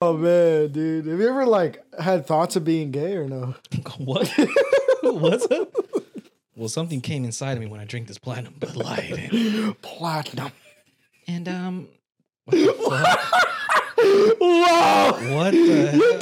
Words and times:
Oh 0.00 0.16
man, 0.16 0.70
dude. 0.70 1.06
Have 1.06 1.18
you 1.18 1.28
ever 1.28 1.44
like 1.44 1.82
had 1.98 2.24
thoughts 2.24 2.54
of 2.54 2.62
being 2.62 2.92
gay 2.92 3.16
or 3.16 3.26
no? 3.26 3.56
what? 3.98 4.32
What's 5.02 5.44
up? 5.50 5.74
Well, 6.54 6.68
something 6.68 7.00
came 7.00 7.24
inside 7.24 7.54
of 7.54 7.60
me 7.60 7.66
when 7.66 7.80
I 7.80 7.84
drank 7.84 8.06
this 8.06 8.18
platinum 8.18 8.54
Bud 8.60 8.76
Light. 8.76 9.76
Platinum. 9.82 10.52
and, 11.26 11.48
um, 11.48 11.88
what 12.44 12.56
the 12.56 12.72
fuck? 12.74 13.32
What 15.32 15.50
the 15.50 16.20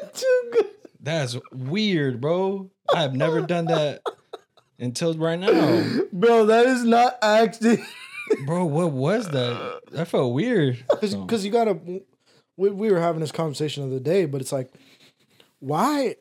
heck? 0.00 0.12
Too 0.14 0.50
good. 0.52 0.66
That's 1.00 1.36
weird, 1.52 2.20
bro. 2.20 2.70
I 2.92 3.02
have 3.02 3.14
never 3.14 3.40
done 3.40 3.66
that 3.66 4.02
until 4.80 5.14
right 5.14 5.38
now. 5.38 6.00
Bro, 6.12 6.46
that 6.46 6.66
is 6.66 6.82
not 6.82 7.18
acting. 7.22 7.84
Bro, 8.46 8.66
what 8.66 8.90
was 8.90 9.28
that? 9.28 9.80
That 9.92 10.08
felt 10.08 10.34
weird. 10.34 10.84
Because 11.00 11.44
you 11.44 11.52
gotta. 11.52 11.78
We, 12.58 12.70
we 12.70 12.90
were 12.90 13.00
having 13.00 13.20
this 13.20 13.32
conversation 13.32 13.88
the 13.88 13.96
other 13.96 14.04
day, 14.04 14.26
but 14.26 14.42
it's 14.42 14.52
like, 14.52 14.70
why? 15.60 16.16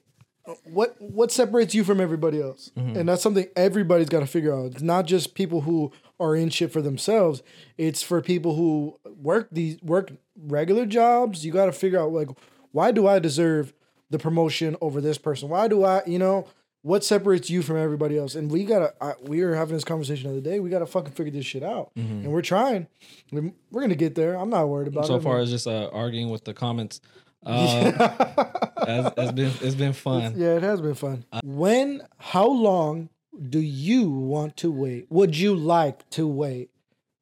What 0.64 0.96
what 1.02 1.32
separates 1.34 1.76
you 1.76 1.84
from 1.84 2.00
everybody 2.00 2.42
else? 2.42 2.72
Mm-hmm. 2.78 2.98
And 2.98 3.10
that's 3.10 3.22
something 3.22 3.48
everybody's 3.58 4.08
got 4.08 4.22
to 4.22 4.28
figure 4.28 4.56
out. 4.56 4.68
It's 4.68 4.82
not 4.82 5.06
just 5.06 5.36
people 5.36 5.62
who 5.62 5.92
are 6.22 6.38
in 6.38 6.50
shit 6.50 6.72
for 6.72 6.82
themselves. 6.82 7.44
It's 7.78 8.02
for 8.02 8.22
people 8.22 8.56
who 8.56 8.98
work 9.22 9.50
these 9.52 9.82
work 9.82 10.14
regular 10.38 10.86
jobs. 10.86 11.46
You 11.46 11.52
got 11.52 11.66
to 11.66 11.74
figure 11.74 12.00
out 12.00 12.14
like, 12.14 12.30
why 12.72 12.94
do 12.94 13.08
I 13.08 13.20
deserve 13.20 13.74
the 14.10 14.20
promotion 14.20 14.78
over 14.80 15.02
this 15.02 15.18
person? 15.18 15.50
Why 15.50 15.68
do 15.68 15.84
I? 15.84 16.02
You 16.06 16.20
know. 16.20 16.48
What 16.88 17.04
separates 17.04 17.50
you 17.50 17.62
from 17.62 17.76
everybody 17.76 18.18
else? 18.18 18.34
And 18.36 18.50
we 18.50 18.64
gotta. 18.64 18.94
I, 19.02 19.14
we 19.22 19.44
were 19.44 19.56
having 19.56 19.76
this 19.76 19.84
conversation 19.84 20.30
the 20.32 20.38
other 20.38 20.50
day. 20.50 20.62
We 20.62 20.70
gotta 20.70 20.86
fucking 20.86 21.12
figure 21.12 21.34
this 21.34 21.46
shit 21.46 21.62
out, 21.62 21.92
and 21.98 22.28
we're 22.32 22.42
trying. 22.42 22.88
We're 23.30 23.52
we're 23.72 23.82
gonna 23.82 23.96
get 23.96 24.16
there. 24.16 24.36
I'm 24.36 24.50
not 24.50 24.70
worried 24.70 24.88
about 24.88 25.04
it. 25.04 25.08
so 25.08 25.20
far 25.20 25.40
as 25.40 25.50
just 25.50 25.68
uh, 25.68 25.90
arguing 25.92 26.30
with 26.30 26.46
the 26.46 26.54
comments. 26.54 27.02
Um, 27.46 27.94
has, 27.94 29.14
has 29.16 29.32
been 29.32 29.52
it's 29.62 29.76
been 29.76 29.94
fun. 29.94 30.34
Yeah, 30.36 30.56
it 30.56 30.64
has 30.64 30.82
been 30.82 30.96
fun. 30.96 31.24
when, 31.44 32.02
how 32.18 32.48
long 32.48 33.10
do 33.50 33.60
you 33.60 34.10
want 34.10 34.58
to 34.58 34.72
wait? 34.72 35.06
Would 35.10 35.38
you 35.38 35.56
like 35.56 36.10
to 36.12 36.28
wait 36.28 36.72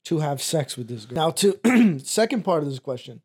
to 0.05 0.19
have 0.19 0.41
sex 0.41 0.77
with 0.77 0.87
this 0.87 1.05
girl? 1.05 1.15
Now, 1.15 1.29
to 1.31 1.99
second 2.03 2.43
part 2.43 2.63
of 2.63 2.69
this 2.69 2.79
question, 2.79 3.21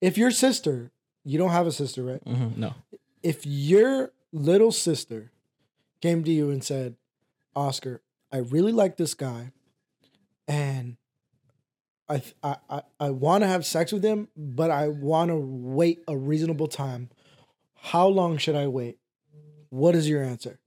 if 0.00 0.16
your 0.16 0.30
sister, 0.30 0.90
you 1.24 1.38
don't 1.38 1.50
have 1.50 1.66
a 1.66 1.72
sister, 1.72 2.02
right? 2.04 2.24
Mhm, 2.24 2.56
No, 2.56 2.74
If 3.22 3.44
your 3.44 4.12
little 4.32 4.72
sister 4.72 5.32
came 6.00 6.24
to 6.24 6.30
you 6.30 6.50
and 6.50 6.62
said, 6.62 6.96
Oscar, 7.54 8.02
I 8.32 8.38
really 8.38 8.72
like 8.72 8.96
this 8.96 9.14
guy, 9.14 9.52
and 10.46 10.96
I 12.08 12.22
I 12.42 12.56
I, 12.68 12.82
I 13.00 13.10
want 13.10 13.42
to 13.42 13.48
have 13.48 13.64
sex 13.66 13.92
with 13.92 14.04
him, 14.04 14.28
but 14.36 14.70
I 14.70 14.88
want 14.88 15.30
to 15.30 15.36
wait 15.36 16.02
a 16.08 16.16
reasonable 16.16 16.68
time. 16.68 17.10
How 17.74 18.06
long 18.06 18.38
should 18.38 18.56
I 18.56 18.66
wait? 18.66 18.98
What 19.70 19.94
is 19.94 20.08
your 20.08 20.22
answer? 20.22 20.58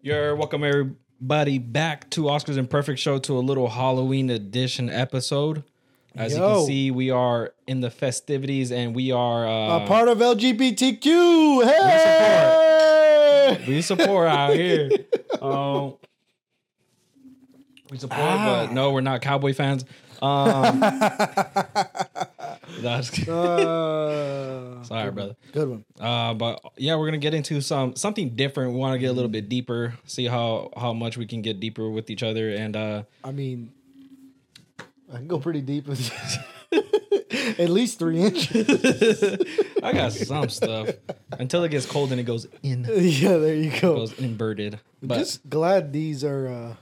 you're 0.00 0.36
welcome 0.36 0.62
everybody 0.64 1.58
back 1.58 2.08
to 2.10 2.22
Oscars 2.22 2.56
Imperfect 2.56 2.98
Show 2.98 3.18
to 3.18 3.36
a 3.36 3.40
little 3.40 3.68
Halloween 3.68 4.30
edition 4.30 4.88
episode. 4.88 5.64
As 6.14 6.32
you 6.32 6.38
can 6.38 6.66
see, 6.66 6.90
we 6.90 7.10
are 7.10 7.52
in 7.66 7.80
the 7.80 7.90
festivities 7.90 8.72
and 8.72 8.94
we 8.94 9.12
are 9.12 9.46
uh, 9.46 9.84
a 9.84 9.86
part 9.86 10.08
of 10.08 10.18
LGBTQ. 10.18 11.64
Hey, 11.64 12.97
we 13.68 13.80
support 13.82 14.28
out 14.28 14.54
here. 14.54 14.90
Um, 15.40 15.94
we 17.90 17.96
support, 17.98 18.20
Ah. 18.20 18.66
but 18.66 18.72
no, 18.74 18.92
we're 18.92 19.00
not 19.00 19.22
cowboy 19.22 19.54
fans. 19.54 19.84
Um, 20.20 20.80
that's 22.80 23.28
Uh, 23.28 24.82
sorry, 24.82 25.10
brother. 25.12 25.36
good 25.52 25.68
one. 25.68 25.84
Uh, 26.00 26.34
but 26.34 26.60
yeah, 26.76 26.96
we're 26.96 27.06
gonna 27.06 27.18
get 27.18 27.34
into 27.34 27.60
some 27.60 27.94
something 27.96 28.30
different. 28.30 28.72
We 28.72 28.78
want 28.78 28.94
to 28.94 28.98
get 28.98 29.06
a 29.06 29.12
little 29.12 29.30
bit 29.30 29.48
deeper, 29.48 29.94
see 30.04 30.26
how 30.26 30.70
how 30.76 30.92
much 30.92 31.16
we 31.16 31.26
can 31.26 31.42
get 31.42 31.60
deeper 31.60 31.88
with 31.88 32.10
each 32.10 32.22
other, 32.22 32.50
and 32.50 32.76
uh, 32.76 33.02
I 33.24 33.32
mean, 33.32 33.72
I 35.12 35.16
can 35.16 35.28
go 35.28 35.38
pretty 35.38 35.60
deep 35.62 35.86
with 35.86 36.10
you. 36.72 36.82
At 37.58 37.68
least 37.68 37.98
three 37.98 38.20
inches. 38.20 39.42
I 39.82 39.92
got 39.92 40.12
some 40.12 40.48
stuff 40.48 40.90
until 41.32 41.64
it 41.64 41.70
gets 41.70 41.86
cold 41.86 42.10
and 42.10 42.20
it 42.20 42.24
goes 42.24 42.46
in, 42.62 42.84
yeah, 42.88 43.36
there 43.36 43.54
you 43.54 43.70
go. 43.70 43.96
goes 43.96 44.18
inverted. 44.18 44.80
But 45.02 45.18
Just 45.18 45.48
glad 45.48 45.92
these 45.92 46.24
are 46.24 46.48
uh, 46.48 46.74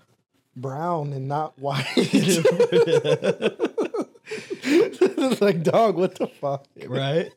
brown 0.54 1.12
and 1.12 1.28
not 1.28 1.58
white. 1.58 1.86
like 5.40 5.62
dog, 5.62 5.96
what 5.96 6.14
the 6.16 6.28
fuck, 6.40 6.66
right, 6.86 7.30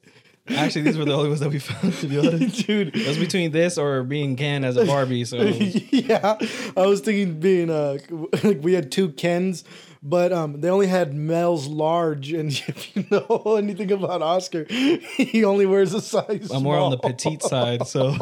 actually, 0.49 0.83
these 0.83 0.97
were 0.97 1.05
the 1.05 1.13
only 1.13 1.29
ones 1.29 1.41
that 1.41 1.49
we 1.49 1.59
found. 1.59 1.93
To 1.95 2.07
be 2.07 2.19
honest, 2.19 2.65
dude? 2.65 2.95
it 2.95 3.07
was 3.07 3.17
between 3.17 3.51
this 3.51 3.77
or 3.77 4.03
being 4.03 4.35
Ken 4.35 4.63
as 4.63 4.77
a 4.77 4.85
Barbie. 4.85 5.25
So 5.25 5.37
yeah, 5.37 6.37
I 6.77 6.85
was 6.85 7.01
thinking 7.01 7.39
being 7.39 7.69
uh, 7.69 7.97
like 8.43 8.59
we 8.61 8.73
had 8.73 8.91
two 8.91 9.09
Kens, 9.09 9.63
but 10.01 10.31
um, 10.31 10.61
they 10.61 10.69
only 10.69 10.87
had 10.87 11.13
Mel's 11.13 11.67
large, 11.67 12.31
and 12.31 12.51
if 12.67 12.95
you 12.95 13.05
know 13.11 13.55
anything 13.57 13.91
about 13.91 14.21
Oscar, 14.21 14.65
he 14.69 15.43
only 15.43 15.65
wears 15.65 15.93
a 15.93 16.01
size. 16.01 16.51
I'm 16.51 16.63
more 16.63 16.77
on 16.77 16.91
the 16.91 16.97
petite 16.97 17.43
side. 17.43 17.87
So 17.87 18.11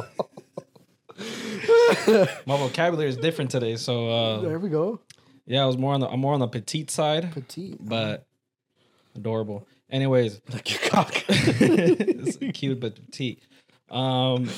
my 2.45 2.57
vocabulary 2.57 3.09
is 3.09 3.17
different 3.17 3.51
today. 3.51 3.75
So 3.75 4.09
uh, 4.09 4.41
There 4.41 4.59
we 4.59 4.69
go, 4.69 4.99
yeah, 5.45 5.63
I 5.63 5.65
was 5.65 5.77
more 5.77 5.93
on 5.93 5.99
the 5.99 6.07
I'm 6.07 6.19
more 6.19 6.33
on 6.33 6.39
the 6.39 6.47
petite 6.47 6.91
side, 6.91 7.31
petite, 7.33 7.77
but 7.79 8.25
adorable. 9.15 9.67
Anyways, 9.89 10.41
like 10.51 10.69
your 10.69 10.91
cock. 10.91 11.13
it's 11.29 12.37
cute 12.57 12.79
but 12.79 12.95
petite. 12.95 13.41
Um, 13.89 14.49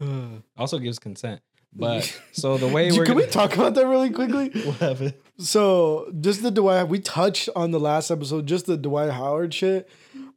also 0.56 0.78
gives 0.78 0.98
consent. 0.98 1.40
But 1.74 2.20
so 2.32 2.56
the 2.56 2.68
way 2.68 2.90
we're 2.92 3.04
can 3.04 3.14
we 3.16 3.22
gonna- 3.22 3.32
talk 3.32 3.54
about 3.54 3.74
that 3.74 3.86
really 3.86 4.10
quickly? 4.10 4.48
what 4.64 4.76
happened? 4.76 5.14
So 5.38 6.12
just 6.20 6.42
the 6.42 6.50
Dwight, 6.50 6.88
we 6.88 7.00
touched 7.00 7.48
on 7.56 7.70
the 7.72 7.80
last 7.80 8.10
episode, 8.10 8.46
just 8.46 8.66
the 8.66 8.76
Dwight 8.76 9.10
Howard 9.10 9.52
shit. 9.52 9.88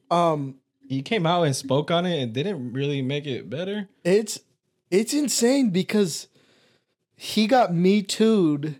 Um, 0.10 0.56
He 0.88 1.02
came 1.02 1.26
out 1.28 1.44
and 1.44 1.56
spoke 1.56 1.92
on 1.92 2.06
it 2.06 2.20
and 2.22 2.34
didn't 2.34 2.74
really 2.74 3.02
make 3.02 3.26
it 3.28 3.50
better. 3.50 3.90
it's 4.04 4.40
it's 4.90 5.14
insane 5.14 5.70
because 5.70 6.28
he 7.16 7.46
got 7.46 7.74
me 7.74 8.02
too'd 8.02 8.80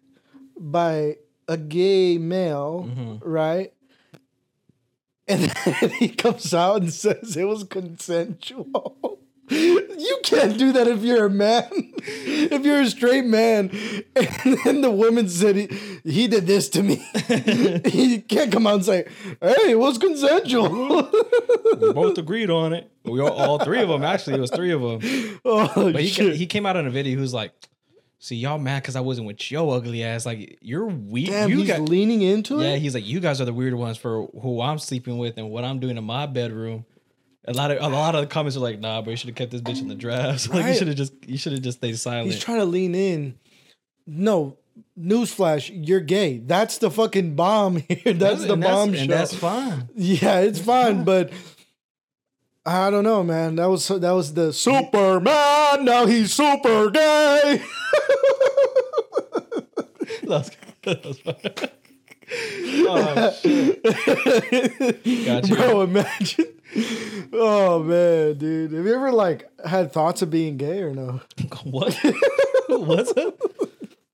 by 0.58 1.18
a 1.50 1.58
gay 1.58 2.18
male, 2.18 3.20
right? 3.24 3.74
And 5.28 5.52
then 5.66 5.90
he 5.92 6.08
comes 6.10 6.54
out 6.54 6.82
and 6.82 6.94
says 6.94 7.36
it 7.36 7.44
was 7.44 7.64
consensual. 7.66 9.20
You 9.50 10.20
can't 10.24 10.58
do 10.58 10.74
that 10.74 10.88
if 10.88 11.02
you're 11.04 11.26
a 11.26 11.30
man. 11.30 11.68
If 12.10 12.66
you're 12.66 12.82
a 12.82 12.90
straight 12.90 13.26
man, 13.26 13.70
and 14.16 14.58
then 14.64 14.82
the 14.82 14.92
woman 14.92 15.28
said 15.30 15.56
he, 15.56 15.68
he 16.04 16.28
did 16.28 16.46
this 16.48 16.70
to 16.70 16.84
me. 16.84 16.96
he 17.86 18.22
can't 18.22 18.52
come 18.52 18.68
out 18.68 18.76
and 18.76 18.86
say, 18.86 19.08
"Hey, 19.42 19.72
it 19.72 19.80
was 19.80 19.98
consensual." 19.98 21.10
We 21.82 21.94
both 21.94 22.18
agreed 22.18 22.50
on 22.50 22.74
it. 22.74 22.90
We 23.04 23.20
all, 23.22 23.32
all 23.32 23.60
three 23.60 23.82
of 23.82 23.90
them 23.90 24.04
actually. 24.04 24.36
It 24.36 24.42
was 24.42 24.52
three 24.52 24.72
of 24.72 24.82
them. 24.82 25.40
oh 25.46 25.92
But 25.92 26.02
he 26.02 26.08
shit! 26.08 26.36
he 26.36 26.46
came 26.46 26.66
out 26.66 26.76
on 26.78 26.86
a 26.88 26.90
video. 26.92 27.20
Was 27.20 27.34
like, 27.34 27.52
"See 28.20 28.36
y'all 28.38 28.58
mad 28.60 28.84
because 28.84 28.96
I 28.96 29.02
wasn't 29.02 29.28
with 29.28 29.52
your 29.52 29.76
ugly 29.76 30.04
ass. 30.04 30.26
Like 30.26 30.58
you're 30.62 30.86
weak. 30.86 31.28
Damn, 31.30 31.50
you 31.50 31.60
he's 31.60 31.68
got 31.68 31.82
leaning 31.82 32.22
into 32.22 32.56
yeah." 32.56 32.62
it. 32.62 32.72
Yeah, 32.72 32.76
he's 32.78 32.94
like, 32.96 33.06
"You 33.06 33.20
guys 33.20 33.42
are 33.42 33.46
the 33.46 33.54
weird 33.54 33.74
ones 33.76 33.98
for 33.98 34.28
who 34.42 34.62
I'm 34.62 34.80
sleeping 34.80 35.18
with 35.18 35.38
and 35.38 35.50
what 35.50 35.64
I'm 35.64 35.80
doing 35.80 35.98
in 35.98 36.04
my 36.04 36.26
bedroom." 36.26 36.86
A 37.50 37.54
lot 37.54 37.72
of 37.72 37.82
a 37.82 37.88
lot 37.88 38.14
of 38.14 38.22
the 38.22 38.28
comments 38.28 38.58
are 38.58 38.62
like, 38.62 38.80
"Nah, 38.80 39.02
but 39.02 39.12
you 39.12 39.18
should 39.18 39.30
have 39.30 39.36
kept 39.36 39.52
this 39.52 39.62
bitch 39.62 39.82
in 39.82 39.88
the 39.88 39.96
drafts. 39.96 40.50
like 40.54 40.66
you 40.66 40.74
should 40.76 40.88
have 40.88 40.98
just 40.98 41.14
you 41.26 41.38
should 41.38 41.54
have 41.54 41.62
just 41.62 41.78
stayed 41.78 41.98
silent." 41.98 42.30
He's 42.30 42.40
trying 42.40 42.60
to 42.60 42.66
lean 42.66 42.94
in. 42.94 43.40
No, 44.06 44.58
newsflash, 45.00 45.72
you're 45.74 46.00
gay. 46.02 46.40
That's 46.40 46.78
the 46.78 46.92
fucking 46.92 47.36
bomb 47.36 47.78
here. 47.88 48.14
That's 48.14 48.46
the 48.46 48.54
and 48.54 48.62
bomb 48.62 48.90
and 48.90 48.98
show. 48.98 49.08
that's 49.08 49.34
fine. 49.34 49.90
yeah, 49.96 50.40
it's 50.40 50.60
fine, 50.60 51.04
but 51.06 51.32
I 52.66 52.90
don't 52.90 53.06
know, 53.06 53.24
man. 53.24 53.56
That 53.56 53.68
was 53.68 53.88
that 53.88 54.12
was 54.12 54.34
the 54.34 54.52
Superman. 54.52 55.86
Now 55.86 56.06
he's 56.06 56.34
super 56.34 56.90
gay. 56.90 57.62
That's, 60.24 60.52
that's 60.84 61.20
fine. 61.20 61.36
oh 62.90 63.32
shit! 63.42 63.84
Got 65.26 65.48
you. 65.48 65.56
Bro, 65.56 65.82
imagine. 65.84 66.46
Oh 67.34 67.84
man, 67.84 68.38
dude. 68.38 68.72
Have 68.72 68.86
you 68.86 68.96
ever 68.96 69.12
like 69.12 69.50
had 69.66 69.92
thoughts 69.92 70.22
of 70.22 70.30
being 70.30 70.58
gay 70.58 70.82
or 70.82 70.94
no? 70.94 71.22
What? 71.64 71.98
What's 72.70 73.12
up? 73.18 73.40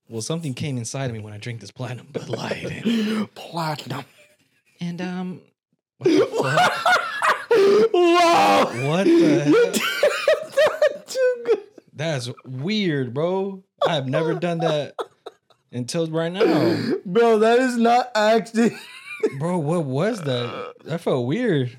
Well, 0.08 0.22
something 0.22 0.54
came 0.54 0.78
inside 0.78 1.06
of 1.06 1.12
me 1.12 1.18
when 1.20 1.32
I 1.32 1.38
drank 1.38 1.60
this 1.60 1.70
platinum 1.70 2.08
Bud 2.12 2.28
Light, 2.28 2.64
and, 2.86 3.34
Platinum. 3.34 4.04
and 4.80 5.00
um, 5.00 5.40
what 5.98 6.10
the 6.10 6.26
fuck? 6.26 7.92
Wow. 7.92 8.88
What 8.88 9.04
the 9.04 9.40
heck? 9.44 11.06
Too 11.06 11.42
good. 11.46 11.58
That's 11.92 12.30
weird, 12.44 13.14
bro. 13.14 13.62
I 13.86 13.94
have 13.94 14.08
never 14.08 14.34
done 14.34 14.58
that 14.58 14.94
until 15.72 16.06
right 16.08 16.32
now, 16.32 16.92
Bro, 17.04 17.40
that 17.40 17.58
is 17.58 17.76
not 17.76 18.10
acting. 18.14 18.76
bro. 19.38 19.58
What 19.58 19.84
was 19.84 20.20
that? 20.22 20.74
That 20.84 21.00
felt 21.00 21.26
weird. 21.26 21.76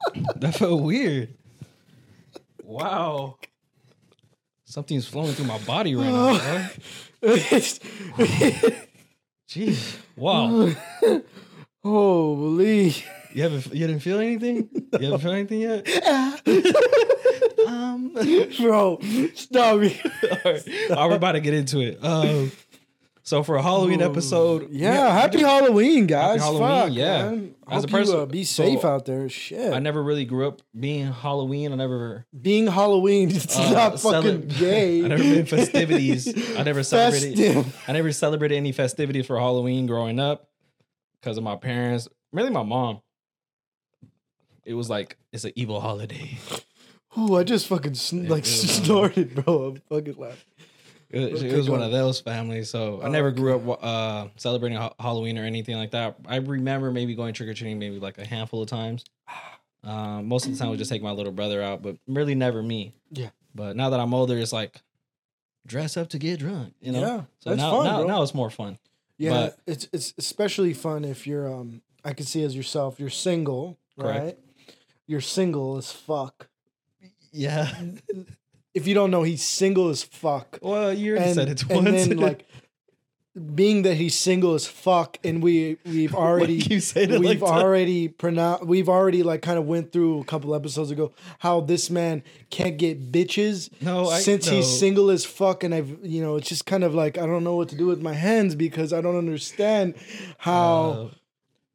that 0.36 0.54
felt 0.54 0.82
weird. 0.82 1.34
Wow. 2.62 3.36
Something's 4.64 5.06
flowing 5.08 5.32
through 5.32 5.46
my 5.46 5.58
body 5.58 5.94
right 5.94 6.06
now. 6.12 6.38
Bro. 7.20 7.36
Jeez. 9.48 9.96
Wow. 10.16 10.70
Holy. 11.82 12.94
You 13.32 13.42
haven't 13.42 13.66
you 13.74 13.86
didn't 13.86 14.00
feel 14.00 14.18
anything? 14.18 14.68
You 14.74 15.10
haven't 15.10 15.20
felt 15.20 15.34
anything 15.34 15.60
yet? 15.60 15.86
um 17.66 18.12
Bro, 18.58 19.00
stop 19.34 19.80
me. 19.80 20.00
all 20.22 20.38
right. 20.44 20.68
All 20.90 20.96
right, 20.96 21.08
we're 21.08 21.16
about 21.16 21.32
to 21.32 21.40
get 21.40 21.54
into 21.54 21.80
it. 21.80 21.98
Um 22.04 22.52
so 23.28 23.42
for 23.42 23.56
a 23.56 23.62
Halloween 23.62 24.00
episode, 24.00 24.68
Yeah, 24.70 25.10
happy 25.12 25.40
Halloween, 25.40 26.06
guys. 26.06 26.40
Halloween, 26.40 26.68
Fuck, 26.88 26.92
yeah. 26.92 27.22
man. 27.30 27.54
As 27.70 27.84
a 27.84 27.86
Hope 27.86 27.90
you, 27.90 27.96
person- 27.98 28.20
uh, 28.20 28.26
be 28.26 28.44
safe 28.44 28.80
so, 28.80 28.88
out 28.88 29.04
there. 29.04 29.28
Shit. 29.28 29.74
I 29.74 29.78
never 29.80 30.02
really 30.02 30.24
grew 30.24 30.48
up 30.48 30.62
being 30.78 31.12
Halloween. 31.12 31.72
I 31.72 31.76
never 31.76 32.24
Being 32.40 32.66
Halloween, 32.66 33.30
it's 33.30 33.58
uh, 33.58 33.70
not 33.70 34.00
cele- 34.00 34.22
fucking 34.22 34.48
gay. 34.58 35.04
I 35.04 35.08
never 35.08 35.22
been 35.22 35.44
festivities. 35.46 36.56
I 36.56 36.62
never 36.62 36.82
celebrated. 36.82 37.66
I 37.86 37.92
never 37.92 38.12
celebrated 38.12 38.56
any 38.56 38.72
festivities 38.72 39.26
for 39.26 39.38
Halloween 39.38 39.86
growing 39.86 40.18
up 40.18 40.48
because 41.20 41.36
of 41.36 41.44
my 41.44 41.56
parents, 41.56 42.08
really 42.32 42.50
my 42.50 42.62
mom. 42.62 43.02
It 44.64 44.72
was 44.74 44.88
like 44.88 45.18
it's 45.32 45.44
an 45.44 45.52
evil 45.54 45.80
holiday. 45.80 46.38
Ooh, 47.18 47.36
I 47.36 47.42
just 47.44 47.66
fucking 47.66 47.94
sn- 47.94 48.28
like 48.28 48.44
snorted, 48.46 49.34
bro. 49.34 49.64
I'm 49.68 49.82
fucking 49.88 50.16
laughing. 50.16 50.38
It, 51.10 51.32
was- 51.32 51.42
it 51.42 51.56
was 51.56 51.70
one 51.70 51.82
of 51.82 51.90
those 51.90 52.20
families, 52.20 52.68
so 52.68 53.00
I 53.00 53.06
Oh, 53.06 53.10
never 53.10 53.30
grew 53.30 53.56
up 53.72 53.82
uh, 53.82 54.28
celebrating 54.36 54.76
ha- 54.76 54.92
Halloween 55.00 55.38
or 55.38 55.44
anything 55.44 55.76
like 55.76 55.92
that. 55.92 56.16
I 56.26 56.36
remember 56.36 56.90
maybe 56.90 57.14
going 57.14 57.32
trick 57.34 57.48
or 57.48 57.54
treating 57.54 57.78
maybe 57.78 57.98
like 57.98 58.18
a 58.18 58.26
handful 58.26 58.60
of 58.62 58.68
times. 58.68 59.04
Um, 59.84 60.26
most 60.28 60.44
of 60.46 60.52
the 60.52 60.58
time, 60.58 60.66
I 60.68 60.70
would 60.70 60.78
just 60.78 60.90
take 60.90 61.02
my 61.02 61.12
little 61.12 61.32
brother 61.32 61.62
out, 61.62 61.80
but 61.82 61.96
really 62.06 62.34
never 62.34 62.62
me. 62.62 62.94
Yeah. 63.10 63.30
But 63.54 63.74
now 63.76 63.88
that 63.90 64.00
I'm 64.00 64.12
older, 64.12 64.36
it's 64.36 64.52
like 64.52 64.82
dress 65.66 65.96
up 65.96 66.10
to 66.10 66.18
get 66.18 66.40
drunk. 66.40 66.74
You 66.80 66.92
know. 66.92 67.00
Yeah, 67.00 67.22
So 67.40 67.54
now, 67.54 67.70
fun, 67.70 67.84
now, 67.86 68.02
now 68.04 68.22
it's 68.22 68.34
more 68.34 68.50
fun. 68.50 68.78
Yeah, 69.16 69.30
But- 69.30 69.58
it's 69.66 69.88
it's 69.92 70.14
especially 70.18 70.74
fun 70.74 71.04
if 71.04 71.26
you're 71.26 71.52
um 71.52 71.80
I 72.04 72.12
can 72.12 72.26
see 72.26 72.42
as 72.42 72.54
yourself, 72.54 73.00
you're 73.00 73.08
single, 73.10 73.78
Correct. 73.98 74.20
right? 74.24 74.38
You're 75.06 75.20
single 75.22 75.78
as 75.78 75.90
fuck. 75.90 76.48
Yeah. 77.32 77.72
If 78.78 78.86
you 78.88 78.94
don't 78.94 79.10
know, 79.10 79.22
he's 79.30 79.44
single 79.44 79.88
as 79.94 80.02
fuck. 80.02 80.58
Well, 80.62 80.92
you 80.92 81.12
already 81.12 81.26
And, 81.26 81.34
said 81.34 81.48
it 81.48 81.62
and 81.70 81.86
then 81.86 82.16
like 82.28 82.40
being 83.54 83.82
that 83.82 83.94
he's 83.94 84.18
single 84.18 84.54
as 84.54 84.66
fuck 84.66 85.16
and 85.22 85.40
we 85.40 85.76
we've 85.84 86.12
already 86.26 86.54
you 86.54 86.80
said 86.80 87.10
it 87.12 87.20
we've 87.20 87.40
like 87.40 87.52
already 87.52 88.08
pronounced 88.08 88.64
we've 88.66 88.88
already 88.88 89.22
like 89.22 89.42
kind 89.42 89.58
of 89.60 89.64
went 89.64 89.92
through 89.92 90.20
a 90.20 90.24
couple 90.24 90.52
episodes 90.56 90.90
ago 90.90 91.12
how 91.38 91.60
this 91.60 91.88
man 91.88 92.24
can't 92.50 92.78
get 92.78 93.12
bitches 93.12 93.70
No, 93.80 94.08
I- 94.08 94.18
since 94.18 94.48
he's 94.48 94.66
single 94.66 95.08
as 95.10 95.24
fuck 95.24 95.62
and 95.62 95.72
I've 95.72 95.98
you 96.02 96.20
know 96.20 96.34
it's 96.34 96.48
just 96.48 96.66
kind 96.66 96.82
of 96.82 96.94
like 96.96 97.16
I 97.16 97.26
don't 97.26 97.44
know 97.44 97.54
what 97.54 97.68
to 97.68 97.76
do 97.76 97.86
with 97.86 98.02
my 98.02 98.14
hands 98.14 98.56
because 98.56 98.92
I 98.92 99.00
don't 99.00 99.16
understand 99.16 99.94
how 100.38 100.64
Uh, 100.90 101.08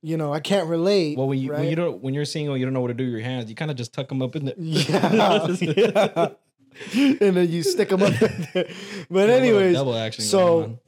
you 0.01 0.17
know 0.17 0.33
I 0.33 0.41
can't 0.41 0.67
relate. 0.67 1.17
well, 1.17 1.29
when 1.29 1.39
you 1.39 1.51
when 1.51 1.59
right? 1.61 1.69
you 1.69 1.77
don't 1.77 2.01
when 2.03 2.13
you're 2.13 2.25
single, 2.25 2.57
you 2.57 2.65
don't 2.65 2.73
know 2.73 2.81
what 2.81 2.89
to 2.89 2.93
do 2.93 3.05
with 3.05 3.13
your 3.13 3.21
hands. 3.21 3.49
You 3.49 3.55
kind 3.55 3.71
of 3.71 3.77
just 3.77 3.93
tuck 3.93 4.09
them 4.09 4.21
up 4.21 4.35
in 4.35 4.43
the. 4.45 4.53
yeah, 4.57 5.47
yeah. 5.61 6.27
and 6.93 7.37
then 7.37 7.49
you 7.49 7.63
stick 7.63 7.89
them 7.89 8.03
up 8.03 8.13
there. 8.13 8.67
But 9.09 9.29
anyways, 9.29 9.75
double 9.75 9.95
action. 9.95 10.23
so- 10.23 10.79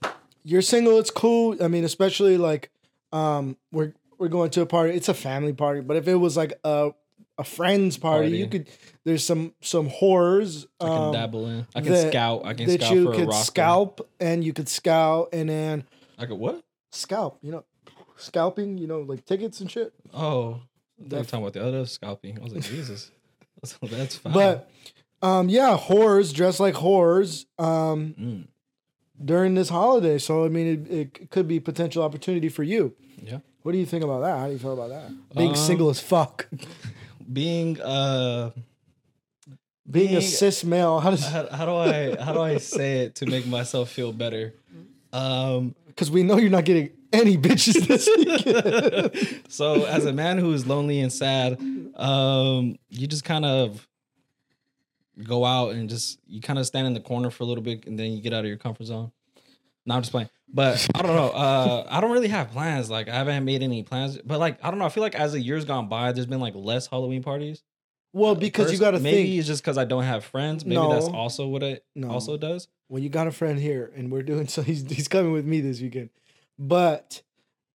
you're 0.48 0.62
single, 0.62 1.00
it's 1.00 1.10
cool. 1.10 1.58
I 1.64 1.68
mean, 1.68 1.84
especially 1.84 2.38
like 2.38 2.70
um 3.12 3.58
we're 3.72 3.94
we're 4.18 4.28
going 4.28 4.50
to 4.52 4.62
a 4.62 4.66
party. 4.66 4.94
It's 4.94 5.10
a 5.10 5.14
family 5.14 5.54
party, 5.54 5.82
but 5.82 5.98
if 5.98 6.08
it 6.08 6.16
was 6.16 6.38
like 6.38 6.54
a 6.64 6.92
a 7.38 7.44
friend's 7.44 7.98
party, 7.98 8.28
Party. 8.28 8.38
you 8.38 8.48
could 8.48 8.68
there's 9.04 9.24
some 9.24 9.54
some 9.62 9.90
horrors 9.90 10.68
I 10.80 10.86
can 10.86 10.98
um, 10.98 11.14
dabble 11.14 11.48
in. 11.48 11.68
I 11.76 11.82
can 11.82 11.92
that- 11.92 12.12
scout. 12.12 12.46
I 12.46 12.54
can 12.54 12.68
that 12.68 12.82
scout 12.82 12.94
you 12.96 13.06
for 13.06 13.14
a 13.14 13.16
could 13.16 13.34
scalp 13.34 14.08
and 14.20 14.44
you 14.44 14.54
could 14.54 14.70
scout 14.70 15.30
and 15.34 15.50
then 15.50 15.84
I 16.18 16.26
could 16.28 16.38
what? 16.38 16.64
scalp, 16.92 17.40
you 17.42 17.52
know, 17.52 17.64
scalping, 18.16 18.78
you 18.78 18.88
know, 18.88 19.02
like 19.02 19.26
tickets 19.26 19.60
and 19.60 19.70
shit. 19.70 19.94
Oh, 20.14 20.62
they're 20.98 21.24
talking 21.24 21.40
about 21.40 21.54
the 21.54 21.66
other 21.66 21.86
scalping. 21.86 22.40
I 22.40 22.44
was 22.44 22.54
like, 22.54 22.64
Jesus, 22.64 23.12
that's, 23.62 23.74
that's 23.82 24.16
fine. 24.16 24.34
But 24.34 24.70
um 25.26 25.50
yeah, 25.50 25.76
horrors 25.78 26.32
dressed 26.34 26.60
like 26.60 26.76
horrors 26.76 27.46
um 27.58 28.00
Mm, 28.20 28.48
during 29.24 29.56
this 29.56 29.70
holiday. 29.70 30.18
So 30.18 30.46
I 30.46 30.50
mean 30.50 30.68
it, 30.76 30.82
it 31.00 31.32
could 31.32 31.48
be 31.48 31.60
potential 31.60 32.04
opportunity 32.04 32.50
for 32.50 32.64
you. 32.64 32.94
yeah, 33.30 33.40
What 33.64 33.72
do 33.74 33.78
you 33.78 33.86
think 33.86 34.04
about 34.04 34.22
that? 34.26 34.38
How 34.40 34.46
do 34.48 34.54
you 34.54 34.60
feel 34.60 34.74
about 34.74 34.90
that? 34.90 35.10
Being 35.36 35.52
Um, 35.52 35.56
single 35.70 35.90
as 35.90 36.00
fuck. 36.00 36.48
being 37.40 37.82
uh, 37.82 38.52
Being 39.90 40.16
a 40.16 40.22
cis 40.22 40.64
male, 40.64 41.00
how 41.00 41.12
does 41.12 41.26
how, 41.26 41.48
how 41.58 41.66
do 41.66 41.76
I 41.76 42.16
how 42.26 42.34
do 42.34 42.42
I 42.42 42.58
say 42.58 42.90
it 43.06 43.16
to 43.16 43.26
make 43.26 43.46
myself 43.48 43.90
feel 43.90 44.12
better? 44.12 44.54
Um, 45.14 45.76
because 45.88 46.10
we 46.12 46.24
know 46.24 46.38
you're 46.38 46.50
not 46.60 46.66
getting 46.66 46.90
any 47.14 47.38
bitches 47.38 47.88
this 47.88 48.10
weekend. 48.18 49.44
so 49.48 49.86
as 49.86 50.06
a 50.06 50.12
man 50.12 50.38
who 50.40 50.52
is 50.54 50.66
lonely 50.68 51.00
and 51.00 51.14
sad, 51.14 51.58
um, 51.96 52.76
you 52.90 53.08
just 53.08 53.24
kind 53.24 53.46
of 53.46 53.88
go 55.24 55.46
out 55.46 55.74
and 55.74 55.90
just 55.90 56.20
you 56.28 56.42
kind 56.42 56.60
of 56.60 56.66
stand 56.66 56.88
in 56.88 56.94
the 56.94 57.00
corner 57.00 57.30
for 57.30 57.44
a 57.44 57.46
little 57.46 57.64
bit 57.64 57.86
and 57.88 57.98
then 57.98 58.12
you 58.12 58.22
get 58.22 58.34
out 58.34 58.42
of 58.42 58.48
your 58.48 58.58
comfort 58.58 58.86
zone. 58.86 59.12
No, 59.86 59.96
I'm 59.96 60.02
just 60.02 60.12
playing. 60.12 60.30
But 60.52 60.88
I 60.96 61.02
don't 61.02 61.16
know. 61.16 61.30
Uh, 61.30 61.86
I 61.90 62.02
don't 62.02 62.12
really 62.12 62.28
have 62.30 62.52
plans. 62.52 62.90
Like 62.90 63.08
I 63.08 63.16
haven't 63.16 63.46
made 63.46 63.62
any 63.64 63.84
plans. 63.84 64.18
But 64.26 64.40
like 64.40 64.58
I 64.64 64.70
don't 64.70 64.80
know. 64.80 64.86
I 64.86 64.90
feel 64.90 65.04
like 65.04 65.16
as 65.16 65.34
the 65.34 65.40
years 65.40 65.66
gone 65.66 65.88
by, 65.90 66.12
there's 66.12 66.26
been 66.28 66.40
like 66.40 66.54
less 66.56 66.88
Halloween 66.88 67.24
parties. 67.24 67.64
well, 68.14 68.36
because 68.36 68.72
you 68.72 68.78
got 68.80 68.92
to 68.92 69.00
maybe 69.00 69.24
think. 69.28 69.40
it's 69.40 69.48
just 69.48 69.62
because 69.64 69.78
I 69.78 69.86
don't 69.86 70.04
have 70.04 70.24
friends. 70.26 70.66
Maybe 70.66 70.82
that's 70.90 71.08
also 71.08 71.48
what 71.48 71.62
it 71.64 71.84
No. 71.96 72.10
also 72.10 72.38
does. 72.38 72.68
Well, 72.90 73.02
you 73.02 73.10
got 73.10 73.28
a 73.28 73.32
friend 73.32 73.60
here, 73.60 73.92
and 73.96 74.12
we're 74.12 74.24
doing 74.24 74.48
so. 74.56 74.62
He's 74.62 74.90
he's 74.90 75.08
coming 75.08 75.32
with 75.34 75.46
me 75.46 75.62
this 75.62 75.82
weekend, 75.82 76.10
but 76.60 77.22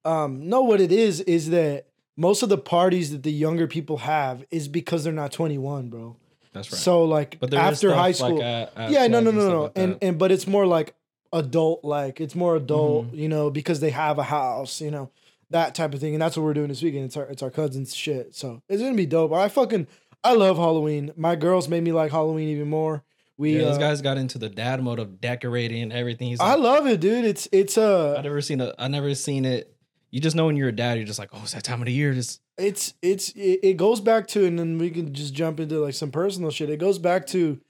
um, 0.04 0.48
no, 0.48 0.62
what 0.62 0.80
it 0.80 0.92
is 0.92 1.20
is 1.22 1.50
that 1.50 1.86
most 2.16 2.42
of 2.42 2.48
the 2.48 2.58
parties 2.58 3.10
that 3.12 3.22
the 3.22 3.32
younger 3.32 3.66
people 3.66 3.98
have 3.98 4.44
is 4.50 4.68
because 4.68 5.04
they're 5.04 5.12
not 5.12 5.32
21, 5.32 5.88
bro. 5.90 6.16
That's 6.52 6.70
right. 6.72 6.78
So 6.80 7.04
like 7.04 7.38
but 7.40 7.52
after 7.54 7.92
high 7.94 8.08
like 8.08 8.14
school, 8.16 8.42
at- 8.42 8.72
at 8.76 8.90
yeah, 8.90 9.06
no, 9.06 9.20
no, 9.20 9.30
no, 9.30 9.48
no, 9.48 9.62
like 9.64 9.72
and 9.76 9.98
and 10.02 10.18
but 10.18 10.32
it's 10.32 10.46
more 10.46 10.66
like 10.66 10.94
adult, 11.32 11.84
like 11.84 12.20
it's 12.20 12.34
more 12.34 12.56
adult, 12.56 13.06
Mm-hmm. 13.08 13.16
you 13.16 13.28
know, 13.28 13.50
because 13.50 13.80
they 13.80 13.90
have 13.90 14.18
a 14.18 14.24
house, 14.24 14.80
you 14.80 14.90
know, 14.90 15.10
that 15.50 15.74
type 15.74 15.94
of 15.94 16.00
thing, 16.00 16.14
and 16.14 16.22
that's 16.22 16.36
what 16.36 16.42
we're 16.44 16.54
doing 16.54 16.68
this 16.68 16.82
weekend. 16.82 17.04
It's 17.04 17.16
our 17.16 17.24
it's 17.26 17.42
our 17.42 17.50
cousins' 17.50 17.94
shit, 17.94 18.34
so 18.34 18.62
it's 18.68 18.82
gonna 18.82 18.94
be 18.96 19.06
dope. 19.06 19.32
I 19.32 19.48
fucking 19.48 19.86
I 20.24 20.34
love 20.34 20.56
Halloween. 20.56 21.12
My 21.16 21.36
girls 21.36 21.68
made 21.68 21.82
me 21.84 21.92
like 21.92 22.10
Halloween 22.10 22.48
even 22.48 22.68
more. 22.68 23.02
We 23.36 23.56
yeah, 23.56 23.62
uh, 23.64 23.68
this 23.70 23.78
guy's 23.78 24.02
got 24.02 24.18
into 24.18 24.38
the 24.38 24.48
dad 24.50 24.82
mode 24.82 24.98
of 24.98 25.20
decorating 25.20 25.82
and 25.82 25.92
everything. 25.92 26.28
He's 26.28 26.40
I 26.40 26.56
love 26.56 26.86
it, 26.86 27.00
dude. 27.00 27.24
It's 27.24 27.48
it's 27.52 27.78
I 27.78 27.82
uh 27.82 28.20
never 28.22 28.40
seen 28.40 28.60
a 28.60 28.74
I 28.78 28.88
never 28.88 29.14
seen 29.14 29.44
it. 29.44 29.74
You 30.10 30.20
just 30.20 30.34
know 30.34 30.46
when 30.46 30.56
you're 30.56 30.68
a 30.68 30.72
dad, 30.72 30.98
you're 30.98 31.06
just 31.06 31.18
like, 31.18 31.30
oh, 31.32 31.40
it's 31.42 31.52
that 31.52 31.62
time 31.62 31.80
of 31.80 31.86
the 31.86 31.92
year. 31.92 32.12
Just 32.12 32.40
it's 32.58 32.94
it's 33.00 33.32
it, 33.36 33.76
goes 33.76 34.00
back 34.00 34.26
to 34.28 34.44
and 34.44 34.58
then 34.58 34.78
we 34.78 34.90
can 34.90 35.14
just 35.14 35.34
jump 35.34 35.60
into 35.60 35.78
like 35.78 35.94
some 35.94 36.10
personal 36.10 36.50
shit. 36.50 36.68
It 36.68 36.78
goes 36.78 36.98
back 36.98 37.26
to 37.28 37.60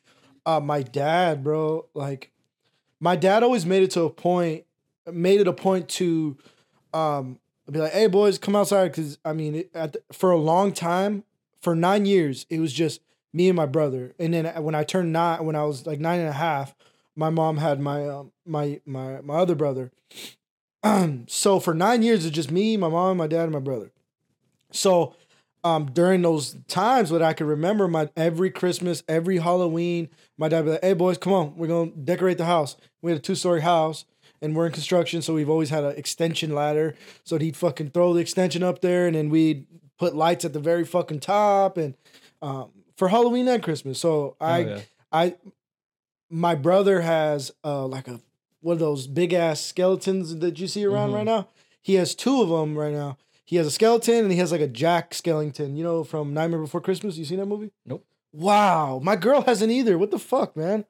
uh 0.47 0.61
my 0.61 0.83
dad, 0.83 1.45
bro. 1.45 1.87
Like 1.95 2.31
my 2.99 3.17
dad 3.17 3.43
always 3.43 3.67
made 3.67 3.83
it 3.83 3.91
to 3.93 4.03
a 4.03 4.11
point 4.11 4.65
made 5.11 5.41
it 5.41 5.49
a 5.49 5.53
point 5.53 5.89
to 5.89 6.37
um 6.95 7.39
be 7.71 7.79
like, 7.79 7.93
"Hey 7.93 8.07
boys, 8.07 8.39
come 8.39 8.57
outside 8.57 8.93
cuz 8.93 9.19
I 9.25 9.33
mean, 9.33 9.55
it, 9.55 9.73
the, 9.73 10.03
for 10.13 10.31
a 10.31 10.39
long 10.39 10.73
time, 10.73 11.25
for 11.61 11.77
9 11.77 12.07
years, 12.07 12.47
it 12.49 12.59
was 12.59 12.73
just 12.73 13.01
me 13.33 13.49
and 13.49 13.57
my 13.57 13.67
brother. 13.67 14.15
And 14.19 14.35
then 14.35 14.47
when 14.63 14.75
I 14.75 14.83
turned 14.83 15.13
9 15.13 15.45
when 15.45 15.57
I 15.57 15.65
was 15.65 15.87
like 15.87 16.01
nine 16.01 16.21
and 16.21 16.29
a 16.29 16.33
half, 16.33 16.75
my 17.15 17.31
mom 17.31 17.59
had 17.59 17.81
my 17.81 18.09
um, 18.09 18.33
my 18.45 18.81
my 18.87 19.21
my 19.21 19.37
other 19.37 19.55
brother. 19.55 19.91
so 21.27 21.61
for 21.61 21.75
9 21.75 22.03
years 22.03 22.25
it's 22.25 22.35
just 22.35 22.51
me, 22.51 22.77
my 22.77 22.89
mom, 22.89 23.19
my 23.19 23.27
dad 23.27 23.45
and 23.45 23.53
my 23.53 23.61
brother. 23.61 23.93
So 24.73 25.15
um, 25.63 25.91
during 25.93 26.23
those 26.23 26.57
times, 26.69 27.13
what 27.13 27.23
I 27.23 27.33
could 27.33 27.47
remember, 27.47 27.87
my 27.87 28.09
every 28.17 28.51
Christmas, 28.51 29.03
every 29.09 29.39
Halloween, 29.39 30.09
my 30.39 30.49
dad 30.49 30.63
be 30.63 30.71
like, 30.71 30.83
"Hey 30.83 30.95
boys, 30.95 31.19
come 31.19 31.33
on, 31.33 31.57
we're 31.57 31.67
gonna 31.67 31.91
decorate 31.91 32.39
the 32.39 32.47
house." 32.47 32.77
We 33.03 33.11
had 33.11 33.21
a 33.21 33.23
two 33.23 33.35
story 33.35 33.61
house, 33.61 34.07
and 34.41 34.57
we're 34.57 34.67
in 34.67 34.73
construction, 34.73 35.21
so 35.21 35.35
we've 35.35 35.51
always 35.51 35.69
had 35.69 35.85
an 35.85 35.97
extension 35.97 36.55
ladder. 36.55 36.95
So 37.25 37.37
he'd 37.39 37.57
fucking 37.57 37.91
throw 37.91 38.15
the 38.15 38.21
extension 38.21 38.63
up 38.63 38.81
there, 38.81 39.07
and 39.07 39.15
then 39.15 39.29
we'd 39.29 39.67
put 39.99 40.17
lights 40.17 40.45
at 40.47 40.55
the 40.55 40.61
very 40.61 40.85
fucking 40.85 41.21
top, 41.21 41.77
and 41.77 41.95
um, 42.41 42.71
for 42.97 43.09
Halloween 43.09 43.47
and 43.49 43.63
Christmas. 43.63 43.99
So 43.99 44.37
I, 44.41 44.65
oh, 44.65 44.67
yeah. 44.67 44.81
I, 45.13 45.37
my 46.31 46.55
brother 46.55 47.01
has 47.01 47.51
uh 47.65 47.87
like 47.87 48.09
a 48.09 48.21
one 48.61 48.75
of 48.75 48.79
those 48.81 49.07
big 49.07 49.33
ass 49.33 49.61
skeletons 49.61 50.37
that 50.39 50.59
you 50.59 50.67
see 50.67 50.85
around 50.85 51.11
Mhm. 51.11 51.15
right 51.15 51.25
now. 51.25 51.49
He 51.83 51.95
has 51.95 52.15
two 52.15 52.43
of 52.43 52.49
them 52.49 52.77
right 52.77 52.93
now. 52.93 53.17
He 53.45 53.57
has 53.57 53.67
a 53.67 53.71
skeleton 53.71 54.25
and 54.25 54.33
he 54.33 54.39
has 54.39 54.53
like 54.53 54.61
a 54.61 54.69
Jack 54.69 55.13
Skellington, 55.13 55.77
you 55.77 55.83
know, 55.83 56.05
from 56.05 56.33
Nightmare 56.35 56.61
Before 56.61 56.81
Christmas. 56.81 57.17
You 57.17 57.25
seen 57.25 57.39
that 57.39 57.47
movie? 57.47 57.71
Nope. 57.85 58.05
Wow, 58.33 59.01
my 59.03 59.17
girl 59.17 59.43
hasn't 59.43 59.73
either. 59.73 59.99
What 59.99 60.11
the 60.13 60.19
fuck, 60.19 60.57
man? 60.57 60.85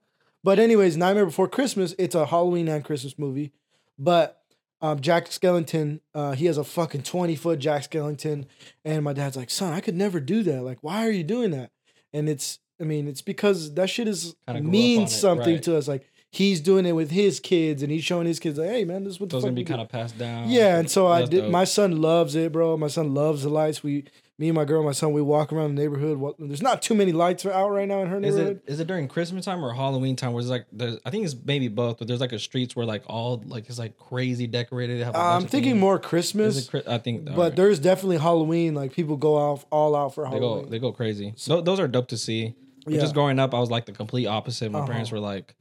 But 0.45 0.59
anyways, 0.59 0.97
Nightmare 0.97 1.25
Before 1.27 1.49
Christmas, 1.49 1.95
it's 1.99 2.15
a 2.15 2.27
Halloween 2.27 2.69
and 2.69 2.85
Christmas 2.85 3.19
movie. 3.19 3.53
But 3.99 4.43
um, 4.83 5.01
Jack 5.01 5.27
Skellington, 5.29 6.01
uh, 6.15 6.33
he 6.33 6.47
has 6.47 6.59
a 6.59 6.65
fucking 6.65 7.03
20 7.03 7.35
foot 7.37 7.59
Jack 7.59 7.91
Skellington. 7.91 8.47
And 8.85 9.05
my 9.05 9.13
dad's 9.13 9.37
like, 9.37 9.51
son, 9.51 9.73
I 9.73 9.81
could 9.81 9.95
never 9.95 10.21
do 10.21 10.43
that. 10.43 10.63
Like, 10.63 10.79
why 10.83 11.07
are 11.07 11.11
you 11.11 11.25
doing 11.25 11.51
that? 11.53 11.71
And 12.13 12.29
it's, 12.29 12.59
I 12.81 12.85
mean, 12.85 13.07
it's 13.09 13.23
because 13.23 13.75
that 13.75 13.89
shit 13.91 14.09
is 14.09 14.35
Kinda 14.47 14.61
grew 14.61 14.61
up 14.61 14.65
on 14.67 14.71
means 14.71 15.15
something 15.15 15.55
right. 15.55 15.63
to 15.63 15.77
us. 15.77 15.87
Like, 15.89 16.07
he's 16.31 16.61
doing 16.61 16.87
it 16.87 16.93
with 16.93 17.11
his 17.11 17.41
kids 17.41 17.83
and 17.83 17.91
he's 17.91 18.05
showing 18.05 18.27
his 18.27 18.39
kids, 18.39 18.59
like, 18.59 18.69
hey, 18.71 18.85
man, 18.85 19.05
this 19.05 19.15
is 19.15 19.21
what 19.21 19.31
So 19.31 19.37
the 19.37 19.37
it's 19.39 19.45
fuck 19.45 19.49
gonna 19.51 19.57
be 19.57 19.65
kind 19.65 19.81
of 19.81 19.89
passed 19.89 20.17
down. 20.19 20.49
Yeah, 20.49 20.79
and 20.79 20.91
so 20.91 21.07
I 21.09 21.25
did. 21.25 21.43
dope. 21.43 21.51
My 21.51 21.65
son 21.65 22.01
loves 22.01 22.35
it, 22.35 22.53
bro. 22.53 22.77
My 22.77 22.89
son 22.89 23.15
loves 23.15 23.43
the 23.43 23.49
lights. 23.49 23.83
We, 23.83 24.05
me 24.39 24.49
and 24.49 24.55
my 24.55 24.65
girl, 24.65 24.83
my 24.83 24.93
son, 24.93 25.13
we 25.13 25.21
walk 25.21 25.53
around 25.53 25.75
the 25.75 25.83
neighborhood. 25.83 26.17
What, 26.17 26.37
there's 26.39 26.63
not 26.63 26.81
too 26.81 26.95
many 26.95 27.13
lights 27.13 27.45
out 27.45 27.69
right 27.71 27.87
now 27.87 28.01
in 28.01 28.09
her 28.09 28.17
Is 28.21 28.37
neighborhood. 28.37 28.63
it 28.67 28.73
is 28.73 28.81
it 28.81 28.87
during 28.87 29.07
Christmas 29.07 29.45
time 29.45 29.63
or 29.63 29.75
Halloween 29.75 30.17
time? 30.17 30.33
Where 30.33 30.41
it's 30.41 30.49
like 30.49 30.65
there's 30.73 30.97
I 31.05 31.11
think 31.11 31.27
it's 31.27 31.35
maybe 31.45 31.69
both, 31.69 31.99
but 31.99 32.09
there's 32.09 32.21
like 32.21 32.33
a 32.33 32.39
streets 32.39 32.75
where 32.75 32.87
like 32.87 33.03
all 33.07 33.43
like 33.45 33.69
it's 33.69 33.79
like 33.79 33.99
crazy 33.99 34.47
decorated. 34.47 35.03
Have 35.05 35.15
a 35.15 35.19
Uh, 35.19 35.21
bunch 35.21 35.37
I'm 35.41 35.45
of 35.45 35.51
thinking 35.51 35.73
things. 35.73 35.81
more 35.81 35.97
Is 35.99 36.07
Christmas, 36.07 36.69
it 36.69 36.71
Chri- 36.73 36.89
I 36.89 36.97
think, 36.99 37.27
but 37.27 37.33
alright. 37.37 37.57
there's 37.57 37.79
definitely 37.81 38.17
Halloween. 38.17 38.75
Like 38.75 38.93
people 38.95 39.19
go 39.19 39.35
off 39.37 39.67
all 39.71 39.95
out 39.95 40.15
for 40.15 40.25
they 40.25 40.31
Halloween. 40.39 40.65
go 40.65 40.71
they 40.71 40.79
go 40.79 40.93
crazy. 40.93 41.35
So 41.37 41.61
those 41.61 41.79
are 41.79 41.87
dope 41.89 42.09
to 42.09 42.17
see. 42.17 42.55
But 42.87 42.95
Yeah. 42.95 43.01
Just 43.01 43.13
growing 43.13 43.39
up, 43.39 43.53
I 43.53 43.59
was 43.59 43.71
like 43.71 43.85
the 43.85 43.93
complete 43.93 44.27
opposite. 44.27 44.73
My 44.73 44.79
Uh-huh. 44.79 44.89
parents 44.89 45.11
were 45.13 45.21
like, 45.21 45.55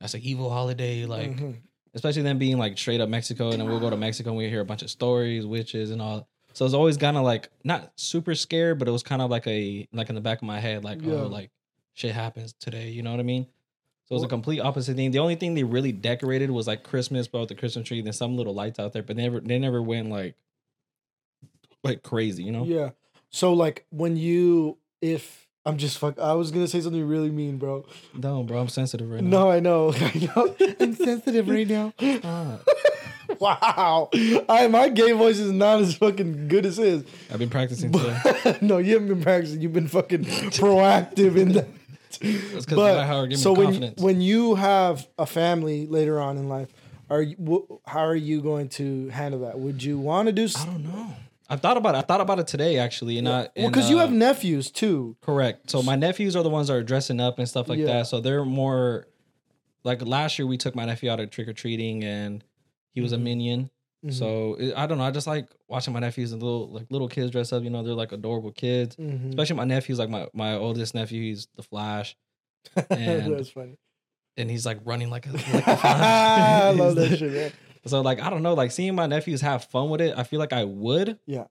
"That's 0.00 0.14
an 0.14 0.20
evil 0.22 0.50
holiday," 0.50 1.06
like 1.06 1.36
Mhm. 1.36 1.56
especially 1.94 2.22
them 2.22 2.38
being 2.38 2.58
like 2.58 2.78
straight 2.78 3.00
up 3.00 3.08
Mexico, 3.08 3.50
and 3.50 3.60
then 3.60 3.68
we'll 3.68 3.80
go 3.80 3.90
to 3.90 3.96
Mexico 3.96 4.30
and 4.30 4.38
we 4.38 4.48
hear 4.48 4.60
a 4.60 4.64
bunch 4.64 4.82
of 4.82 4.90
stories, 4.90 5.46
witches, 5.46 5.90
and 5.90 6.00
all. 6.02 6.26
So 6.52 6.64
it's 6.64 6.74
always 6.74 6.96
kind 6.96 7.16
of 7.16 7.22
like 7.24 7.48
not 7.64 7.92
super 7.96 8.34
scared, 8.34 8.78
but 8.78 8.88
it 8.88 8.90
was 8.90 9.02
kind 9.02 9.22
of 9.22 9.30
like 9.30 9.46
a 9.46 9.86
like 9.92 10.08
in 10.08 10.14
the 10.14 10.20
back 10.20 10.38
of 10.38 10.44
my 10.44 10.58
head, 10.60 10.82
like 10.84 11.00
Yeah. 11.02 11.14
oh, 11.14 11.26
like 11.26 11.50
shit 11.94 12.12
happens 12.12 12.54
today. 12.58 12.90
You 12.90 13.02
know 13.02 13.10
what 13.10 13.20
I 13.20 13.24
mean? 13.24 13.44
So 14.06 14.14
it 14.14 14.16
was 14.16 14.22
a 14.24 14.28
complete 14.28 14.58
opposite 14.60 14.96
thing. 14.96 15.12
The 15.12 15.20
only 15.20 15.36
thing 15.36 15.54
they 15.54 15.62
really 15.62 15.92
decorated 15.92 16.50
was 16.50 16.66
like 16.66 16.82
Christmas, 16.82 17.28
but 17.28 17.38
with 17.40 17.48
the 17.50 17.54
Christmas 17.54 17.86
tree, 17.86 18.00
then 18.00 18.12
some 18.12 18.36
little 18.36 18.54
lights 18.54 18.80
out 18.80 18.92
there, 18.92 19.02
but 19.04 19.14
they 19.16 19.22
never 19.22 19.40
they 19.40 19.58
never 19.58 19.80
went 19.80 20.10
like 20.10 20.34
like 21.84 22.02
crazy. 22.02 22.42
You 22.42 22.52
know? 22.52 22.64
Yeah. 22.64 22.90
So 23.30 23.52
like 23.52 23.86
when 23.90 24.16
you, 24.16 24.76
if 25.00 25.39
I'm 25.66 25.76
just 25.76 25.98
fuck, 25.98 26.18
I 26.18 26.32
was 26.34 26.50
gonna 26.50 26.68
say 26.68 26.80
something 26.80 27.06
really 27.06 27.30
mean, 27.30 27.58
bro. 27.58 27.84
No, 28.14 28.42
bro, 28.42 28.60
I'm 28.60 28.68
sensitive 28.68 29.10
right 29.10 29.22
now. 29.22 29.44
No, 29.44 29.50
I 29.50 29.60
know. 29.60 29.92
I 29.96 30.30
know. 30.34 30.56
I'm 30.80 30.94
sensitive 30.94 31.48
right 31.48 31.68
now. 31.68 31.92
Stop. 31.98 32.66
wow. 33.40 34.08
I 34.48 34.66
my 34.68 34.88
gay 34.88 35.12
voice 35.12 35.38
is 35.38 35.52
not 35.52 35.80
as 35.80 35.94
fucking 35.96 36.48
good 36.48 36.64
as 36.64 36.78
his. 36.78 37.04
I've 37.30 37.38
been 37.38 37.50
practicing 37.50 37.92
today. 37.92 38.58
no, 38.62 38.78
you 38.78 38.94
haven't 38.94 39.08
been 39.08 39.22
practicing. 39.22 39.60
You've 39.60 39.74
been 39.74 39.88
fucking 39.88 40.24
proactive 40.24 41.36
in 41.36 41.52
that. 41.52 41.68
That's 42.10 42.18
because 42.18 42.66
Dwight 42.66 43.06
Howard 43.06 43.30
gave 43.30 43.38
so 43.38 43.52
me 43.52 43.58
when 43.58 43.66
confidence. 43.66 44.00
when 44.02 44.20
you 44.20 44.54
have 44.54 45.06
a 45.18 45.26
family 45.26 45.86
later 45.86 46.20
on 46.20 46.38
in 46.38 46.48
life, 46.48 46.68
are 47.08 47.22
you 47.22 47.36
wh- 47.36 47.88
how 47.88 48.00
are 48.00 48.16
you 48.16 48.40
going 48.40 48.68
to 48.70 49.08
handle 49.10 49.40
that? 49.40 49.58
Would 49.58 49.82
you 49.82 49.98
want 49.98 50.26
to 50.26 50.32
do? 50.32 50.48
I 50.56 50.64
don't 50.64 50.84
know. 50.84 51.14
I 51.50 51.56
thought 51.56 51.76
about 51.76 51.94
it. 51.96 51.98
I 51.98 52.02
thought 52.02 52.20
about 52.20 52.38
it 52.38 52.46
today 52.46 52.78
actually, 52.78 53.18
and 53.18 53.28
I 53.28 53.48
Well, 53.56 53.68
because 53.68 53.90
you 53.90 53.98
uh, 53.98 54.02
have 54.02 54.12
nephews 54.12 54.70
too. 54.70 55.16
Correct. 55.20 55.68
So 55.70 55.82
my 55.82 55.96
nephews 55.96 56.36
are 56.36 56.42
the 56.44 56.48
ones 56.48 56.68
that 56.68 56.74
are 56.74 56.82
dressing 56.82 57.20
up 57.20 57.38
and 57.38 57.48
stuff 57.48 57.68
like 57.68 57.80
Yeah. 57.80 57.86
that. 57.86 58.06
So 58.06 58.20
they're 58.20 58.44
more 58.44 59.06
like 59.84 60.00
last 60.02 60.38
year 60.38 60.46
we 60.46 60.56
took 60.56 60.74
my 60.76 60.84
nephew 60.84 61.10
out 61.10 61.18
of 61.20 61.30
trick 61.30 61.48
or 61.48 61.52
treating 61.52 62.04
and 62.04 62.44
he 62.92 63.00
was 63.00 63.12
a 63.12 63.16
Mhm. 63.16 63.22
minion. 63.22 63.70
Mhm. 64.06 64.14
So 64.14 64.54
it, 64.60 64.74
I 64.76 64.86
don't 64.86 64.96
know. 64.98 65.04
I 65.04 65.10
just 65.10 65.26
like 65.26 65.48
watching 65.68 65.92
my 65.92 66.00
nephews 66.00 66.32
and 66.32 66.42
little 66.42 66.68
like 66.68 66.86
little 66.90 67.08
kids 67.08 67.30
dress 67.32 67.52
up. 67.52 67.62
You 67.64 67.70
know, 67.70 67.82
they're 67.82 67.94
like 67.94 68.12
adorable 68.12 68.52
kids. 68.52 68.94
Mhm. 68.96 69.30
Especially 69.30 69.56
my 69.56 69.64
nephew's 69.64 69.98
like 69.98 70.08
my 70.08 70.28
my 70.32 70.54
oldest 70.54 70.94
nephew. 70.94 71.20
He's 71.20 71.48
the 71.56 71.62
Flash, 71.62 72.16
and- 72.90 73.34
That's 73.36 73.50
funny. 73.50 73.76
and 74.36 74.50
he's 74.50 74.64
like 74.64 74.78
running 74.84 75.10
like 75.10 75.26
a. 75.26 75.32
Like 75.32 75.48
a 75.66 75.80
I 75.84 76.70
love 76.76 76.94
that 76.94 77.18
shit, 77.18 77.32
man. 77.32 77.52
So 77.86 78.00
like 78.02 78.20
I 78.20 78.30
don't 78.30 78.42
know, 78.42 78.54
like 78.54 78.70
seeing 78.72 78.94
my 78.94 79.06
nephews 79.06 79.40
have 79.40 79.64
fun 79.64 79.88
with 79.90 80.00
it. 80.00 80.14
I 80.16 80.22
feel 80.22 80.38
like 80.38 80.52
I 80.52 80.64
would. 80.64 81.18
Yeah. 81.26 81.44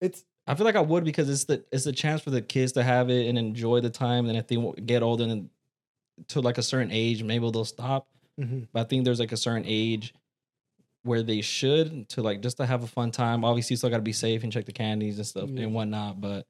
It's 0.00 0.24
I 0.46 0.54
feel 0.54 0.64
like 0.64 0.76
I 0.76 0.80
would 0.80 1.04
because 1.04 1.28
it's 1.28 1.44
the 1.44 1.64
it's 1.72 1.86
a 1.86 1.92
chance 1.92 2.22
for 2.22 2.30
the 2.30 2.40
kids 2.40 2.72
to 2.72 2.82
have 2.82 3.10
it 3.10 3.26
and 3.28 3.36
enjoy 3.38 3.80
the 3.80 3.90
time. 3.90 4.26
And 4.28 4.38
if 4.38 4.46
they 4.46 4.56
get 4.86 5.02
older 5.02 5.24
and 5.24 5.50
to 6.28 6.40
like 6.40 6.58
a 6.58 6.62
certain 6.62 6.90
age, 6.92 7.22
maybe 7.22 7.50
they'll 7.50 7.64
stop. 7.64 8.08
mhm. 8.40 8.68
But 8.72 8.80
I 8.80 8.84
think 8.84 9.04
there's 9.04 9.20
like 9.20 9.32
a 9.32 9.36
certain 9.36 9.64
age 9.66 10.14
where 11.04 11.22
they 11.22 11.40
should 11.40 12.08
to 12.10 12.22
like 12.22 12.40
just 12.40 12.56
to 12.58 12.66
have 12.66 12.82
a 12.82 12.86
fun 12.86 13.10
time. 13.10 13.44
Obviously, 13.44 13.74
you 13.74 13.78
still 13.78 13.90
got 13.90 13.96
to 13.96 14.02
be 14.02 14.12
safe 14.12 14.42
and 14.42 14.52
check 14.52 14.64
the 14.66 14.72
candies 14.72 15.16
and 15.18 15.26
stuff 15.26 15.48
Yeah. 15.48 15.62
and 15.64 15.74
whatnot. 15.74 16.20
But 16.20 16.46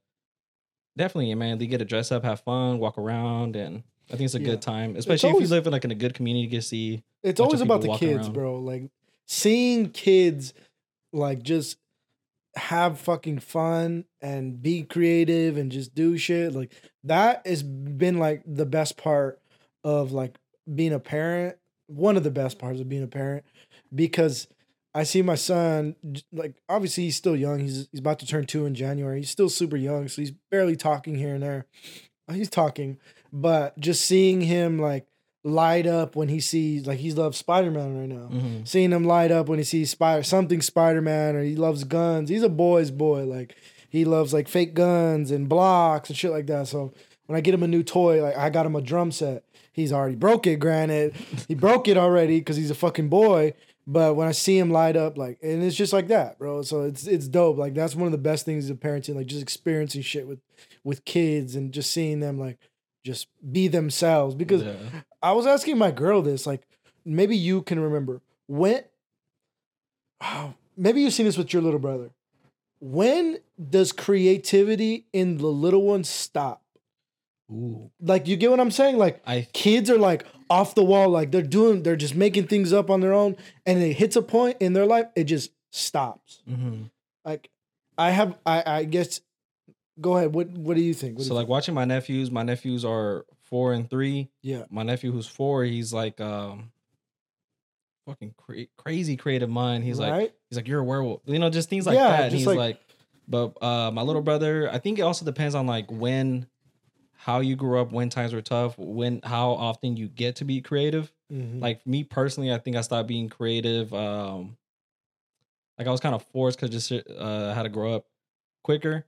definitely, 0.97 1.35
man, 1.35 1.59
they 1.59 1.67
get 1.67 1.79
to 1.79 1.85
dress 1.85 2.11
up, 2.13 2.25
have 2.25 2.41
fun, 2.41 2.79
walk 2.79 2.99
around, 2.99 3.57
and 3.57 3.83
I 4.11 4.17
think 4.17 4.23
it's 4.27 4.35
a 4.35 4.41
Yeah. 4.41 4.45
good 4.47 4.63
time. 4.63 4.97
Especially 4.97 5.31
if 5.31 5.41
you 5.41 5.47
live 5.49 5.67
in 5.67 5.73
like 5.73 5.85
in 5.85 5.91
a 5.91 5.95
good 5.97 6.15
community, 6.15 6.45
you 6.45 6.49
get 6.51 6.63
to 6.63 6.67
see. 6.69 7.03
it's 7.23 7.41
always 7.41 7.61
about 7.61 7.83
the 7.83 7.95
kids, 7.97 8.27
around. 8.27 8.33
bro. 8.33 8.59
Like 8.59 8.91
seeing 9.27 9.91
kids 9.91 10.55
like 11.13 11.43
just 11.43 11.77
have 12.57 12.99
fucking 12.99 13.39
fun 13.39 14.05
and 14.21 14.61
be 14.63 14.83
creative 14.83 15.57
and 15.57 15.71
just 15.71 15.95
do 15.95 16.17
shit 16.19 16.53
like 16.55 16.73
that 17.05 17.47
has 17.47 17.63
been 17.63 18.19
like 18.19 18.43
the 18.47 18.67
best 18.67 18.97
part 18.97 19.39
of 19.85 20.11
like 20.13 20.37
being 20.75 20.93
a 20.93 20.99
parent 20.99 21.57
one 21.87 22.17
of 22.17 22.25
the 22.25 22.31
best 22.31 22.59
parts 22.59 22.81
of 22.81 22.89
being 22.89 23.03
a 23.03 23.07
parent 23.09 23.45
because 23.95 24.49
i 24.95 25.05
see 25.05 25.23
my 25.23 25.37
son 25.37 25.95
like 26.33 26.55
obviously 26.69 27.05
he's 27.05 27.17
still 27.17 27.37
young 27.37 27.61
he's 27.61 27.87
he's 27.93 28.01
about 28.01 28.19
to 28.19 28.27
turn 28.27 28.45
2 28.45 28.67
in 28.67 28.75
january 28.75 29.19
he's 29.21 29.31
still 29.31 29.49
super 29.51 29.77
young 29.77 30.09
so 30.09 30.21
he's 30.21 30.33
barely 30.51 30.75
talking 30.75 31.15
here 31.15 31.35
and 31.35 31.43
there 31.43 31.67
he's 32.33 32.51
talking 32.51 32.99
but 33.33 33.79
just 33.79 34.05
seeing 34.05 34.41
him 34.41 34.79
like 34.79 35.07
light 35.45 35.87
up 35.87 36.17
when 36.17 36.29
he 36.29 36.41
sees 36.41 36.87
like 36.87 36.99
he 36.99 37.13
loves 37.13 37.39
spider-man 37.39 37.99
right 37.99 38.09
now. 38.09 38.29
Mhm. 38.29 38.67
seeing 38.69 38.91
him 38.93 39.05
light 39.05 39.31
up 39.31 39.49
when 39.49 39.59
he 39.59 39.65
sees 39.65 39.91
spider 39.91 40.23
something 40.23 40.61
spider-man 40.61 41.37
or 41.37 41.43
he 41.43 41.57
loves 41.57 41.85
guns. 41.85 42.29
He's 42.29 42.43
a 42.43 42.49
boy's 42.49 42.91
boy 42.91 43.25
like 43.25 43.55
he 43.89 44.05
loves 44.05 44.33
like 44.35 44.49
fake 44.49 44.75
guns 44.75 45.31
and 45.31 45.49
blocks 45.49 46.11
and 46.11 46.19
shit 46.19 46.31
like 46.33 46.47
that. 46.49 46.69
So 46.69 46.93
when 47.27 47.37
i 47.37 47.41
get 47.41 47.55
him 47.55 47.63
a 47.63 47.69
new 47.69 47.83
toy 47.83 48.23
like 48.23 48.37
i 48.37 48.51
got 48.51 48.67
him 48.67 48.77
a 48.77 48.81
drum 48.83 49.13
set. 49.13 49.45
He's 49.73 49.93
already 49.93 50.17
broke 50.17 50.47
it 50.47 50.57
granted. 50.57 51.15
He 51.47 51.55
broke 51.55 51.87
it 51.87 51.97
already 51.97 52.41
because 52.41 52.57
he's 52.57 52.71
a 52.71 52.75
fucking 52.75 53.09
boy 53.09 53.55
but 53.91 54.17
when 54.17 54.29
i 54.29 54.33
see 54.33 54.59
him 54.59 54.71
light 54.71 54.97
up 54.97 55.17
like 55.17 55.39
and 55.43 55.63
it's 55.63 55.77
just 55.77 55.93
like 55.95 56.09
that 56.09 56.39
bro. 56.39 56.63
So 56.63 56.83
it's 56.83 57.07
it's 57.07 57.29
dope. 57.29 57.57
Like 57.59 57.75
that's 57.75 57.95
one 57.95 58.07
of 58.07 58.13
the 58.13 58.19
best 58.19 58.45
things 58.45 58.69
of 58.69 58.79
parenting 58.81 59.15
like 59.15 59.27
just 59.27 59.41
experiencing 59.43 60.03
shit 60.03 60.27
with 60.27 60.41
with 60.85 61.05
kids 61.05 61.55
and 61.55 61.73
just 61.73 61.91
seeing 61.93 62.21
them 62.21 62.39
like 62.39 62.59
just 63.05 63.29
be 63.53 63.69
themselves 63.69 64.35
because 64.35 64.63
Yeah. 64.63 64.75
I 65.23 65.33
was 65.33 65.47
asking 65.47 65.79
my 65.79 65.91
girl 65.91 66.23
this, 66.23 66.47
like 66.47 66.63
maybe 67.05 67.37
you 67.37 67.63
can 67.63 67.81
remember 67.81 68.21
when. 68.47 68.85
Oh, 70.21 70.55
maybe 70.77 71.01
you've 71.01 71.13
seen 71.13 71.27
this 71.27 71.39
with 71.39 71.53
your 71.53 71.63
little 71.63 71.79
brother. 71.79 72.11
When 72.81 73.39
does 73.71 73.93
creativity 73.93 75.07
in 75.13 75.39
the 75.39 75.47
little 75.47 75.83
ones 75.83 76.09
stop? 76.09 76.63
Ooh. 77.51 77.91
Like 78.01 78.29
you 78.29 78.37
get 78.37 78.51
what 78.51 78.61
I'm 78.61 78.71
saying? 78.71 78.99
Like 78.99 79.23
I 79.27 79.49
kids 79.53 79.89
are 79.91 79.99
like 79.99 80.27
off 80.51 80.75
the 80.75 80.85
wall, 80.85 81.09
like 81.09 81.31
they're 81.31 81.43
doing, 81.43 81.83
they're 81.83 81.97
just 81.97 82.15
making 82.15 82.47
things 82.47 82.73
up 82.73 82.91
on 82.91 83.01
their 83.01 83.13
own, 83.13 83.37
and 83.67 83.83
it 83.83 83.95
hits 83.95 84.17
a 84.17 84.23
point 84.23 84.57
in 84.61 84.73
their 84.75 84.87
life, 84.87 85.07
it 85.17 85.25
just 85.25 85.51
stops. 85.71 86.43
mhm. 86.49 86.91
Like 87.25 87.51
I 87.97 88.11
have, 88.11 88.39
I 88.47 88.63
I 88.67 88.85
guess. 88.85 89.21
Go 90.01 90.17
ahead. 90.17 90.33
What 90.35 90.49
What 90.51 90.77
do 90.77 90.83
you 90.83 90.95
think? 90.95 91.19
What 91.19 91.25
so 91.27 91.33
you 91.33 91.39
like 91.41 91.49
watching 91.49 91.75
my 91.75 91.85
nephews. 91.85 92.31
My 92.31 92.43
nephews 92.43 92.85
are 92.85 93.25
four 93.45 93.73
and 93.73 93.89
three. 93.89 94.31
yeah, 94.43 94.65
my 94.71 94.83
nephew 94.83 95.11
who's 95.13 95.27
four, 95.27 95.65
he's 95.65 95.93
like 95.93 96.21
um 96.21 96.71
fucking 98.07 98.35
cra- 98.37 98.67
crazy 98.77 99.17
creative 99.17 99.51
mind. 99.51 99.85
He's 99.85 99.99
like 99.99 100.35
he's 100.49 100.57
like 100.57 100.69
you're 100.69 100.81
a 100.81 100.85
werewolf. 100.85 101.23
You 101.27 101.39
know, 101.39 101.51
just 101.51 101.69
things 101.69 101.87
like 101.87 101.95
Yeah, 101.97 102.09
that. 102.09 102.23
And 102.25 102.35
he's 102.35 102.47
like- 102.47 102.59
like, 102.59 102.81
but 103.27 103.63
uh 103.63 103.91
my 103.91 104.03
little 104.03 104.23
brother, 104.23 104.71
I 104.73 104.79
think 104.79 104.99
it 104.99 105.03
also 105.03 105.25
depends 105.25 105.55
on 105.55 105.67
like 105.67 105.91
when 105.91 106.47
how 107.17 107.41
you 107.41 107.57
grew 107.57 107.81
up, 107.81 107.91
when 107.93 108.09
times 108.09 108.33
were 108.33 108.41
tough, 108.41 108.79
when 108.79 109.21
how 109.25 109.51
often 109.51 109.97
you 109.97 110.09
get 110.09 110.37
to 110.37 110.45
be 110.45 110.61
creative. 110.61 111.13
Mhm. 111.33 111.61
Like 111.61 111.87
me 111.87 112.05
personally, 112.05 112.53
I 112.53 112.59
think 112.59 112.77
I 112.77 112.81
stopped 112.83 113.09
being 113.09 113.29
creative. 113.29 113.93
Um 113.93 114.57
like 115.79 115.87
I 115.87 115.91
was 115.91 116.01
kind 116.01 116.15
of 116.15 116.23
forced 116.33 116.59
because 116.61 116.71
just 116.89 116.93
uh 117.11 117.49
I 117.51 117.55
had 117.55 117.65
to 117.65 117.69
grow 117.69 117.95
up 117.95 118.07
quicker. 118.63 119.05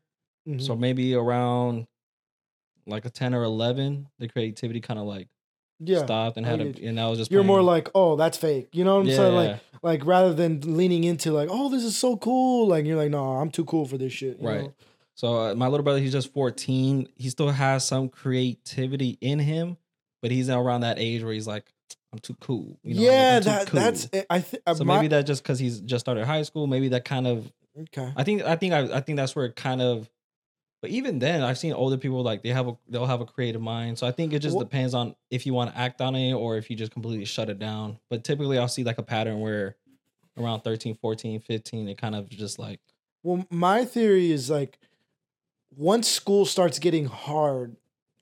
Mhm. 0.58 0.62
So 0.66 0.76
maybe 0.76 1.14
around 1.14 1.86
like 2.86 3.04
a 3.04 3.10
10 3.10 3.34
or 3.34 3.42
11, 3.44 4.08
the 4.18 4.28
creativity 4.28 4.80
kind 4.80 4.98
of 4.98 5.06
like 5.06 5.28
yeah. 5.78 6.04
stopped 6.04 6.36
and 6.36 6.44
had 6.46 6.60
a, 6.60 6.64
get 6.66 6.78
you. 6.80 6.88
and 6.88 6.98
I 7.00 7.08
was 7.08 7.18
just 7.18 7.30
You're 7.30 7.44
more 7.44 7.62
like, 7.62 7.88
oh, 7.94 8.16
that's 8.16 8.36
fake. 8.38 8.68
You 8.72 8.84
know 8.84 8.94
what 8.96 9.02
I'm 9.02 9.06
yeah, 9.08 9.16
saying? 9.16 9.34
Like, 9.34 9.60
like 9.82 10.06
rather 10.06 10.34
than 10.34 10.60
leaning 10.76 11.04
into 11.04 11.32
like, 11.32 11.48
oh, 11.50 11.68
this 11.68 11.84
is 11.84 11.96
so 11.96 12.16
cool. 12.16 12.66
Like 12.68 12.84
you're 12.86 12.96
like, 12.96 13.10
no, 13.10 13.24
I'm 13.36 13.50
too 13.50 13.64
cool 13.64 13.86
for 13.86 13.96
this 13.98 14.12
shit. 14.12 14.40
you 14.40 14.46
Right. 14.48 14.62
know? 14.62 14.74
so 15.14 15.36
uh, 15.38 15.54
my 15.54 15.68
little 15.68 15.84
brother, 15.84 16.00
he's 16.00 16.12
just 16.12 16.32
14. 16.32 17.08
He 17.16 17.28
still 17.30 17.50
has 17.50 17.86
some 17.86 18.08
creativity 18.08 19.18
in 19.20 19.38
him, 19.38 19.76
but 20.22 20.30
he's 20.30 20.48
around 20.50 20.80
that 20.80 20.98
age 20.98 21.22
where 21.22 21.32
he's 21.32 21.46
like, 21.46 21.70
I'm 22.12 22.18
too 22.18 22.36
cool. 22.40 22.78
You 22.82 22.94
know, 22.94 23.02
yeah, 23.02 23.36
I'm 23.36 23.42
too 23.42 23.48
that 23.50 23.66
cool. 23.68 23.80
that's. 23.80 24.08
I 24.28 24.40
think. 24.40 24.62
so 24.74 24.82
maybe 24.84 25.06
that 25.08 25.26
just 25.26 25.42
because 25.42 25.58
he's 25.60 25.80
just 25.80 26.04
started 26.04 26.24
high 26.24 26.42
school, 26.42 26.66
maybe 26.66 26.88
that 26.88 27.04
kind 27.04 27.26
of. 27.26 27.52
okay. 27.78 28.12
I 28.16 28.24
think 28.24 28.42
I 28.42 28.56
think 28.56 28.72
I, 28.72 28.96
I 28.96 29.00
think 29.00 29.16
that's 29.16 29.36
where 29.36 29.44
it 29.46 29.54
kind 29.54 29.80
of. 29.80 30.10
But 30.82 30.90
even 30.90 31.18
then, 31.18 31.42
I've 31.42 31.58
seen 31.58 31.72
older 31.74 31.98
people 31.98 32.22
like 32.22 32.42
they 32.42 32.48
have 32.50 32.66
a 32.68 32.76
they'll 32.88 33.06
have 33.06 33.20
a 33.20 33.26
creative 33.26 33.60
mind. 33.60 33.98
So 33.98 34.06
I 34.06 34.12
think 34.12 34.32
it 34.32 34.38
just 34.38 34.56
Wha- 34.56 34.62
depends 34.62 34.94
on 34.94 35.14
if 35.30 35.44
you 35.44 35.52
want 35.52 35.70
to 35.72 35.78
act 35.78 36.00
on 36.00 36.14
it 36.14 36.32
or 36.32 36.56
if 36.56 36.70
you 36.70 36.76
just 36.76 36.92
completely 36.92 37.26
shut 37.26 37.50
it 37.50 37.58
down. 37.58 37.98
But 38.08 38.24
typically, 38.24 38.58
I'll 38.58 38.68
see 38.68 38.82
like 38.84 38.98
a 38.98 39.02
pattern 39.02 39.40
where 39.40 39.76
around 40.38 40.62
13, 40.62 40.94
14, 40.94 41.40
15, 41.40 41.88
it 41.88 41.98
kind 41.98 42.14
of 42.14 42.28
just 42.30 42.58
like 42.58 42.80
Well, 43.22 43.46
my 43.50 43.84
theory 43.84 44.32
is 44.32 44.48
like 44.48 44.78
once 45.76 46.08
school 46.08 46.44
starts 46.46 46.78
getting 46.78 47.06
hard 47.06 47.76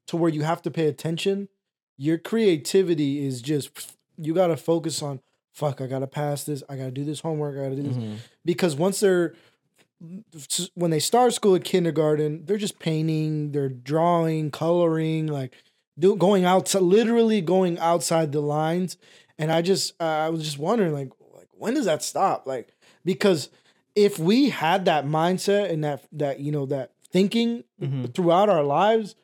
to 0.07 0.17
where 0.17 0.31
you 0.31 0.43
have 0.43 0.63
to 0.63 0.71
pay 0.71 0.87
attention, 0.87 1.49
your 1.97 2.19
creativity 2.19 3.25
is 3.27 3.41
just 3.41 3.97
you 4.17 4.35
got 4.35 4.49
to 4.49 4.57
focus 4.57 5.03
on 5.03 5.21
fuck, 5.53 5.81
I 5.81 5.87
got 5.87 6.01
to 6.01 6.07
pass 6.07 6.45
this, 6.45 6.63
I 6.69 6.77
got 6.77 6.85
to 6.85 6.91
do 6.93 7.05
this 7.05 7.21
homework, 7.21 7.57
I 7.59 7.65
got 7.65 7.69
to 7.71 7.77
do 7.77 7.83
this. 7.83 7.97
mhm. 7.97 8.17
Because 8.45 8.77
once 8.77 9.01
they're 9.01 9.35
when 10.75 10.91
they 10.91 11.01
start 11.01 11.33
school 11.35 11.55
at 11.55 11.65
kindergarten, 11.65 12.45
they're 12.45 12.57
just 12.57 12.79
painting, 12.79 13.53
they're 13.53 13.69
drawing, 13.69 14.51
coloring, 14.51 15.27
like 15.27 15.53
do, 15.99 16.15
going 16.17 16.45
out 16.45 16.73
literally 16.75 17.41
going 17.41 17.79
outside 17.79 18.33
the 18.33 18.41
lines. 18.41 18.97
And 19.39 19.51
I 19.53 19.63
just 19.63 19.95
uh, 20.01 20.05
I 20.05 20.29
was 20.31 20.43
just 20.45 20.59
wondering 20.59 20.93
like 20.93 21.11
like 21.35 21.49
when 21.53 21.75
does 21.75 21.87
that 21.87 22.03
stop? 22.03 22.47
Like 22.47 22.69
because 23.05 23.51
if 23.97 24.19
we 24.19 24.51
had 24.51 24.85
that 24.85 25.05
mindset 25.07 25.71
and 25.71 25.83
that 25.85 26.05
that 26.13 26.41
you 26.41 26.53
know 26.53 26.67
that 26.67 26.93
thinking 27.11 27.65
Mhm. 27.81 28.13
throughout 28.15 28.49
our 28.49 28.63
lives, 28.63 29.15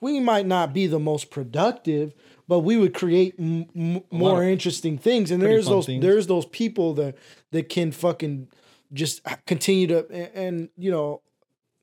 we 0.00 0.20
might 0.20 0.46
not 0.46 0.72
be 0.74 0.86
the 0.86 0.98
most 0.98 1.30
productive, 1.30 2.12
but 2.46 2.60
we 2.60 2.76
would 2.76 2.92
create 2.94 3.34
m- 3.38 3.66
m- 3.76 4.02
more 4.10 4.42
interesting 4.42 4.98
things. 4.98 5.30
And 5.30 5.40
there's 5.42 5.66
those 5.66 5.86
things. 5.86 6.02
there's 6.02 6.26
those 6.26 6.46
people 6.46 6.94
that 6.94 7.16
that 7.52 7.68
can 7.70 7.92
fucking 7.92 8.48
just 8.92 9.20
continue 9.46 9.86
to 9.88 10.06
and, 10.10 10.30
and 10.34 10.68
you 10.76 10.90
know, 10.90 11.22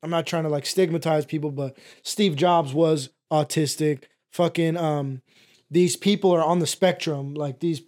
I'm 0.03 0.09
not 0.09 0.25
trying 0.25 0.43
to 0.43 0.49
like 0.49 0.65
stigmatize 0.65 1.25
people, 1.25 1.51
but 1.51 1.77
Steve 2.03 2.35
Jobs 2.35 2.73
was 2.73 3.09
autistic. 3.31 4.03
Fucking 4.31 4.77
um, 4.77 5.21
these 5.71 5.95
people 5.95 6.31
are 6.31 6.43
on 6.43 6.59
the 6.59 6.67
spectrum. 6.67 7.33
Like 7.33 7.59
these 7.59 7.81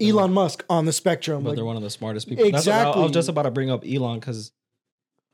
Elon 0.00 0.32
Musk 0.32 0.64
on 0.70 0.84
the 0.86 0.92
spectrum. 0.92 1.42
but 1.42 1.50
Like 1.50 1.56
they're 1.56 1.64
one 1.64 1.76
of 1.76 1.82
the 1.82 1.90
smartest 1.90 2.28
people. 2.28 2.44
What 2.50 2.68
I- 2.68 2.82
I, 2.92 2.98
was 2.98 3.10
just 3.12 3.28
about 3.28 3.42
to 3.42 3.50
bring 3.50 3.70
up 3.70 3.84
Elon 3.86 4.20
because 4.20 4.52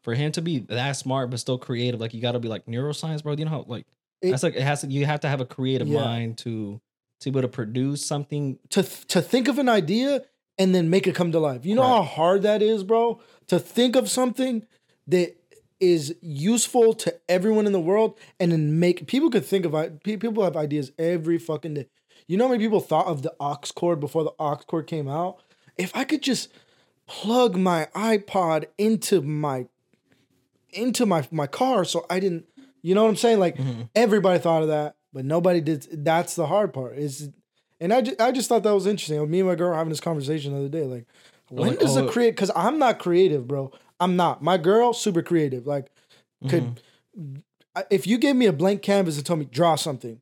for 0.03 0.15
him 0.15 0.33
to 0.33 0.43
be 0.43 0.61
that 0.61 0.93
smart 0.93 1.31
but 1.31 1.39
still 1.41 1.59
creative, 1.59 2.01
like 2.01 2.15
you 2.15 2.21
got 2.23 2.33
to 2.33 2.41
be 2.41 2.49
like 2.49 2.67
neuroscience, 2.67 3.23
bro. 3.23 3.35
You 3.35 3.45
know 3.45 3.51
how 3.51 3.65
like 3.69 3.87
It- 4.23 4.31
that's 4.31 4.43
like 4.43 4.55
it 4.55 4.63
has 4.63 4.81
to. 4.81 4.87
You 4.89 5.07
have 5.07 5.21
to 5.21 5.29
have 5.29 5.41
a 5.41 5.47
creative 5.47 5.89
Yeah. 5.89 6.01
mind 6.01 6.39
to 6.39 6.81
to 7.21 7.31
be 7.31 7.39
able 7.39 7.43
to 7.43 7.49
produce 7.53 8.05
something. 8.05 8.59
to 8.71 8.83
th- 8.83 9.07
to 9.09 9.23
think 9.23 9.49
of 9.49 9.59
an 9.59 9.69
idea 9.69 10.23
and 10.59 10.75
then 10.75 10.89
make 10.91 11.07
it 11.07 11.15
come 11.15 11.33
to 11.33 11.39
life. 11.41 11.65
You 11.67 11.75
know 11.75 11.83
Right. 11.83 11.89
how 11.97 12.03
hard 12.03 12.43
that 12.43 12.63
is, 12.63 12.83
bro? 12.85 13.21
To 13.49 13.59
think 13.59 13.97
of 13.97 14.09
something 14.09 14.67
that 15.07 15.37
is 15.81 16.15
useful 16.23 16.95
to 16.95 17.15
everyone 17.29 17.67
in 17.67 17.73
the 17.73 17.81
world 17.81 18.19
and 18.41 18.53
then 18.53 18.79
make 18.79 19.07
people 19.07 19.31
could 19.31 19.45
think 19.45 19.65
of 19.67 20.03
people 20.03 20.43
have 20.45 20.57
ideas 20.57 20.93
every 20.99 21.39
fucking 21.39 21.75
day. 21.75 21.87
You 22.27 22.37
know 22.39 22.45
how 22.45 22.53
many 22.53 22.65
people 22.65 22.81
thought 22.81 23.07
of 23.07 23.23
the 23.23 23.35
aux 23.41 23.59
cord 23.75 24.01
before 24.01 24.25
the 24.25 24.33
aux 24.39 24.57
cord 24.67 24.87
came 24.87 25.09
out? 25.09 25.39
If 25.77 25.95
I 25.95 26.05
could 26.05 26.23
just 26.23 26.49
plug 27.07 27.57
my 27.57 27.89
iPod 27.95 28.67
into 28.79 29.21
my 29.21 29.67
into 30.73 31.07
my 31.07 31.27
my 31.31 31.47
car 31.47 31.85
so 31.85 32.07
I 32.11 32.19
didn't 32.21 32.47
you 32.83 32.95
know 32.95 33.03
what 33.05 33.11
I'm 33.11 33.17
saying? 33.17 33.39
Like 33.39 33.57
Mhm. 33.57 33.89
everybody 33.95 34.39
thought 34.39 34.63
of 34.63 34.69
that, 34.69 34.97
but 35.13 35.25
nobody 35.25 35.61
did 35.61 36.05
that's 36.05 36.35
the 36.35 36.47
hard 36.47 36.73
part. 36.73 36.97
Is 36.99 37.31
and 37.81 37.93
I 37.93 38.01
just, 38.01 38.21
I 38.21 38.33
just 38.33 38.49
thought 38.49 38.63
that 38.63 38.75
was 38.75 38.87
interesting. 38.87 39.29
Me 39.31 39.41
and 39.41 39.49
my 39.49 39.55
girl 39.55 39.71
were 39.71 39.77
having 39.77 39.91
this 39.91 40.01
conversation 40.01 40.53
the 40.53 40.59
other 40.61 40.69
day. 40.69 40.85
Like, 40.85 41.07
when 41.51 41.71
like, 41.71 41.79
does 41.79 41.97
oh, 41.97 42.07
a 42.07 42.11
create? 42.11 42.31
Because 42.33 42.51
I'm 42.55 42.79
not 42.79 42.99
creative, 42.99 43.47
bro. 43.47 43.71
I'm 44.01 44.17
not. 44.17 44.43
My 44.43 44.57
girl, 44.57 44.93
super 44.93 45.23
creative. 45.23 45.67
Like, 45.67 45.91
could 46.49 46.81
Mhm. 47.19 47.43
If 47.91 48.07
you 48.07 48.19
gave 48.19 48.37
me 48.37 48.47
a 48.47 48.53
blank 48.53 48.83
canvas 48.83 49.17
and 49.17 49.27
told 49.27 49.41
me 49.41 49.47
draw 49.47 49.75
something, 49.75 50.21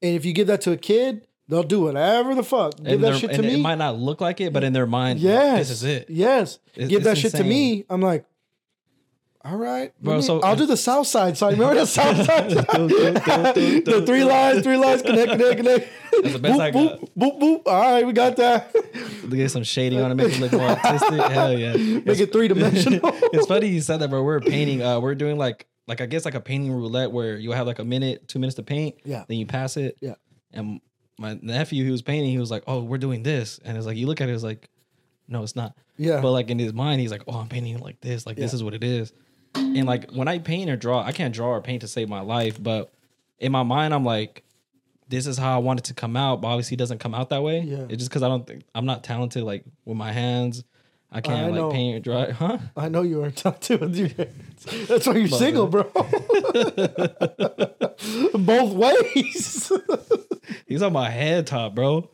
and 0.00 0.16
if 0.16 0.24
you 0.24 0.32
give 0.32 0.48
that 0.48 0.60
to 0.62 0.72
a 0.72 0.76
kid, 0.76 1.26
they'll 1.48 1.62
do 1.62 1.82
whatever 1.82 2.34
the 2.34 2.42
fuck. 2.42 2.76
Give 2.76 2.94
And, 2.94 3.04
that 3.04 3.18
shit 3.18 3.30
to 3.30 3.36
and 3.36 3.46
me. 3.46 3.54
it 3.54 3.58
might 3.60 3.78
not 3.78 3.98
look 3.98 4.20
like 4.20 4.40
it, 4.40 4.52
but 4.52 4.64
in 4.64 4.72
their 4.72 4.86
mind, 4.86 5.20
yes, 5.20 5.68
this 5.68 5.70
is 5.70 5.84
it. 5.84 6.10
Yes, 6.10 6.58
It's- 6.74 6.88
give 6.90 7.04
that 7.04 7.12
it's 7.12 7.20
shit 7.20 7.32
to 7.34 7.44
me. 7.44 7.84
I'm 7.88 8.00
like. 8.00 8.24
All 9.44 9.56
right, 9.56 9.92
Bro, 10.00 10.16
me- 10.16 10.22
so- 10.22 10.40
I'll 10.40 10.54
do 10.56 10.66
the 10.66 10.76
South 10.76 11.06
Side 11.08 11.36
side. 11.36 11.54
Remember 11.54 11.74
the 11.74 11.86
South 11.86 12.16
Side? 12.26 12.50
the 12.50 14.02
three 14.06 14.24
lines, 14.24 14.62
three 14.62 14.76
lines, 14.76 15.02
connect, 15.02 15.32
connect, 15.32 15.56
connect. 15.56 15.88
That's 16.22 16.32
the 16.34 16.38
best 16.38 16.60
I 16.60 16.70
boop, 16.70 17.00
got. 17.00 17.00
boop, 17.00 17.10
boop, 17.16 17.40
boop. 17.40 17.62
All 17.66 17.80
right, 17.80 18.06
we 18.06 18.12
got 18.12 18.36
that. 18.36 18.72
Get 19.28 19.50
some 19.50 19.64
shading 19.64 20.00
on 20.00 20.12
it, 20.12 20.14
make 20.14 20.32
it 20.32 20.40
look 20.40 20.52
more 20.52 20.62
artistic. 20.68 21.20
Hell 21.20 21.58
yeah. 21.58 21.72
Make 21.76 22.20
it 22.20 22.32
three 22.32 22.48
dimensional. 22.48 23.00
it's 23.32 23.46
funny 23.46 23.68
you 23.68 23.80
said 23.80 23.98
that, 24.00 24.10
bro. 24.10 24.22
We're 24.22 24.40
painting. 24.40 24.82
Uh, 24.82 25.00
we're 25.00 25.14
doing 25.14 25.38
like, 25.38 25.66
like 25.88 26.00
I 26.00 26.06
guess 26.06 26.24
like 26.24 26.34
a 26.34 26.40
painting 26.40 26.70
roulette 26.72 27.10
where 27.10 27.36
you 27.36 27.52
have 27.52 27.66
like 27.66 27.78
a 27.78 27.84
minute, 27.84 28.28
two 28.28 28.38
minutes 28.38 28.56
to 28.56 28.62
paint. 28.62 28.96
Yeah. 29.04 29.24
Then 29.26 29.38
you 29.38 29.46
pass 29.46 29.76
it. 29.76 29.96
Yeah. 30.00 30.14
And 30.52 30.80
my 31.18 31.38
nephew, 31.42 31.84
he 31.84 31.90
was 31.90 32.02
painting. 32.02 32.30
He 32.30 32.38
was 32.38 32.50
like, 32.50 32.62
"Oh, 32.66 32.82
we're 32.82 32.98
doing 32.98 33.22
this," 33.22 33.58
and 33.64 33.76
it's 33.76 33.86
like 33.86 33.96
you 33.96 34.06
look 34.06 34.20
at 34.20 34.28
it, 34.28 34.32
it's 34.32 34.44
like, 34.44 34.68
no, 35.28 35.42
it's 35.42 35.56
not. 35.56 35.74
Yeah. 35.96 36.20
But 36.20 36.30
like 36.32 36.50
in 36.50 36.58
his 36.58 36.72
mind, 36.72 37.00
he's 37.00 37.10
like, 37.10 37.22
"Oh, 37.26 37.38
I'm 37.38 37.48
painting 37.48 37.78
like 37.78 38.00
this. 38.00 38.26
Like 38.26 38.36
this 38.36 38.52
is 38.54 38.62
what 38.62 38.74
it 38.74 38.84
is." 38.84 39.12
And 39.54 39.84
like 39.84 40.10
when 40.10 40.28
I 40.28 40.38
paint 40.38 40.70
or 40.70 40.76
draw, 40.76 41.02
I 41.02 41.12
can't 41.12 41.34
draw 41.34 41.48
or 41.48 41.60
paint 41.60 41.82
to 41.82 41.88
save 41.88 42.08
my 42.08 42.20
life. 42.20 42.62
But 42.62 42.92
in 43.38 43.52
my 43.52 43.62
mind, 43.62 43.92
I'm 43.94 44.04
like, 44.04 44.42
this 45.08 45.26
is 45.26 45.36
how 45.38 45.54
I 45.54 45.58
want 45.58 45.80
it 45.80 45.84
to 45.86 45.94
come 45.94 46.16
out. 46.16 46.40
But 46.40 46.48
obviously, 46.48 46.76
it 46.76 46.78
doesn't 46.78 46.98
come 46.98 47.14
out 47.14 47.28
that 47.30 47.42
way. 47.42 47.60
Yeah. 47.60 47.84
It's 47.88 47.98
just 47.98 48.10
because 48.10 48.22
I 48.22 48.28
don't 48.28 48.46
think 48.46 48.64
I'm 48.74 48.86
not 48.86 49.04
talented 49.04 49.42
like 49.42 49.64
with 49.84 49.96
my 49.96 50.12
hands. 50.12 50.64
I 51.14 51.20
can't 51.20 51.40
I 51.40 51.44
like 51.48 51.54
know. 51.54 51.70
paint 51.70 51.96
or 51.96 52.00
draw. 52.00 52.32
Huh? 52.32 52.58
I 52.74 52.88
know 52.88 53.02
you 53.02 53.22
aren't 53.22 53.36
talking 53.44 53.78
with 53.80 53.94
your 53.94 54.08
hands. 54.08 54.64
That's 54.88 55.06
why 55.06 55.16
you're 55.16 55.28
single, 55.28 55.66
bro. 55.66 55.82
Both 58.34 58.72
ways. 58.72 59.70
He's 60.66 60.80
on 60.82 60.94
my 60.94 61.10
head 61.10 61.46
top, 61.46 61.74
bro. 61.74 62.08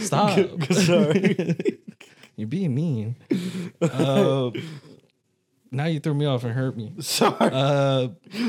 Stop. 0.00 0.36
Sorry. 0.72 1.78
You're 2.36 2.48
being 2.48 2.74
mean. 2.74 3.14
Uh, 3.80 4.50
now 5.74 5.86
you 5.86 6.00
threw 6.00 6.14
me 6.14 6.26
off 6.26 6.44
and 6.44 6.52
hurt 6.52 6.76
me. 6.76 6.92
Sorry. 7.00 7.36
Uh, 7.40 8.08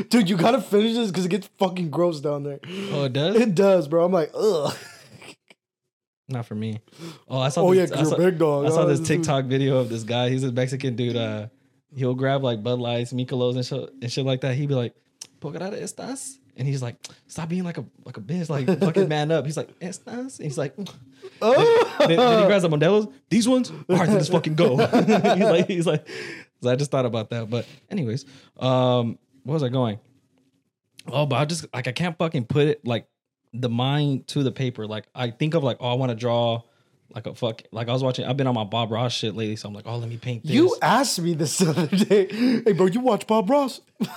Dude, 0.09 0.29
you 0.29 0.37
gotta 0.37 0.61
finish 0.61 0.93
this 0.95 1.09
because 1.11 1.25
it 1.25 1.29
gets 1.29 1.47
fucking 1.57 1.89
gross 1.89 2.19
down 2.21 2.43
there. 2.43 2.59
oh, 2.91 3.05
it 3.05 3.13
does? 3.13 3.35
It 3.35 3.55
does, 3.55 3.87
bro. 3.87 4.05
I'm 4.05 4.11
like, 4.11 4.31
ugh. 4.33 4.75
Not 6.27 6.45
for 6.47 6.55
me. 6.55 6.79
Oh, 7.27 7.39
I 7.39 7.49
saw. 7.49 7.61
Oh, 7.61 7.71
yeah, 7.71 7.83
I 7.93 7.97
you're 7.97 8.05
saw, 8.05 8.17
big 8.17 8.39
dog. 8.39 8.65
I 8.65 8.69
saw 8.69 8.81
Oh, 8.83 8.87
this 8.87 8.99
this 8.99 9.09
is- 9.09 9.17
TikTok 9.17 9.45
video 9.45 9.77
of 9.77 9.89
this 9.89 10.03
guy. 10.03 10.29
He's 10.29 10.43
a 10.43 10.51
Mexican 10.51 10.95
dude. 10.95 11.15
Uh, 11.15 11.47
he'll 11.95 12.15
grab 12.15 12.43
like 12.43 12.63
Bud 12.63 12.79
Lights, 12.79 13.13
Michelob, 13.13 13.55
and 13.55 13.65
shit, 13.65 13.89
and 14.01 14.11
shit 14.11 14.25
like 14.25 14.41
that. 14.41 14.55
He'd 14.55 14.67
be 14.67 14.73
like, 14.73 14.95
"Pocarada 15.39 15.79
estas," 15.79 16.39
and 16.57 16.67
he's 16.67 16.81
like, 16.81 16.95
"Stop 17.27 17.49
being 17.49 17.63
like 17.63 17.77
a 17.77 17.85
like 18.05 18.17
a 18.17 18.21
bitch, 18.21 18.49
like 18.49 18.65
fucking 18.79 19.07
man 19.07 19.31
up." 19.31 19.45
He's 19.45 19.55
like, 19.57 19.77
"Estas," 19.79 20.39
and 20.39 20.45
he's 20.45 20.57
like. 20.57 20.75
Oh. 21.41 21.95
then, 21.99 22.17
then 22.17 22.39
he 22.41 22.45
grabs 22.47 22.63
the 22.63 22.69
Modelo's. 22.69 23.07
These 23.29 23.47
ones, 23.47 23.71
all 23.89 23.95
right, 23.97 24.09
let's 24.09 24.29
fucking 24.29 24.55
go. 24.55 24.77
he's 24.77 25.07
like, 25.45 25.67
he's 25.67 25.85
like, 25.87 26.07
so 26.65 26.71
I 26.71 26.75
just 26.75 26.91
thought 26.91 27.05
about 27.05 27.29
that. 27.29 27.49
But 27.49 27.65
anyways, 27.89 28.25
um, 28.59 29.17
where 29.43 29.53
was 29.53 29.63
I 29.63 29.69
going? 29.69 29.99
Oh, 31.07 31.25
but 31.25 31.35
I 31.35 31.45
just 31.45 31.65
like 31.73 31.87
I 31.87 31.91
can't 31.91 32.17
fucking 32.17 32.45
put 32.45 32.67
it 32.67 32.85
like 32.85 33.07
the 33.53 33.69
mind 33.69 34.27
to 34.29 34.41
the 34.43 34.51
paper. 34.51 34.87
Like 34.87 35.05
I 35.13 35.29
think 35.29 35.53
of 35.53 35.63
like, 35.63 35.77
oh, 35.79 35.89
I 35.89 35.93
want 35.93 36.09
to 36.09 36.15
draw 36.15 36.63
like 37.13 37.27
a 37.27 37.35
fuck. 37.35 37.61
Like 37.71 37.87
I 37.87 37.93
was 37.93 38.03
watching. 38.03 38.25
I've 38.25 38.37
been 38.37 38.47
on 38.47 38.55
my 38.55 38.63
Bob 38.63 38.91
Ross 38.91 39.13
shit 39.13 39.35
lately, 39.35 39.55
so 39.55 39.67
I'm 39.69 39.75
like, 39.75 39.85
oh, 39.87 39.97
let 39.97 40.09
me 40.09 40.17
paint 40.17 40.43
this. 40.43 40.51
You 40.51 40.75
asked 40.81 41.21
me 41.21 41.33
this 41.35 41.59
the 41.59 41.69
other 41.69 41.85
day. 41.87 42.25
Hey, 42.65 42.71
bro, 42.73 42.87
you 42.87 42.99
watch 42.99 43.27
Bob 43.27 43.49
Ross? 43.49 43.81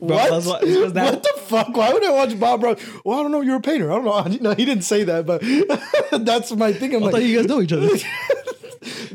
What? 0.00 0.44
that- 0.44 1.14
what 1.14 1.22
the 1.22 1.32
fuck? 1.42 1.74
Why 1.76 1.92
would 1.92 2.04
I 2.04 2.10
watch 2.10 2.38
Bob 2.38 2.62
Ross? 2.62 2.78
Well, 3.04 3.20
I 3.20 3.22
don't 3.22 3.30
know. 3.32 3.40
You're 3.42 3.56
a 3.56 3.60
painter. 3.60 3.90
I 3.92 3.94
don't 3.96 4.04
know. 4.04 4.38
No, 4.50 4.54
he 4.54 4.64
didn't 4.64 4.82
say 4.84 5.04
that, 5.04 5.24
but 5.24 5.40
that's 6.24 6.52
my 6.52 6.72
thing. 6.72 6.94
I'm 6.94 7.02
I 7.02 7.06
like, 7.06 7.12
thought 7.12 7.22
you 7.22 7.38
guys 7.38 7.46
know 7.46 7.62
each 7.62 7.72
other. 7.72 7.88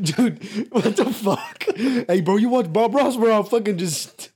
dude, 0.02 0.42
what 0.70 0.96
the 0.96 1.04
fuck? 1.06 1.64
Hey, 1.76 2.20
bro, 2.20 2.36
you 2.36 2.48
watch 2.48 2.72
Bob 2.72 2.94
Ross, 2.94 3.16
bro? 3.16 3.32
I'll 3.32 3.42
fucking 3.42 3.78
just. 3.78 4.30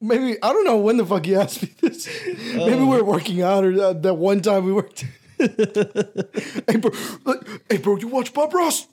Maybe 0.00 0.40
I 0.42 0.52
don't 0.52 0.64
know 0.64 0.76
when 0.78 0.96
the 0.96 1.06
fuck 1.06 1.26
he 1.26 1.34
asked 1.34 1.62
me 1.62 1.70
this. 1.80 2.08
Maybe 2.54 2.76
we 2.76 2.84
were 2.84 3.04
working 3.04 3.42
out 3.42 3.64
or 3.64 3.74
that, 3.76 4.02
that 4.02 4.14
one 4.14 4.40
time 4.40 4.64
we 4.64 4.72
worked. 4.72 5.04
hey, 5.38 6.76
bro, 6.76 6.90
look, 7.24 7.62
hey, 7.68 7.78
bro, 7.78 7.96
you 7.96 8.08
watch 8.08 8.32
Bob 8.32 8.52
Ross? 8.54 8.86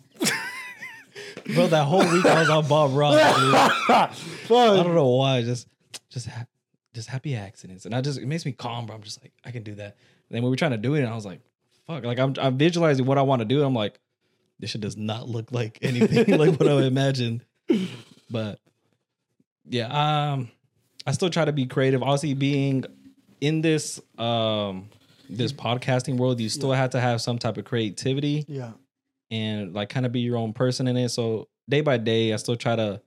Bro, 1.54 1.68
that 1.68 1.84
whole 1.84 2.00
week 2.12 2.26
I 2.26 2.40
was 2.40 2.50
on 2.50 2.68
Bob 2.68 2.94
Ross. 2.94 3.14
Dude. 3.14 3.54
I 4.58 4.84
don't 4.84 4.96
know 4.96 5.10
why. 5.10 5.44
Just, 5.44 5.68
just, 6.10 6.28
ha- 6.28 6.46
just 6.94 7.08
happy 7.08 7.36
accidents, 7.36 7.86
and 7.86 7.94
I 7.94 8.02
just 8.02 8.18
it 8.18 8.26
makes 8.26 8.46
me 8.46 8.52
calm, 8.52 8.88
bro. 8.88 8.96
I'm 8.96 9.04
just 9.04 9.22
like 9.22 9.34
I 9.44 9.52
can 9.52 9.62
do 9.64 9.76
that. 9.76 9.96
And 10.30 10.36
then 10.36 10.44
we 10.44 10.50
were 10.50 10.56
trying 10.56 10.72
to 10.72 10.78
do 10.78 10.96
it, 10.96 11.02
and 11.02 11.10
I 11.10 11.16
was 11.16 11.26
like, 11.26 11.42
fuck. 11.86 12.04
Like 12.04 12.20
I'm, 12.20 12.34
I'm 12.40 12.58
visualizing 12.58 13.06
what 13.06 13.18
I 13.18 13.22
want 13.22 13.42
to 13.42 13.46
do. 13.46 13.58
And 13.58 13.66
I'm 13.68 13.76
like, 13.76 14.00
this 14.60 14.70
shit 14.72 14.82
does 14.82 14.98
not 14.98 15.28
look 15.28 15.52
like 15.52 15.78
anything 15.82 16.38
like 16.38 16.60
what 16.60 16.68
I 16.70 16.74
would 16.74 16.86
imagine. 16.86 17.42
But 18.30 18.60
yeah, 19.66 19.88
um, 20.34 20.50
I 21.06 21.12
still 21.12 21.30
try 21.30 21.46
to 21.46 21.52
be 21.52 21.66
creative. 21.66 22.02
Obviously, 22.02 22.34
being 22.34 22.86
in 23.42 23.62
this 23.62 24.00
um 24.18 24.90
this 25.30 25.52
podcasting 25.52 26.18
world, 26.18 26.40
you 26.40 26.50
still 26.50 26.72
have 26.72 26.92
to 26.92 27.00
have 27.02 27.22
some 27.22 27.38
type 27.40 27.58
of 27.58 27.66
creativity 27.66 28.46
Yeah. 28.48 28.72
and 29.32 29.74
like 29.74 29.90
kind 29.90 30.06
of 30.06 30.12
be 30.12 30.20
your 30.22 30.38
own 30.38 30.54
person 30.54 30.88
in 30.88 30.96
it. 30.98 31.10
So 31.10 31.48
day 31.68 31.82
by 31.82 31.98
day, 31.98 32.32
I 32.32 32.36
still 32.38 32.56
try 32.56 32.76
to 32.76 33.02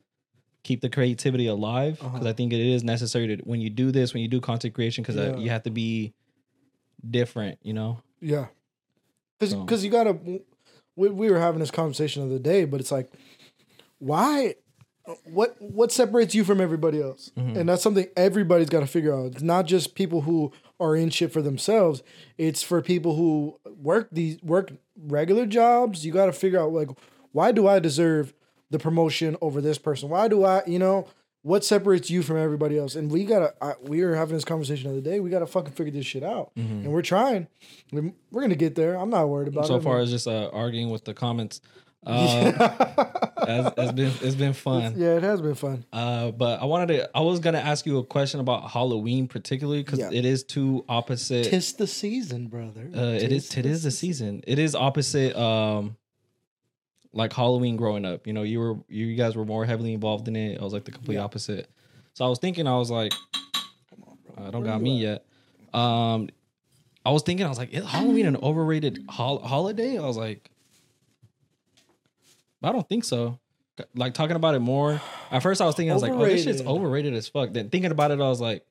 keep 0.64 0.80
the 0.80 0.90
creativity 0.90 1.46
alive 1.46 1.94
because 1.94 2.14
Uh-huh. 2.16 2.28
I 2.28 2.32
think 2.32 2.52
it 2.52 2.60
is 2.60 2.82
necessary 2.82 3.36
to 3.36 3.42
when 3.44 3.60
you 3.60 3.70
do 3.70 3.92
this, 3.92 4.12
when 4.12 4.22
you 4.22 4.28
do 4.28 4.40
content 4.40 4.74
creation, 4.74 5.02
because 5.02 5.14
Yeah. 5.16 5.36
you 5.36 5.48
have 5.50 5.62
to 5.62 5.70
be 5.70 6.12
different, 7.08 7.58
you 7.62 7.72
know. 7.72 8.02
Yeah. 8.20 8.46
Because 9.38 9.52
So- 9.52 9.60
because 9.64 9.84
you 9.84 9.90
gotta 9.90 10.18
we, 10.98 11.08
we 11.08 11.30
were 11.30 11.38
having 11.38 11.60
this 11.60 11.70
conversation 11.70 12.28
the 12.28 12.34
other 12.34 12.42
day, 12.42 12.64
but 12.64 12.80
it's 12.80 12.92
like, 12.92 13.10
why? 13.98 14.56
What 15.24 15.56
what 15.58 15.90
separates 15.90 16.34
you 16.34 16.44
from 16.44 16.60
everybody 16.60 17.00
else? 17.00 17.30
Mm-hmm. 17.34 17.56
And 17.56 17.68
that's 17.68 17.82
something 17.82 18.06
everybody's 18.14 18.68
got 18.68 18.80
to 18.80 18.86
figure 18.86 19.14
out. 19.14 19.32
It's 19.32 19.42
not 19.42 19.64
just 19.66 19.94
people 19.94 20.22
who 20.22 20.52
are 20.78 20.94
in 20.94 21.08
shit 21.08 21.32
for 21.32 21.40
themselves. 21.40 22.02
It's 22.36 22.62
for 22.62 22.82
people 22.82 23.16
who 23.16 23.58
work 23.80 24.08
these 24.12 24.42
work 24.42 24.72
regular 24.98 25.46
jobs. 25.46 26.04
You 26.04 26.12
got 26.12 26.26
to 26.26 26.32
figure 26.32 26.60
out 26.60 26.72
like, 26.72 26.90
why 27.32 27.52
do 27.52 27.66
I 27.66 27.78
deserve 27.78 28.34
the 28.70 28.78
promotion 28.78 29.36
over 29.40 29.62
this 29.62 29.78
person? 29.78 30.10
Why 30.10 30.28
do 30.28 30.44
I, 30.44 30.62
you 30.66 30.78
know, 30.78 31.08
what 31.48 31.64
separates 31.64 32.10
you 32.10 32.22
from 32.22 32.36
everybody 32.36 32.78
else? 32.78 32.94
And 32.94 33.10
we 33.10 33.24
gotta. 33.24 33.54
I, 33.60 33.72
we 33.82 34.04
were 34.04 34.14
having 34.14 34.34
this 34.34 34.44
conversation 34.44 34.84
the 34.90 34.98
other 34.98 35.10
day. 35.10 35.18
We 35.20 35.30
gotta 35.30 35.46
fucking 35.46 35.72
figure 35.72 35.92
this 35.92 36.06
shit 36.06 36.22
out, 36.22 36.52
and 36.56 36.86
we're 36.92 37.02
trying. 37.02 37.48
We're, 37.92 38.12
we're 38.30 38.42
gonna 38.42 38.54
get 38.54 38.74
there. 38.74 38.94
I'm 38.96 39.10
not 39.10 39.28
worried 39.28 39.48
about 39.48 39.64
it. 39.64 39.68
so 39.68 39.80
far 39.80 39.98
as 40.00 40.10
just 40.10 40.28
uh, 40.28 40.50
arguing 40.52 40.90
with 40.90 41.04
the 41.04 41.14
comments. 41.14 41.60
Uh, 42.06 42.52
it's, 43.48 43.74
it's 43.76 43.92
been 43.92 44.12
it's 44.22 44.34
been 44.36 44.52
fun. 44.52 44.94
Yeah, 44.96 45.16
it 45.16 45.22
has 45.24 45.40
been 45.42 45.56
fun. 45.56 45.84
Uh, 45.92 46.30
but 46.30 46.62
I 46.62 46.64
wanted 46.64 46.88
to. 46.94 47.10
I 47.16 47.20
was 47.20 47.40
gonna 47.40 47.58
ask 47.58 47.84
you 47.86 47.98
a 47.98 48.04
question 48.04 48.38
about 48.40 48.70
Halloween, 48.70 49.26
particularly 49.26 49.82
because 49.82 49.98
Yeah. 49.98 50.10
it 50.12 50.24
is 50.24 50.44
two 50.44 50.84
opposite. 50.88 51.46
Tis 51.46 51.72
the 51.74 51.86
season, 51.88 52.46
brother. 52.46 52.88
uh, 52.94 53.00
it 53.00 53.32
is. 53.32 53.54
It 53.56 53.66
is 53.66 53.82
the 53.82 53.90
season. 53.90 54.42
It 54.46 54.58
is 54.58 54.74
opposite. 54.76 55.36
Um, 55.36 55.96
like 57.18 57.32
Halloween 57.32 57.76
growing 57.76 58.04
up. 58.06 58.26
You 58.26 58.32
know, 58.32 58.42
you 58.44 58.58
were 58.60 58.76
you 58.88 59.14
guys 59.16 59.36
were 59.36 59.44
more 59.44 59.66
heavily 59.66 59.92
involved 59.92 60.28
in 60.28 60.36
it. 60.36 60.58
I 60.60 60.64
was 60.64 60.72
like 60.72 60.84
the 60.84 60.92
complete 60.92 61.16
Yeah. 61.16 61.24
opposite. 61.24 61.68
So 62.14 62.24
I 62.24 62.28
was 62.28 62.38
thinking. 62.38 62.66
I 62.66 62.76
was 62.78 62.90
like, 62.90 63.12
come 63.90 64.04
on, 64.08 64.16
bro. 64.36 64.46
I 64.46 64.50
don't 64.50 64.64
got 64.64 64.80
me 64.80 64.98
yet. 65.00 65.24
Um, 65.74 66.28
I 67.04 67.10
was 67.10 67.22
thinking. 67.22 67.44
I 67.44 67.48
was 67.48 67.58
like, 67.58 67.72
is 67.74 67.84
Halloween 67.84 68.26
an 68.26 68.36
overrated 68.36 69.04
hol- 69.08 69.40
holiday? 69.40 69.98
I 69.98 70.02
was 70.06 70.16
like, 70.16 70.50
I 72.62 72.72
don't 72.72 72.88
think 72.88 73.04
so. 73.04 73.38
Like 73.94 74.14
talking 74.14 74.34
about 74.36 74.54
it 74.54 74.60
more. 74.60 75.00
At 75.30 75.42
first, 75.42 75.60
I 75.60 75.66
was 75.66 75.76
thinking, 75.76 75.92
I 75.92 75.94
was 75.94 76.02
like, 76.02 76.12
oh, 76.12 76.24
this 76.24 76.42
shit's 76.44 76.60
Overrated. 76.60 76.80
overrated 76.82 77.14
as 77.14 77.28
fuck. 77.28 77.52
Then 77.52 77.68
thinking 77.70 77.92
about 77.92 78.10
it, 78.10 78.14
I 78.20 78.28
was 78.28 78.40
like, 78.40 78.66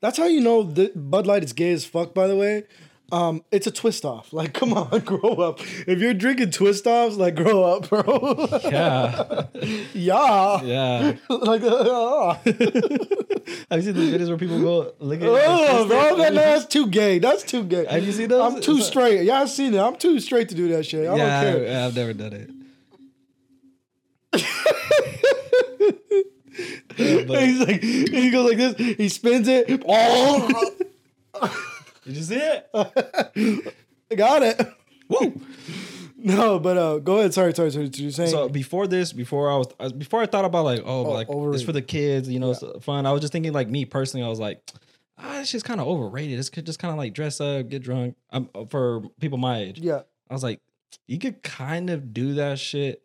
That's 0.00 0.16
how 0.16 0.24
you 0.24 0.40
know 0.40 0.62
Bud 0.64 1.26
Light 1.26 1.44
is 1.44 1.52
gay 1.52 1.72
as 1.72 1.84
fuck. 1.84 2.14
By 2.14 2.26
the 2.28 2.36
way, 2.36 2.64
um, 3.10 3.42
it's 3.50 3.66
a 3.66 3.70
twist 3.70 4.04
off. 4.04 4.32
Like, 4.38 4.52
come 4.54 4.72
on, 4.74 5.00
grow 5.00 5.34
up. 5.34 5.60
If 5.86 5.98
you're 5.98 6.14
drinking 6.14 6.50
twist 6.50 6.86
offs, 6.86 7.16
like, 7.16 7.34
grow 7.34 7.64
up, 7.64 7.88
bro. 7.88 8.46
yeah, 8.64 9.44
yeah. 9.94 10.62
yeah. 10.62 11.12
like, 11.28 11.62
uh, 11.62 12.34
Have 12.34 12.54
you 12.54 13.82
seen 13.82 13.94
the 13.94 14.12
videos 14.18 14.28
where 14.28 14.36
people 14.36 14.60
go 14.60 14.92
look 15.00 15.20
at? 15.20 15.26
oh, 15.28 15.86
bro, 15.88 15.96
that, 15.98 16.14
twisted- 16.16 16.36
that's 16.36 16.66
too 16.66 16.86
gay. 16.86 17.18
That's 17.18 17.42
too 17.42 17.64
gay. 17.64 17.86
Have 17.86 18.04
you 18.04 18.12
seen 18.12 18.28
those? 18.28 18.54
I'm 18.54 18.60
too 18.60 18.72
It's- 18.72 18.86
straight. 18.88 19.24
Yeah, 19.24 19.40
I've 19.40 19.50
seen 19.50 19.74
it. 19.74 19.80
I'm 19.80 19.96
too 19.96 20.20
straight 20.20 20.48
to 20.50 20.54
do 20.54 20.68
that 20.68 20.84
shit. 20.86 21.08
I 21.08 21.16
yeah, 21.16 21.42
don't 21.44 21.54
care. 21.60 21.68
I, 21.68 21.72
have 21.82 21.96
never 21.96 22.12
done 22.12 22.32
it. 22.34 22.50
Yeah, 26.96 27.24
but- 27.26 27.42
He's 27.42 27.60
like, 27.60 27.82
he 27.82 28.30
goes 28.30 28.48
like 28.48 28.58
this. 28.58 28.96
He 28.96 29.08
spins 29.08 29.46
it. 29.48 29.82
Oh, 29.88 30.74
Did 32.08 32.16
you 32.16 32.22
see 32.22 32.36
it? 32.36 32.66
I 34.10 34.14
got 34.14 34.42
it. 34.42 34.60
Woo! 35.08 35.40
No, 36.20 36.58
but 36.58 36.76
uh, 36.76 36.98
go 36.98 37.18
ahead. 37.18 37.32
Sorry, 37.32 37.54
sorry, 37.54 37.70
sorry. 37.70 37.88
You're 37.94 38.10
saying 38.10 38.30
So 38.30 38.48
before 38.48 38.88
this, 38.88 39.12
before 39.12 39.52
I 39.52 39.56
was, 39.56 39.92
before 39.92 40.20
I 40.20 40.26
thought 40.26 40.44
about 40.44 40.64
like, 40.64 40.82
oh, 40.84 41.06
Oh, 41.06 41.10
like 41.12 41.28
it's 41.30 41.62
for 41.62 41.70
the 41.70 41.80
kids, 41.80 42.28
you 42.28 42.40
know, 42.40 42.50
it's 42.50 42.64
fun. 42.84 43.06
I 43.06 43.12
was 43.12 43.20
just 43.20 43.32
thinking 43.32 43.52
like 43.52 43.68
me 43.68 43.84
personally, 43.84 44.26
I 44.26 44.28
was 44.28 44.40
like, 44.40 44.60
ah, 45.16 45.34
this 45.38 45.48
shit's 45.50 45.62
kind 45.62 45.80
of 45.80 45.86
overrated. 45.86 46.36
This 46.36 46.50
could 46.50 46.66
just 46.66 46.80
kind 46.80 46.90
of 46.90 46.98
like 46.98 47.14
dress 47.14 47.40
up, 47.40 47.68
get 47.68 47.84
drunk. 47.84 48.16
Um, 48.30 48.50
for 48.68 49.02
people 49.20 49.38
my 49.38 49.58
age, 49.60 49.78
yeah, 49.78 50.00
I 50.28 50.34
was 50.34 50.42
like, 50.42 50.60
you 51.06 51.20
could 51.20 51.40
kind 51.44 51.88
of 51.88 52.12
do 52.12 52.34
that 52.34 52.58
shit 52.58 53.00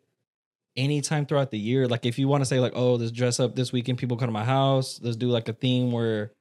anytime 0.76 1.24
throughout 1.24 1.52
the 1.52 1.58
year. 1.58 1.86
Like 1.86 2.06
if 2.06 2.18
you 2.18 2.26
want 2.26 2.40
to 2.40 2.46
say 2.46 2.58
like, 2.58 2.72
oh, 2.74 2.94
let's 2.94 3.12
dress 3.12 3.38
up 3.38 3.54
this 3.54 3.72
weekend, 3.72 3.96
people 3.98 4.16
come 4.16 4.26
to 4.26 4.32
my 4.32 4.44
house. 4.44 4.98
Let's 5.00 5.16
do 5.16 5.28
like 5.28 5.48
a 5.48 5.52
theme 5.52 5.92
where, 5.92 6.32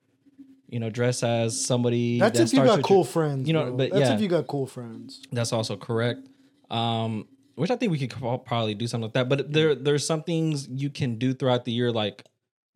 you 0.74 0.80
know, 0.80 0.90
dress 0.90 1.24
as 1.24 1.60
somebody. 1.66 2.20
that's 2.20 2.38
that 2.40 2.46
if 2.46 2.54
you 2.54 2.64
got 2.66 2.82
cool 2.84 2.98
your- 2.98 3.06
friends. 3.06 3.48
you 3.48 3.54
know, 3.54 3.66
bro. 3.68 3.78
but 3.78 3.92
that's 3.92 4.10
yeah. 4.10 4.16
if 4.16 4.22
you 4.22 4.28
got 4.28 4.48
cool 4.48 4.66
friends. 4.66 5.22
That's 5.32 5.54
also 5.54 5.78
correct. 5.78 6.28
Um, 6.72 7.28
which 7.56 7.70
I 7.70 7.76
think 7.76 7.92
we 7.92 8.00
could 8.00 8.10
probably 8.46 8.74
do 8.74 8.88
something 8.88 9.04
like 9.06 9.14
that. 9.14 9.30
But 9.30 9.54
there, 9.54 9.76
there's 9.76 10.06
some 10.06 10.24
things 10.24 10.68
you 10.68 10.90
can 10.90 11.18
do 11.20 11.34
throughout 11.36 11.66
the 11.66 11.72
year, 11.72 11.92
like 11.92 12.26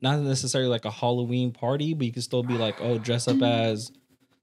not 0.02 0.20
necessarily 0.20 0.70
like 0.70 0.86
a 0.86 0.92
Halloween 0.92 1.52
party, 1.52 1.96
but 1.96 2.06
you 2.06 2.14
can 2.14 2.22
still 2.22 2.44
be 2.44 2.54
like, 2.54 2.76
oh, 2.80 3.00
dress 3.00 3.28
up 3.28 3.42
as 3.42 3.92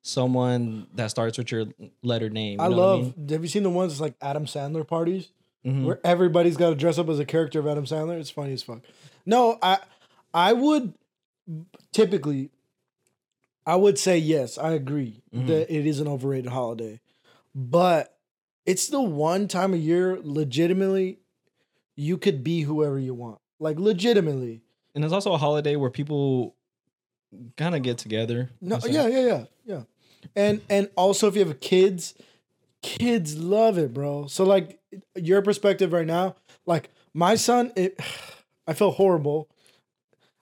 someone 0.03 0.89
that 0.97 1.11
starts 1.11 1.39
with 1.39 1.51
your 1.53 1.67
letter 2.03 2.29
name. 2.29 2.59
You 2.59 2.65
I 2.65 2.69
know 2.69 2.77
what 2.77 2.83
love. 3.17 3.31
Have 3.31 3.43
you 3.43 3.49
seen 3.49 3.63
the 3.63 3.71
ones 3.71 3.93
that's 3.93 4.01
like 4.01 4.15
Adam 4.21 4.45
Sandler 4.47 4.87
parties 4.87 5.31
Mhm. 5.65 5.85
where 5.85 6.01
everybody's 6.05 6.57
got 6.57 6.71
to 6.71 6.75
dress 6.75 6.99
up 6.99 7.09
as 7.09 7.19
a 7.21 7.25
character 7.25 7.61
of 7.61 7.67
Adam 7.69 7.85
Sandler? 7.87 8.19
It's 8.19 8.29
funny 8.31 8.53
as 8.53 8.63
fuck. 8.63 8.81
No, 9.25 9.57
I 9.63 9.79
I 10.35 10.53
would 10.53 10.95
typically 11.93 12.51
I 13.67 13.77
would 13.77 13.99
say 13.99 14.19
yes, 14.19 14.59
I 14.59 14.73
agree 14.73 15.23
Mhm. 15.35 15.47
that 15.47 15.75
it 15.75 15.87
is 15.87 16.01
an 16.01 16.09
overrated 16.09 16.53
holiday. 16.53 17.01
But 17.55 18.19
it's 18.67 18.89
the 18.89 19.01
one 19.01 19.49
time 19.49 19.75
of 19.75 19.81
year 19.81 20.19
legitimately 20.23 21.19
you 21.97 22.19
could 22.19 22.43
be 22.43 22.63
whoever 22.63 22.99
you 22.99 23.15
want. 23.15 23.39
Like 23.61 23.79
legitimately. 23.79 24.63
And 24.95 25.05
it's 25.05 25.13
also 25.13 25.33
a 25.33 25.39
holiday 25.39 25.77
where 25.77 25.91
people 25.91 26.55
kind 27.57 27.75
of 27.75 27.83
get 27.83 27.99
together. 27.99 28.51
No, 28.61 28.77
you 28.85 28.93
know 28.93 29.05
what 29.05 29.07
I'm 29.07 29.13
yeah, 29.13 29.21
yeah, 29.21 29.27
yeah, 29.27 29.45
yeah. 29.65 29.83
And 30.37 30.61
and 30.69 30.91
also 30.97 31.29
if 31.29 31.37
you 31.37 31.45
have 31.45 31.61
kids, 31.61 32.15
kids 32.83 33.39
love 33.39 33.79
it, 33.79 33.95
bro. 33.95 34.27
So 34.27 34.45
like 34.45 34.81
your 35.15 35.43
perspective 35.43 35.93
right 35.93 36.07
now, 36.07 36.37
like 36.67 36.91
my 37.13 37.35
son, 37.35 37.73
it 37.77 37.99
I 38.67 38.73
feel 38.73 38.93
horrible. 38.93 39.49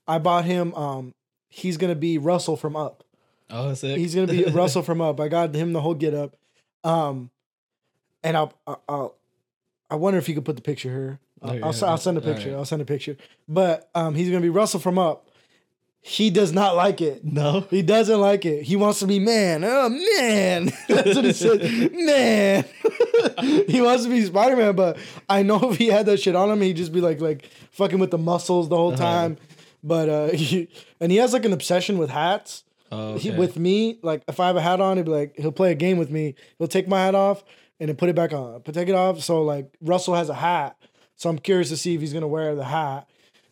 I 0.06 0.18
bought 0.18 0.44
him 0.44 0.74
um 0.74 1.14
he's 1.48 1.76
gonna 1.76 1.94
be 1.94 2.18
Russell 2.18 2.56
from 2.56 2.76
Up. 2.76 3.04
Oh, 3.52 3.74
sick. 3.74 3.98
He's 3.98 4.14
gonna 4.14 4.26
be 4.26 4.44
Russell 4.50 4.82
from 4.82 5.00
Up. 5.00 5.20
I 5.20 5.28
got 5.28 5.54
him 5.54 5.72
the 5.72 5.80
whole 5.80 5.94
get 5.94 6.14
up. 6.14 6.36
Um 6.84 7.30
and 8.24 8.36
I'll 8.36 8.52
I'll, 8.66 8.82
I'll 8.88 9.14
I 9.90 9.94
wonder 9.96 10.18
if 10.18 10.28
you 10.28 10.34
could 10.34 10.44
put 10.44 10.56
the 10.56 10.62
picture 10.62 10.88
here. 10.90 11.18
I'll, 11.42 11.50
Okay, 11.50 11.60
I'll, 11.62 11.68
s- 11.70 11.82
I'll 11.82 11.98
send 11.98 12.16
a 12.18 12.20
picture. 12.20 12.56
I'll 12.56 12.64
send 12.64 12.80
a 12.82 12.84
picture. 12.86 13.16
But 13.48 13.88
um 13.94 14.14
he's 14.14 14.28
gonna 14.28 14.40
be 14.40 14.48
Russell 14.48 14.80
from 14.80 14.98
Up. 14.98 15.28
He 16.04 16.30
does 16.30 16.52
not 16.52 16.74
like 16.74 17.00
it. 17.00 17.24
no. 17.24 17.60
He 17.70 17.80
doesn't 17.82 18.20
like 18.20 18.44
it. 18.44 18.62
He 18.64 18.74
wants 18.74 18.98
to 19.00 19.06
be 19.06 19.20
man. 19.20 19.62
Oh 19.64 19.88
man, 19.88 20.72
that's 20.88 21.14
what 21.14 21.24
he 21.24 21.32
said. 21.32 21.92
Man, 21.92 22.64
he 23.68 23.80
wants 23.80 24.02
to 24.04 24.10
be 24.10 24.24
Spider 24.24 24.56
Man. 24.56 24.74
But 24.74 24.98
I 25.28 25.42
know 25.44 25.70
if 25.70 25.78
he 25.78 25.86
had 25.88 26.06
that 26.06 26.18
shit 26.20 26.34
on 26.34 26.50
him, 26.50 26.60
he'd 26.60 26.76
just 26.76 26.92
be 26.92 27.00
like 27.00 27.20
like 27.20 27.48
fucking 27.70 28.00
with 28.00 28.10
the 28.10 28.18
muscles 28.18 28.68
the 28.68 28.76
whole 28.76 28.92
Uh-huh. 28.94 29.02
time. 29.02 29.36
But 29.84 30.08
uh, 30.08 30.28
he, 30.30 30.68
and 31.00 31.12
he 31.12 31.18
has 31.18 31.32
like 31.32 31.44
an 31.44 31.52
obsession 31.52 31.98
with 31.98 32.10
hats. 32.10 32.64
Oh, 32.92 33.16
He, 33.16 33.30
with 33.30 33.58
me, 33.58 33.98
like 34.02 34.22
if 34.28 34.38
I 34.38 34.48
have 34.48 34.56
a 34.56 34.60
hat 34.60 34.80
on, 34.80 34.98
he'd 34.98 35.06
be 35.06 35.10
like 35.10 35.34
he'll 35.36 35.50
play 35.50 35.72
a 35.72 35.74
game 35.74 35.96
with 35.96 36.10
me. 36.10 36.34
He'll 36.58 36.68
take 36.68 36.86
my 36.86 37.00
hat 37.00 37.14
off 37.14 37.42
and 37.80 37.88
then 37.88 37.96
put 37.96 38.10
it 38.10 38.14
back 38.14 38.32
on. 38.34 38.60
But 38.64 38.74
take 38.74 38.88
it 38.88 38.94
off. 38.94 39.22
So 39.22 39.42
like 39.42 39.74
Russell 39.80 40.14
has 40.14 40.28
a 40.28 40.34
hat. 40.34 40.76
So 41.16 41.30
I'm 41.30 41.38
curious 41.38 41.70
to 41.70 41.76
see 41.76 41.94
if 41.94 42.00
he's 42.00 42.12
gonna 42.12 42.28
wear 42.28 42.54
the 42.54 42.64
hat. 42.64 43.08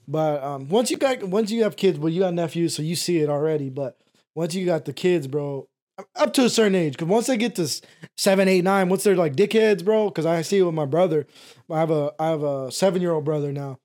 But 0.06 0.42
um, 0.42 0.68
once 0.68 0.90
you 0.90 0.98
got 0.98 1.22
once 1.24 1.50
you 1.50 1.62
have 1.62 1.76
kids, 1.76 1.98
well, 1.98 2.12
you 2.12 2.20
got 2.20 2.34
nephews, 2.34 2.74
so 2.76 2.82
you 2.82 2.96
see 2.96 3.18
it 3.20 3.30
already. 3.30 3.70
But 3.70 3.96
once 4.34 4.54
you 4.54 4.66
got 4.66 4.84
the 4.84 4.92
kids, 4.92 5.26
bro, 5.26 5.68
up 6.16 6.32
to 6.34 6.44
a 6.44 6.50
certain 6.50 6.74
age, 6.74 6.92
because 6.94 7.08
once 7.08 7.26
they 7.26 7.36
get 7.36 7.54
to 7.56 7.68
seven, 8.16 8.48
eight, 8.48 8.64
nine, 8.64 8.88
once 8.88 9.04
they're 9.04 9.16
like 9.16 9.36
dickheads, 9.36 9.84
bro. 9.84 10.08
Because 10.08 10.26
I 10.26 10.42
see 10.42 10.58
it 10.58 10.62
with 10.62 10.74
my 10.74 10.84
brother. 10.84 11.26
I 11.70 11.78
have 11.78 11.90
a 11.90 12.12
I 12.18 12.26
have 12.28 12.42
a 12.42 12.70
seven 12.70 13.00
year 13.00 13.12
old 13.12 13.24
brother 13.24 13.52
now, 13.52 13.78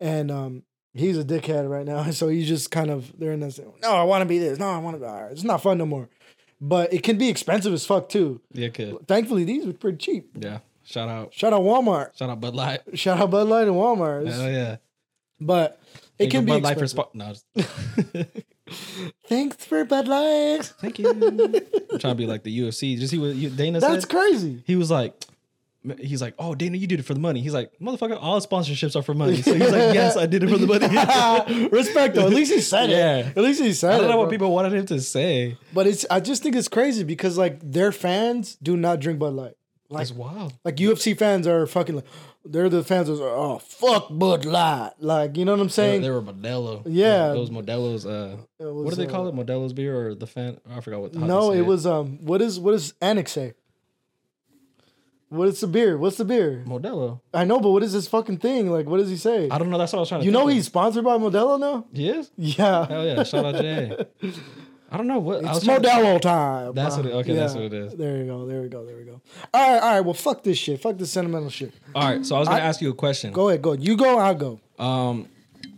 and 0.00 0.30
um, 0.30 0.62
he's 0.96 1.18
a 1.18 1.24
dickhead 1.24 1.68
right 1.68 1.84
now. 1.86 2.10
So 2.12 2.28
he's 2.28 2.48
just 2.48 2.70
kind 2.70 2.90
of 2.90 3.12
they're 3.18 3.32
in 3.32 3.40
this. 3.40 3.60
No, 3.82 3.90
I 3.92 4.02
want 4.04 4.22
to 4.22 4.26
be 4.26 4.38
this. 4.38 4.58
No, 4.58 4.68
I 4.68 4.78
want 4.78 4.96
to. 4.96 5.00
Be, 5.00 5.32
it's 5.32 5.44
not 5.44 5.62
fun 5.62 5.78
no 5.78 5.86
more. 5.86 6.08
But 6.60 6.92
it 6.92 7.02
can 7.02 7.18
be 7.18 7.28
expensive 7.28 7.72
as 7.72 7.84
fuck 7.84 8.08
too. 8.08 8.40
yeah, 8.52 8.68
kid. 8.68 8.96
Thankfully, 9.06 9.44
these 9.44 9.66
were 9.66 9.72
pretty 9.74 9.98
cheap. 9.98 10.30
Yeah. 10.34 10.60
Shout 10.84 11.08
out. 11.08 11.34
Shout 11.34 11.52
out 11.52 11.62
Walmart. 11.62 12.16
Shout 12.16 12.30
out 12.30 12.40
Bud 12.40 12.54
Light. 12.54 12.80
Shout 12.94 13.18
out 13.18 13.30
Bud 13.30 13.48
Light 13.48 13.66
and 13.66 13.76
Walmart. 13.76 14.30
Hell 14.30 14.50
yeah. 14.50 14.76
But 15.40 15.80
it 16.18 16.30
Thank 16.30 16.30
can 16.30 16.44
be 16.44 16.52
Bud 16.52 16.62
Light 16.62 16.78
for 16.78 16.84
expensive. 16.84 17.14
No. 17.14 17.34
just- 18.22 18.26
Thanks 19.28 19.64
for 19.64 19.84
Bud 19.84 20.08
Light. 20.08 20.72
Thank 20.80 20.98
you. 20.98 21.10
I'm 21.10 21.98
trying 21.98 22.12
to 22.12 22.14
be 22.14 22.26
like 22.26 22.42
the 22.42 22.58
UFC. 22.60 22.94
Did 22.94 23.00
you 23.00 23.06
see 23.06 23.18
what 23.18 23.56
Dana 23.56 23.80
That's 23.80 23.86
said? 23.86 23.94
That's 23.94 24.04
crazy. 24.06 24.62
He 24.66 24.76
was 24.76 24.90
like, 24.90 25.14
he's 25.98 26.20
like, 26.22 26.34
oh, 26.38 26.54
Dana, 26.54 26.76
you 26.76 26.86
did 26.86 27.00
it 27.00 27.04
for 27.04 27.14
the 27.14 27.20
money. 27.20 27.40
He's 27.40 27.54
like, 27.54 27.72
motherfucker, 27.80 28.18
all 28.20 28.40
sponsorships 28.40 28.96
are 28.96 29.02
for 29.02 29.14
money. 29.14 29.42
So 29.42 29.52
he's 29.54 29.70
like, 29.70 29.94
yes, 29.94 30.16
I 30.16 30.26
did 30.26 30.42
it 30.42 30.48
for 30.50 30.58
the 30.58 30.66
money. 30.66 31.68
Respect 31.68 32.14
though. 32.14 32.26
At 32.26 32.32
least 32.32 32.52
he 32.52 32.60
said 32.60 32.90
Yeah. 32.90 33.16
it. 33.18 33.26
At 33.36 33.42
least 33.42 33.62
he 33.62 33.72
said 33.72 33.92
it. 33.92 33.94
I 33.94 33.98
don't 33.98 34.06
it. 34.06 34.12
know 34.12 34.18
what 34.18 34.30
people 34.30 34.50
wanted 34.52 34.72
him 34.72 34.86
to 34.86 35.00
say. 35.00 35.56
But 35.72 35.86
it's 35.86 36.04
I 36.10 36.20
just 36.20 36.42
think 36.42 36.56
it's 36.56 36.68
crazy 36.68 37.04
because 37.04 37.36
like 37.38 37.60
their 37.62 37.92
fans 37.92 38.56
do 38.62 38.76
not 38.76 39.00
drink 39.00 39.18
Bud 39.18 39.34
Light. 39.34 39.54
Like 39.88 40.00
That's 40.08 40.12
wild. 40.12 40.52
like 40.64 40.76
UFC 40.76 41.16
fans 41.16 41.46
are 41.46 41.64
fucking 41.64 41.94
like 41.96 42.04
they're 42.44 42.68
the 42.68 42.82
fans 42.82 43.06
that 43.06 43.22
are 43.22 43.28
oh 43.36 43.58
fuck 43.58 44.08
Bud 44.10 44.44
Light. 44.44 44.92
Like 44.98 45.36
you 45.36 45.44
know 45.44 45.52
what 45.52 45.60
I'm 45.60 45.68
saying? 45.68 46.02
they 46.02 46.10
were 46.10 46.22
Modelo. 46.22 46.82
Yeah. 46.86 47.28
Those 47.28 47.50
Modelo's, 47.50 48.04
uh, 48.04 48.36
It 48.58 48.64
what 48.64 48.90
do 48.90 48.96
they 48.96 49.06
call 49.06 49.26
uh, 49.26 49.28
it? 49.28 49.34
Modelo's 49.36 49.72
beer 49.72 50.08
or 50.08 50.14
the 50.16 50.26
fan? 50.26 50.58
I 50.68 50.80
forgot 50.80 51.00
what. 51.02 51.14
No, 51.14 51.52
it 51.52 51.60
was 51.62 51.86
um 51.86 52.18
what 52.24 52.42
is 52.42 52.58
what 52.58 52.72
does 52.72 52.94
Annex 53.00 53.30
say? 53.30 53.54
What's 55.28 55.60
the 55.60 55.66
beer? 55.66 55.98
What's 55.98 56.16
the 56.18 56.24
beer? 56.24 56.62
Modelo. 56.66 57.20
I 57.34 57.44
know, 57.44 57.58
but 57.58 57.70
what 57.70 57.82
is 57.82 57.92
this 57.92 58.06
fucking 58.06 58.38
thing? 58.38 58.70
Like, 58.70 58.86
what 58.86 58.98
does 58.98 59.10
he 59.10 59.16
say? 59.16 59.48
I 59.50 59.58
don't 59.58 59.70
know. 59.70 59.78
That's 59.78 59.92
what 59.92 59.98
I 59.98 60.00
was 60.00 60.08
trying 60.08 60.20
to. 60.20 60.24
You 60.26 60.30
know 60.32 60.46
he's 60.46 60.66
sponsored 60.66 61.04
by 61.04 61.18
Modelo 61.18 61.58
now. 61.58 61.84
he 61.92 62.08
is. 62.08 62.30
Yeah, 62.36 62.86
Hell 62.86 63.04
yeah! 63.04 63.22
Shout 63.24 63.44
out 63.44 63.56
Jay. 63.60 63.96
I 64.88 64.96
don't 64.96 65.08
know 65.08 65.18
what. 65.18 65.42
It's 65.44 65.64
trying 65.64 65.82
to- 65.82 65.88
Modelo 65.88 66.20
time. 66.20 66.74
That's 66.74 66.96
what 66.96 67.06
it- 67.06 67.12
okay, 67.12 67.34
that's 67.34 67.54
what 67.54 67.64
it 67.64 67.72
is. 67.74 67.94
There 67.96 68.18
you 68.18 68.24
go. 68.26 68.46
There 68.46 68.62
we 68.62 68.68
go. 68.68 68.86
There 68.86 68.96
we 68.96 69.02
go. 69.02 69.20
All 69.52 69.72
right, 69.72 69.82
all 69.82 69.90
right. 69.94 70.00
Well, 70.00 70.14
fuck 70.14 70.44
this 70.44 70.58
shit. 70.58 70.80
Fuck 70.80 70.96
this 70.96 71.10
sentimental 71.10 71.50
shit. 71.50 71.74
All 71.92 72.04
right, 72.08 72.24
so 72.24 72.36
I 72.36 72.38
was 72.38 72.46
gonna 72.48 72.60
I- 72.62 72.64
ask 72.66 72.80
you 72.80 72.90
a 72.90 72.94
question. 72.94 73.32
Go 73.32 73.48
ahead. 73.48 73.62
Go. 73.62 73.72
You 73.72 73.96
go. 73.96 74.18
I'll 74.18 74.34
go. 74.36 74.60
Um, 74.78 75.28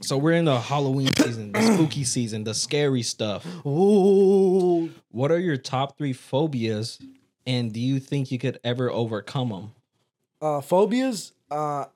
so 0.03 0.19
we're 0.19 0.33
in 0.33 0.45
the 0.45 0.61
Halloween 0.61 1.09
season, 1.17 1.53
the 1.53 1.63
spooky 1.75 2.05
season, 2.05 2.45
the 2.45 2.53
scary 2.53 3.03
stuff. 3.03 3.47
Ooh. 3.67 4.91
What 5.11 5.33
are 5.33 5.41
your 5.41 5.57
top 5.57 5.97
three 5.97 6.13
phobias, 6.13 6.99
and 7.49 7.73
do 7.73 7.81
you 7.81 7.99
think 7.99 8.31
you 8.31 8.39
could 8.39 8.61
ever 8.63 8.91
overcome 8.93 9.49
them? 9.49 9.73
Uh, 10.41 10.61
phobias. 10.61 11.33
Uh, 11.51 11.87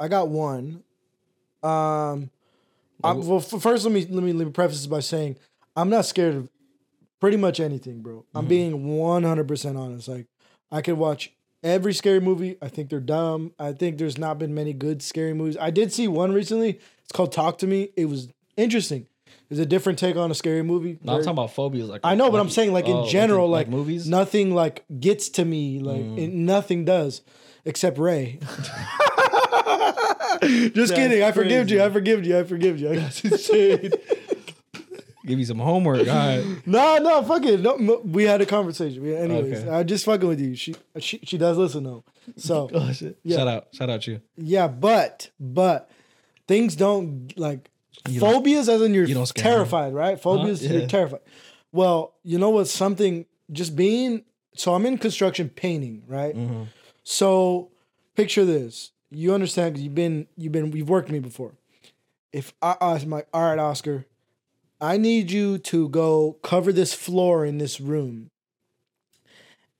I 0.00 0.08
got 0.08 0.28
one. 0.28 0.84
Um, 1.62 2.30
I, 3.02 3.12
well, 3.12 3.40
first 3.40 3.84
let 3.84 3.92
me 3.92 4.06
let 4.08 4.22
me 4.22 4.32
let 4.32 4.46
me 4.46 4.52
preface 4.52 4.78
this 4.78 4.86
by 4.86 5.00
saying 5.00 5.36
I'm 5.76 5.90
not 5.90 6.06
scared 6.06 6.34
of 6.36 6.48
pretty 7.20 7.36
much 7.36 7.60
anything, 7.60 8.00
bro. 8.00 8.24
I'm 8.34 8.46
Mhm. 8.46 8.48
being 8.48 8.96
100 8.96 9.46
percent 9.48 9.76
honest. 9.76 10.08
Like 10.08 10.26
I 10.70 10.80
could 10.80 10.96
watch 10.98 11.32
every 11.62 11.92
scary 11.92 12.20
movie. 12.20 12.56
I 12.62 12.68
think 12.68 12.88
they're 12.90 13.00
dumb. 13.00 13.52
I 13.58 13.72
think 13.72 13.98
there's 13.98 14.18
not 14.18 14.38
been 14.38 14.54
many 14.54 14.72
good 14.72 15.02
scary 15.02 15.34
movies. 15.34 15.56
I 15.60 15.70
did 15.70 15.92
see 15.92 16.06
one 16.08 16.32
recently. 16.32 16.78
It's 17.02 17.12
called 17.12 17.32
Talk 17.32 17.58
to 17.58 17.66
Me. 17.66 17.90
It 17.96 18.06
was 18.06 18.28
interesting. 18.56 19.08
It's 19.50 19.58
a 19.60 19.64
different 19.66 19.98
take 19.98 20.16
on 20.16 20.30
a 20.30 20.34
scary 20.34 20.62
movie. 20.62 20.98
No, 21.02 21.14
I'm 21.14 21.18
talking 21.20 21.30
about 21.32 21.52
phobias. 21.54 21.88
Like 21.88 22.02
I 22.04 22.14
know, 22.14 22.30
but 22.30 22.38
I'm 22.38 22.50
saying 22.50 22.72
like 22.74 22.86
oh, 22.86 23.04
in 23.04 23.08
general, 23.08 23.48
like, 23.48 23.66
movies. 23.68 24.06
nothing 24.06 24.54
like 24.54 24.84
gets 25.00 25.30
to 25.30 25.44
me. 25.44 25.78
Like 25.80 26.02
Mm. 26.02 26.18
it, 26.18 26.32
nothing 26.32 26.84
does, 26.84 27.22
except 27.64 27.96
Ray. 27.98 28.38
Just 30.42 30.94
kidding. 30.94 31.22
I 31.22 31.32
forgive 31.32 31.70
you. 31.70 31.82
I 31.82 31.90
forgive 31.90 32.24
you. 32.24 32.38
I 32.38 32.44
forgive 32.44 32.78
you. 32.78 32.90
I 32.90 32.96
got 32.96 33.24
insane. 33.24 33.90
Give 35.26 35.38
you 35.38 35.44
some 35.44 35.58
homework. 35.58 36.00
All 36.00 36.14
right. 36.14 36.42
no, 36.64 36.96
no, 36.98 37.22
fuck 37.22 37.44
it. 37.44 37.60
No, 37.60 37.76
no, 37.76 37.98
we 38.02 38.24
had 38.24 38.40
a 38.40 38.46
conversation. 38.46 39.02
We- 39.02 39.14
Anyways, 39.14 39.58
Okay. 39.62 39.70
I'm 39.70 39.86
just 39.86 40.06
fucking 40.06 40.26
with 40.26 40.40
you. 40.40 40.54
She, 40.54 40.74
she, 41.00 41.18
she 41.22 41.36
does 41.36 41.58
listen 41.58 41.84
though. 41.84 42.02
So 42.36 42.70
Oh 42.74 42.90
shit. 42.92 43.18
Yeah. 43.24 43.36
Shout 43.36 43.48
out. 43.48 43.68
Shout 43.72 43.90
out 43.90 44.02
to 44.02 44.12
you. 44.12 44.20
yeah, 44.36 44.68
but 44.68 45.30
but 45.38 45.90
things 46.46 46.76
don't 46.76 47.36
like 47.38 47.70
You 48.08 48.20
phobias 48.20 48.68
as 48.68 48.80
in 48.82 48.94
you're 48.94 49.04
you 49.06 49.24
terrified, 49.34 49.92
right? 49.94 50.20
Phobias, 50.20 50.62
Yeah. 50.62 50.72
you're 50.72 50.86
terrified. 50.86 51.20
Well, 51.72 52.14
you 52.22 52.38
know 52.38 52.50
what? 52.50 52.68
Something 52.68 53.26
just 53.52 53.74
being 53.76 54.24
so 54.54 54.74
I'm 54.74 54.86
in 54.86 54.98
construction 54.98 55.48
painting, 55.50 56.02
right? 56.06 56.34
Mhm. 56.34 56.66
So 57.04 57.70
picture 58.14 58.44
this. 58.44 58.90
You 59.10 59.32
understand 59.34 59.74
because 59.74 59.84
you've 59.84 59.94
been 59.94 60.26
you've 60.36 60.52
been 60.52 60.72
you've 60.72 60.88
worked 60.88 61.08
with 61.08 61.14
me 61.14 61.18
before. 61.20 61.52
If 62.32 62.52
I 62.60 62.76
ask 62.80 63.06
my 63.06 63.24
all 63.32 63.42
right, 63.42 63.58
Oscar, 63.58 64.06
I 64.80 64.96
need 64.96 65.30
you 65.30 65.58
to 65.58 65.88
go 65.88 66.36
cover 66.42 66.72
this 66.72 66.92
floor 66.94 67.44
in 67.44 67.58
this 67.58 67.80
room. 67.80 68.30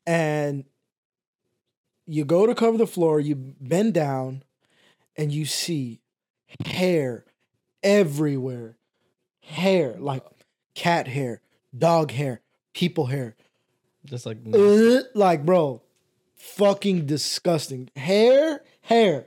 And 0.07 0.65
you 2.07 2.25
go 2.25 2.47
to 2.47 2.55
cover 2.55 2.79
the 2.79 2.87
floor, 2.87 3.21
you 3.21 3.35
bend 3.37 3.93
down, 3.95 4.43
and 5.17 5.31
you 5.33 5.45
see 5.45 6.01
hair 6.65 7.25
everywhere. 7.83 8.77
Hair, 9.41 9.97
like 9.99 10.25
cat 10.75 11.09
hair, 11.09 11.41
dog 11.77 12.11
hair, 12.11 12.43
people 12.75 13.07
hair. 13.07 13.37
Just 14.05 14.27
like 14.27 14.39
Uh, 14.53 15.03
like, 15.15 15.45
bro, 15.45 15.83
fucking 16.37 17.07
disgusting. 17.07 17.91
Hair, 17.97 18.63
hair 18.83 19.27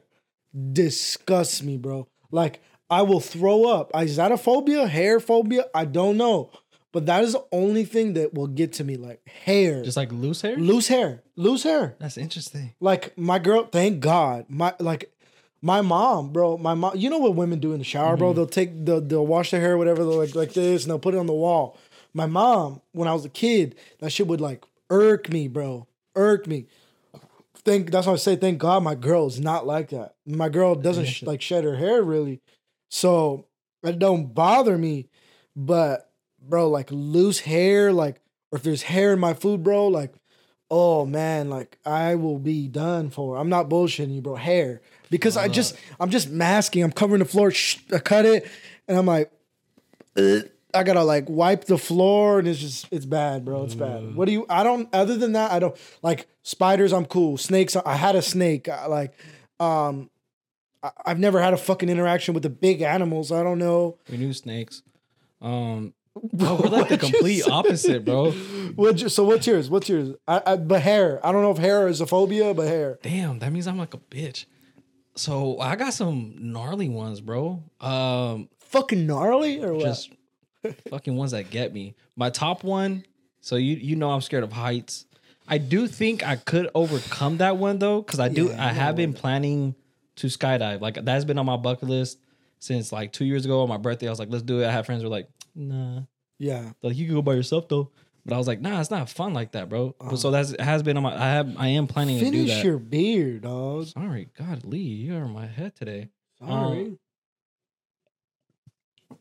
disgusts 0.73 1.61
me, 1.61 1.77
bro. 1.77 2.07
Like, 2.31 2.61
I 2.89 3.01
will 3.03 3.19
throw 3.19 3.65
up. 3.65 3.91
Is 3.95 4.15
that 4.17 4.31
a 4.31 4.37
phobia? 4.37 4.87
Hair 4.87 5.19
phobia? 5.19 5.65
I 5.73 5.85
don't 5.85 6.17
know. 6.17 6.51
But 6.91 7.05
that 7.05 7.23
is 7.23 7.33
the 7.33 7.45
only 7.51 7.85
thing 7.85 8.13
that 8.13 8.33
will 8.33 8.47
get 8.47 8.73
to 8.73 8.83
me. 8.83 8.97
Like, 8.97 9.25
hair. 9.27 9.81
just 9.83 9.95
like 9.97 10.11
loose 10.11 10.41
hair. 10.41 10.57
loose 10.57 10.87
hair. 10.87 11.23
Loose 11.35 11.63
hair. 11.63 11.95
That's 11.99 12.17
interesting. 12.17 12.73
Like, 12.79 13.17
my 13.17 13.39
girl, 13.39 13.65
thank 13.65 14.01
God. 14.01 14.45
My, 14.49 14.73
like, 14.79 15.10
my 15.61 15.81
mom, 15.81 16.33
bro, 16.33 16.57
my 16.57 16.73
mom, 16.73 16.95
you 16.95 17.09
know 17.09 17.19
what 17.19 17.35
women 17.35 17.59
do 17.59 17.73
in 17.73 17.79
the 17.79 17.83
shower, 17.85 18.17
bro? 18.17 18.33
They'll 18.33 18.47
take, 18.47 18.85
the 18.85 18.99
they'll 18.99 19.25
wash 19.25 19.51
their 19.51 19.61
hair, 19.61 19.77
whatever, 19.77 20.03
they'll 20.03 20.17
like, 20.17 20.35
like 20.35 20.53
this, 20.53 20.83
and 20.83 20.89
they'll 20.89 20.99
put 20.99 21.13
it 21.13 21.17
on 21.17 21.27
the 21.27 21.33
wall. 21.33 21.77
My 22.13 22.25
mom, 22.25 22.81
when 22.93 23.07
I 23.07 23.13
was 23.13 23.25
a 23.25 23.29
kid, 23.29 23.75
that 23.99 24.11
shit 24.11 24.27
would 24.27 24.41
like 24.41 24.65
irk 24.89 25.29
me, 25.29 25.47
bro. 25.47 25.87
Irk 26.15 26.47
me. 26.47 26.65
Thank 27.63 27.91
that's 27.91 28.07
why 28.07 28.13
I 28.13 28.15
say 28.15 28.35
thank 28.35 28.57
God 28.57 28.83
my 28.83 28.95
girl 28.95 29.27
is 29.27 29.39
not 29.39 29.67
like 29.67 29.89
that. 29.89 30.15
My 30.25 30.49
girl 30.49 30.73
doesn't 30.73 31.05
sh- 31.05 31.23
like 31.23 31.41
shed 31.41 31.63
her 31.63 31.77
hair 31.77 32.01
really, 32.01 32.41
so 32.89 33.45
it 33.83 33.99
don't 33.99 34.33
bother 34.33 34.79
me. 34.79 35.07
But 35.55 36.09
bro, 36.41 36.69
like 36.69 36.89
loose 36.91 37.39
hair, 37.41 37.93
like 37.93 38.19
or 38.51 38.57
if 38.57 38.63
there's 38.63 38.81
hair 38.81 39.13
in 39.13 39.19
my 39.19 39.35
food, 39.35 39.63
bro, 39.63 39.87
like 39.87 40.13
oh 40.71 41.05
man, 41.05 41.49
like 41.51 41.77
I 41.85 42.15
will 42.15 42.39
be 42.39 42.67
done 42.67 43.11
for. 43.11 43.37
I'm 43.37 43.49
not 43.49 43.69
bullshitting 43.69 44.15
you, 44.15 44.21
bro. 44.21 44.35
Hair 44.35 44.81
because 45.11 45.37
I 45.37 45.47
just 45.47 45.75
I'm 45.99 46.09
just 46.09 46.31
masking. 46.31 46.83
I'm 46.83 46.91
covering 46.91 47.19
the 47.19 47.25
floor. 47.25 47.51
Shh, 47.51 47.77
I 47.93 47.99
cut 47.99 48.25
it, 48.25 48.49
and 48.87 48.97
I'm 48.97 49.05
like, 49.05 49.31
"Ugh." 50.17 50.49
I 50.73 50.83
gotta 50.83 51.03
like 51.03 51.29
wipe 51.29 51.65
the 51.65 51.77
floor, 51.77 52.39
and 52.39 52.47
it's 52.47 52.59
just 52.59 52.87
it's 52.91 53.05
bad, 53.05 53.43
bro. 53.43 53.65
It's 53.65 53.75
bad. 53.75 54.15
What 54.15 54.25
do 54.25 54.31
you? 54.31 54.45
I 54.49 54.63
don't. 54.63 54.87
Other 54.93 55.17
than 55.17 55.33
that, 55.33 55.51
I 55.51 55.59
don't 55.59 55.75
like 56.01 56.27
spiders. 56.43 56.93
I'm 56.93 57.05
cool. 57.05 57.37
Snakes. 57.37 57.75
I 57.75 57.95
had 57.95 58.15
a 58.15 58.21
snake. 58.21 58.69
I, 58.69 58.85
like, 58.85 59.13
um, 59.59 60.09
I, 60.81 60.91
I've 61.05 61.19
never 61.19 61.41
had 61.41 61.53
a 61.53 61.57
fucking 61.57 61.89
interaction 61.89 62.33
with 62.33 62.43
the 62.43 62.49
big 62.49 62.81
animals. 62.81 63.33
I 63.33 63.43
don't 63.43 63.59
know. 63.59 63.97
We 64.09 64.15
knew 64.15 64.31
snakes. 64.31 64.81
Um, 65.41 65.93
bro, 66.31 66.55
we're 66.63 66.69
like 66.69 66.87
the 66.87 66.97
complete 66.97 67.45
opposite, 67.49 68.05
bro. 68.05 68.31
What? 68.31 69.11
So 69.11 69.25
what's 69.25 69.45
yours? 69.45 69.69
What's 69.69 69.89
yours? 69.89 70.15
I, 70.25 70.41
I 70.45 70.55
but 70.55 70.81
hair. 70.81 71.19
I 71.25 71.33
don't 71.33 71.41
know 71.41 71.51
if 71.51 71.57
hair 71.57 71.89
is 71.89 71.99
a 71.99 72.07
phobia, 72.07 72.53
but 72.53 72.67
hair. 72.67 72.97
Damn, 73.03 73.39
that 73.39 73.51
means 73.51 73.67
I'm 73.67 73.77
like 73.77 73.93
a 73.93 73.97
bitch. 73.97 74.45
So 75.15 75.59
I 75.59 75.75
got 75.75 75.93
some 75.93 76.35
gnarly 76.39 76.89
ones, 76.89 77.21
bro. 77.21 77.63
Um, 77.79 78.49
Fucking 78.59 79.05
gnarly 79.05 79.63
or 79.63 79.73
what? 79.73 79.83
just 79.83 80.11
fucking 80.89 81.15
ones 81.15 81.31
that 81.31 81.49
get 81.49 81.73
me. 81.73 81.95
My 82.15 82.29
top 82.29 82.63
one. 82.63 83.03
So 83.41 83.55
you 83.55 83.75
you 83.75 83.95
know 83.95 84.11
I'm 84.11 84.21
scared 84.21 84.43
of 84.43 84.53
heights. 84.53 85.05
I 85.47 85.57
do 85.57 85.87
think 85.87 86.25
I 86.25 86.35
could 86.37 86.69
overcome 86.75 87.37
that 87.37 87.57
one 87.57 87.79
though, 87.79 88.01
because 88.01 88.19
I 88.19 88.29
do. 88.29 88.47
Yeah, 88.47 88.63
I 88.65 88.69
have 88.69 88.95
been 88.95 89.13
planning 89.13 89.75
to 90.17 90.27
skydive. 90.27 90.79
Like 90.79 91.03
that's 91.03 91.25
been 91.25 91.37
on 91.37 91.45
my 91.45 91.57
bucket 91.57 91.89
list 91.89 92.19
since 92.59 92.91
like 92.91 93.11
two 93.11 93.25
years 93.25 93.43
ago 93.43 93.61
on 93.63 93.69
my 93.69 93.77
birthday. 93.77 94.07
I 94.07 94.11
was 94.11 94.19
like, 94.19 94.29
let's 94.29 94.43
do 94.43 94.61
it. 94.61 94.67
I 94.67 94.71
had 94.71 94.85
friends 94.85 95.01
who 95.01 95.09
were 95.09 95.15
like, 95.15 95.27
nah. 95.55 96.01
yeah. 96.37 96.61
They're 96.61 96.91
like 96.91 96.97
you 96.97 97.05
can 97.07 97.15
go 97.15 97.21
by 97.21 97.33
yourself 97.33 97.67
though. 97.67 97.91
But 98.25 98.35
I 98.35 98.37
was 98.37 98.47
like, 98.47 98.61
nah, 98.61 98.79
it's 98.79 98.91
not 98.91 99.09
fun 99.09 99.33
like 99.33 99.53
that, 99.53 99.67
bro. 99.67 99.95
Uh, 99.99 100.15
so 100.15 100.29
that's 100.29 100.51
it 100.51 100.61
has 100.61 100.83
been 100.83 100.95
on 100.97 101.03
my. 101.03 101.15
I 101.15 101.29
have. 101.29 101.55
I 101.57 101.67
am 101.69 101.87
planning 101.87 102.19
to 102.19 102.25
do 102.25 102.45
Finish 102.45 102.63
your 102.63 102.77
beard, 102.77 103.41
dog. 103.41 103.87
Sorry, 103.87 104.29
God, 104.37 104.63
Lee, 104.63 104.79
you 104.79 105.15
are 105.15 105.23
in 105.23 105.31
my 105.31 105.47
head 105.47 105.75
today. 105.75 106.09
Sorry. 106.39 106.97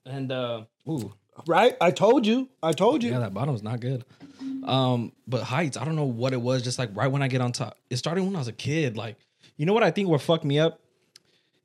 And 0.04 0.30
uh, 0.30 0.64
ooh, 0.88 1.12
right? 1.46 1.76
I 1.80 1.90
told 1.90 2.26
you. 2.26 2.48
I 2.62 2.72
told 2.72 3.02
you. 3.02 3.12
yeah, 3.12 3.20
that 3.20 3.34
bottom's 3.34 3.62
not 3.62 3.80
good. 3.80 4.04
Um, 4.64 5.12
but 5.26 5.42
heights, 5.42 5.76
I 5.76 5.84
don't 5.84 5.96
know 5.96 6.04
what 6.04 6.32
it 6.32 6.40
was. 6.40 6.62
Just 6.62 6.78
like 6.78 6.90
right 6.94 7.08
when 7.10 7.22
I 7.22 7.28
get 7.28 7.40
on 7.40 7.52
top, 7.52 7.76
it 7.88 7.96
started 7.96 8.24
when 8.24 8.34
I 8.36 8.38
was 8.38 8.48
a 8.48 8.52
kid. 8.52 8.96
Like, 8.96 9.16
you 9.56 9.66
know 9.66 9.72
what 9.72 9.82
I 9.82 9.90
think 9.90 10.08
what 10.08 10.20
fucked 10.20 10.44
me 10.44 10.58
up? 10.58 10.80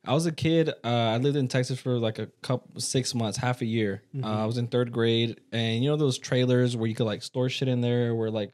I 0.07 0.13
was 0.13 0.25
a 0.25 0.31
kid. 0.31 0.69
Uh, 0.83 0.87
I 0.87 1.17
lived 1.17 1.37
in 1.37 1.47
Texas 1.47 1.79
for 1.79 1.97
like 1.97 2.19
a 2.19 2.27
couple 2.41 2.79
six 2.79 3.13
months, 3.15 3.37
half 3.37 3.61
a 3.61 3.65
year. 3.65 4.01
Uh, 4.21 4.43
I 4.43 4.45
was 4.45 4.57
in 4.57 4.67
third 4.67 4.91
grade, 4.91 5.41
and 5.51 5.83
you 5.83 5.89
know 5.89 5.97
those 5.97 6.17
trailers 6.17 6.75
where 6.75 6.87
you 6.87 6.95
could 6.95 7.05
like 7.05 7.23
store 7.23 7.49
shit 7.49 7.67
in 7.67 7.81
there, 7.81 8.15
where 8.15 8.29
like, 8.29 8.51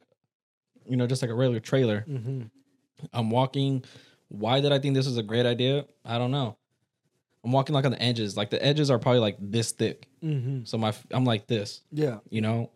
you 0.88 0.98
know, 0.98 1.08
just 1.08 1.22
like 1.22 1.32
a 1.32 1.34
regular 1.34 1.60
trailer. 1.60 2.06
Mm-hmm. 2.08 2.42
I'm 3.14 3.30
walking. 3.30 3.84
Why 4.28 4.62
did 4.62 4.72
I 4.72 4.80
think 4.80 4.96
this 4.96 5.06
was 5.06 5.18
a 5.18 5.24
great 5.24 5.46
idea? 5.46 5.86
I 6.06 6.18
don't 6.18 6.32
know. 6.32 6.58
I'm 7.44 7.52
walking 7.52 7.74
like 7.74 7.86
on 7.86 7.92
the 7.92 8.02
edges. 8.02 8.38
Like 8.38 8.50
the 8.50 8.64
edges 8.64 8.92
are 8.92 9.00
probably 9.00 9.20
like 9.20 9.38
this 9.40 9.72
thick. 9.72 10.08
Mm-hmm. 10.24 10.66
So 10.66 10.78
my 10.78 10.94
I'm 11.12 11.26
like 11.26 11.48
this. 11.48 11.82
Yeah. 11.92 12.20
You 12.30 12.42
know, 12.42 12.72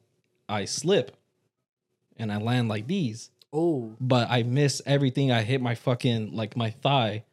I 0.50 0.66
slip, 0.66 1.16
and 2.18 2.32
I 2.32 2.38
land 2.38 2.70
like 2.70 2.88
these. 2.88 3.30
Oh. 3.54 3.96
But 4.02 4.30
I 4.30 4.44
miss 4.44 4.82
everything. 4.86 5.32
I 5.32 5.42
hit 5.44 5.62
my 5.62 5.76
fucking 5.76 6.36
like 6.36 6.58
my 6.58 6.72
thigh, 6.72 7.25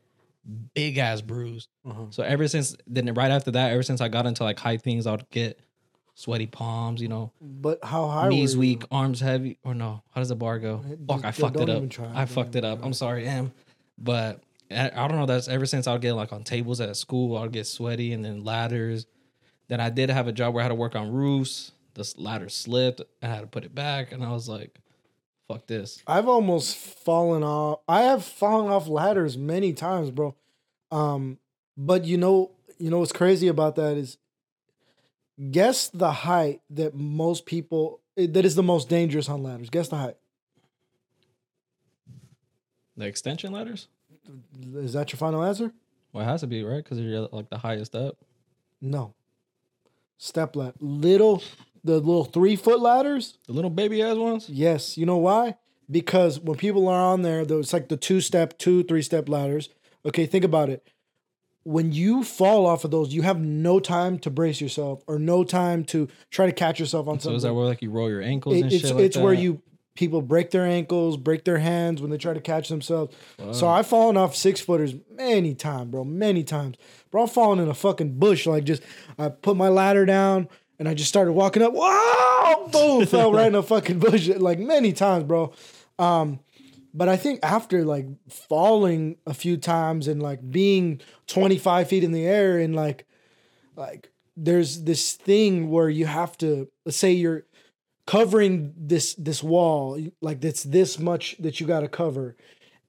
big 0.75 0.99
ass 0.99 1.21
bruise. 1.21 1.69
Uh-huh. 1.89 2.07
So 2.11 2.23
ever 2.23 2.49
since 2.49 2.77
then, 2.87 3.13
right 3.15 3.31
after 3.31 3.51
that, 3.53 3.73
ever 3.73 3.83
since 3.83 4.01
I 4.01 4.09
got 4.09 4.27
into 4.27 4.43
like 4.45 4.59
high 4.59 4.77
things, 4.77 5.07
I'd 5.07 5.29
get 5.31 5.61
sweaty 6.15 6.47
palms. 6.47 7.01
You 7.01 7.09
know, 7.09 7.33
But 7.41 7.81
how 7.85 8.09
high? 8.09 8.29
knees 8.29 8.57
weak, 8.57 8.85
arms 8.91 9.21
heavy. 9.21 9.59
Or 9.65 9.75
no, 9.75 10.03
how 10.15 10.21
does 10.21 10.29
the 10.29 10.37
bar 10.37 10.59
go? 10.59 10.83
Just 10.87 11.07
Fuck, 11.09 11.25
I 11.25 11.31
fucked 11.31 11.61
it 11.61 11.69
up. 11.71 11.89
try. 11.91 12.11
I 12.15 12.27
fucked 12.27 12.57
it 12.57 12.65
up. 12.65 12.79
try. 12.79 12.87
I'm 12.87 12.93
sorry, 12.95 13.27
Em. 13.27 13.53
But 13.99 14.43
I, 14.71 14.91
I 14.95 15.09
don't 15.09 15.17
know. 15.19 15.27
That's 15.27 15.49
ever 15.49 15.67
since 15.67 15.87
I'd 15.87 16.01
get 16.01 16.15
like 16.15 16.33
on 16.33 16.45
tables 16.45 16.81
at 16.81 16.97
school, 16.97 17.37
I'd 17.39 17.53
get 17.53 17.67
sweaty, 17.67 18.13
and 18.13 18.25
then 18.25 18.43
ladders. 18.45 19.07
Then 19.69 19.81
I 19.81 19.91
did 19.91 20.11
have 20.11 20.27
a 20.29 20.33
job 20.33 20.55
where 20.55 20.61
I 20.63 20.65
had 20.65 20.69
to 20.71 20.75
work 20.75 20.97
on 20.97 21.13
roofs. 21.13 21.73
The 21.95 22.11
ladder 22.17 22.49
slipped. 22.49 23.01
I 23.23 23.27
had 23.27 23.41
to 23.43 23.47
put 23.47 23.65
it 23.65 23.75
back, 23.75 24.13
and 24.13 24.25
I 24.25 24.33
was 24.33 24.49
like, 24.49 24.79
fuck 25.53 25.67
this. 25.67 26.03
I've 26.07 26.29
almost 26.29 26.77
fallen 26.77 27.43
off. 27.43 27.81
I 27.89 28.03
have 28.03 28.25
fallen 28.25 28.71
off 28.71 28.89
ladders 28.89 29.37
many 29.37 29.73
times, 29.73 30.11
bro. 30.11 30.35
Um, 30.91 31.39
but 31.77 32.05
you 32.05 32.19
know, 32.19 32.51
you 32.79 32.91
know 32.91 32.99
what's 32.99 33.13
crazy 33.13 33.49
about 33.49 33.77
that 33.77 33.97
is, 33.97 34.19
guess 35.51 35.89
the 35.89 36.13
height 36.13 36.61
that 36.71 36.95
most 36.95 37.47
people 37.47 38.01
eh, 38.17 38.27
that 38.31 38.45
is 38.45 38.55
the 38.55 38.63
most 38.63 38.89
dangerous 38.89 39.29
on 39.29 39.43
ladders. 39.43 39.71
Guess 39.71 39.89
the 39.89 39.97
height. 39.97 40.17
The 42.97 43.07
extension 43.07 43.53
ladders? 43.53 43.89
Is 44.75 44.93
that 44.93 45.13
your 45.13 45.19
final 45.19 45.43
answer? 45.43 45.73
Well, 46.13 46.25
it 46.25 46.31
has 46.31 46.43
to 46.43 46.47
be, 46.47 46.63
right? 46.63 46.85
Because 46.85 47.01
you're 47.01 47.29
like 47.33 47.49
the 47.49 47.59
highest 47.59 47.95
up. 47.95 48.19
No. 48.81 49.15
Step 50.19 50.55
ladder. 50.55 50.75
Little, 50.79 51.43
the 51.85 51.95
little 51.95 52.25
three 52.25 52.57
foot 52.57 52.81
ladders. 52.81 53.39
The 53.47 53.53
little 53.53 53.71
baby 53.71 54.03
ass 54.03 54.17
ones? 54.17 54.49
Yes. 54.49 54.97
You 54.97 55.07
know 55.07 55.17
why? 55.17 55.57
Because 55.91 56.39
when 56.41 56.57
people 56.57 56.89
are 56.89 57.01
on 57.01 57.23
there, 57.23 57.45
though, 57.45 57.59
it's 57.59 57.73
like 57.73 57.89
the 57.89 57.97
two 57.97 58.21
step, 58.21 58.57
two, 58.59 58.83
three 58.85 59.03
step 59.03 59.29
ladders. 59.29 59.69
Okay, 60.07 60.27
think 60.27 60.45
about 60.45 60.69
it. 60.71 60.87
When 61.65 61.93
you 61.93 62.25
fall 62.25 62.67
off 62.67 62.85
of 62.85 62.91
those, 62.91 63.15
you 63.15 63.23
have 63.23 63.41
no 63.41 63.79
time 63.79 64.19
to 64.21 64.31
brace 64.31 64.61
yourself 64.61 65.03
or 65.07 65.19
no 65.19 65.45
time 65.45 65.85
to 65.87 66.09
try 66.31 66.47
to 66.47 66.53
catch 66.53 66.81
yourself 66.81 67.07
on 67.07 67.21
So 67.21 67.25
something. 67.25 67.37
is 67.37 67.43
that 67.45 67.55
where 67.55 67.67
like 67.67 67.83
you 67.83 67.91
roll 67.91 68.09
your 68.11 68.23
ankles 68.23 68.57
It- 68.57 68.63
and 68.63 68.73
it's 68.73 68.83
shit 68.87 68.97
like 68.97 69.05
it's 69.05 69.17
where 69.17 69.33
you 69.33 69.63
people 69.95 70.23
break 70.23 70.51
their 70.51 70.65
ankles, 70.65 71.17
break 71.19 71.45
their 71.45 71.59
hands 71.59 72.01
when 72.01 72.11
they 72.11 72.17
try 72.17 72.33
to 72.33 72.41
catch 72.41 72.69
themselves. 72.71 73.15
So 73.53 73.69
I've 73.69 73.87
fallen 73.87 74.17
off 74.17 74.35
six 74.35 74.59
footers 74.61 74.95
many 75.17 75.55
times, 75.55 75.91
bro, 75.91 76.03
many 76.03 76.43
times. 76.45 76.79
Bro, 77.11 77.25
I've 77.25 77.33
fallen 77.33 77.59
in 77.59 77.69
a 77.69 77.75
fucking 77.75 78.19
bush. 78.19 78.47
Like 78.47 78.65
just 78.65 78.83
I 79.19 79.29
put 79.29 79.55
my 79.57 79.69
ladder 79.69 80.07
down 80.07 80.49
and 80.83 80.89
I 80.89 80.95
just 80.95 81.09
started 81.09 81.35
walking 81.35 81.63
up. 81.63 81.75
Wow, 81.75 82.69
boom, 82.73 83.07
fell 83.07 83.33
right 83.33 83.47
in 83.47 83.55
a 83.55 83.63
fucking 83.63 84.01
bush. 84.01 84.27
Like 84.27 84.59
many 84.59 84.93
times, 84.93 85.23
bro. 85.23 85.53
Um, 85.97 86.41
but 86.93 87.09
I 87.09 87.17
think 87.17 87.39
after 87.45 87.85
like 87.85 88.07
falling 88.29 89.15
a 89.25 89.33
few 89.33 89.59
times 89.59 90.09
and 90.09 90.21
like 90.21 90.51
being 90.51 91.01
25 91.29 91.89
feet 91.89 92.03
in 92.03 92.11
the 92.11 92.27
air 92.27 92.59
and 92.59 92.75
like 92.75 93.07
like 93.77 94.11
there's 94.37 94.83
this 94.83 95.13
thing 95.13 95.71
where 95.71 95.89
you 95.89 96.07
have 96.07 96.37
to 96.39 96.69
let's 96.85 96.99
say 96.99 97.13
you're 97.13 97.45
covering 98.09 98.75
this 98.77 99.15
this 99.15 99.41
wall 99.41 100.05
like 100.21 100.45
it's 100.45 100.65
this 100.65 100.99
much 100.99 101.37
that 101.39 101.61
you 101.61 101.67
got 101.69 101.81
to 101.81 101.89
cover 101.89 102.35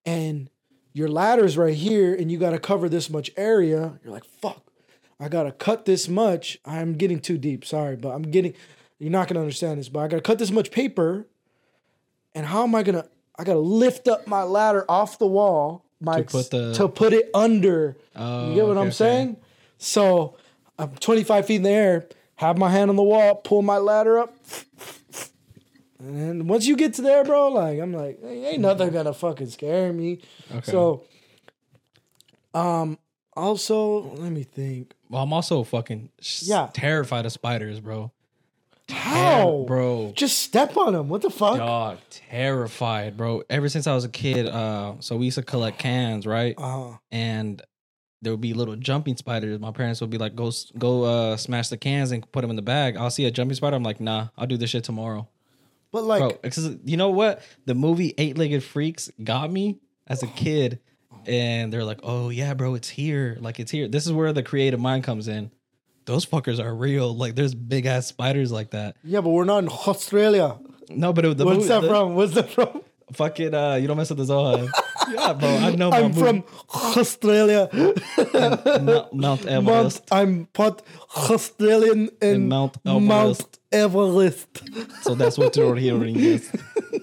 and 0.03 0.49
your 0.93 1.09
ladder's 1.09 1.59
right 1.59 1.75
here 1.75 2.15
and 2.15 2.31
you 2.31 2.39
got 2.39 2.51
to 2.51 2.59
cover 2.59 2.89
this 2.89 3.07
much 3.07 3.29
area 3.37 3.99
you're 4.03 4.11
like 4.11 4.25
fuck 4.25 4.72
i 5.23 5.27
got 5.29 5.43
to 5.43 5.51
cut 5.51 5.85
this 5.85 6.07
much 6.07 6.57
i'm 6.65 6.93
getting 6.93 7.19
too 7.19 7.37
deep 7.37 7.63
sorry 7.65 7.95
but 7.95 8.09
i'm 8.09 8.23
getting 8.23 8.53
you're 8.99 9.11
not 9.11 9.27
to 9.35 9.39
understand 9.41 9.79
this 9.79 9.89
but 9.89 9.99
i 10.01 10.07
got 10.07 10.17
to 10.17 10.21
cut 10.21 10.37
this 10.39 10.51
much 10.51 10.69
paper 10.71 11.25
and 12.35 12.45
how 12.45 12.63
am 12.63 12.75
i 12.75 12.83
to 12.95 13.07
i 13.37 13.43
got 13.43 13.53
to 13.53 13.59
lift 13.59 14.07
up 14.07 14.27
my 14.27 14.43
ladder 14.43 14.85
off 14.89 15.17
the 15.19 15.27
wall 15.27 15.85
my 15.99 16.17
To 16.17 16.23
put 16.23 16.49
the- 16.51 16.73
to 16.73 16.87
put 16.89 17.13
it 17.13 17.29
under 17.33 17.95
Oh, 18.15 18.47
you 18.49 18.55
get 18.55 18.65
what 18.65 18.71
okay, 18.77 18.79
i'm 18.81 18.87
okay. 18.87 18.91
saying 18.91 19.37
so 19.77 20.35
i'm 20.77 20.89
25 20.95 21.45
feet 21.45 21.55
in 21.57 21.63
the 21.63 21.69
air 21.69 22.07
have 22.35 22.57
my 22.57 22.69
hand 22.69 22.89
on 22.89 22.95
the 22.95 23.03
wall 23.03 23.35
pull 23.35 23.61
my 23.61 23.77
ladder 23.77 24.19
up 24.19 24.33
and 25.99 26.49
once 26.49 26.65
you 26.65 26.75
get 26.75 26.95
to 26.95 27.01
there, 27.01 27.23
bro, 27.23 27.47
like 27.47 27.79
I'm 27.79 27.93
like, 27.93 28.19
hey, 28.21 28.45
ain't 28.47 28.59
nothing 28.61 28.91
gonna 28.91 29.13
fucking 29.13 29.47
scare 29.47 29.93
me. 29.93 30.19
Okay. 30.51 30.69
So, 30.69 31.03
um, 32.53 32.97
also 33.37 34.11
let 34.17 34.31
me 34.33 34.43
think. 34.43 34.93
Well, 35.13 35.21
I'm 35.21 35.31
also 35.31 35.61
fucking 35.63 36.09
Yeah. 36.41 36.69
terrified 36.73 37.27
of 37.27 37.31
spiders, 37.31 37.79
bro. 37.79 38.11
How, 38.89 39.63
bro? 39.67 40.11
Just 40.15 40.39
step 40.39 40.75
on 40.75 40.93
them. 40.93 41.07
What 41.07 41.21
the 41.21 41.29
fuck? 41.29 41.57
Dog, 41.57 41.99
terrified, 42.09 43.15
bro. 43.15 43.43
Ever 43.47 43.69
since 43.69 43.85
I 43.85 43.93
was 43.93 44.05
a 44.05 44.09
kid, 44.09 44.47
uh, 44.47 44.95
so 45.01 45.15
we 45.15 45.25
used 45.25 45.37
to 45.37 45.43
collect 45.43 45.77
cans, 45.77 46.25
right? 46.25 46.55
Uh, 46.57 46.97
And 47.11 47.61
there 48.23 48.33
would 48.33 48.41
be 48.41 48.53
little 48.55 48.75
jumping 48.75 49.15
spiders. 49.15 49.59
My 49.59 49.71
parents 49.71 50.01
would 50.01 50.09
be 50.09 50.17
like, 50.17 50.35
"Go, 50.35 50.51
go, 50.79 51.03
uh, 51.03 51.37
smash 51.37 51.69
the 51.69 51.77
cans 51.77 52.11
and 52.11 52.29
put 52.31 52.41
them 52.41 52.49
in 52.49 52.55
the 52.55 52.61
bag." 52.63 52.97
I'll 52.97 53.11
see 53.11 53.25
a 53.25 53.31
jumping 53.31 53.55
spider. 53.55 53.75
I'm 53.75 53.83
like, 53.83 54.01
"Nah, 54.01 54.29
I'll 54.35 54.47
do 54.47 54.57
this 54.57 54.71
shit 54.71 54.83
tomorrow." 54.83 55.27
but 55.91 56.05
like, 56.05 56.41
Bro, 56.41 56.73
you 56.85 56.97
know 56.97 57.11
what? 57.11 57.43
The 57.67 57.75
movie 57.75 58.15
Eight 58.17 58.35
Legged 58.35 58.63
Freaks 58.63 59.11
got 59.23 59.51
me 59.51 59.77
as 60.07 60.23
a 60.23 60.27
kid, 60.27 60.79
and 61.27 61.71
they're 61.71 61.83
like, 61.83 61.99
"Oh 62.03 62.29
yeah, 62.29 62.53
bro, 62.53 62.75
it's 62.75 62.89
here. 62.89 63.37
Like 63.39 63.59
it's 63.59 63.71
here." 63.71 63.87
This 63.87 64.05
is 64.05 64.11
where 64.11 64.33
the 64.33 64.43
creative 64.43 64.79
mind 64.79 65.03
comes 65.03 65.27
in. 65.27 65.51
Those 66.05 66.25
fuckers 66.25 66.63
are 66.63 66.73
real. 66.75 67.15
Like 67.15 67.35
there's 67.35 67.55
big 67.55 67.85
ass 67.85 68.07
spiders 68.07 68.51
like 68.51 68.71
that. 68.71 68.95
yeah, 69.03 69.21
but 69.21 69.29
we're 69.29 69.45
not 69.45 69.59
in 69.59 69.69
Australia. 69.69 70.57
No, 70.89 71.13
but 71.13 71.25
it, 71.25 71.37
the 71.37 71.45
What's 71.45 71.57
movie, 71.59 71.67
that 71.69 71.81
the, 71.81 71.87
from? 71.87 72.15
What's 72.15 72.33
that 72.33 72.49
from? 72.49 72.81
Fuck 73.13 73.39
it, 73.39 73.53
uh, 73.53 73.77
you 73.79 73.87
don't 73.87 73.97
mess 73.97 74.09
with 74.09 74.17
the 74.19 74.25
Zohan. 74.25 74.69
yeah, 75.11 75.33
bro, 75.33 75.49
I 75.49 75.75
know. 75.75 75.91
I'm 75.91 76.13
from 76.13 76.43
Australia. 76.73 77.69
Mount, 78.33 78.83
Mount 78.83 79.13
Mount, 79.13 79.45
Everest. 79.45 80.07
I'm 80.11 80.45
part 80.47 80.81
Australian 81.15 82.09
and, 82.21 82.23
And 82.23 82.49
Mount 82.49 82.77
Mount 82.83 83.59
Everest. 83.71 84.63
So 85.01 85.15
that's 85.15 85.37
what 85.37 85.55
you're 85.55 85.75
hearing 85.75 86.15
is. 86.15 86.51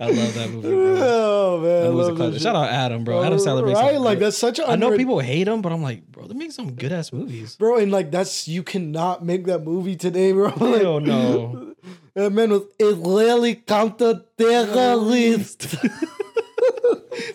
I 0.00 0.06
love 0.10 0.34
that 0.34 0.50
movie, 0.50 0.68
bro. 0.68 0.94
Oh 1.24 1.60
man, 1.60 1.82
That 1.84 1.92
was 1.92 2.08
a 2.08 2.14
classic. 2.14 2.40
Shout 2.42 2.56
out 2.56 2.68
Adam, 2.68 3.04
bro. 3.04 3.22
Adam 3.22 3.38
Sandler 3.38 3.66
makes 3.66 3.78
right? 3.78 4.00
Like 4.00 4.18
that's 4.18 4.36
such 4.38 4.58
a 4.58 4.68
I 4.68 4.76
know 4.76 4.96
people 4.96 5.20
hate 5.20 5.46
him, 5.48 5.62
but 5.62 5.72
I'm 5.72 5.82
like, 5.82 6.06
bro, 6.10 6.26
they 6.26 6.34
make 6.34 6.52
some 6.52 6.72
good 6.72 6.92
ass 6.92 7.12
movies. 7.12 7.56
bro, 7.56 7.76
and 7.78 7.92
like 7.92 8.10
that's 8.10 8.48
you 8.48 8.62
cannot 8.62 9.24
make 9.24 9.44
that 9.46 9.60
movie 9.64 9.96
today, 9.96 10.32
bro. 10.32 10.48
Like, 10.56 10.82
Hell 10.82 11.00
no. 11.00 11.74
that 12.14 12.30
man 12.32 12.50
was 12.50 12.62
Israeli 12.78 13.54
counter 13.56 14.24
terrorist. 14.38 15.74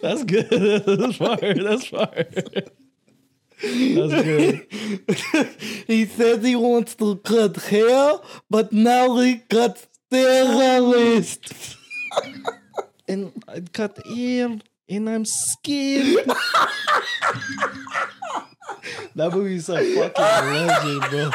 That's 0.01 0.23
good. 0.23 0.49
That's 0.49 1.15
fire. 1.17 1.53
That's 1.53 1.87
fire. 1.87 2.27
That's 3.61 4.23
good. 4.23 4.67
he 5.87 6.05
says 6.05 6.43
he 6.43 6.55
wants 6.55 6.95
to 6.95 7.17
cut 7.17 7.57
hair, 7.57 8.19
but 8.49 8.71
now 8.71 9.17
he 9.17 9.37
cuts 9.37 9.87
terrorist. 10.09 11.77
And 13.07 13.31
I 13.47 13.61
cut 13.73 13.97
ear, 14.05 14.59
and 14.87 15.09
I'm 15.09 15.25
scared. 15.25 16.25
that 19.15 19.31
movie's 19.33 19.67
a 19.69 19.77
fucking 19.95 20.53
legend, 20.53 21.01
bro. 21.09 21.31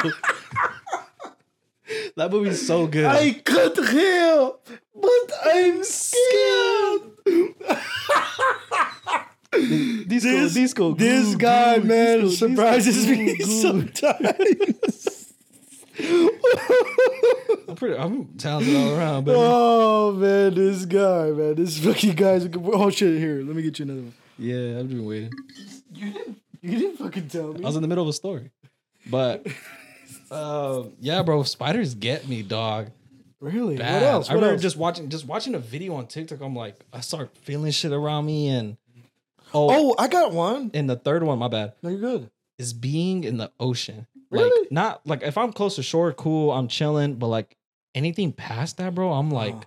That 2.16 2.30
movie's 2.30 2.64
so 2.66 2.86
good. 2.86 3.04
I 3.06 3.32
cut 3.44 3.76
hair, 3.76 4.52
but 4.94 5.32
I'm 5.44 5.82
scared. 5.84 7.02
disco, 10.08 10.30
this- 10.30 10.54
disco, 10.54 10.94
This 10.94 11.34
guy, 11.36 11.78
man, 11.78 12.20
disco, 12.22 12.48
surprises 12.48 13.06
disco, 13.06 13.22
me 13.22 13.36
sometimes. 13.60 15.23
I'm 17.68 17.76
pretty. 17.76 17.96
I'm 17.96 18.26
talented 18.36 18.76
all 18.76 18.94
around, 18.96 19.24
baby. 19.24 19.36
oh 19.40 20.12
man, 20.12 20.54
this 20.54 20.84
guy, 20.84 21.30
man, 21.30 21.54
this 21.54 21.78
fucking 21.78 22.14
guy's. 22.14 22.48
Oh 22.56 22.90
shit! 22.90 23.18
Here, 23.18 23.42
let 23.42 23.54
me 23.56 23.62
get 23.62 23.78
you 23.78 23.84
another 23.84 24.00
one. 24.02 24.14
Yeah, 24.38 24.78
I've 24.80 24.88
been 24.88 25.04
waiting. 25.04 25.30
You 25.94 26.12
didn't. 26.12 26.40
You 26.62 26.78
didn't 26.78 26.96
fucking 26.96 27.28
tell 27.28 27.52
me. 27.52 27.62
I 27.62 27.66
was 27.66 27.76
in 27.76 27.82
the 27.82 27.88
middle 27.88 28.02
of 28.02 28.08
a 28.08 28.12
story, 28.12 28.50
but 29.06 29.46
uh, 30.30 30.84
yeah, 31.00 31.22
bro, 31.22 31.42
spiders 31.42 31.94
get 31.94 32.26
me, 32.28 32.42
dog. 32.42 32.90
really? 33.40 33.76
Bad. 33.76 34.02
What 34.02 34.02
else? 34.02 34.30
I 34.30 34.32
What 34.32 34.36
remember 34.36 34.54
else? 34.54 34.62
just 34.62 34.76
watching, 34.76 35.08
just 35.10 35.26
watching 35.26 35.54
a 35.54 35.58
video 35.58 35.94
on 35.94 36.06
TikTok. 36.06 36.40
I'm 36.40 36.56
like, 36.56 36.76
I 36.92 37.00
start 37.00 37.36
feeling 37.38 37.70
shit 37.70 37.92
around 37.92 38.26
me, 38.26 38.48
and 38.48 38.76
oh, 39.52 39.90
oh, 39.92 39.94
I 39.98 40.08
got 40.08 40.32
one. 40.32 40.70
and 40.74 40.88
the 40.90 40.96
third 40.96 41.22
one, 41.22 41.38
my 41.38 41.48
bad, 41.48 41.74
No, 41.82 41.90
you're 41.90 42.00
good. 42.00 42.30
is 42.58 42.72
being 42.72 43.24
in 43.24 43.36
the 43.36 43.52
ocean. 43.60 44.06
Like, 44.42 44.72
not 44.72 45.06
like 45.06 45.22
if 45.22 45.38
I'm 45.38 45.52
close 45.52 45.76
to 45.76 45.82
shore, 45.82 46.12
cool, 46.12 46.52
I'm 46.52 46.68
chilling, 46.68 47.14
but 47.14 47.28
like 47.28 47.56
anything 47.94 48.32
past 48.32 48.78
that, 48.78 48.94
bro, 48.94 49.12
I'm 49.12 49.30
like. 49.30 49.54
Oh. 49.54 49.62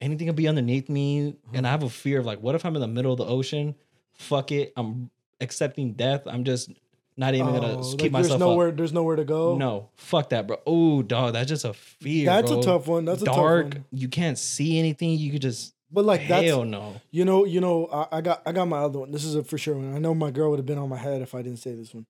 Anything 0.00 0.28
could 0.28 0.36
be 0.36 0.46
underneath 0.46 0.88
me, 0.88 1.18
and 1.18 1.34
mm-hmm. 1.34 1.66
I 1.66 1.70
have 1.70 1.82
a 1.82 1.88
fear 1.88 2.20
of 2.20 2.24
like, 2.24 2.40
what 2.40 2.54
if 2.54 2.64
I'm 2.64 2.76
in 2.76 2.80
the 2.80 2.86
middle 2.86 3.10
of 3.10 3.18
the 3.18 3.26
ocean? 3.26 3.74
Fuck 4.12 4.52
it, 4.52 4.72
I'm 4.76 5.10
accepting 5.40 5.94
death. 5.94 6.22
I'm 6.26 6.44
just 6.44 6.70
not 7.16 7.34
even 7.34 7.48
gonna 7.52 7.78
Oh, 7.78 7.80
like 7.80 7.98
keep 7.98 8.12
there's 8.12 8.26
myself 8.26 8.38
nowhere. 8.38 8.68
up. 8.68 8.76
There's 8.76 8.92
nowhere 8.92 9.16
to 9.16 9.24
go. 9.24 9.56
No, 9.56 9.90
fuck 9.96 10.30
that, 10.30 10.46
bro. 10.46 10.58
Oh, 10.66 11.02
dog, 11.02 11.32
that's 11.32 11.48
just 11.48 11.64
a 11.64 11.72
fear. 11.72 12.26
that's 12.26 12.50
bro. 12.50 12.60
a 12.60 12.62
tough 12.62 12.86
one. 12.86 13.04
That's 13.04 13.22
a 13.22 13.24
dark. 13.24 13.64
tough 13.64 13.74
one. 13.74 13.84
You 13.90 14.08
can't 14.08 14.38
see 14.38 14.78
anything. 14.78 15.18
You 15.18 15.32
could 15.32 15.42
just 15.42 15.74
But 15.90 16.04
like 16.04 16.28
that's 16.28 16.46
hell 16.46 16.64
no. 16.64 17.00
you 17.10 17.24
know 17.24 17.44
you 17.44 17.60
know 17.60 17.88
I, 17.92 18.18
I 18.18 18.20
got 18.20 18.42
I 18.46 18.52
got 18.52 18.68
my 18.68 18.78
other 18.78 19.00
one. 19.00 19.10
This 19.10 19.24
is 19.24 19.34
a 19.34 19.42
for 19.42 19.58
sure 19.58 19.74
one. 19.74 19.94
I 19.94 19.98
know 19.98 20.14
my 20.14 20.30
girl 20.30 20.50
would 20.50 20.60
have 20.60 20.66
been 20.66 20.78
on 20.78 20.88
my 20.88 20.96
head 20.96 21.20
if 21.20 21.34
I 21.34 21.42
didn't 21.42 21.58
say 21.58 21.74
this 21.74 21.92
one. 21.92 22.06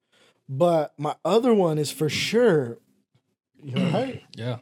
But 0.49 0.95
my 0.99 1.15
other 1.25 1.53
one 1.53 1.79
is 1.79 1.91
for 1.91 2.09
sure. 2.09 2.79
You 3.63 3.77
right? 3.77 4.23
Yeah. 4.37 4.59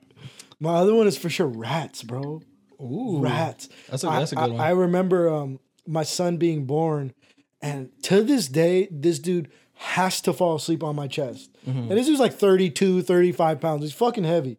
My 0.59 0.74
other 0.76 0.95
one 0.95 1.07
is 1.07 1.18
for 1.18 1.28
sure 1.28 1.47
rats, 1.47 2.03
bro. 2.03 2.41
Ooh, 2.80 3.18
Rats. 3.20 3.68
That's 3.91 4.05
a 4.05 4.09
I- 4.09 4.18
that's 4.20 4.32
a 4.32 4.39
I, 4.41 4.45
good 4.47 4.53
one. 4.53 4.61
I 4.61 4.70
remember 4.70 5.28
um, 5.28 5.61
my 5.87 6.03
son 6.03 6.39
being 6.39 6.64
born, 6.64 7.12
and 7.61 7.91
to 8.05 8.22
this 8.22 8.49
day, 8.49 8.89
this 8.91 9.18
dude 9.18 9.51
has 9.74 10.20
to 10.22 10.32
fall 10.32 10.57
asleep 10.57 10.82
on 10.82 10.97
my 10.97 11.07
chest. 11.07 11.51
Mm-hmm. 11.66 11.78
And 11.78 11.91
this 11.91 12.07
dude's 12.07 12.20
like 12.20 12.32
32, 12.34 13.03
35 13.03 13.61
pounds. 13.61 13.82
He's 13.82 13.93
fucking 13.93 14.24
heavy. 14.24 14.59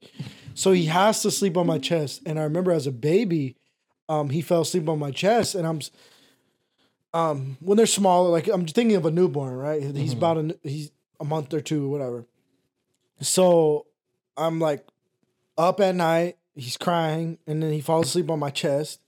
So 0.53 0.71
he 0.71 0.86
has 0.86 1.21
to 1.23 1.32
sleep 1.32 1.57
on 1.57 1.65
my 1.65 1.80
chest. 1.80 2.21
And 2.25 2.39
I 2.39 2.43
remember 2.43 2.71
as 2.71 2.86
a 2.86 2.91
baby, 2.91 3.55
um, 4.09 4.30
he 4.30 4.41
fell 4.41 4.61
asleep 4.61 4.88
on 4.88 4.99
my 4.99 5.09
chest, 5.11 5.55
and 5.55 5.65
I'm, 5.65 5.80
um, 7.13 7.57
when 7.59 7.78
they're 7.78 7.86
smaller, 7.88 8.30
like 8.30 8.47
I'm 8.47 8.65
thinking 8.67 8.95
of 8.95 9.05
a 9.05 9.11
newborn, 9.11 9.53
right? 9.55 9.82
He's 9.82 10.13
Mhm. 10.13 10.17
about 10.17 10.38
a 10.38 10.57
he's 10.63 10.91
a 11.20 11.26
month 11.26 11.53
or 11.53 11.61
two 11.61 11.89
whatever. 11.89 12.26
So 13.22 13.86
I'm 14.36 14.59
like 14.59 14.86
up 15.57 15.80
at 15.80 15.95
night, 15.95 16.38
he's 16.55 16.78
crying, 16.78 17.38
and 17.47 17.61
then 17.63 17.72
he 17.72 17.82
falls 17.82 18.07
asleep 18.07 18.30
on 18.30 18.39
my 18.39 18.49
chest. 18.51 18.99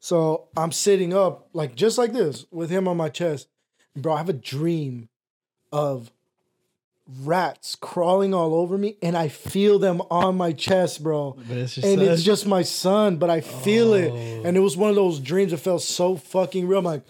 So 0.00 0.48
I'm 0.56 0.72
sitting 0.72 1.14
up 1.14 1.48
like 1.52 1.74
just 1.74 1.98
like 1.98 2.12
this 2.12 2.46
with 2.50 2.70
him 2.70 2.88
on 2.88 2.96
my 2.96 3.08
chest. 3.08 3.48
Bro, 3.96 4.14
I 4.14 4.18
have 4.18 4.28
a 4.28 4.32
dream 4.34 5.08
of 5.72 6.10
rats 7.22 7.76
crawling 7.76 8.32
all 8.32 8.54
over 8.54 8.78
me 8.78 8.96
and 9.02 9.14
I 9.16 9.28
feel 9.28 9.78
them 9.78 10.00
on 10.10 10.36
my 10.36 10.52
chest, 10.52 11.02
bro. 11.02 11.36
It's 11.50 11.76
And 11.76 12.00
such- 12.00 12.08
it's 12.08 12.22
just 12.22 12.46
my 12.46 12.62
son, 12.62 13.16
but 13.18 13.28
I 13.30 13.40
feel 13.42 13.92
it. 13.92 14.10
Oh. 14.10 14.42
And 14.48 14.56
it 14.56 14.60
was 14.60 14.76
one 14.76 14.88
of 14.90 14.96
those 14.96 15.20
dreams 15.20 15.50
that 15.52 15.58
felt 15.58 15.82
so 15.82 16.16
fucking 16.16 16.66
real. 16.66 16.78
I'm 16.78 16.84
like, 16.86 17.02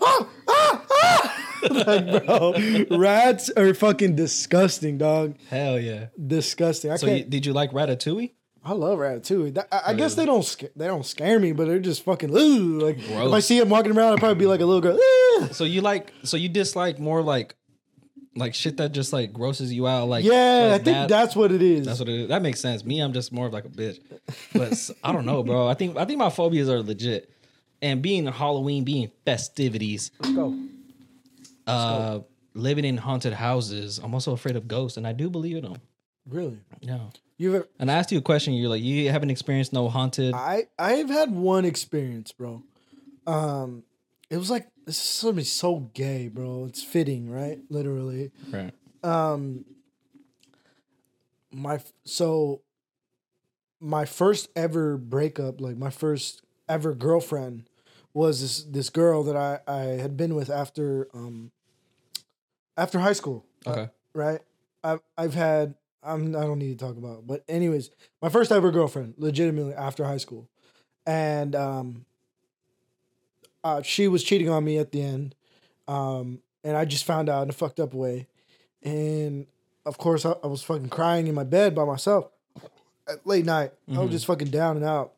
ah, 0.00 0.28
ah, 0.48 0.84
ah. 0.90 1.39
like, 1.70 2.26
bro, 2.26 2.98
rats 2.98 3.50
are 3.50 3.74
fucking 3.74 4.16
disgusting, 4.16 4.98
dog. 4.98 5.36
hell 5.48 5.78
yeah. 5.78 6.06
Disgusting. 6.24 6.90
I 6.90 6.96
So 6.96 7.06
you, 7.06 7.24
did 7.24 7.46
you 7.46 7.52
like 7.52 7.72
Ratatouille? 7.72 8.32
I 8.64 8.72
love 8.72 8.98
Ratatouille. 8.98 9.56
I, 9.72 9.80
I 9.88 9.94
guess 9.94 10.14
they 10.14 10.26
don't 10.26 10.44
sca- 10.44 10.70
they 10.76 10.86
don't 10.86 11.04
scare 11.06 11.38
me, 11.40 11.52
but 11.52 11.66
they're 11.66 11.78
just 11.78 12.02
fucking 12.04 12.30
ooh. 12.36 12.78
Like 12.80 12.98
if 12.98 13.32
I 13.32 13.40
see 13.40 13.58
him 13.58 13.68
walking 13.70 13.96
around, 13.96 14.12
I'd 14.14 14.18
probably 14.18 14.38
be 14.38 14.46
like 14.46 14.60
a 14.60 14.66
little 14.66 14.82
girl. 14.82 14.98
"Ah." 15.00 15.48
So 15.52 15.64
you 15.64 15.80
like 15.80 16.12
so 16.24 16.36
you 16.36 16.48
dislike 16.50 16.98
more 16.98 17.22
like 17.22 17.54
like 18.36 18.54
shit 18.54 18.76
that 18.76 18.92
just 18.92 19.12
like 19.12 19.32
grosses 19.32 19.72
you 19.72 19.88
out 19.88 20.08
like 20.08 20.24
yeah, 20.24 20.32
I 20.66 20.70
like 20.72 20.84
think 20.84 20.94
bad- 20.94 21.08
that's 21.08 21.34
what 21.34 21.52
it 21.52 21.62
is. 21.62 21.86
That's 21.86 21.98
what 22.00 22.08
it 22.08 22.20
is. 22.22 22.28
That 22.28 22.42
makes 22.42 22.60
sense. 22.60 22.84
Me, 22.84 23.00
I'm 23.00 23.12
just 23.14 23.32
more 23.32 23.46
of 23.46 23.52
like 23.52 23.64
a 23.64 23.68
bitch. 23.70 23.98
But 24.52 24.90
I 25.02 25.12
don't 25.12 25.24
know, 25.26 25.42
bro. 25.42 25.66
I 25.66 25.74
think 25.74 25.96
I 25.96 26.04
think 26.04 26.18
my 26.18 26.30
phobias 26.30 26.68
are 26.68 26.82
legit. 26.82 27.30
And 27.82 28.02
being 28.02 28.26
Halloween, 28.26 28.84
being 28.84 29.10
festivities, 29.24 30.10
Let's 30.20 30.34
go. 30.34 30.54
Uh, 31.70 32.20
living 32.54 32.84
in 32.84 32.96
haunted 32.96 33.32
houses, 33.32 33.98
I'm 34.02 34.14
also 34.14 34.32
afraid 34.32 34.56
of 34.56 34.68
ghosts, 34.68 34.96
and 34.96 35.06
I 35.06 35.12
do 35.12 35.30
believe 35.30 35.56
in 35.56 35.64
them. 35.64 35.76
Really? 36.28 36.58
Yeah. 36.80 36.98
You've 37.38 37.54
ever, 37.54 37.68
And 37.78 37.90
I 37.90 37.94
asked 37.94 38.12
you 38.12 38.18
a 38.18 38.22
question. 38.22 38.52
You're 38.52 38.68
like, 38.68 38.82
you 38.82 39.10
haven't 39.10 39.30
experienced 39.30 39.72
no 39.72 39.88
haunted. 39.88 40.34
I 40.34 40.64
I've 40.78 41.08
had 41.08 41.32
one 41.32 41.64
experience, 41.64 42.32
bro. 42.32 42.62
Um, 43.26 43.84
it 44.28 44.36
was 44.36 44.50
like 44.50 44.68
this 44.84 44.96
is 44.98 45.02
something 45.02 45.44
so 45.44 45.90
gay, 45.94 46.28
bro. 46.28 46.66
It's 46.66 46.82
fitting, 46.82 47.30
right? 47.30 47.58
Literally. 47.70 48.30
right. 48.50 48.72
Um, 49.02 49.64
my 51.50 51.80
so 52.04 52.60
my 53.80 54.04
first 54.04 54.48
ever 54.54 54.96
breakup, 54.98 55.60
like 55.60 55.76
my 55.76 55.90
first 55.90 56.42
ever 56.68 56.94
girlfriend, 56.94 57.64
was 58.12 58.40
this 58.42 58.64
this 58.64 58.90
girl 58.90 59.22
that 59.24 59.36
I 59.36 59.60
I 59.66 59.82
had 60.00 60.16
been 60.16 60.34
with 60.34 60.50
after 60.50 61.08
um 61.14 61.52
after 62.80 62.98
high 62.98 63.12
school. 63.12 63.44
Uh, 63.66 63.70
Okay. 63.70 63.90
right? 64.14 64.40
I've 64.82 65.00
I've 65.18 65.34
had 65.34 65.74
I'm 66.02 66.34
I 66.34 66.40
don't 66.40 66.58
need 66.58 66.78
to 66.78 66.84
talk 66.86 66.96
about, 66.96 67.18
it. 67.18 67.26
but 67.26 67.44
anyways, 67.48 67.90
my 68.22 68.28
first 68.30 68.50
ever 68.50 68.70
girlfriend, 68.70 69.14
legitimately 69.18 69.74
after 69.74 70.04
high 70.04 70.16
school, 70.16 70.48
and 71.06 71.54
um, 71.54 72.06
uh, 73.62 73.82
she 73.82 74.08
was 74.08 74.24
cheating 74.24 74.48
on 74.48 74.64
me 74.64 74.78
at 74.78 74.92
the 74.92 75.02
end, 75.02 75.34
um, 75.88 76.40
and 76.64 76.76
I 76.76 76.86
just 76.86 77.04
found 77.04 77.28
out 77.28 77.42
in 77.42 77.50
a 77.50 77.52
fucked 77.52 77.78
up 77.80 77.92
way, 77.92 78.26
and 78.82 79.46
of 79.84 79.98
course 79.98 80.24
I, 80.24 80.32
I 80.42 80.46
was 80.46 80.62
fucking 80.62 80.88
crying 80.88 81.26
in 81.26 81.34
my 81.34 81.44
bed 81.44 81.74
by 81.74 81.84
myself 81.84 82.30
at 83.06 83.26
late 83.26 83.44
night. 83.44 83.72
I 83.94 83.98
was 83.98 84.08
Mhm. 84.08 84.12
just 84.12 84.26
fucking 84.26 84.48
down 84.48 84.76
and 84.76 84.84
out 84.86 85.12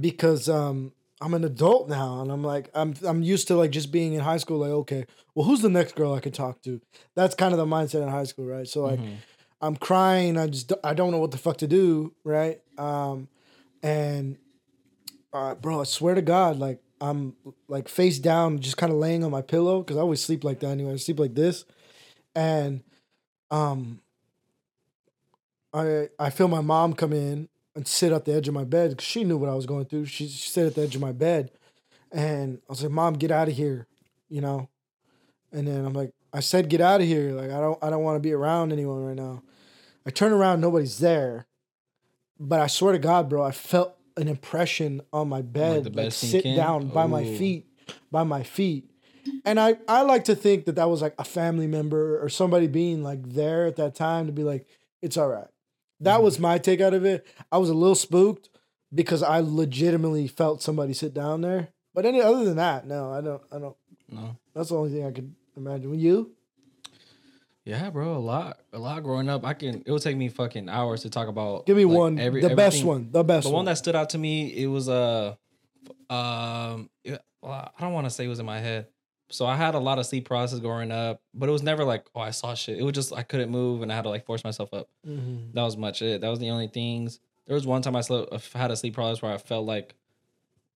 because 0.00 0.48
um 0.48 0.92
I'm 1.20 1.34
an 1.34 1.44
adult 1.44 1.88
now 1.88 2.20
and 2.22 2.30
I'm 2.30 2.42
like 2.44 2.70
I'm 2.74 2.94
I'm 3.04 3.22
used 3.22 3.48
to 3.48 3.56
like 3.56 3.70
just 3.72 3.90
being 3.90 4.12
in 4.14 4.20
high 4.20 4.36
school 4.36 4.58
like 4.58 4.70
okay 4.70 5.04
well 5.34 5.46
who's 5.46 5.62
the 5.62 5.68
next 5.68 5.94
girl 5.96 6.14
I 6.14 6.20
can 6.20 6.32
talk 6.32 6.62
to? 6.62 6.80
That's 7.16 7.34
kind 7.34 7.52
of 7.52 7.58
the 7.58 7.66
mindset 7.66 8.02
in 8.02 8.08
high 8.08 8.24
school 8.24 8.46
right? 8.46 8.68
So 8.68 8.82
like 8.84 9.00
Mhm. 9.00 9.16
I'm 9.60 9.76
crying 9.76 10.36
I 10.36 10.46
just 10.46 10.72
I 10.84 10.94
don't 10.94 11.10
know 11.10 11.18
what 11.18 11.32
the 11.32 11.38
fuck 11.38 11.56
to 11.58 11.66
do 11.66 12.14
right? 12.24 12.60
Um 12.78 13.28
and 13.82 14.36
uh 15.32 15.54
bro 15.56 15.80
I 15.80 15.84
swear 15.84 16.14
to 16.14 16.22
god 16.22 16.58
like 16.58 16.80
I'm 17.00 17.34
like 17.68 17.88
face 17.88 18.18
down 18.18 18.58
just 18.60 18.76
kind 18.76 18.92
of 18.92 18.98
laying 18.98 19.24
on 19.24 19.30
my 19.30 19.42
pillow 19.42 19.82
cuz 19.82 19.96
I 19.96 20.00
always 20.00 20.22
sleep 20.24 20.44
like 20.44 20.60
that 20.60 20.68
anyway 20.70 20.92
I 20.92 20.96
sleep 20.96 21.18
like 21.18 21.34
this. 21.34 21.64
And 22.34 22.82
um 23.50 24.00
I 25.72 26.08
I 26.18 26.30
feel 26.30 26.48
my 26.48 26.60
mom 26.60 26.94
come 26.94 27.12
in 27.12 27.48
and 27.74 27.86
sit 27.86 28.12
at 28.12 28.24
the 28.24 28.34
edge 28.34 28.48
of 28.48 28.54
my 28.54 28.64
bed 28.64 28.90
because 28.90 29.06
she 29.06 29.24
knew 29.24 29.36
what 29.36 29.50
I 29.50 29.54
was 29.54 29.66
going 29.66 29.84
through. 29.86 30.06
She, 30.06 30.28
she 30.28 30.48
sat 30.48 30.66
at 30.66 30.74
the 30.74 30.82
edge 30.82 30.94
of 30.94 31.00
my 31.00 31.12
bed, 31.12 31.50
and 32.10 32.58
I 32.68 32.72
was 32.72 32.82
like, 32.82 32.92
"Mom, 32.92 33.14
get 33.14 33.30
out 33.30 33.48
of 33.48 33.56
here," 33.56 33.86
you 34.28 34.40
know. 34.40 34.68
And 35.52 35.66
then 35.66 35.84
I'm 35.84 35.94
like, 35.94 36.12
I 36.32 36.40
said, 36.40 36.68
"Get 36.68 36.80
out 36.80 37.00
of 37.00 37.06
here!" 37.06 37.32
Like 37.32 37.50
I 37.50 37.60
don't 37.60 37.82
I 37.82 37.90
don't 37.90 38.02
want 38.02 38.16
to 38.16 38.20
be 38.20 38.32
around 38.32 38.72
anyone 38.72 39.04
right 39.04 39.16
now. 39.16 39.42
I 40.06 40.10
turn 40.10 40.32
around, 40.32 40.60
nobody's 40.60 40.98
there, 40.98 41.46
but 42.40 42.60
I 42.60 42.66
swear 42.66 42.92
to 42.92 42.98
God, 42.98 43.28
bro, 43.28 43.42
I 43.42 43.50
felt 43.50 43.94
an 44.16 44.28
impression 44.28 45.00
on 45.12 45.28
my 45.28 45.42
bed, 45.42 45.84
the 45.84 45.90
like, 45.90 46.12
sit 46.12 46.44
down 46.44 46.88
by 46.88 47.06
my 47.06 47.24
feet, 47.24 47.66
by 48.10 48.24
my 48.24 48.42
feet. 48.42 48.90
And 49.44 49.60
I, 49.60 49.76
I 49.86 50.02
like 50.02 50.24
to 50.24 50.34
think 50.34 50.64
that 50.64 50.76
that 50.76 50.88
was 50.88 51.02
like 51.02 51.14
a 51.18 51.24
family 51.24 51.66
member 51.66 52.22
or 52.22 52.28
somebody 52.28 52.66
being 52.66 53.02
like 53.02 53.28
there 53.30 53.66
at 53.66 53.76
that 53.76 53.94
time 53.94 54.26
to 54.26 54.32
be 54.32 54.42
like, 54.42 54.66
it's 55.02 55.16
all 55.16 55.28
right. 55.28 55.48
That 56.00 56.14
Mm-hmm. 56.16 56.24
was 56.24 56.38
my 56.38 56.58
take 56.58 56.80
out 56.80 56.94
of 56.94 57.04
it. 57.04 57.26
I 57.50 57.58
was 57.58 57.70
a 57.70 57.74
little 57.74 57.94
spooked 57.94 58.48
because 58.94 59.22
I 59.22 59.40
legitimately 59.40 60.28
felt 60.28 60.62
somebody 60.62 60.92
sit 60.94 61.12
down 61.14 61.40
there. 61.40 61.68
But 61.94 62.06
any 62.06 62.20
other 62.22 62.44
than 62.44 62.56
that, 62.56 62.86
no, 62.86 63.12
I 63.12 63.20
don't. 63.20 63.42
I 63.52 63.58
don't. 63.58 63.76
No. 64.10 64.36
That's 64.54 64.68
the 64.68 64.76
only 64.76 64.90
thing 64.92 65.04
I 65.06 65.10
could 65.10 65.34
imagine. 65.56 65.90
With 65.90 66.00
you, 66.00 66.30
Yeah, 67.64 67.90
bro. 67.90 68.16
A 68.16 68.18
lot. 68.18 68.60
A 68.72 68.78
lot 68.78 69.02
growing 69.02 69.28
up. 69.28 69.44
I 69.44 69.54
can. 69.54 69.82
It 69.84 69.90
would 69.90 70.02
take 70.02 70.16
me 70.16 70.28
fucking 70.28 70.68
hours 70.68 71.02
to 71.02 71.10
talk 71.10 71.28
about. 71.28 71.66
give 71.66 71.76
me 71.76 71.84
like, 71.84 71.96
one. 71.98 72.18
every- 72.18 72.40
the 72.40 72.54
best 72.54 72.84
one. 72.84 73.10
The 73.10 73.24
best 73.24 73.44
the 73.44 73.50
one. 73.50 73.56
one 73.60 73.64
that 73.66 73.78
stood 73.78 73.96
out 73.96 74.10
to 74.10 74.18
me 74.18 74.46
it 74.54 74.66
was 74.66 74.88
uh 74.88 75.34
um 76.10 76.88
it- 77.04 77.20
well, 77.42 77.70
i 77.76 77.80
don't 77.82 77.92
want 77.92 78.04
to 78.06 78.10
say 78.10 78.24
it 78.24 78.28
was 78.28 78.40
in 78.40 78.46
my 78.46 78.58
head 78.60 78.86
so 79.30 79.44
i 79.46 79.54
had 79.56 79.74
a 79.74 79.78
lot 79.78 79.98
of 79.98 80.06
sleep 80.06 80.26
paralysis 80.28 80.58
growing 80.60 80.90
up 80.90 81.20
but 81.34 81.48
it 81.48 81.52
was 81.52 81.62
never 81.62 81.84
like 81.84 82.06
oh 82.14 82.20
i 82.20 82.30
saw 82.30 82.54
shit 82.54 82.78
it 82.78 82.82
was 82.82 82.92
just 82.92 83.12
i 83.12 83.22
couldn't 83.22 83.50
move 83.50 83.82
and 83.82 83.92
i 83.92 83.94
had 83.96 84.02
to 84.02 84.08
like 84.08 84.24
force 84.24 84.42
myself 84.44 84.72
up 84.72 84.88
Mhm. 85.06 85.52
that 85.54 85.62
was 85.62 85.76
much 85.76 86.02
it 86.02 86.20
that 86.20 86.28
was 86.28 86.38
the 86.38 86.50
only 86.50 86.68
things 86.68 87.20
there 87.46 87.54
was 87.54 87.66
one 87.66 87.82
time 87.82 87.96
i 87.96 88.00
slept 88.00 88.32
I 88.54 88.58
had 88.58 88.70
a 88.70 88.76
sleep 88.76 88.94
paralysis 88.94 89.22
where 89.22 89.32
i 89.32 89.38
felt 89.38 89.66
like 89.66 89.94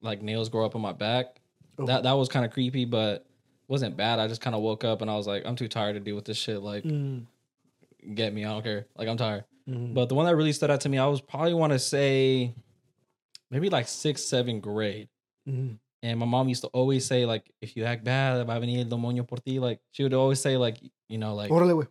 like 0.02 0.20
nails 0.22 0.48
grow 0.48 0.64
up 0.66 0.74
on 0.74 0.80
my 0.82 0.92
back 0.92 1.36
Oh. 1.78 1.86
that 1.86 2.02
that 2.02 2.12
was 2.12 2.28
kind 2.28 2.44
of 2.44 2.50
creepy 2.52 2.84
but 2.84 3.24
wasn't 3.68 3.96
bad 3.96 4.18
i 4.18 4.28
just 4.28 4.42
kind 4.42 4.54
of 4.54 4.60
woke 4.62 4.84
up 4.84 5.00
and 5.00 5.10
i 5.10 5.16
was 5.16 5.26
like 5.26 5.44
i'm 5.46 5.56
too 5.56 5.68
tired 5.68 5.94
to 5.94 6.00
deal 6.00 6.14
with 6.16 6.26
this 6.26 6.36
shit 6.36 6.60
like 6.60 6.84
Mhm. 6.84 7.24
get 8.14 8.34
me 8.34 8.44
i 8.44 8.48
don't 8.50 8.62
care 8.62 8.86
like 8.98 9.08
i'm 9.08 9.16
tired 9.16 9.44
Mhm. 9.68 9.94
but 9.94 10.08
the 10.10 10.14
one 10.14 10.26
that 10.26 10.34
really 10.36 10.52
stood 10.52 10.70
out 10.72 10.80
to 10.80 10.88
me, 10.88 10.98
I 10.98 11.06
was 11.06 11.20
probably 11.20 11.54
want 11.54 11.72
to 11.72 11.78
say 11.78 12.52
maybe 13.48 13.70
like 13.70 13.86
sixth, 13.86 14.24
seventh 14.26 14.60
grade. 14.60 15.08
Mhm. 15.48 15.78
And 16.02 16.18
my 16.18 16.26
mom 16.26 16.48
used 16.48 16.62
to 16.62 16.68
always 16.68 17.06
say, 17.06 17.24
like, 17.26 17.48
if 17.60 17.76
you 17.76 17.84
act 17.84 18.02
bad, 18.04 18.44
va 18.46 18.56
a 18.56 18.60
venir 18.60 18.80
el 18.80 18.86
demonio 18.86 19.26
por 19.26 19.38
ti. 19.38 19.58
Like, 19.60 19.80
she 19.92 20.02
would 20.02 20.12
always 20.14 20.40
say, 20.40 20.56
like, 20.56 20.78
you 21.08 21.18
know, 21.18 21.34
like, 21.36 21.50
güey. 21.50 21.86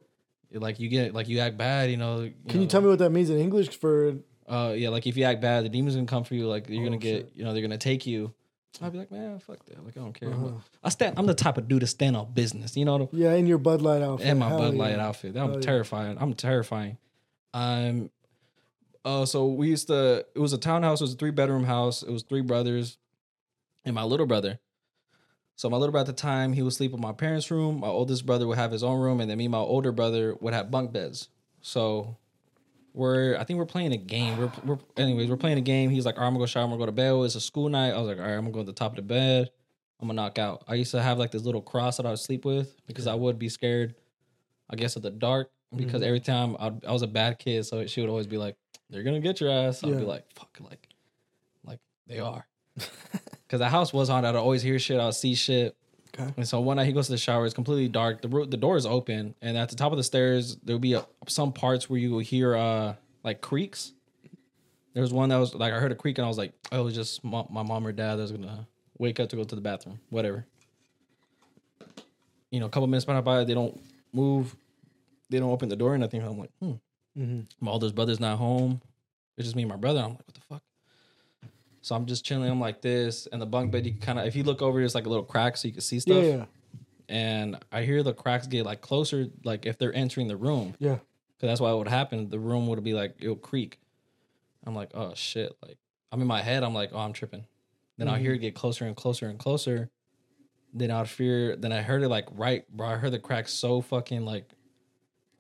like 0.54 0.80
you 0.82 0.90
get, 0.90 1.14
like, 1.14 1.30
you 1.30 1.40
act 1.40 1.58
bad, 1.58 1.90
you 1.90 1.96
know. 1.98 2.30
Can 2.50 2.62
you 2.62 2.68
tell 2.68 2.82
me 2.82 2.90
what 2.90 3.00
that 3.00 3.10
means 3.12 3.30
in 3.30 3.38
English 3.40 3.70
for? 3.78 4.16
Uh, 4.48 4.74
yeah, 4.76 4.90
like 4.90 5.08
if 5.08 5.16
you 5.16 5.24
act 5.24 5.40
bad, 5.40 5.64
the 5.64 5.70
demons 5.70 5.96
gonna 5.96 6.06
come 6.08 6.26
for 6.26 6.36
you. 6.36 6.46
Like 6.46 6.68
you're 6.68 6.82
Oh, 6.82 6.86
gonna 6.86 6.98
get, 6.98 7.16
shit. 7.28 7.32
you 7.36 7.46
know, 7.46 7.54
they're 7.54 7.62
gonna 7.62 7.78
take 7.78 8.06
you. 8.06 8.34
I'd 8.82 8.92
be 8.92 8.98
like, 8.98 9.10
man, 9.12 9.40
fuck 9.40 9.64
that. 9.68 9.86
Like 9.86 9.96
I 9.96 10.02
don't 10.02 10.12
care. 10.14 10.28
I'm, 10.30 10.44
Uh-huh. 10.46 10.56
I 10.84 10.90
stand. 10.90 11.18
I'm 11.18 11.26
the 11.26 11.34
type 11.34 11.58
of 11.58 11.70
dude 11.70 11.80
to 11.82 11.88
stand 11.88 12.18
on 12.18 12.34
business. 12.34 12.76
You 12.76 12.84
know, 12.84 13.08
Yeah, 13.14 13.34
in 13.36 13.48
your 13.48 13.60
Bud 13.60 13.82
Light 13.82 14.02
outfit. 14.02 14.28
and 14.28 14.40
my 14.40 14.50
Hell 14.50 14.58
Bud 14.58 14.74
Light 14.74 14.98
yeah. 14.98 15.08
outfit. 15.08 15.38
I'm 15.38 15.48
Hell 15.52 15.54
yeah. 15.56 15.62
terrifying. 15.62 16.18
I'm 16.20 16.34
terrifying. 16.34 16.98
Um, 17.54 18.10
uh, 19.06 19.26
so 19.26 19.48
we 19.48 19.70
used 19.70 19.88
to. 19.88 20.26
It 20.36 20.40
was 20.40 20.52
a 20.52 20.58
townhouse. 20.58 21.00
It 21.00 21.06
was 21.06 21.14
a 21.14 21.18
three 21.18 21.32
bedroom 21.32 21.64
house. 21.64 22.04
It 22.04 22.12
was 22.12 22.24
three 22.24 22.42
brothers, 22.42 22.98
and 23.86 23.96
my 23.96 24.04
little 24.04 24.26
brother. 24.26 24.60
So 25.56 25.70
my 25.70 25.78
little 25.78 25.92
brother 25.92 26.10
at 26.10 26.16
the 26.16 26.22
time, 26.22 26.54
he 26.54 26.62
would 26.64 26.74
sleep 26.74 26.94
in 26.94 27.00
my 27.02 27.12
parents' 27.12 27.52
room. 27.52 27.82
My 27.82 27.88
oldest 27.88 28.26
brother 28.26 28.48
would 28.48 28.58
have 28.58 28.72
his 28.72 28.84
own 28.84 29.00
room, 29.00 29.20
and 29.22 29.30
then 29.30 29.38
me, 29.38 29.46
and 29.46 29.52
my 29.52 29.58
older 29.60 29.92
brother, 29.92 30.36
would 30.42 30.54
have 30.54 30.72
bunk 30.72 30.92
beds. 30.92 31.28
So 31.62 32.18
we're, 32.94 33.38
I 33.38 33.44
think 33.44 33.60
we're 33.60 33.66
playing 33.66 33.92
a 33.94 33.98
game. 33.98 34.38
We're, 34.38 34.52
we're, 34.66 34.80
anyways, 34.98 35.30
we're 35.30 35.38
playing 35.38 35.58
a 35.60 35.62
game. 35.62 35.90
He's 35.92 36.06
like, 36.06 36.16
all 36.16 36.22
right, 36.22 36.28
I'm 36.28 36.34
gonna 36.34 36.44
go 36.44 36.48
shower. 36.48 36.64
I'm 36.64 36.70
gonna 36.72 36.80
go 36.80 36.86
to 36.88 36.92
bed. 36.92 37.14
It's 37.26 37.36
a 37.36 37.42
school 37.42 37.70
night. 37.70 37.92
I 37.92 38.00
was 38.00 38.08
like, 38.08 38.18
all 38.18 38.24
right, 38.24 38.34
I'm 38.34 38.42
gonna 38.42 38.54
go 38.54 38.60
to 38.62 38.66
the 38.66 38.74
top 38.74 38.94
of 38.94 38.96
the 38.96 39.02
bed. 39.04 39.50
I'm 40.00 40.08
gonna 40.08 40.20
knock 40.20 40.40
out. 40.40 40.64
I 40.68 40.74
used 40.76 40.92
to 40.92 41.02
have 41.02 41.20
like 41.20 41.30
this 41.32 41.44
little 41.44 41.62
cross 41.62 41.98
that 41.98 42.08
I 42.08 42.10
would 42.10 42.18
sleep 42.20 42.44
with 42.44 42.76
because 42.88 43.06
I 43.06 43.14
would 43.14 43.38
be 43.38 43.50
scared, 43.50 43.94
I 44.70 44.76
guess, 44.78 44.96
of 44.96 45.04
the 45.04 45.12
dark. 45.12 45.52
Because 45.76 46.02
Mhm. 46.02 46.06
every 46.08 46.20
time 46.20 46.58
I'd, 46.60 46.84
I 46.86 46.92
was 46.92 47.02
a 47.04 47.08
bad 47.08 47.38
kid, 47.40 47.66
so 47.66 47.86
she 47.86 48.02
would 48.02 48.10
always 48.10 48.28
be 48.28 48.38
like, 48.38 48.58
"They're 48.90 49.04
gonna 49.04 49.22
get 49.22 49.40
your 49.40 49.50
ass." 49.52 49.82
I'd 49.84 49.98
be 50.00 50.04
like, 50.04 50.26
"Fuck," 50.34 50.58
like, 50.60 50.90
like 51.64 51.80
they 52.08 52.20
are. 52.20 52.46
Because 53.52 53.60
the 53.60 53.68
house 53.68 53.92
was 53.92 54.08
haunted. 54.08 54.30
I'd 54.30 54.36
always 54.38 54.62
hear 54.62 54.80
shit. 54.80 54.98
I'd 54.98 55.14
see 55.14 55.36
shit. 55.36 55.76
Okay. 56.18 56.34
And 56.38 56.48
so 56.48 56.62
one 56.62 56.78
night 56.78 56.86
he 56.86 56.94
goes 56.94 57.08
to 57.08 57.12
the 57.12 57.18
shower. 57.18 57.46
It's 57.46 57.54
completely 57.54 57.90
dark. 57.90 58.22
The 58.22 58.30
ro- 58.30 58.46
the 58.46 58.56
door 58.56 58.78
is 58.78 58.86
open, 58.86 59.36
and 59.42 59.58
at 59.58 59.68
the 59.68 59.76
top 59.76 59.92
of 59.92 59.98
the 59.98 60.06
stairs 60.06 60.56
there 60.64 60.74
would 60.74 60.82
be 60.82 60.94
a, 60.94 61.06
some 61.28 61.52
parts 61.52 61.90
where 61.90 62.00
you 62.00 62.12
will 62.12 62.20
hear 62.20 62.56
uh 62.56 62.96
like 63.26 63.42
creaks. 63.42 63.92
There 64.94 65.02
was 65.02 65.12
one 65.12 65.28
that 65.30 65.36
was 65.36 65.54
like 65.54 65.74
I 65.74 65.80
heard 65.80 65.92
a 65.92 65.96
creak 65.96 66.18
and 66.18 66.24
I 66.24 66.30
was 66.30 66.38
like, 66.38 66.54
oh, 66.72 66.80
it 66.80 66.84
was 66.86 66.96
just 66.96 67.26
my, 67.26 67.44
my 67.50 67.62
mom 67.62 67.86
or 67.86 67.92
dad 67.92 68.16
that 68.16 68.22
was 68.22 68.32
gonna 68.32 68.66
wake 68.98 69.20
up 69.20 69.28
to 69.32 69.36
go 69.36 69.44
to 69.44 69.56
the 69.56 69.60
bathroom, 69.60 70.00
whatever. 70.12 70.46
You 72.52 72.62
know, 72.62 72.68
a 72.68 72.70
couple 72.70 72.88
minutes 72.88 73.06
went 73.06 73.22
by, 73.26 73.44
they 73.44 73.54
don't 73.54 73.78
move, 74.14 74.56
they 75.30 75.40
don't 75.40 75.52
open 75.52 75.68
the 75.68 75.76
door 75.76 75.94
or 75.94 75.98
nothing. 75.98 76.22
I'm 76.22 76.40
like, 76.40 76.52
hmm. 76.62 76.72
Mhm. 77.20 77.48
My 77.60 77.72
oldest 77.72 77.96
brother's 77.96 78.22
not 78.22 78.38
home. 78.38 78.82
It's 79.38 79.46
just 79.46 79.58
me 79.58 79.64
and 79.64 79.70
my 79.72 79.76
brother. 79.76 80.00
I'm 80.00 80.12
like, 80.12 80.26
what 80.26 80.36
the 80.36 80.42
fuck? 80.42 80.64
So 81.82 81.96
I'm 81.96 82.06
just 82.06 82.24
chilling. 82.24 82.50
I'm 82.50 82.60
like 82.60 82.82
this, 82.82 83.28
and 83.32 83.42
the 83.42 83.46
bunk 83.46 83.72
bed. 83.72 83.86
You 83.86 83.94
kind 83.96 84.20
of, 84.20 84.26
if 84.26 84.36
you 84.36 84.44
look 84.44 84.62
over, 84.62 84.80
there's 84.80 84.94
like 84.96 85.06
a 85.06 85.10
little 85.10 85.24
crack, 85.26 85.58
so 85.58 85.68
you 85.68 85.74
can 85.74 85.82
see 85.82 86.00
stuff. 86.00 86.24
yeah, 86.24 86.46
And 87.10 87.58
I 87.72 87.84
hear 87.84 88.04
the 88.04 88.14
cracks 88.14 88.46
get 88.48 88.66
like 88.66 88.82
closer, 88.82 89.28
like 89.44 89.66
if 89.66 89.78
they're 89.78 89.94
entering 89.94 90.28
the 90.28 90.38
room. 90.38 90.76
yeah. 90.80 90.98
Cause 91.40 91.48
that's 91.48 91.60
why 91.60 91.72
it 91.72 91.76
would 91.76 91.88
happen. 91.88 92.30
The 92.30 92.38
room 92.40 92.68
would 92.68 92.84
be 92.84 92.94
like 92.94 93.16
it'll 93.20 93.36
creak. 93.36 93.80
I'm 94.64 94.76
like, 94.76 94.92
oh 94.94 95.14
shit! 95.16 95.52
Like 95.66 95.78
I'm 96.12 96.22
in 96.22 96.28
my 96.28 96.44
head. 96.44 96.62
I'm 96.64 96.76
like, 96.76 96.92
oh, 96.94 97.00
I'm 97.00 97.14
tripping. 97.14 97.46
Then 97.98 98.08
I'll 98.08 98.16
hear 98.20 98.34
it 98.34 98.38
get 98.40 98.54
closer 98.54 98.86
and 98.86 98.96
closer 98.96 99.28
and 99.28 99.40
closer. 99.40 99.90
Then 100.72 100.92
I'd 100.92 101.10
fear. 101.10 101.56
Then 101.56 101.72
I 101.72 101.82
heard 101.82 102.04
it 102.04 102.10
like 102.10 102.28
right, 102.32 102.64
bro. 102.72 102.90
I 102.90 102.96
heard 102.98 103.12
the 103.12 103.18
crack 103.18 103.48
so 103.48 103.82
fucking 103.82 104.24
like 104.24 104.52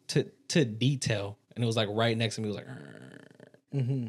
to 0.07 0.23
to 0.47 0.65
detail, 0.65 1.37
and 1.55 1.63
it 1.63 1.67
was 1.67 1.77
like 1.77 1.87
right 1.91 2.17
next 2.17 2.35
to 2.37 2.41
me. 2.41 2.47
It 2.49 2.51
was 2.51 2.57
like. 2.57 2.67
hmm 3.71 4.07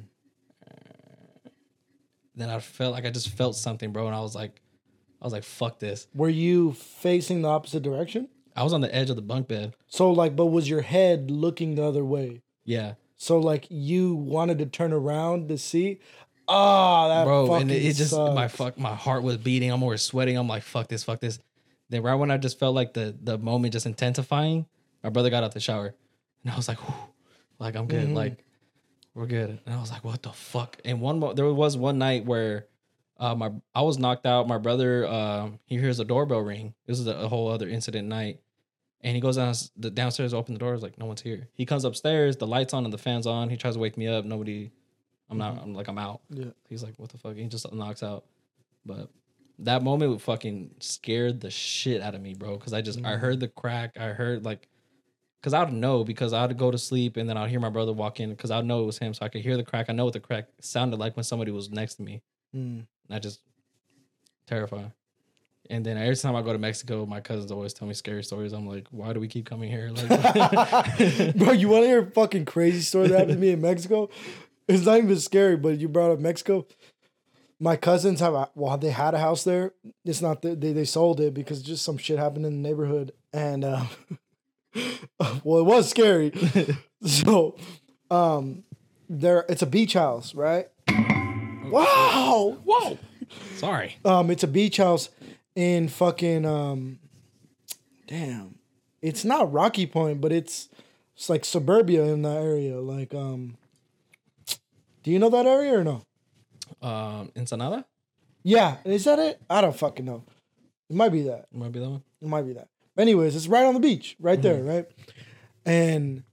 Then 2.34 2.48
I 2.50 2.58
felt 2.60 2.92
like 2.92 3.04
I 3.04 3.10
just 3.10 3.28
felt 3.30 3.56
something, 3.56 3.92
bro, 3.92 4.06
and 4.06 4.14
I 4.16 4.20
was 4.20 4.34
like, 4.34 4.60
I 5.20 5.24
was 5.26 5.32
like, 5.32 5.44
fuck 5.44 5.78
this. 5.78 6.06
Were 6.14 6.28
you 6.28 6.72
facing 6.72 7.42
the 7.42 7.48
opposite 7.48 7.82
direction? 7.82 8.28
I 8.56 8.64
was 8.64 8.72
on 8.72 8.80
the 8.80 8.94
edge 8.94 9.10
of 9.10 9.16
the 9.16 9.22
bunk 9.22 9.48
bed. 9.48 9.74
So 9.86 10.10
like, 10.10 10.34
but 10.36 10.46
was 10.46 10.68
your 10.68 10.82
head 10.82 11.30
looking 11.30 11.74
the 11.74 11.84
other 11.84 12.04
way? 12.04 12.42
Yeah, 12.64 12.94
So 13.16 13.38
like, 13.38 13.66
you 13.70 14.14
wanted 14.14 14.58
to 14.58 14.66
turn 14.66 14.92
around 14.92 15.48
to 15.48 15.58
see. 15.58 16.00
Ah, 16.48 17.08
that 17.08 17.24
bro, 17.24 17.46
fucking 17.46 17.62
and 17.62 17.70
it, 17.70 17.84
it 17.84 17.94
just 17.94 18.12
my 18.12 18.48
fuck, 18.48 18.76
my 18.78 18.94
heart 18.94 19.22
was 19.22 19.36
beating. 19.36 19.70
I'm 19.70 19.82
always 19.82 20.02
sweating. 20.02 20.36
I'm 20.36 20.48
like, 20.48 20.62
fuck 20.64 20.88
this, 20.88 21.04
fuck 21.04 21.20
this. 21.20 21.38
Then 21.88 22.02
right 22.02 22.14
when 22.14 22.30
I 22.30 22.36
just 22.36 22.58
felt 22.58 22.74
like 22.74 22.94
the 22.94 23.16
the 23.22 23.38
moment 23.38 23.72
just 23.72 23.86
intensifying, 23.86 24.66
my 25.04 25.10
brother 25.10 25.30
got 25.30 25.44
out 25.44 25.52
the 25.52 25.60
shower, 25.60 25.94
and 26.44 26.52
I 26.52 26.56
was 26.56 26.66
like, 26.68 26.78
like 27.58 27.76
I'm 27.76 27.86
good, 27.86 28.08
Mhm. 28.08 28.14
like 28.14 28.44
we're 29.14 29.26
good. 29.26 29.60
And 29.66 29.74
I 29.74 29.80
was 29.80 29.90
like, 29.90 30.04
what 30.04 30.22
the 30.22 30.32
fuck? 30.32 30.78
And 30.84 31.00
one 31.00 31.18
mo- 31.18 31.34
there 31.34 31.52
was 31.52 31.76
one 31.76 31.98
night 31.98 32.24
where. 32.24 32.66
Uh, 33.18 33.36
my 33.36 33.52
I 33.72 33.82
was 33.82 33.98
knocked 33.98 34.26
out. 34.26 34.48
My 34.48 34.58
brother, 34.58 35.06
um, 35.06 35.60
he 35.66 35.78
hears 35.78 36.00
a 36.00 36.04
doorbell 36.04 36.40
ring. 36.40 36.74
This 36.86 36.98
is 36.98 37.06
a, 37.06 37.28
whole 37.28 37.48
other 37.48 37.68
incident 37.68 38.08
night, 38.08 38.40
and 39.00 39.14
he 39.14 39.20
goes 39.20 39.36
down 39.36 39.54
the 39.76 39.90
downstairs, 39.90 40.34
open 40.34 40.54
the 40.54 40.58
door. 40.58 40.70
doors, 40.70 40.82
like 40.82 40.98
no 40.98 41.06
one's 41.06 41.22
here. 41.22 41.46
He 41.52 41.64
comes 41.64 41.84
upstairs, 41.84 42.36
the 42.36 42.48
lights 42.48 42.74
on 42.74 42.84
and 42.84 42.92
the 42.92 42.98
fans 42.98 43.26
on. 43.28 43.48
He 43.48 43.56
tries 43.56 43.74
to 43.74 43.80
wake 43.80 43.96
me 43.96 44.08
up. 44.08 44.24
Nobody. 44.24 44.72
I'm 45.30 45.38
not. 45.38 45.62
I'm 45.62 45.72
like 45.72 45.86
I'm 45.86 45.98
out. 45.98 46.22
Yeah. 46.30 46.46
He's 46.68 46.82
like, 46.82 46.94
what 46.96 47.10
the 47.10 47.18
fuck? 47.18 47.36
He 47.36 47.46
just 47.46 47.72
knocks 47.72 48.02
out. 48.02 48.24
But 48.84 49.08
that 49.60 49.82
moment 49.82 50.10
would 50.10 50.22
fucking 50.22 50.72
scared 50.80 51.40
the 51.40 51.50
shit 51.50 52.00
out 52.02 52.14
of 52.14 52.20
me, 52.20 52.34
bro. 52.34 52.56
Cause 52.58 52.72
I 52.72 52.82
just 52.82 53.04
I 53.04 53.16
heard 53.16 53.38
the 53.38 53.48
crack. 53.48 53.96
I 53.98 54.06
heard 54.06 54.44
like, 54.44 54.68
cause 55.42 55.52
I 55.52 55.64
would 55.64 55.72
know 55.72 56.04
because 56.04 56.32
I'd 56.32 56.56
go 56.56 56.70
to 56.70 56.78
sleep 56.78 57.16
and 57.16 57.28
then 57.28 57.36
I'd 57.36 57.50
hear 57.50 57.60
my 57.60 57.70
brother 57.70 57.92
walk 57.92 58.20
in 58.20 58.30
because 58.30 58.50
I'd 58.50 58.64
know 58.64 58.82
it 58.82 58.86
was 58.86 58.98
him. 58.98 59.12
So 59.14 59.24
I 59.24 59.28
could 59.28 59.42
hear 59.42 59.56
the 59.56 59.64
crack. 59.64 59.86
I 59.88 59.92
know 59.92 60.04
what 60.04 60.14
the 60.14 60.20
crack 60.20 60.48
sounded 60.60 60.98
like 60.98 61.16
when 61.16 61.24
somebody 61.24 61.50
was 61.50 61.70
next 61.70 61.96
to 61.96 62.02
me. 62.02 62.22
Mm. 62.54 62.86
I 63.10 63.18
just 63.18 63.40
terrified. 64.46 64.92
And 65.70 65.86
then 65.86 65.96
every 65.96 66.16
time 66.16 66.34
I 66.34 66.42
go 66.42 66.52
to 66.52 66.58
Mexico, 66.58 67.06
my 67.06 67.20
cousins 67.20 67.52
always 67.52 67.72
tell 67.72 67.86
me 67.86 67.94
scary 67.94 68.24
stories. 68.24 68.52
I'm 68.52 68.66
like, 68.66 68.86
why 68.90 69.12
do 69.12 69.20
we 69.20 69.28
keep 69.28 69.46
coming 69.46 69.70
here? 69.70 69.90
Like, 69.90 70.08
bro, 71.36 71.52
you 71.52 71.68
want 71.68 71.84
to 71.84 71.88
hear 71.88 72.02
a 72.02 72.10
fucking 72.10 72.44
crazy 72.44 72.80
story 72.80 73.08
that 73.08 73.18
happened 73.18 73.36
to 73.36 73.40
me 73.40 73.50
in 73.50 73.60
Mexico? 73.60 74.10
It's 74.68 74.84
not 74.84 74.98
even 74.98 75.18
scary, 75.18 75.56
but 75.56 75.78
you 75.78 75.88
brought 75.88 76.10
up 76.10 76.18
Mexico. 76.18 76.66
My 77.60 77.76
cousins 77.76 78.20
have, 78.20 78.34
a, 78.34 78.50
well, 78.54 78.76
they 78.76 78.90
had 78.90 79.14
a 79.14 79.18
house 79.18 79.44
there. 79.44 79.72
It's 80.04 80.20
not 80.20 80.42
that 80.42 80.60
they, 80.60 80.72
they 80.72 80.84
sold 80.84 81.20
it 81.20 81.32
because 81.32 81.62
just 81.62 81.84
some 81.84 81.96
shit 81.96 82.18
happened 82.18 82.44
in 82.44 82.60
the 82.60 82.68
neighborhood. 82.68 83.12
And, 83.32 83.64
uh, 83.64 83.84
well, 85.44 85.58
it 85.58 85.64
was 85.64 85.88
scary. 85.88 86.32
so, 87.04 87.56
um, 88.10 88.64
there, 89.08 89.44
it's 89.48 89.62
a 89.62 89.66
beach 89.66 89.94
house, 89.94 90.34
right? 90.34 90.68
Wow. 91.72 92.58
whoa, 92.64 92.98
sorry. 93.56 93.96
Um, 94.04 94.30
it's 94.30 94.42
a 94.42 94.48
beach 94.48 94.76
house 94.76 95.08
in 95.54 95.88
fucking 95.88 96.44
um, 96.44 96.98
damn. 98.06 98.58
It's 99.00 99.24
not 99.24 99.52
Rocky 99.52 99.86
Point, 99.86 100.20
but 100.20 100.32
it's 100.32 100.68
it's 101.16 101.28
like 101.28 101.44
suburbia 101.44 102.04
in 102.04 102.22
that 102.22 102.42
area. 102.42 102.80
Like 102.80 103.14
um, 103.14 103.56
do 105.02 105.10
you 105.10 105.18
know 105.18 105.30
that 105.30 105.46
area 105.46 105.78
or 105.78 105.84
no? 105.84 106.02
Um, 106.80 107.30
Ensenada 107.36 107.84
Yeah, 108.42 108.76
is 108.84 109.04
that 109.04 109.18
it? 109.18 109.40
I 109.48 109.60
don't 109.60 109.76
fucking 109.76 110.04
know. 110.04 110.24
It 110.88 110.96
might 110.96 111.10
be 111.10 111.22
that. 111.22 111.46
It 111.52 111.58
might 111.58 111.72
be 111.72 111.80
that 111.80 111.88
one. 111.88 112.02
It 112.20 112.28
might 112.28 112.42
be 112.42 112.52
that. 112.54 112.68
Anyways, 112.98 113.34
it's 113.36 113.48
right 113.48 113.64
on 113.64 113.74
the 113.74 113.80
beach, 113.80 114.16
right 114.20 114.40
there, 114.40 114.62
right? 114.62 114.86
And 115.64 116.24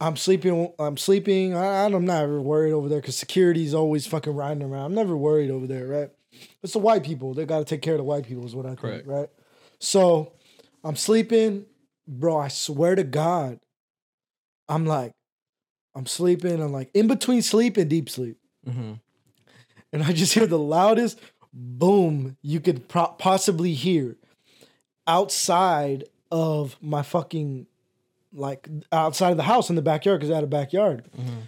I'm 0.00 0.16
sleeping. 0.16 0.72
I'm 0.78 0.96
sleeping. 0.96 1.54
I, 1.56 1.84
I'm 1.86 2.04
not 2.04 2.22
ever 2.22 2.40
worried 2.40 2.72
over 2.72 2.88
there 2.88 3.00
because 3.00 3.16
security's 3.16 3.74
always 3.74 4.06
fucking 4.06 4.34
riding 4.34 4.62
around. 4.62 4.84
I'm 4.86 4.94
never 4.94 5.16
worried 5.16 5.50
over 5.50 5.66
there, 5.66 5.86
right? 5.86 6.10
It's 6.62 6.74
the 6.74 6.78
white 6.78 7.02
people. 7.02 7.34
They 7.34 7.44
got 7.46 7.58
to 7.58 7.64
take 7.64 7.82
care 7.82 7.94
of 7.94 7.98
the 7.98 8.04
white 8.04 8.26
people, 8.26 8.44
is 8.44 8.54
what 8.54 8.66
I 8.66 8.70
think, 8.70 8.80
Correct. 8.80 9.06
right? 9.06 9.28
So 9.80 10.32
I'm 10.84 10.96
sleeping, 10.96 11.64
bro. 12.06 12.38
I 12.38 12.48
swear 12.48 12.94
to 12.94 13.04
God, 13.04 13.58
I'm 14.68 14.84
like, 14.86 15.12
I'm 15.94 16.06
sleeping. 16.06 16.60
I'm 16.62 16.72
like 16.72 16.90
in 16.94 17.08
between 17.08 17.42
sleep 17.42 17.76
and 17.76 17.88
deep 17.90 18.08
sleep 18.10 18.36
Mm-hmm. 18.68 18.94
and 19.92 20.02
I 20.02 20.12
just 20.12 20.34
hear 20.34 20.46
the 20.46 20.58
loudest 20.58 21.20
boom 21.52 22.36
you 22.42 22.58
could 22.60 22.88
pro- 22.88 23.14
possibly 23.16 23.72
hear 23.74 24.16
outside 25.06 26.04
of 26.30 26.76
my 26.80 27.02
fucking 27.02 27.66
like 28.32 28.68
outside 28.92 29.30
of 29.30 29.36
the 29.36 29.44
house 29.44 29.70
in 29.70 29.76
the 29.76 29.82
backyard 29.82 30.20
because 30.20 30.30
I 30.30 30.34
had 30.36 30.44
a 30.44 30.48
backyard. 30.48 31.04
Mm-hmm. 31.16 31.40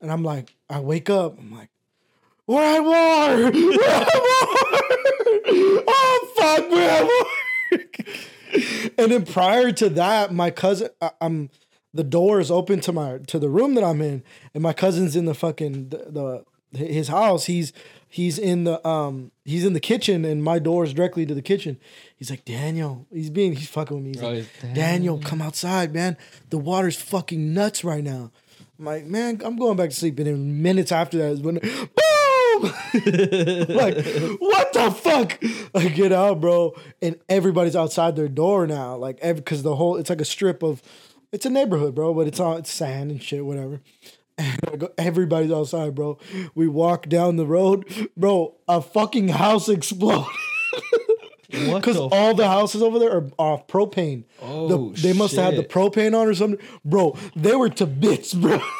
And 0.00 0.12
I'm 0.12 0.22
like, 0.22 0.54
I 0.70 0.80
wake 0.80 1.10
up, 1.10 1.38
I'm 1.38 1.52
like, 1.52 1.70
we're 2.46 2.62
at 2.62 2.80
war! 2.80 3.50
We're 3.50 3.90
at 3.90 4.14
war! 4.14 4.48
oh 5.88 6.34
fuck, 6.36 6.70
we're 6.70 6.88
at 6.88 7.04
war! 7.04 7.24
and 8.98 9.12
then 9.12 9.24
prior 9.24 9.72
to 9.72 9.88
that, 9.90 10.32
my 10.32 10.50
cousin, 10.50 10.88
I, 11.00 11.10
I'm 11.20 11.50
the 11.92 12.04
door 12.04 12.38
is 12.40 12.50
open 12.50 12.80
to 12.80 12.92
my 12.92 13.18
to 13.26 13.38
the 13.38 13.48
room 13.48 13.74
that 13.74 13.84
I'm 13.84 14.00
in, 14.00 14.22
and 14.54 14.62
my 14.62 14.72
cousin's 14.72 15.16
in 15.16 15.24
the 15.24 15.34
fucking 15.34 15.88
the, 15.88 16.44
the 16.72 16.78
his 16.78 17.08
house. 17.08 17.46
He's 17.46 17.72
he's 18.08 18.38
in 18.38 18.64
the 18.64 18.86
um 18.86 19.30
he's 19.44 19.64
in 19.64 19.72
the 19.72 19.80
kitchen, 19.80 20.24
and 20.24 20.42
my 20.42 20.58
door 20.58 20.84
is 20.84 20.92
directly 20.94 21.26
to 21.26 21.34
the 21.34 21.42
kitchen. 21.42 21.78
He's 22.16 22.30
like 22.30 22.44
Daniel. 22.44 23.06
He's 23.12 23.30
being 23.30 23.52
he's 23.54 23.68
fucking 23.68 23.96
with 23.96 24.04
me. 24.04 24.10
He's 24.12 24.22
like, 24.22 24.34
he's- 24.62 24.74
Daniel, 24.74 25.18
come 25.18 25.40
outside, 25.42 25.92
man. 25.94 26.16
The 26.50 26.58
water's 26.58 26.96
fucking 26.96 27.52
nuts 27.54 27.84
right 27.84 28.02
now. 28.04 28.30
I'm 28.78 28.84
like, 28.84 29.06
man, 29.06 29.40
I'm 29.44 29.56
going 29.56 29.76
back 29.76 29.90
to 29.90 29.96
sleep. 29.96 30.18
And 30.18 30.26
then 30.28 30.62
minutes 30.62 30.92
after 30.92 31.18
that 31.18 31.32
is 31.32 31.40
when 31.40 31.56
boom! 31.56 32.62
like, 32.62 33.96
what 34.40 34.72
the 34.72 34.90
fuck? 34.96 35.38
I 35.74 35.88
get 35.88 36.12
out, 36.12 36.40
bro, 36.40 36.74
and 37.02 37.16
everybody's 37.28 37.76
outside 37.76 38.16
their 38.16 38.28
door 38.28 38.66
now. 38.66 38.96
Like, 38.96 39.20
because 39.20 39.62
the 39.62 39.76
whole 39.76 39.96
it's 39.96 40.10
like 40.10 40.20
a 40.20 40.24
strip 40.24 40.62
of, 40.62 40.82
it's 41.32 41.46
a 41.46 41.50
neighborhood, 41.50 41.94
bro, 41.94 42.14
but 42.14 42.26
it's 42.26 42.40
all 42.40 42.56
it's 42.56 42.70
sand 42.70 43.10
and 43.10 43.22
shit, 43.22 43.44
whatever. 43.44 43.80
And 44.38 44.60
I 44.72 44.76
go, 44.76 44.88
everybody's 44.96 45.50
outside, 45.50 45.94
bro. 45.96 46.18
We 46.54 46.68
walk 46.68 47.08
down 47.08 47.36
the 47.36 47.46
road, 47.46 47.84
bro. 48.16 48.54
A 48.68 48.80
fucking 48.80 49.28
house 49.28 49.68
exploded. 49.68 50.26
What 51.50 51.80
Because 51.80 51.96
all 51.96 52.34
the 52.34 52.46
houses 52.46 52.82
over 52.82 52.98
there 52.98 53.10
are 53.16 53.26
off 53.38 53.66
propane. 53.66 54.24
Oh, 54.42 54.68
The- 54.92 55.00
they 55.00 55.12
must 55.14 55.34
have 55.34 55.46
had 55.46 55.56
the 55.56 55.64
propane 55.66 56.14
on 56.14 56.28
or 56.28 56.34
something. 56.34 56.60
Bro, 56.84 57.16
they 57.34 57.56
were 57.56 57.70
to 57.70 57.86
bits, 57.86 58.34
bro. 58.34 58.60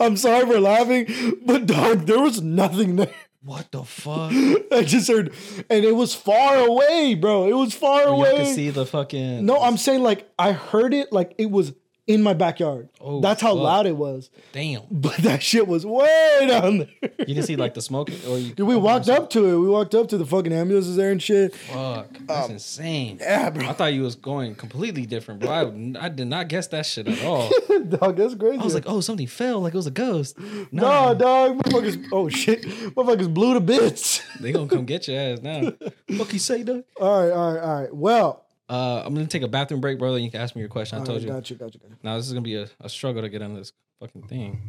I'm 0.00 0.16
sorry 0.16 0.46
for 0.46 0.60
laughing, 0.60 1.06
but 1.44 1.66
dog, 1.66 2.06
there 2.06 2.20
was 2.20 2.40
nothing 2.40 2.96
there. 2.96 3.12
What 3.42 3.70
the 3.70 3.82
fuck? 3.84 4.32
I 4.72 4.82
just 4.84 5.08
heard, 5.08 5.32
and 5.68 5.84
it 5.84 5.94
was 5.94 6.14
far 6.14 6.56
away, 6.58 7.14
bro. 7.14 7.48
It 7.48 7.52
was 7.52 7.74
far 7.74 8.02
You 8.02 8.08
away. 8.08 8.36
can 8.36 8.54
see 8.54 8.70
the 8.70 8.86
fucking. 8.86 9.44
no, 9.44 9.60
I'm 9.60 9.76
saying 9.76 10.02
like 10.02 10.28
I 10.38 10.52
heard 10.52 10.94
it 10.94 11.12
like 11.12 11.34
it 11.38 11.50
was 11.50 11.72
in 12.08 12.22
my 12.22 12.32
backyard. 12.32 12.88
Oh, 13.00 13.20
That's 13.20 13.40
how 13.40 13.54
fuck. 13.54 13.62
loud 13.62 13.86
it 13.86 13.96
was. 13.96 14.30
Damn. 14.52 14.82
But 14.90 15.18
that 15.18 15.42
shit 15.42 15.68
was 15.68 15.84
way 15.86 16.46
down 16.48 16.78
there. 16.78 17.10
You 17.26 17.34
can 17.34 17.44
see 17.44 17.54
like 17.56 17.74
the 17.74 17.82
smoke. 17.82 18.10
Or 18.26 18.38
you, 18.38 18.54
Dude, 18.54 18.66
we 18.66 18.74
walked 18.76 19.08
up 19.08 19.30
to 19.30 19.44
it. 19.46 19.58
We 19.58 19.68
walked 19.68 19.94
up 19.94 20.08
to 20.08 20.18
the 20.18 20.26
fucking 20.26 20.52
ambulances 20.52 20.96
there 20.96 21.10
and 21.12 21.22
shit. 21.22 21.54
Fuck. 21.54 22.08
That's 22.22 22.48
insane. 22.48 23.12
Um, 23.12 23.18
Yeah, 23.20 23.50
bro. 23.50 23.68
I 23.68 23.72
thought 23.74 23.92
you 23.92 24.02
was 24.02 24.16
going 24.16 24.54
completely 24.56 25.04
different, 25.06 25.40
bro. 25.40 25.50
I, 25.50 26.06
I 26.06 26.08
did 26.08 26.26
not 26.26 26.48
guess 26.48 26.66
that 26.68 26.86
shit 26.86 27.06
at 27.06 27.22
all. 27.22 27.50
dog, 27.88 28.16
that's 28.16 28.34
crazy. 28.34 28.58
I 28.58 28.64
was 28.64 28.74
like, 28.74 28.84
oh, 28.86 29.00
something 29.00 29.26
fell, 29.26 29.60
like 29.60 29.74
it 29.74 29.76
was 29.76 29.86
a 29.86 29.90
ghost. 29.92 30.38
no, 30.38 30.66
Nah, 30.72 31.14
dog, 31.14 31.58
motherfuckers. 31.62 32.06
Oh 32.10 32.28
shit, 32.30 32.62
motherfuckers 32.62 33.32
blew 33.32 33.54
to 33.54 33.60
bits. 33.60 34.22
they 34.40 34.52
gonna 34.52 34.66
come 34.68 34.86
get 34.86 35.06
your 35.06 35.20
ass 35.20 35.40
now. 35.42 35.72
Fuck 36.16 36.32
you 36.32 36.38
say, 36.38 36.62
dog. 36.62 36.84
all 36.98 37.22
right, 37.22 37.30
all 37.32 37.52
right, 37.54 37.60
all 37.62 37.80
right. 37.82 37.94
Well, 37.94 38.44
Uh, 38.68 39.02
I'm 39.04 39.14
gonna 39.14 39.26
take 39.26 39.42
a 39.42 39.48
bathroom 39.48 39.80
break, 39.80 39.98
brother. 39.98 40.18
You 40.18 40.30
can 40.30 40.40
ask 40.40 40.54
me 40.54 40.60
your 40.60 40.68
question. 40.68 40.96
I 40.96 41.00
all 41.00 41.06
told 41.06 41.18
right, 41.18 41.26
you. 41.26 41.32
got 41.32 41.50
you, 41.50 41.56
got 41.56 41.74
you, 41.74 41.80
got 41.80 41.90
you. 41.90 41.96
Now 42.02 42.16
this 42.16 42.26
is 42.26 42.32
gonna 42.32 42.42
be 42.42 42.56
a, 42.56 42.68
a 42.80 42.88
struggle 42.88 43.22
to 43.22 43.28
get 43.28 43.40
on 43.42 43.54
this 43.54 43.72
fucking 44.00 44.22
thing. 44.22 44.60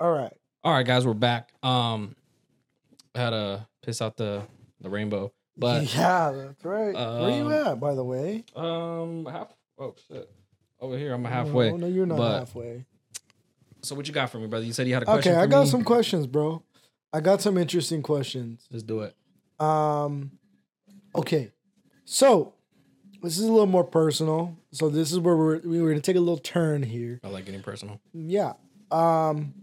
All 0.00 0.12
right. 0.12 0.32
All 0.64 0.72
right, 0.72 0.86
guys, 0.86 1.04
we're 1.06 1.14
back. 1.14 1.52
Um, 1.62 2.14
I 3.14 3.18
had 3.20 3.30
to 3.30 3.66
piss 3.82 4.00
out 4.00 4.16
the 4.16 4.42
the 4.80 4.88
rainbow, 4.90 5.32
but 5.56 5.82
yeah, 5.94 6.30
that's 6.32 6.64
right. 6.64 6.94
Where 6.94 7.30
you 7.36 7.46
Um, 7.46 7.52
at, 7.52 7.80
by 7.80 7.94
the 7.94 8.04
way? 8.04 8.44
um, 8.54 9.26
half. 9.26 9.48
Oh 9.78 9.94
shit, 10.08 10.30
over 10.80 10.96
here. 10.96 11.12
I'm 11.14 11.24
halfway. 11.24 11.70
No, 11.70 11.76
no 11.78 11.86
you're 11.88 12.06
not 12.06 12.18
but- 12.18 12.38
halfway. 12.40 12.84
So 13.84 13.96
what 13.96 14.06
you 14.06 14.14
got 14.14 14.30
for 14.30 14.38
me, 14.38 14.46
brother? 14.46 14.64
You 14.64 14.72
said 14.72 14.86
you 14.86 14.94
had 14.94 15.02
a 15.02 15.06
question. 15.06 15.32
Okay, 15.32 15.40
I 15.42 15.46
got 15.46 15.64
me? 15.64 15.68
some 15.70 15.82
questions, 15.82 16.28
bro. 16.28 16.62
I 17.12 17.20
got 17.20 17.40
some 17.42 17.58
interesting 17.58 18.00
questions. 18.00 18.64
Let's 18.70 18.84
do 18.84 19.00
it. 19.00 19.16
Um, 19.58 20.30
okay, 21.16 21.50
so 22.12 22.52
this 23.22 23.38
is 23.38 23.44
a 23.44 23.50
little 23.50 23.66
more 23.66 23.84
personal. 23.84 24.58
So 24.70 24.90
this 24.90 25.12
is 25.12 25.18
where 25.18 25.34
we're 25.34 25.58
we 25.60 25.80
were 25.80 25.88
gonna 25.88 26.00
take 26.00 26.16
a 26.16 26.20
little 26.20 26.36
turn 26.36 26.82
here. 26.82 27.20
I 27.24 27.28
like 27.28 27.46
getting 27.46 27.62
personal. 27.62 28.00
Yeah. 28.12 28.52
Um, 28.90 29.54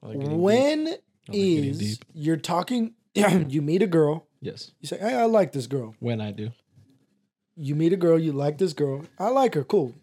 like 0.00 0.16
when 0.20 0.84
like 0.84 1.00
is 1.32 1.78
deep. 1.78 2.04
you're 2.14 2.36
talking? 2.36 2.94
you 3.14 3.62
meet 3.62 3.82
a 3.82 3.88
girl. 3.88 4.26
Yes, 4.40 4.70
You 4.80 4.86
say, 4.86 4.98
"Hey, 4.98 5.14
I 5.14 5.24
like 5.24 5.50
this 5.50 5.66
girl." 5.66 5.96
when 5.98 6.20
I 6.20 6.30
do. 6.30 6.52
You 7.56 7.74
meet 7.74 7.92
a 7.92 7.96
girl. 7.96 8.16
You 8.16 8.30
like 8.30 8.58
this 8.58 8.72
girl. 8.72 9.04
I 9.18 9.30
like 9.30 9.54
her. 9.54 9.64
Cool. 9.64 9.94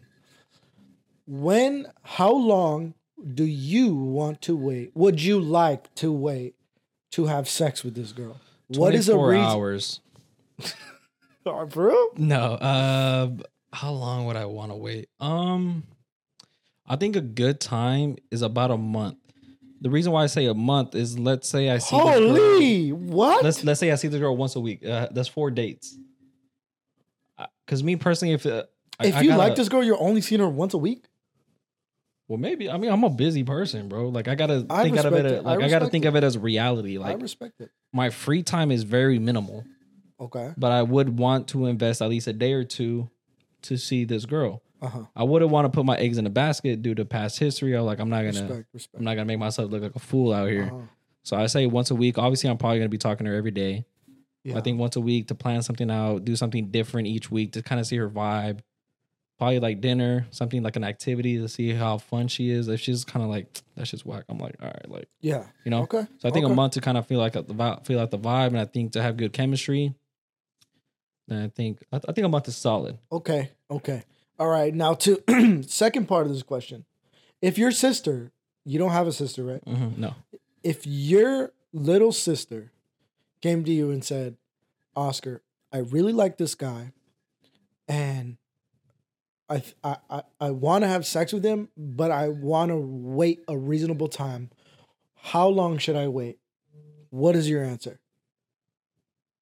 When? 1.26 1.86
How 2.02 2.32
long 2.32 2.92
do 3.34 3.44
you 3.44 3.94
want 3.94 4.42
to 4.42 4.54
wait? 4.54 4.90
Would 4.94 5.22
you 5.22 5.40
like 5.40 5.94
to 5.94 6.12
wait 6.12 6.56
to 7.12 7.24
have 7.26 7.48
sex 7.48 7.82
with 7.82 7.94
this 7.94 8.12
girl? 8.12 8.38
What 8.68 8.94
is 8.94 9.08
a 9.08 9.12
24 9.12 9.30
reason? 9.30 9.44
hours? 9.46 10.00
Oh? 11.46 12.12
No. 12.16 12.54
Uh, 12.54 13.30
how 13.72 13.90
long 13.92 14.26
would 14.26 14.36
I 14.36 14.46
want 14.46 14.70
to 14.72 14.76
wait? 14.76 15.08
Um, 15.20 15.84
I 16.86 16.96
think 16.96 17.16
a 17.16 17.20
good 17.20 17.60
time 17.60 18.16
is 18.30 18.42
about 18.42 18.70
a 18.70 18.76
month. 18.76 19.18
The 19.80 19.90
reason 19.90 20.12
why 20.12 20.22
I 20.22 20.26
say 20.26 20.46
a 20.46 20.54
month 20.54 20.94
is 20.94 21.18
let's 21.18 21.48
say 21.48 21.68
I 21.70 21.78
see 21.78 21.96
this 21.96 22.04
girl- 22.04 22.34
Holy 22.34 22.92
what? 22.92 23.44
let's 23.44 23.62
let's 23.62 23.78
say 23.78 23.92
I 23.92 23.96
see 23.96 24.08
the 24.08 24.18
girl 24.18 24.36
once 24.36 24.56
a 24.56 24.60
week. 24.60 24.84
Uh, 24.84 25.08
that's 25.12 25.28
four 25.28 25.50
dates. 25.50 25.96
Because 27.66 27.82
me 27.82 27.96
personally, 27.96 28.32
if 28.34 28.46
uh, 28.46 28.64
if 29.02 29.14
I 29.16 29.20
you 29.20 29.28
gotta- 29.28 29.38
like 29.38 29.54
this 29.56 29.68
girl, 29.68 29.84
you're 29.84 30.00
only 30.00 30.20
seeing 30.20 30.40
her 30.40 30.48
once 30.48 30.72
a 30.74 30.78
week. 30.78 31.04
well, 32.28 32.38
maybe 32.38 32.70
I 32.70 32.76
mean 32.78 32.90
I'm 32.90 33.04
a 33.04 33.10
busy 33.10 33.44
person, 33.44 33.88
bro. 33.88 34.08
Like 34.08 34.28
I 34.28 34.34
gotta 34.34 34.64
I 34.70 34.84
think 34.84 34.96
of 34.96 35.12
it. 35.12 35.26
I 35.26 35.40
Like 35.40 35.60
I, 35.64 35.68
gotta 35.68 35.88
think 35.88 36.04
it. 36.04 36.08
of 36.08 36.16
it 36.16 36.24
as 36.24 36.38
reality. 36.38 36.96
Like 36.98 37.18
I 37.18 37.20
respect 37.20 37.60
it. 37.60 37.70
my 37.92 38.10
free 38.10 38.42
time 38.42 38.70
is 38.70 38.82
very 38.84 39.18
minimal, 39.18 39.64
Okay. 40.18 40.52
but 40.56 40.72
I 40.72 40.82
would 40.82 41.18
want 41.18 41.48
to 41.48 41.66
invest 41.66 42.00
at 42.00 42.08
least 42.08 42.26
a 42.26 42.32
day 42.32 42.52
or 42.52 42.64
two 42.64 43.10
to 43.62 43.76
see 43.76 44.04
this 44.04 44.24
girl. 44.24 44.62
Uh 44.80 44.88
huh. 44.88 45.02
I 45.14 45.24
wouldn't 45.24 45.50
want 45.50 45.64
to 45.64 45.70
put 45.70 45.84
my 45.84 45.96
eggs 45.96 46.18
in 46.18 46.26
a 46.26 46.30
basket 46.30 46.82
due 46.82 46.94
to 46.94 47.04
past 47.04 47.38
history. 47.38 47.74
I'm 47.74 47.84
like 47.84 47.98
I'm 47.98 48.08
not 48.10 48.18
gonna 48.18 48.28
Respect. 48.28 48.68
Respect. 48.72 48.98
I'm 48.98 49.04
not 49.04 49.14
gonna 49.14 49.26
make 49.26 49.38
myself 49.38 49.70
look 49.70 49.82
like 49.82 49.96
a 49.96 49.98
fool 50.00 50.32
out 50.32 50.48
here. 50.50 50.70
Uh-huh. 50.72 50.82
So 51.22 51.36
I 51.36 51.46
say 51.46 51.66
once 51.66 51.90
a 51.90 51.94
week. 51.94 52.18
Obviously, 52.18 52.48
I'm 52.50 52.58
probably 52.58 52.78
gonna 52.78 52.88
be 52.88 52.98
talking 52.98 53.24
to 53.24 53.30
her 53.30 53.36
every 53.36 53.50
day. 53.50 53.84
Yeah. 54.44 54.58
I 54.58 54.60
think 54.60 54.78
once 54.78 54.94
a 54.96 55.00
week 55.00 55.28
to 55.28 55.34
plan 55.34 55.62
something 55.62 55.90
out, 55.90 56.24
do 56.24 56.36
something 56.36 56.70
different 56.70 57.08
each 57.08 57.30
week 57.30 57.52
to 57.54 57.62
kind 57.62 57.80
of 57.80 57.86
see 57.86 57.96
her 57.96 58.08
vibe. 58.08 58.60
Probably 59.38 59.58
like 59.58 59.80
dinner, 59.80 60.26
something 60.30 60.62
like 60.62 60.76
an 60.76 60.84
activity 60.84 61.36
to 61.38 61.48
see 61.48 61.72
how 61.72 61.98
fun 61.98 62.28
she 62.28 62.48
is. 62.50 62.68
If 62.68 62.80
she's 62.80 63.04
kind 63.04 63.24
of 63.24 63.28
like 63.28 63.60
that's 63.76 63.90
just 63.90 64.06
whack, 64.06 64.24
I'm 64.28 64.38
like, 64.38 64.54
all 64.60 64.68
right, 64.68 64.88
like 64.90 65.08
Yeah. 65.20 65.44
you 65.64 65.70
know. 65.70 65.82
Okay. 65.82 66.06
So 66.18 66.28
I 66.28 66.32
think 66.32 66.44
okay. 66.44 66.52
a 66.52 66.54
month 66.54 66.74
to 66.74 66.80
kind 66.80 66.96
of 66.96 67.06
feel 67.06 67.18
like 67.18 67.32
the 67.32 67.42
vibe, 67.42 67.84
feel 67.86 67.98
like 67.98 68.10
the 68.10 68.18
vibe, 68.18 68.48
and 68.48 68.58
I 68.60 68.64
think 68.66 68.92
to 68.92 69.02
have 69.02 69.16
good 69.16 69.32
chemistry. 69.32 69.94
Then 71.28 71.42
I 71.42 71.48
think 71.48 71.82
I, 71.92 71.96
I 72.08 72.12
think 72.12 72.24
a 72.24 72.28
month 72.28 72.48
is 72.48 72.56
solid. 72.56 72.98
Okay. 73.10 73.50
Okay. 73.70 74.04
All 74.38 74.48
right. 74.48 74.72
Now 74.74 74.94
to 74.94 75.62
second 75.66 76.06
part 76.06 76.26
of 76.26 76.32
this 76.32 76.42
question. 76.42 76.84
If 77.42 77.58
your 77.58 77.70
sister, 77.70 78.32
you 78.64 78.78
don't 78.78 78.90
have 78.92 79.06
a 79.06 79.12
sister, 79.12 79.44
right? 79.44 79.64
Mhm, 79.64 79.98
No, 79.98 80.14
If 80.62 80.86
your 80.86 81.52
little 81.72 82.12
sister 82.12 82.72
came 83.42 83.64
to 83.64 83.72
you 83.72 83.90
and 83.90 84.04
said, 84.04 84.36
Oscar, 84.94 85.42
I 85.72 85.78
really 85.78 86.12
like 86.12 86.38
this 86.38 86.54
guy 86.54 86.92
and 87.88 88.36
I 89.48 89.62
I 89.84 89.96
I, 90.10 90.22
I 90.40 90.50
want 90.50 90.82
to 90.82 90.88
have 90.88 91.06
sex 91.06 91.32
with 91.32 91.44
him, 91.44 91.68
but 91.76 92.10
I 92.10 92.28
want 92.28 92.70
to 92.70 92.76
wait 92.76 93.42
a 93.48 93.56
reasonable 93.56 94.08
time. 94.08 94.50
How 95.14 95.48
long 95.48 95.78
should 95.78 95.96
I 95.96 96.08
wait? 96.08 96.38
What 97.10 97.36
is 97.36 97.48
your 97.48 97.62
answer? 97.64 98.00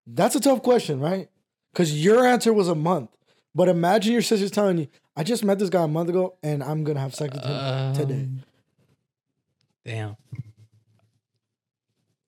That's 0.07 0.35
a 0.35 0.41
tough 0.41 0.63
question, 0.63 1.01
right? 1.01 1.29
Because 1.75 2.05
your 2.05 2.25
answer 2.25 2.53
was 2.53 2.69
a 2.69 2.75
month. 2.77 3.11
But 3.53 3.69
imagine 3.69 4.13
your 4.13 4.23
sister's 4.23 4.53
telling 4.53 4.79
you, 4.79 4.89
I 5.17 5.25
just 5.25 5.45
met 5.45 5.59
this 5.59 5.69
guy 5.71 5.83
a 5.83 5.89
month 5.89 6.09
ago 6.09 6.37
and 6.43 6.63
I'm 6.63 6.85
gonna 6.85 7.01
have 7.01 7.15
sex 7.15 7.35
with 7.35 7.45
him 7.45 7.95
today. 7.95 8.15
Um, 8.15 8.43
Damn. 9.85 10.17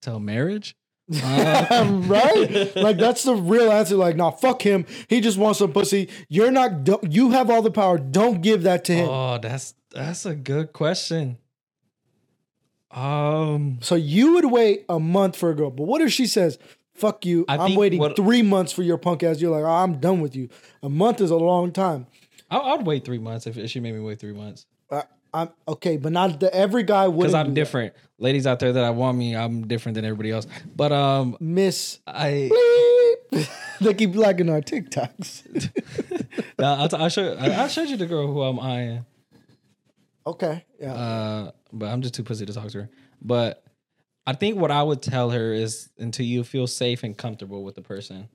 Till 0.02 0.20
marriage. 0.20 0.76
Uh, 1.22 2.00
right? 2.06 2.74
Like 2.76 2.98
that's 2.98 3.22
the 3.22 3.34
real 3.34 3.70
answer. 3.70 3.94
Like, 3.94 4.16
nah, 4.16 4.30
fuck 4.32 4.62
him. 4.62 4.84
He 5.08 5.20
just 5.20 5.38
wants 5.38 5.60
some 5.60 5.72
pussy. 5.72 6.08
You're 6.28 6.50
not. 6.50 6.88
You 7.12 7.30
have 7.30 7.50
all 7.50 7.62
the 7.62 7.70
power. 7.70 7.98
Don't 7.98 8.40
give 8.40 8.64
that 8.64 8.84
to 8.86 8.92
him. 8.94 9.08
Oh, 9.08 9.38
that's 9.38 9.74
that's 9.90 10.26
a 10.26 10.34
good 10.34 10.72
question. 10.72 11.38
Um, 12.90 13.78
So 13.82 13.94
you 13.94 14.34
would 14.34 14.46
wait 14.46 14.84
a 14.88 14.98
month 14.98 15.36
for 15.36 15.50
a 15.50 15.54
girl. 15.54 15.70
But 15.70 15.84
what 15.84 16.00
if 16.00 16.12
she 16.12 16.26
says, 16.26 16.58
"Fuck 16.96 17.24
you"? 17.26 17.44
I 17.48 17.56
I'm 17.56 17.74
waiting 17.74 17.98
what- 18.00 18.16
three 18.16 18.42
months 18.42 18.72
for 18.72 18.82
your 18.82 18.98
punk 18.98 19.22
ass. 19.22 19.40
You're 19.40 19.50
like, 19.50 19.64
oh, 19.64 19.66
I'm 19.84 19.98
done 20.00 20.20
with 20.20 20.34
you. 20.36 20.48
A 20.82 20.88
month 20.88 21.20
is 21.20 21.30
a 21.30 21.36
long 21.36 21.72
time. 21.72 22.06
I, 22.50 22.58
I'd 22.58 22.86
wait 22.86 23.04
three 23.04 23.18
months 23.18 23.46
if, 23.46 23.56
if 23.58 23.70
she 23.70 23.80
made 23.80 23.92
me 23.94 24.00
wait 24.00 24.20
three 24.20 24.32
months 24.32 24.66
I, 24.88 25.02
I'm 25.34 25.48
okay, 25.66 25.96
but 25.96 26.12
not 26.12 26.38
the, 26.38 26.54
every 26.54 26.84
guy 26.84 27.08
would. 27.08 27.18
because 27.22 27.34
I'm 27.34 27.54
different. 27.54 27.92
Ladies 28.18 28.46
out 28.46 28.60
there 28.60 28.72
that 28.72 28.84
I 28.84 28.90
want 28.90 29.18
me, 29.18 29.34
I'm 29.36 29.66
different 29.66 29.96
than 29.96 30.04
everybody 30.04 30.30
else. 30.30 30.46
But 30.74 30.92
um, 30.92 31.36
Miss. 31.40 31.98
I 32.06 32.48
Bleep. 33.32 33.48
they 33.80 33.94
keep 33.94 34.14
liking 34.14 34.48
our 34.48 34.60
TikToks. 34.60 35.70
Nah, 36.58 36.76
I'll, 36.82 36.88
t- 36.88 36.96
I'll 36.96 37.08
show 37.10 37.34
I, 37.34 37.64
I 37.64 37.68
showed 37.68 37.88
you 37.88 37.98
the 37.98 38.06
girl 38.06 38.26
who 38.32 38.40
I'm 38.40 38.58
eyeing. 38.58 39.04
okay. 40.26 40.64
Yeah. 40.80 40.94
Uh, 40.94 41.50
but 41.72 41.86
I'm 41.86 42.00
just 42.00 42.14
too 42.14 42.22
pussy 42.22 42.46
to 42.46 42.52
talk 42.52 42.68
to 42.68 42.82
her. 42.82 42.90
But 43.20 43.62
I 44.26 44.32
think 44.32 44.58
what 44.58 44.70
I 44.70 44.82
would 44.82 45.02
tell 45.02 45.30
her 45.30 45.52
is 45.52 45.88
until 45.98 46.26
you 46.26 46.42
feel 46.44 46.66
safe 46.66 47.02
and 47.04 47.16
comfortable 47.16 47.62
with 47.62 47.76
the 47.76 47.82
person. 47.82 48.28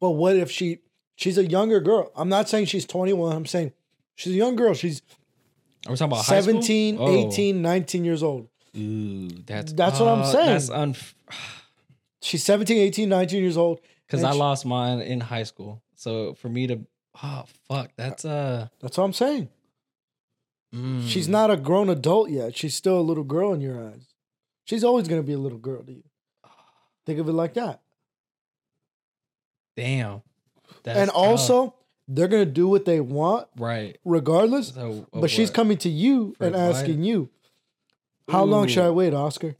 But 0.00 0.10
what 0.10 0.36
if 0.36 0.50
she 0.50 0.78
she's 1.16 1.38
a 1.38 1.46
younger 1.46 1.80
girl? 1.80 2.10
I'm 2.16 2.28
not 2.28 2.48
saying 2.48 2.66
she's 2.66 2.86
21. 2.86 3.36
I'm 3.36 3.46
saying 3.46 3.72
she's 4.14 4.32
a 4.34 4.36
young 4.36 4.56
girl. 4.56 4.74
She's 4.74 5.02
Are 5.86 5.92
we 5.92 5.96
talking 5.96 6.12
about 6.12 6.24
high 6.24 6.40
school? 6.40 6.54
17, 6.62 6.96
Oh. 6.98 7.28
18, 7.28 7.62
19 7.62 8.04
years 8.04 8.22
old. 8.22 8.48
Ooh, 8.76 9.28
that's 9.46 9.72
That's 9.72 10.00
what 10.00 10.08
I'm 10.08 10.22
uh, 10.22 10.32
saying. 10.32 10.46
That's 10.46 10.70
un 10.70 10.96
She's 12.22 12.44
17, 12.44 12.76
18, 12.78 13.08
19 13.08 13.42
years 13.42 13.56
old. 13.56 13.80
because 14.06 14.22
I 14.24 14.32
she- 14.32 14.38
lost 14.38 14.66
mine 14.66 15.00
in 15.00 15.20
high 15.20 15.44
school. 15.44 15.82
So 15.94 16.34
for 16.34 16.48
me 16.48 16.66
to 16.66 16.80
oh 17.22 17.44
fuck, 17.68 17.90
that's 17.96 18.24
uh 18.24 18.68
That's 18.80 18.96
what 18.98 19.04
I'm 19.04 19.12
saying. 19.12 19.48
mm. 20.74 21.06
She's 21.08 21.28
not 21.28 21.50
a 21.50 21.56
grown 21.56 21.88
adult 21.88 22.30
yet. 22.30 22.56
She's 22.56 22.74
still 22.74 22.98
a 22.98 23.02
little 23.02 23.24
girl 23.24 23.52
in 23.52 23.60
your 23.60 23.78
eyes. 23.82 24.06
She's 24.64 24.84
always 24.84 25.08
going 25.08 25.20
to 25.20 25.26
be 25.26 25.32
a 25.32 25.38
little 25.38 25.58
girl 25.58 25.82
to 25.82 25.92
you. 25.92 26.04
Think 27.06 27.18
of 27.18 27.28
it 27.28 27.32
like 27.32 27.54
that. 27.54 27.80
damn. 29.76 30.22
That's 30.82 30.98
and 30.98 31.08
tough. 31.08 31.16
also, 31.16 31.74
they're 32.06 32.28
going 32.28 32.44
to 32.44 32.50
do 32.50 32.68
what 32.68 32.84
they 32.84 33.00
want 33.00 33.48
right. 33.58 33.98
regardless. 34.04 34.68
So 34.68 35.06
But 35.12 35.30
she's 35.30 35.50
coming 35.50 35.76
to 35.78 35.88
you 35.88 36.34
For 36.38 36.46
and 36.46 36.56
asking 36.56 37.02
you, 37.02 37.28
how 38.28 38.44
long 38.44 38.68
should 38.68 38.84
I 38.84 38.90
wait, 38.90 39.14
Oscar? 39.14 39.56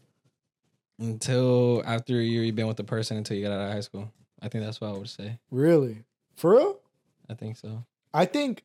until 1.01 1.83
after 1.87 2.19
a 2.19 2.23
year, 2.23 2.45
you've 2.45 2.55
been 2.55 2.67
with 2.67 2.77
the 2.77 2.85
person 2.85 3.17
until 3.17 3.37
you 3.37 3.43
get 3.43 3.53
out 3.53 3.61
of 3.61 3.73
high 3.73 3.81
school. 3.81 4.13
I 4.43 4.49
think 4.49 4.65
that's 4.65 4.81
what 4.81 4.89
I 4.89 4.99
would 4.99 5.09
say. 5.09 5.39
Really? 5.51 6.05
For 6.37 6.53
real? 6.53 6.79
I 7.29 7.35
think 7.35 7.57
so. 7.57 7.85
I 8.13 8.27
think 8.27 8.63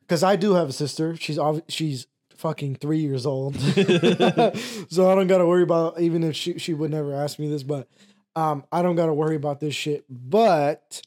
because 0.00 0.22
I 0.22 0.36
do 0.36 0.54
have 0.54 0.68
a 0.68 0.72
sister. 0.72 1.16
She's 1.16 1.38
she's 1.68 2.06
fucking 2.42 2.76
three 2.76 2.98
years 2.98 3.24
old, 3.26 3.54
so 4.90 5.10
I 5.10 5.14
don't 5.14 5.28
got 5.28 5.38
to 5.38 5.46
worry 5.46 5.62
about 5.62 6.00
even 6.00 6.22
if 6.24 6.36
she 6.36 6.58
she 6.58 6.74
would 6.74 6.90
never 6.90 7.14
ask 7.14 7.38
me 7.38 7.48
this, 7.48 7.62
but 7.62 7.88
um, 8.36 8.64
I 8.72 8.82
don't 8.82 8.96
got 8.96 9.06
to 9.06 9.14
worry 9.14 9.36
about 9.36 9.60
this 9.60 9.74
shit. 9.74 10.04
But 10.10 11.00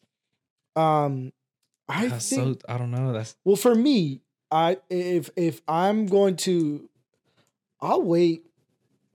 um, 0.75 1.31
I 1.87 2.07
That's 2.07 2.29
think 2.29 2.61
so 2.61 2.73
I 2.73 2.77
don't 2.77 2.91
know. 2.91 3.13
That's 3.13 3.35
well 3.45 3.55
for 3.57 3.75
me, 3.75 4.21
I 4.51 4.77
if 4.89 5.29
if 5.35 5.61
I'm 5.67 6.07
going 6.07 6.37
to, 6.37 6.89
I'll 7.81 8.01
wait 8.03 8.45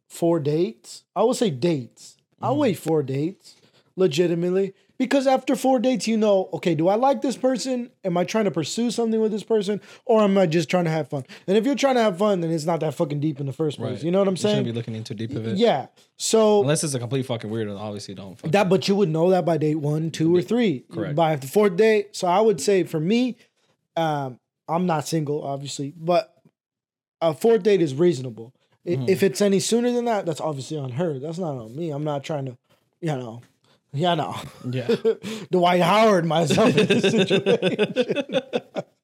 four 0.08 0.40
dates. 0.40 1.04
I 1.16 1.22
will 1.22 1.34
say 1.34 1.50
dates. 1.50 2.16
I'll 2.42 2.54
Mhm. 2.54 2.58
wait 2.60 2.78
four 2.78 3.02
dates, 3.02 3.56
legitimately. 3.96 4.74
Because 5.01 5.26
after 5.26 5.57
four 5.57 5.78
dates, 5.78 6.07
you 6.07 6.18
know, 6.18 6.51
okay, 6.53 6.74
do 6.74 6.88
I 6.88 6.94
like 6.96 7.22
this 7.22 7.34
person? 7.34 7.90
Am 8.05 8.18
I 8.18 8.24
trying 8.24 8.44
to 8.44 8.51
pursue 8.51 8.90
something 8.90 9.18
with 9.18 9.32
this 9.32 9.42
person? 9.42 9.80
Or 10.05 10.20
am 10.20 10.36
I 10.36 10.44
just 10.44 10.68
trying 10.68 10.84
to 10.84 10.90
have 10.90 11.09
fun? 11.09 11.24
And 11.46 11.57
if 11.57 11.64
you're 11.64 11.74
trying 11.74 11.94
to 11.94 12.03
have 12.03 12.18
fun, 12.18 12.42
then 12.42 12.51
it's 12.51 12.66
not 12.66 12.80
that 12.80 12.92
fucking 12.92 13.18
deep 13.18 13.40
in 13.40 13.46
the 13.46 13.53
first 13.55 13.78
place. 13.78 13.92
Right. 13.94 14.03
You 14.05 14.11
know 14.11 14.18
what 14.18 14.28
I'm 14.28 14.34
you 14.34 14.36
shouldn't 14.36 14.57
saying? 14.57 14.64
be 14.66 14.72
looking 14.72 14.94
into 14.94 15.14
deep 15.14 15.30
of 15.34 15.46
it. 15.46 15.57
Yeah. 15.57 15.86
So 16.18 16.61
Unless 16.61 16.84
it's 16.84 16.92
a 16.92 16.98
complete 16.98 17.24
fucking 17.24 17.51
weirdo, 17.51 17.80
obviously 17.80 18.12
don't. 18.14 18.38
Fuck 18.38 18.51
that, 18.51 18.68
but 18.68 18.88
you 18.88 18.94
would 18.94 19.09
know 19.09 19.30
that 19.30 19.46
by 19.46 19.57
date 19.57 19.76
one, 19.76 20.11
two, 20.11 20.36
or 20.36 20.42
three. 20.42 20.84
Correct. 20.92 21.14
By 21.16 21.34
the 21.36 21.46
fourth 21.46 21.76
date. 21.76 22.14
So 22.14 22.28
I 22.28 22.40
would 22.42 22.61
say 22.61 22.82
for 22.84 23.01
me, 23.01 23.38
um, 23.96 24.38
I'm 24.68 24.84
not 24.84 25.09
single, 25.09 25.42
obviously, 25.42 25.94
but 25.96 26.34
a 27.22 27.32
fourth 27.32 27.62
date 27.62 27.80
is 27.80 27.94
reasonable. 27.94 28.53
I- 28.86 29.03
If 29.09 29.22
it's 29.22 29.40
any 29.40 29.61
sooner 29.61 29.92
than 29.92 30.05
that, 30.05 30.26
that's 30.26 30.42
obviously 30.42 30.76
on 30.76 30.90
her. 30.92 31.18
That's 31.18 31.38
not 31.38 31.57
on 31.57 31.74
me. 31.74 31.88
I'm 31.88 32.05
not 32.05 32.22
trying 32.22 32.44
to, 32.44 32.59
you 33.01 33.16
know, 33.16 33.40
yeah, 33.93 34.14
no. 34.14 34.36
Yeah. 34.68 34.95
Dwight 35.51 35.80
Howard 35.82 36.24
myself 36.24 36.76
in 36.76 36.86
this 36.86 37.11
situation. 37.11 38.41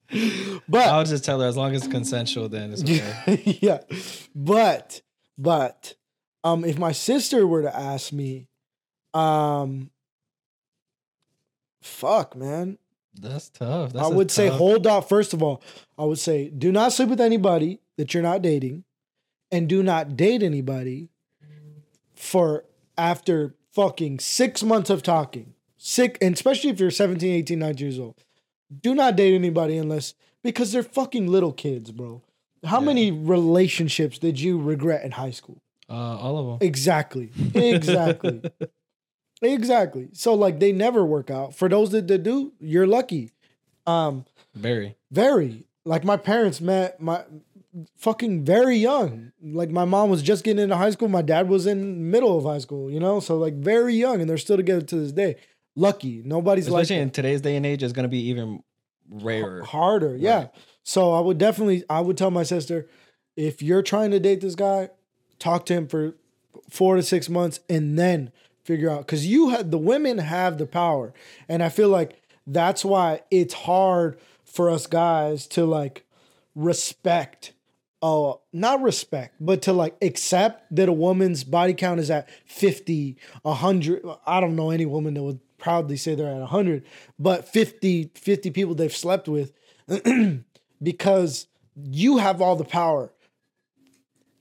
but 0.68 0.86
I'll 0.88 1.04
just 1.04 1.24
tell 1.24 1.40
her 1.40 1.46
as 1.46 1.56
long 1.56 1.74
as 1.74 1.82
it's 1.82 1.92
consensual, 1.92 2.48
then 2.48 2.72
it's 2.72 2.82
okay. 2.82 3.58
yeah, 3.60 3.78
but 4.34 5.02
but 5.36 5.94
um, 6.44 6.64
if 6.64 6.78
my 6.78 6.92
sister 6.92 7.46
were 7.46 7.62
to 7.62 7.76
ask 7.76 8.12
me, 8.12 8.48
um, 9.14 9.90
fuck, 11.82 12.36
man, 12.36 12.78
That's 13.20 13.48
tough. 13.48 13.92
That's 13.92 14.04
I 14.04 14.08
would 14.08 14.30
say 14.30 14.48
tough- 14.48 14.58
hold 14.58 14.86
off. 14.86 15.08
First 15.08 15.34
of 15.34 15.42
all, 15.42 15.62
I 15.98 16.04
would 16.04 16.18
say 16.20 16.48
do 16.48 16.70
not 16.70 16.92
sleep 16.92 17.08
with 17.08 17.20
anybody 17.20 17.80
that 17.96 18.14
you're 18.14 18.22
not 18.22 18.42
dating, 18.42 18.84
and 19.50 19.68
do 19.68 19.82
not 19.82 20.16
date 20.16 20.44
anybody 20.44 21.08
for 22.14 22.64
after 22.96 23.55
fucking 23.76 24.18
six 24.18 24.62
months 24.62 24.90
of 24.90 25.02
talking. 25.02 25.52
Sick, 25.76 26.16
and 26.22 26.34
especially 26.34 26.70
if 26.70 26.80
you're 26.80 26.90
17, 26.90 27.30
18, 27.32 27.58
19 27.58 27.86
years 27.86 27.98
old. 28.00 28.14
Do 28.80 28.94
not 28.94 29.14
date 29.14 29.34
anybody 29.34 29.76
unless 29.76 30.14
because 30.42 30.72
they're 30.72 30.82
fucking 30.82 31.28
little 31.28 31.52
kids, 31.52 31.90
bro. 31.92 32.22
How 32.64 32.80
Yeah. 32.80 32.86
many 32.86 33.10
relationships 33.12 34.18
did 34.18 34.40
you 34.40 34.58
regret 34.60 35.04
in 35.04 35.12
high 35.12 35.30
school? 35.30 35.60
Uh, 35.88 35.92
all 36.18 36.38
of 36.38 36.46
them. 36.60 36.66
Exactly. 36.66 37.30
Exactly. 37.54 38.42
exactly. 39.42 40.08
So 40.12 40.34
like 40.34 40.58
they 40.58 40.72
never 40.72 41.04
work 41.04 41.30
out. 41.30 41.54
For 41.54 41.68
those 41.68 41.90
that, 41.90 42.08
that 42.08 42.22
do, 42.22 42.52
you're 42.58 42.86
lucky. 42.86 43.30
Um, 43.86 44.24
Very. 44.54 44.96
very. 45.12 45.64
Like 45.84 46.02
my 46.04 46.16
parents 46.16 46.60
met 46.60 47.00
my 47.00 47.22
fucking 47.96 48.44
very 48.44 48.76
young. 48.76 49.32
Like 49.42 49.70
my 49.70 49.84
mom 49.84 50.10
was 50.10 50.22
just 50.22 50.44
getting 50.44 50.62
into 50.62 50.76
high 50.76 50.90
school. 50.90 51.08
My 51.08 51.22
dad 51.22 51.48
was 51.48 51.66
in 51.66 52.10
middle 52.10 52.38
of 52.38 52.44
high 52.44 52.58
school, 52.58 52.90
you 52.90 53.00
know? 53.00 53.20
So 53.20 53.36
like 53.36 53.54
very 53.54 53.94
young 53.94 54.20
and 54.20 54.28
they're 54.28 54.38
still 54.38 54.56
together 54.56 54.82
to 54.82 54.96
this 54.96 55.12
day. 55.12 55.36
Lucky. 55.74 56.22
Nobody's 56.24 56.66
Especially 56.66 56.96
like 56.96 57.02
in 57.02 57.10
today's 57.10 57.40
day 57.40 57.56
and 57.56 57.66
age, 57.66 57.82
it's 57.82 57.92
gonna 57.92 58.08
be 58.08 58.28
even 58.28 58.62
rarer. 59.10 59.62
harder. 59.62 60.16
Yeah. 60.16 60.48
So 60.82 61.12
I 61.12 61.20
would 61.20 61.38
definitely 61.38 61.84
I 61.90 62.00
would 62.00 62.16
tell 62.16 62.30
my 62.30 62.44
sister, 62.44 62.88
if 63.36 63.62
you're 63.62 63.82
trying 63.82 64.10
to 64.12 64.20
date 64.20 64.40
this 64.40 64.54
guy, 64.54 64.88
talk 65.38 65.66
to 65.66 65.74
him 65.74 65.86
for 65.86 66.14
four 66.70 66.96
to 66.96 67.02
six 67.02 67.28
months 67.28 67.60
and 67.68 67.98
then 67.98 68.32
figure 68.64 68.90
out 68.90 69.00
because 69.00 69.26
you 69.26 69.50
had 69.50 69.70
the 69.70 69.78
women 69.78 70.18
have 70.18 70.58
the 70.58 70.66
power. 70.66 71.12
And 71.48 71.62
I 71.62 71.68
feel 71.68 71.88
like 71.88 72.22
that's 72.46 72.84
why 72.84 73.22
it's 73.30 73.54
hard 73.54 74.18
for 74.44 74.70
us 74.70 74.86
guys 74.86 75.46
to 75.48 75.66
like 75.66 76.06
respect 76.54 77.52
uh 78.02 78.32
not 78.52 78.82
respect 78.82 79.34
but 79.40 79.62
to 79.62 79.72
like 79.72 79.96
accept 80.02 80.64
that 80.74 80.88
a 80.88 80.92
woman's 80.92 81.44
body 81.44 81.72
count 81.72 81.98
is 81.98 82.10
at 82.10 82.28
50 82.46 83.16
100 83.42 84.04
i 84.26 84.40
don't 84.40 84.54
know 84.54 84.70
any 84.70 84.84
woman 84.86 85.14
that 85.14 85.22
would 85.22 85.40
proudly 85.58 85.96
say 85.96 86.14
they're 86.14 86.26
at 86.26 86.38
100 86.38 86.84
but 87.18 87.48
50 87.48 88.10
50 88.14 88.50
people 88.50 88.74
they've 88.74 88.94
slept 88.94 89.28
with 89.28 89.52
because 90.82 91.46
you 91.76 92.18
have 92.18 92.40
all 92.40 92.56
the 92.56 92.64
power. 92.64 93.12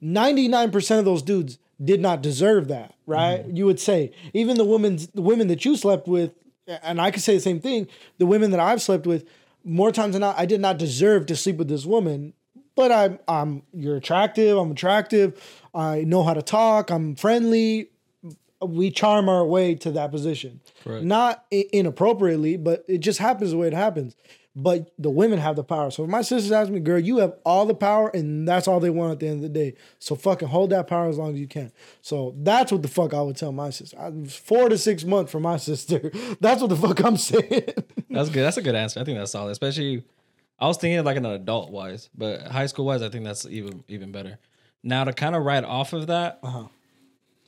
99% 0.02 1.00
of 1.00 1.06
those 1.06 1.22
dudes 1.22 1.58
did 1.84 2.00
not 2.00 2.22
deserve 2.22 2.68
that 2.70 2.94
right? 3.06 3.46
You 3.46 3.66
would 3.66 3.80
say 3.80 4.12
even 4.34 4.58
the 4.58 4.66
women's 4.66 5.08
the 5.08 5.22
women 5.22 5.48
that 5.48 5.66
you 5.66 5.76
slept 5.76 6.08
with 6.08 6.32
and 6.68 7.02
i 7.02 7.12
could 7.12 7.22
say 7.22 7.36
the 7.36 7.42
same 7.42 7.60
thing 7.60 7.88
the 8.18 8.26
women 8.26 8.50
that 8.52 8.60
i've 8.60 8.82
slept 8.82 9.06
with 9.06 9.28
more 9.64 9.92
times 9.92 10.14
than 10.14 10.22
not 10.22 10.40
i 10.40 10.46
did 10.46 10.62
not 10.62 10.78
deserve 10.78 11.26
to 11.26 11.36
sleep 11.36 11.58
with 11.58 11.68
this 11.68 11.86
woman 11.86 12.34
but 12.76 12.92
i'm 12.92 13.20
i'm 13.28 13.64
you're 13.74 13.98
attractive 13.98 14.58
i'm 14.58 14.72
attractive 14.72 15.42
i 15.74 16.04
know 16.04 16.24
how 16.24 16.34
to 16.34 16.42
talk 16.42 16.90
i'm 16.90 17.16
friendly 17.16 17.90
we 18.62 18.90
charm 18.90 19.30
our 19.30 19.46
way 19.46 19.76
to 19.76 19.92
that 19.92 20.12
position 20.12 20.62
Correct. 20.84 21.04
not 21.04 21.46
inappropriately 21.52 22.58
but 22.58 22.84
it 22.88 23.00
just 23.00 23.20
happens 23.20 23.52
the 23.52 23.58
way 23.58 23.68
it 23.68 23.74
happens 23.74 24.16
but 24.56 24.94
the 24.98 25.10
women 25.10 25.38
have 25.38 25.58
the 25.58 25.64
power. 25.64 25.92
So 25.92 26.06
if 26.06 26.10
my 26.10 26.22
sisters 26.22 26.52
ask 26.52 26.72
me, 26.72 26.80
girl, 26.80 26.98
you 26.98 27.18
have 27.18 27.34
all 27.46 27.66
the 27.66 27.76
power, 27.76 28.10
and 28.14 28.48
that's 28.48 28.68
all 28.68 28.80
they 28.80 28.90
want 28.90 29.12
at 29.12 29.20
the 29.20 29.28
end 29.28 29.38
of 29.38 29.42
the 29.42 29.50
day. 29.50 29.74
So 30.00 30.16
fucking 30.16 30.48
hold 30.48 30.70
that 30.70 30.88
power 30.88 31.10
as 31.10 31.18
long 31.18 31.34
as 31.34 31.40
you 31.40 31.48
can. 31.48 31.74
So 32.02 32.34
that's 32.38 32.72
what 32.72 32.82
the 32.82 32.88
fuck 32.88 33.14
I 33.14 33.22
would 33.22 33.36
tell 33.36 33.52
my 33.52 33.70
sister. 33.70 34.00
I, 34.00 34.12
four 34.28 34.70
to 34.70 34.78
six 34.78 35.04
months 35.04 35.32
for 35.32 35.42
my 35.42 35.58
sister. 35.66 36.10
That's 36.40 36.62
what 36.62 36.70
the 36.70 36.78
fuck 36.78 37.04
I'm 37.04 37.18
saying. 37.18 37.66
That's 38.10 38.30
good. 38.30 38.44
That's 38.44 38.58
a 38.58 38.62
good 38.62 38.76
answer. 38.76 39.02
I 39.02 39.04
think 39.04 39.18
that's 39.18 39.32
solid. 39.32 39.52
Especially, 39.52 40.04
I 40.60 40.68
was 40.68 40.78
thinking 40.78 41.04
like 41.04 41.18
an 41.18 41.26
adult 41.26 41.72
wise, 41.72 42.10
but 42.18 42.44
high 42.48 42.66
school 42.68 42.86
wise, 42.86 43.02
I 43.02 43.10
think 43.10 43.26
that's 43.26 43.46
even 43.46 43.84
even 43.88 44.12
better. 44.12 44.38
Now 44.84 45.04
to 45.04 45.14
kind 45.14 45.36
of 45.36 45.44
ride 45.44 45.64
off 45.66 45.94
of 45.94 46.08
that, 46.08 46.40
Uh-huh. 46.44 46.68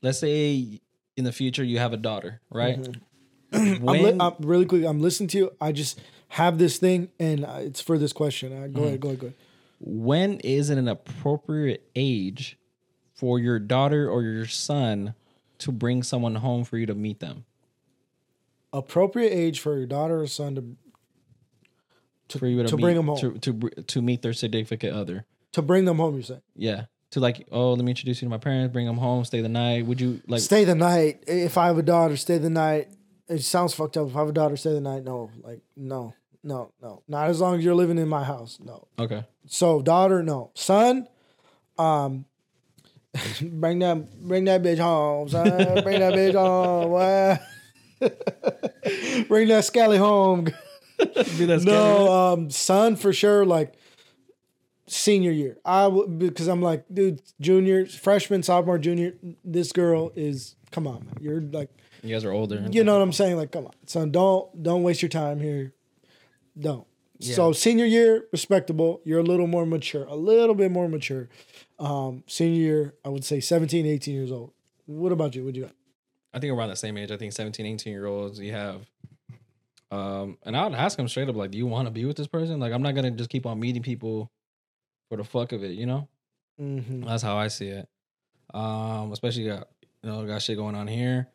let's 0.02 0.20
say 0.20 0.82
in 1.16 1.24
the 1.24 1.32
future 1.32 1.64
you 1.64 1.80
have 1.80 1.94
a 1.94 1.98
daughter, 1.98 2.42
right? 2.50 2.80
I'm, 3.54 3.82
when 3.82 4.04
li- 4.04 4.18
I'm 4.20 4.34
really 4.40 4.66
quick. 4.66 4.84
I'm 4.86 5.00
listening 5.00 5.30
to 5.30 5.38
you. 5.38 5.52
I 5.62 5.72
just 5.72 6.00
have 6.30 6.58
this 6.58 6.78
thing, 6.80 7.10
and 7.20 7.46
uh, 7.46 7.60
it's 7.62 7.80
for 7.80 7.98
this 7.98 8.12
question. 8.12 8.52
Uh, 8.52 8.68
go 8.68 8.84
ahead. 8.84 9.00
Go 9.00 9.08
ahead. 9.10 9.20
Go 9.22 9.28
ahead. 9.28 9.38
when 9.80 10.40
is 10.42 10.70
it 10.70 10.78
an 10.78 10.88
appropriate 10.90 11.90
age 11.96 12.58
for 13.14 13.40
your 13.40 13.58
daughter 13.60 14.10
or 14.10 14.22
your 14.24 14.46
son 14.48 15.14
to 15.60 15.72
bring 15.72 16.04
someone 16.04 16.36
home 16.36 16.66
for 16.66 16.78
you 16.78 16.86
to 16.86 16.94
meet 16.96 17.20
them? 17.22 17.46
Appropriate 18.74 19.30
age 19.32 19.60
for 19.62 19.78
your 19.78 19.88
daughter 19.88 20.20
or 20.20 20.28
son 20.28 20.56
to 20.56 20.76
For 22.30 22.48
you 22.48 22.62
to, 22.64 22.68
to 22.70 22.76
meet, 22.78 22.82
bring 22.84 22.98
'em 22.98 23.06
home. 23.08 23.18
to 23.20 23.38
to 23.40 23.70
to 23.84 24.02
meet 24.02 24.22
their 24.22 24.34
significant 24.34 24.94
other. 24.96 25.26
to 25.54 25.62
bring 25.62 25.86
them 25.86 25.98
home. 25.98 26.16
You 26.16 26.24
say 26.24 26.40
Yeah. 26.56 26.86
To 27.12 27.22
like, 27.22 27.48
oh, 27.54 27.72
let 27.74 27.86
me 27.86 27.92
introduce 27.92 28.22
you 28.22 28.26
to 28.26 28.30
my 28.30 28.38
parents, 28.38 28.74
bring 28.74 28.86
them 28.86 28.98
home, 28.98 29.24
stay 29.24 29.40
the 29.42 29.48
night. 29.48 29.86
Would 29.86 30.02
you 30.02 30.22
like 30.28 30.42
stay 30.42 30.66
the 30.66 30.76
night. 30.76 31.24
If 31.26 31.58
I 31.58 31.68
have 31.68 31.78
a 31.78 31.82
daughter, 31.84 32.18
stay 32.18 32.38
the 32.38 32.50
night. 32.50 32.90
It 33.30 33.44
sounds 33.44 33.74
fucked 33.74 33.96
up. 33.96 34.10
If 34.10 34.16
I 34.16 34.20
have 34.20 34.30
a 34.30 34.34
daughter, 34.34 34.58
stay 34.58 34.74
the 34.74 34.82
night. 34.82 35.06
No, 35.06 35.32
like 35.42 35.62
no, 35.78 36.14
no, 36.44 36.74
no. 36.82 37.04
Not 37.08 37.30
as 37.30 37.40
long 37.40 37.58
as 37.58 37.64
you're 37.64 37.76
living 37.76 37.98
in 37.98 38.10
my 38.10 38.24
house. 38.26 38.58
No. 38.62 38.88
Okay. 39.00 39.24
So 39.46 39.82
daughter, 39.82 40.22
no. 40.22 40.52
Son, 40.54 41.08
um, 41.78 42.26
bring 43.42 43.80
that 43.80 44.22
bring 44.28 44.44
that 44.46 44.62
bitch 44.62 44.80
home, 44.80 45.30
son. 45.30 45.48
Bring 45.84 46.00
that 46.02 46.14
bitch 46.14 46.34
home. 46.36 47.40
Bring 49.28 49.48
that 49.48 49.66
scally 49.66 49.98
home. 49.98 50.48
Do 51.38 51.46
that 51.48 51.64
No, 51.64 52.12
um, 52.12 52.50
son 52.50 52.96
for 52.96 53.14
sure. 53.14 53.46
Like 53.46 53.74
senior 54.88 55.32
year, 55.32 55.58
I 55.66 55.90
because 56.18 56.48
I'm 56.48 56.62
like, 56.62 56.86
dude, 56.94 57.22
junior, 57.42 57.86
freshman, 57.86 58.44
sophomore, 58.44 58.78
junior. 58.78 59.14
This 59.44 59.72
girl 59.72 60.12
is 60.16 60.56
come 60.72 60.88
on, 60.88 61.06
man. 61.06 61.16
You're 61.20 61.42
like, 61.42 61.70
You 62.04 62.14
guys 62.14 62.24
are 62.26 62.32
older. 62.32 62.66
you 62.72 62.84
know 62.84 62.94
what 62.94 63.02
I'm 63.02 63.14
saying? 63.14 63.38
Like, 63.38 63.52
come 63.52 63.66
on, 63.66 63.74
son. 63.86 64.12
Don't 64.12 64.64
don't 64.64 64.84
waste 64.84 65.02
your 65.02 65.10
time 65.10 65.40
here. 65.40 65.74
Don't. 66.60 66.88
So 67.20 67.52
senior 67.52 67.86
year, 67.86 68.26
respectable. 68.32 69.02
You're 69.04 69.20
a 69.20 69.24
little 69.24 69.48
more 69.48 69.66
mature, 69.66 70.06
a 70.06 70.16
little 70.16 70.54
bit 70.54 70.72
more 70.72 70.88
mature. 70.88 71.30
Um, 71.80 72.24
senior 72.28 72.62
year, 72.62 72.94
I 73.04 73.10
would 73.10 73.26
say 73.26 73.40
17, 73.40 73.88
18 73.88 74.14
years 74.14 74.32
old. 74.32 74.52
What 74.86 75.12
about 75.12 75.34
you? 75.36 75.44
What 75.44 75.56
you 75.56 75.64
got? 75.64 75.72
I 76.32 76.40
think 76.40 76.54
around 76.54 76.70
the 76.70 76.76
same 76.76 76.96
age. 76.96 77.10
I 77.10 77.18
think 77.18 77.34
17, 77.34 77.66
18 77.66 77.92
year 77.92 78.06
olds 78.06 78.40
you 78.40 78.52
have. 78.52 78.86
Um, 79.92 80.38
and 80.44 80.56
I 80.58 80.66
would 80.66 80.74
ask 80.76 80.98
them 80.98 81.08
straight 81.08 81.30
up, 81.30 81.36
like, 81.36 81.52
do 81.52 81.58
you 81.58 81.66
want 81.68 81.88
to 81.88 81.92
be 81.92 82.06
with 82.06 82.18
this 82.18 82.28
person? 82.28 82.60
Like, 82.60 82.74
I'm 82.74 82.82
not 82.82 82.94
gonna 82.96 83.12
just 83.12 83.30
keep 83.30 83.46
on 83.46 83.60
meeting 83.60 83.82
people 83.84 84.32
for 85.10 85.18
the 85.18 85.24
fuck 85.24 85.52
of 85.54 85.64
it, 85.64 85.72
you 85.72 85.86
know? 85.86 86.08
Mm-hmm. 86.62 87.04
That's 87.04 87.24
how 87.24 87.38
I 87.38 87.48
see 87.48 87.68
it. 87.68 87.88
Um, 88.54 89.12
especially 89.12 89.46
got 89.46 89.68
you 90.04 90.10
know 90.10 90.26
got 90.26 90.42
shit 90.42 90.58
going 90.58 90.76
on 90.76 90.88
here. 90.88 91.28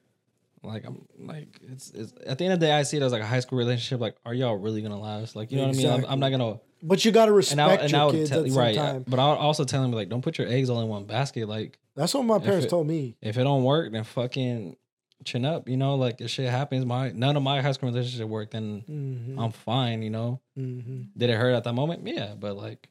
Like 0.65 0.85
I'm 0.87 1.05
like 1.19 1.59
it's, 1.71 1.91
it's 1.91 2.13
at 2.27 2.39
the 2.39 2.45
end 2.45 2.55
of 2.55 2.61
the 2.61 2.67
day, 2.67 2.73
I 2.73 2.83
see 2.85 2.97
it 2.97 3.03
as 3.03 3.13
like 3.13 3.23
a 3.23 3.27
high 3.27 3.41
school 3.41 3.59
relationship. 3.59 4.01
Like, 4.01 4.17
are 4.25 4.35
y'all 4.35 4.57
really 4.57 4.83
gonna 4.83 4.99
last? 5.01 5.35
Like, 5.37 5.51
you 5.51 5.59
know 5.59 5.67
what 5.69 5.75
I 5.75 5.79
mean? 5.79 5.91
I'm, 5.91 6.05
I'm 6.07 6.21
not 6.21 6.31
gonna. 6.31 6.61
But 6.85 7.05
you 7.05 7.13
got 7.13 7.27
to 7.27 7.33
And 7.33 7.35
I, 7.35 7.37
respect 7.37 7.83
and 7.83 7.91
your 7.93 8.01
I 8.01 8.05
would 8.07 8.13
kids 8.15 8.31
tell 8.31 8.39
at 8.41 8.45
the 8.45 8.51
same 8.51 8.59
right, 8.59 8.75
time. 8.75 9.05
but 9.07 9.19
I'll 9.21 9.37
also 9.37 9.65
tell 9.65 9.83
them 9.83 9.93
like, 9.93 10.09
don't 10.09 10.23
put 10.23 10.37
your 10.39 10.49
eggs 10.49 10.69
all 10.69 10.81
in 10.81 10.89
one 10.89 11.05
basket. 11.05 11.49
Like, 11.49 11.79
That's 11.95 12.13
what 12.13 12.25
my 12.25 12.41
parents 12.41 12.67
it- 12.67 12.71
told 12.71 12.89
me. 12.89 13.17
if 13.23 13.37
it 13.39 13.45
don't 13.45 13.63
work, 13.63 13.93
then 13.93 14.03
fucking 14.03 14.77
chin 15.25 15.45
up. 15.45 15.69
You 15.69 15.77
know, 15.77 15.95
like 15.95 16.21
if 16.21 16.31
shit 16.31 16.49
happens, 16.49 16.85
my 16.85 17.11
none 17.13 17.37
of 17.37 17.43
my 17.43 17.61
high 17.61 17.73
school 17.73 17.91
relationship 17.91 18.29
worked, 18.29 18.55
and 18.55 18.85
Mm-hmm. 18.87 19.39
I'm 19.39 19.53
fine. 19.53 20.03
You 20.03 20.11
know, 20.11 20.41
mm-hmm. 20.59 21.03
did 21.17 21.31
it 21.31 21.37
hurt 21.37 21.55
at 21.55 21.65
that 21.65 21.73
moment? 21.73 22.07
Yeah, 22.07 22.35
but 22.39 22.57
like 22.57 22.89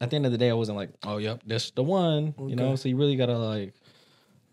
at 0.00 0.10
the 0.10 0.16
end 0.16 0.26
of 0.26 0.32
the 0.32 0.38
day, 0.38 0.50
I 0.50 0.54
wasn't 0.54 0.76
like, 0.76 0.90
oh, 1.04 1.18
yep, 1.18 1.42
this 1.46 1.70
the 1.70 1.82
one. 1.82 2.34
You 2.38 2.56
know, 2.56 2.76
so 2.76 2.88
you 2.88 2.96
really 2.96 3.16
gotta 3.16 3.38
like 3.38 3.74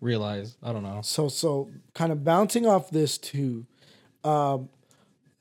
realize. 0.01 0.57
I 0.63 0.73
don't 0.73 0.83
know. 0.83 1.01
So 1.03 1.29
so 1.29 1.69
kind 1.93 2.11
of 2.11 2.23
bouncing 2.23 2.65
off 2.65 2.89
this 2.89 3.17
too, 3.17 3.65
um, 4.23 4.69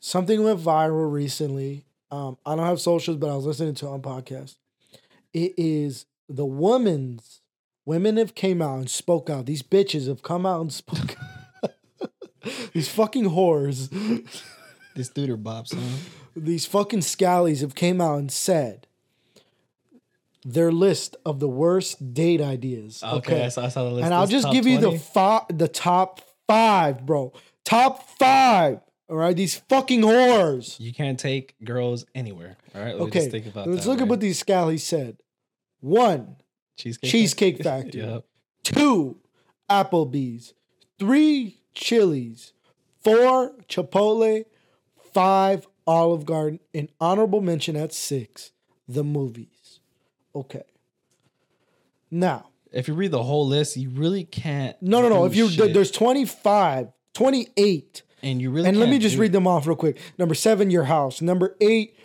something 0.00 0.42
went 0.42 0.60
viral 0.60 1.10
recently. 1.10 1.86
Um, 2.10 2.38
I 2.46 2.54
don't 2.54 2.66
have 2.66 2.80
socials, 2.80 3.16
but 3.16 3.30
I 3.30 3.36
was 3.36 3.46
listening 3.46 3.74
to 3.76 3.88
on 3.88 4.02
podcast. 4.02 4.56
It 5.32 5.54
is 5.56 6.06
the 6.28 6.46
women's 6.46 7.40
women 7.84 8.16
have 8.16 8.34
came 8.34 8.60
out 8.62 8.78
and 8.78 8.90
spoke 8.90 9.28
out. 9.30 9.46
These 9.46 9.62
bitches 9.62 10.08
have 10.08 10.22
come 10.22 10.44
out 10.46 10.60
and 10.60 10.72
spoke. 10.72 11.16
These 12.74 12.88
fucking 12.90 13.24
whores, 13.30 13.88
This 14.94 15.08
dude 15.08 15.30
or 15.30 15.36
Bob, 15.38 15.66
son. 15.66 15.82
these 16.36 16.66
fucking 16.66 17.00
scallies 17.00 17.62
have 17.62 17.74
came 17.74 18.00
out 18.02 18.18
and 18.18 18.30
said 18.30 18.86
their 20.44 20.70
list 20.70 21.16
of 21.24 21.40
the 21.40 21.48
worst 21.48 22.12
date 22.12 22.40
ideas. 22.42 23.02
Okay, 23.02 23.44
I 23.46 23.48
saw- 23.48 23.64
I 23.64 23.68
saw 23.68 23.84
the 23.84 23.90
list. 23.92 24.04
And 24.04 24.12
I'll 24.12 24.26
just 24.26 24.50
give 24.52 24.66
you 24.66 24.76
the 24.78 24.88
20? 24.88 24.98
five, 24.98 25.42
the 25.56 25.68
top 25.68 26.20
five, 26.46 27.06
bro. 27.06 27.32
Top 27.64 28.06
five. 28.18 28.80
All 29.08 29.16
right, 29.16 29.34
these 29.36 29.54
fucking 29.68 30.02
whores. 30.02 30.78
You 30.78 30.92
can't 30.92 31.18
take 31.18 31.54
girls 31.64 32.04
anywhere. 32.14 32.56
All 32.74 32.82
right. 32.82 32.94
Let 32.94 33.08
Okay, 33.08 33.18
just 33.20 33.30
think 33.30 33.46
about 33.46 33.68
let's 33.68 33.84
that, 33.84 33.90
look 33.90 34.00
at 34.02 34.08
what 34.08 34.20
these 34.20 34.42
scallies 34.42 34.80
said. 34.80 35.16
One, 35.80 36.36
cheesecake. 36.76 37.10
Cheesecake 37.10 37.62
Factory. 37.62 38.00
Yep. 38.02 38.24
two, 38.64 39.18
Applebee's, 39.70 40.54
three, 40.98 41.60
Chili's, 41.74 42.52
four, 43.02 43.52
Chipotle, 43.68 44.44
five, 45.12 45.66
Olive 45.86 46.24
Garden, 46.24 46.60
and 46.72 46.88
honorable 47.00 47.40
mention 47.40 47.76
at 47.76 47.92
six, 47.92 48.52
the 48.88 49.04
movies. 49.04 49.80
Okay. 50.34 50.62
Now, 52.10 52.48
If 52.72 52.88
you 52.88 52.94
read 52.94 53.10
the 53.10 53.22
whole 53.22 53.46
list, 53.46 53.76
you 53.76 53.90
really 53.90 54.24
can't. 54.24 54.80
no, 54.82 55.00
no, 55.02 55.08
no. 55.08 55.24
If 55.24 55.34
you 55.36 55.48
shit. 55.48 55.74
there's 55.74 55.90
25, 55.90 56.88
28. 57.12 58.02
and 58.22 58.40
you 58.40 58.50
really 58.50 58.68
And 58.68 58.78
let 58.78 58.88
me 58.88 58.98
just 58.98 59.16
read 59.16 59.32
them 59.32 59.46
off 59.46 59.66
real 59.66 59.76
quick. 59.76 59.98
Number 60.18 60.34
seven, 60.34 60.70
your 60.70 60.84
house. 60.84 61.20
Number 61.20 61.56
eight, 61.60 61.96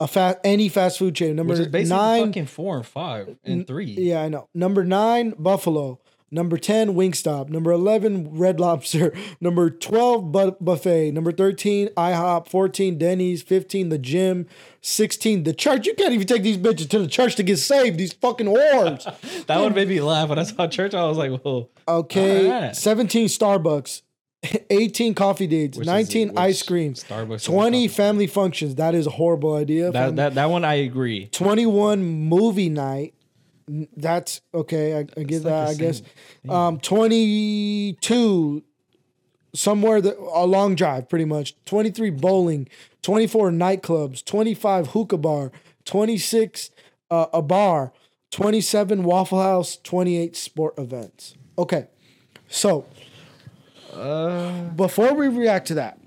a 0.00 0.08
fast 0.08 0.38
any 0.44 0.68
fast 0.68 0.98
food 0.98 1.14
chain. 1.14 1.36
Number 1.36 1.52
which 1.52 1.60
is 1.60 1.68
basically 1.68 1.96
nine, 1.98 2.26
fucking 2.26 2.46
four 2.46 2.76
and 2.78 2.86
five 2.86 3.36
and 3.44 3.66
three. 3.66 3.84
Yeah, 3.98 4.22
I 4.22 4.28
know. 4.28 4.48
Number 4.54 4.84
nine, 4.84 5.34
Buffalo. 5.38 6.00
Number 6.32 6.56
10, 6.58 6.94
Wingstop. 6.94 7.48
Number 7.48 7.72
11, 7.72 8.38
Red 8.38 8.60
Lobster. 8.60 9.12
Number 9.40 9.68
12, 9.68 10.30
Bu- 10.30 10.56
Buffet. 10.60 11.10
Number 11.10 11.32
13, 11.32 11.88
IHOP. 11.96 12.46
14, 12.46 12.98
Denny's. 12.98 13.42
15, 13.42 13.88
The 13.88 13.98
Gym. 13.98 14.46
16, 14.80 15.42
The 15.42 15.52
Church. 15.52 15.88
You 15.88 15.94
can't 15.94 16.12
even 16.12 16.28
take 16.28 16.44
these 16.44 16.56
bitches 16.56 16.88
to 16.90 17.00
the 17.00 17.08
church 17.08 17.34
to 17.34 17.42
get 17.42 17.56
saved. 17.56 17.98
These 17.98 18.12
fucking 18.12 18.46
whores. 18.46 19.02
That 19.46 19.60
one 19.60 19.74
made 19.74 19.88
me 19.88 20.00
laugh 20.00 20.28
when 20.28 20.38
I 20.38 20.44
saw 20.44 20.68
church. 20.68 20.94
I 20.94 21.04
was 21.06 21.18
like, 21.18 21.32
"Whoa!" 21.40 21.68
Okay. 21.88 22.48
Alright. 22.48 22.76
17, 22.76 23.26
Starbucks. 23.26 24.02
18, 24.70 25.14
coffee 25.14 25.46
dates. 25.46 25.76
Which 25.76 25.86
19, 25.86 26.28
which 26.28 26.36
ice 26.36 26.62
cream. 26.62 26.94
Starbucks 26.94 27.44
20, 27.44 27.88
coffee. 27.88 27.88
family 27.88 28.26
functions. 28.26 28.76
That 28.76 28.94
is 28.94 29.06
a 29.06 29.10
horrible 29.10 29.54
idea. 29.54 29.90
That 29.92 30.16
that 30.16 30.34
that 30.34 30.46
one 30.46 30.64
I 30.64 30.74
agree. 30.74 31.26
21 31.26 32.02
movie 32.02 32.68
night. 32.68 33.14
That's 33.96 34.40
okay. 34.52 34.94
I, 34.94 34.98
I 35.00 35.22
get 35.22 35.44
like 35.44 35.44
that. 35.44 35.68
I 35.68 35.74
guess. 35.74 36.02
Um, 36.48 36.80
22 36.80 38.64
somewhere 39.54 40.00
the, 40.00 40.18
a 40.18 40.46
long 40.46 40.74
drive, 40.74 41.08
pretty 41.08 41.24
much. 41.24 41.54
23 41.66 42.10
bowling. 42.10 42.68
24 43.02 43.50
nightclubs. 43.50 44.24
25 44.24 44.88
hookah 44.88 45.18
bar. 45.18 45.52
26 45.84 46.70
uh, 47.10 47.26
a 47.32 47.42
bar. 47.42 47.92
27 48.30 49.04
Waffle 49.04 49.42
House. 49.42 49.76
28 49.82 50.36
sport 50.36 50.74
events. 50.78 51.34
Okay, 51.58 51.88
so 52.48 52.86
Uh, 53.92 54.62
before 54.70 55.14
we 55.14 55.28
react 55.28 55.66
to 55.68 55.74
that, 55.74 55.98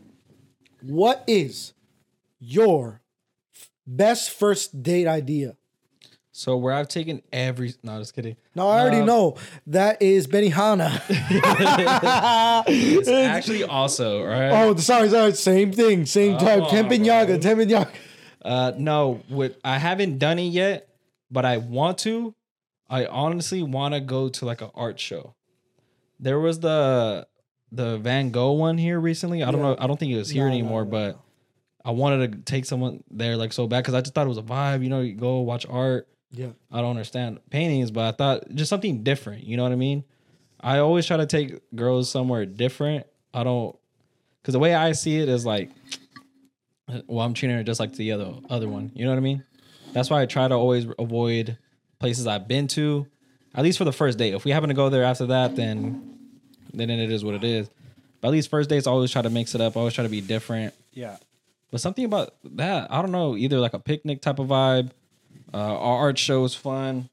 what 0.82 1.24
is 1.28 1.74
your 2.40 3.02
best 3.86 4.32
first 4.32 4.82
date 4.84 5.08
idea? 5.08 5.56
so 6.36 6.58
where 6.58 6.74
I've 6.74 6.88
taken 6.88 7.22
every 7.32 7.76
no, 7.84 8.00
just 8.00 8.16
kidding. 8.16 8.36
No, 8.56 8.68
I 8.68 8.80
already 8.82 9.02
Um, 9.02 9.06
know 9.06 9.36
that 9.68 10.02
is 10.02 10.26
Benihana. 10.26 11.00
It's 12.68 13.08
actually 13.08 13.64
also 13.64 14.24
right. 14.26 14.50
oh, 14.52 14.76
sorry, 14.78 15.10
sorry, 15.10 15.34
same 15.34 15.72
thing, 15.72 16.06
same 16.08 16.38
type. 16.40 16.64
Oh, 16.64 16.68
Teppanyaki, 16.68 17.40
Teppanyaki. 17.40 17.94
Uh, 18.44 18.72
no, 18.78 19.22
what 19.30 19.58
I 19.64 19.78
haven't 19.78 20.18
done 20.18 20.40
it 20.40 20.44
yet, 20.52 20.88
but 21.30 21.46
I 21.46 21.58
want 21.58 22.00
to. 22.00 22.34
I 22.90 23.06
honestly 23.06 23.62
want 23.64 23.94
to 23.94 24.00
go 24.00 24.30
to 24.30 24.46
like 24.46 24.62
an 24.62 24.72
art 24.74 25.00
show. 25.00 25.36
There 26.20 26.40
was 26.40 26.60
the 26.62 27.28
the 27.74 27.98
Van 27.98 28.30
Gogh 28.30 28.54
one 28.54 28.78
here 28.78 29.00
recently. 29.00 29.44
I 29.44 29.52
don't 29.52 29.62
know. 29.62 29.76
I 29.78 29.88
don't 29.88 30.00
think 30.00 30.12
it 30.12 30.18
was 30.18 30.30
here 30.30 30.44
No, 30.44 30.50
no, 30.50 30.54
anymore, 30.54 30.86
no, 30.86 30.92
but 30.92 31.20
I 31.84 31.92
wanted 31.92 32.32
to 32.32 32.38
take 32.40 32.66
someone 32.66 33.04
there 33.10 33.36
like 33.36 33.52
so 33.52 33.68
bad 33.68 33.80
because 33.80 33.96
I 33.96 34.02
just 34.02 34.14
thought 34.14 34.26
it 34.26 34.30
was 34.30 34.38
a 34.38 34.44
vibe. 34.44 34.84
You 34.84 34.90
know, 34.90 35.02
you 35.02 35.14
go 35.14 35.40
watch 35.40 35.66
art. 35.68 36.08
Yeah, 36.32 36.50
I 36.72 36.82
don't 36.82 36.92
understand 36.92 37.40
paintings, 37.50 37.92
but 37.92 38.06
I 38.06 38.12
thought 38.16 38.56
just 38.56 38.70
something 38.70 39.04
different. 39.04 39.44
You 39.44 39.58
know 39.58 39.64
what 39.64 39.72
I 39.72 39.76
mean? 39.76 40.04
I 40.62 40.80
always 40.80 41.06
try 41.06 41.18
to 41.18 41.26
take 41.26 41.60
girls 41.76 42.10
somewhere 42.10 42.46
different. 42.46 43.06
I 43.34 43.44
don't, 43.44 43.76
because 44.42 44.54
the 44.54 44.60
way 44.60 44.74
I 44.74 44.94
see 44.94 45.18
it 45.20 45.28
is 45.28 45.46
like, 45.46 45.72
well, 47.08 47.26
I'm 47.26 47.34
treating 47.34 47.58
her 47.58 47.64
just 47.64 47.80
like 47.80 47.94
the 47.94 48.12
other 48.14 48.34
other 48.50 48.70
one. 48.70 48.92
You 48.94 49.06
know 49.06 49.12
what 49.12 49.18
I 49.18 49.22
mean? 49.22 49.44
That's 49.94 50.10
why 50.10 50.22
I 50.22 50.26
try 50.26 50.48
to 50.48 50.56
always 50.56 50.88
avoid 50.98 51.58
places 52.00 52.28
I've 52.28 52.48
been 52.48 52.68
to, 52.70 53.08
at 53.54 53.64
least 53.64 53.78
for 53.78 53.86
the 53.86 53.92
first 53.92 54.18
date. 54.18 54.34
If 54.34 54.46
we 54.46 54.52
happen 54.52 54.70
to 54.70 54.76
go 54.76 54.90
there 54.90 55.04
after 55.04 55.28
that, 55.28 55.56
then 55.56 56.14
then 56.74 56.90
it 56.90 57.12
is 57.12 57.24
what 57.24 57.36
it 57.36 57.44
is. 57.44 57.70
But 58.22 58.30
at 58.30 58.32
least 58.32 58.50
first 58.50 58.70
dates, 58.70 58.88
I 58.88 58.92
always 58.92 59.12
try 59.12 59.22
to 59.22 59.30
mix 59.30 59.54
it 59.56 59.62
up. 59.62 59.76
I 59.76 59.80
always 59.80 59.94
try 59.94 60.04
to 60.04 60.10
be 60.10 60.22
different. 60.22 60.74
yeah. 60.94 61.18
But 61.72 61.82
something 61.82 62.06
about 62.06 62.36
that, 62.44 62.92
I 62.92 63.02
don't 63.02 63.12
know, 63.12 63.36
either 63.36 63.60
like 63.60 63.74
a 63.74 63.80
picnic 63.80 64.22
type 64.22 64.38
of 64.38 64.48
vibe. 64.48 64.92
Uh, 65.52 65.58
our 65.58 65.98
art 65.98 66.20
show 66.20 66.44
is 66.46 66.54
fun. 66.54 67.10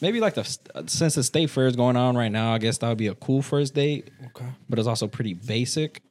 Maybe 0.00 0.20
like 0.20 0.34
the 0.34 0.44
since 0.86 1.16
the 1.16 1.24
state 1.24 1.50
fair 1.50 1.66
is 1.66 1.74
going 1.74 1.96
on 1.96 2.16
right 2.16 2.30
now, 2.30 2.54
I 2.54 2.58
guess 2.58 2.78
that 2.78 2.88
would 2.88 2.98
be 2.98 3.08
a 3.08 3.14
cool 3.16 3.42
first 3.42 3.74
date. 3.74 4.10
Okay. 4.26 4.46
But 4.68 4.78
it's 4.78 4.86
also 4.86 5.08
pretty 5.08 5.34
basic, 5.34 6.02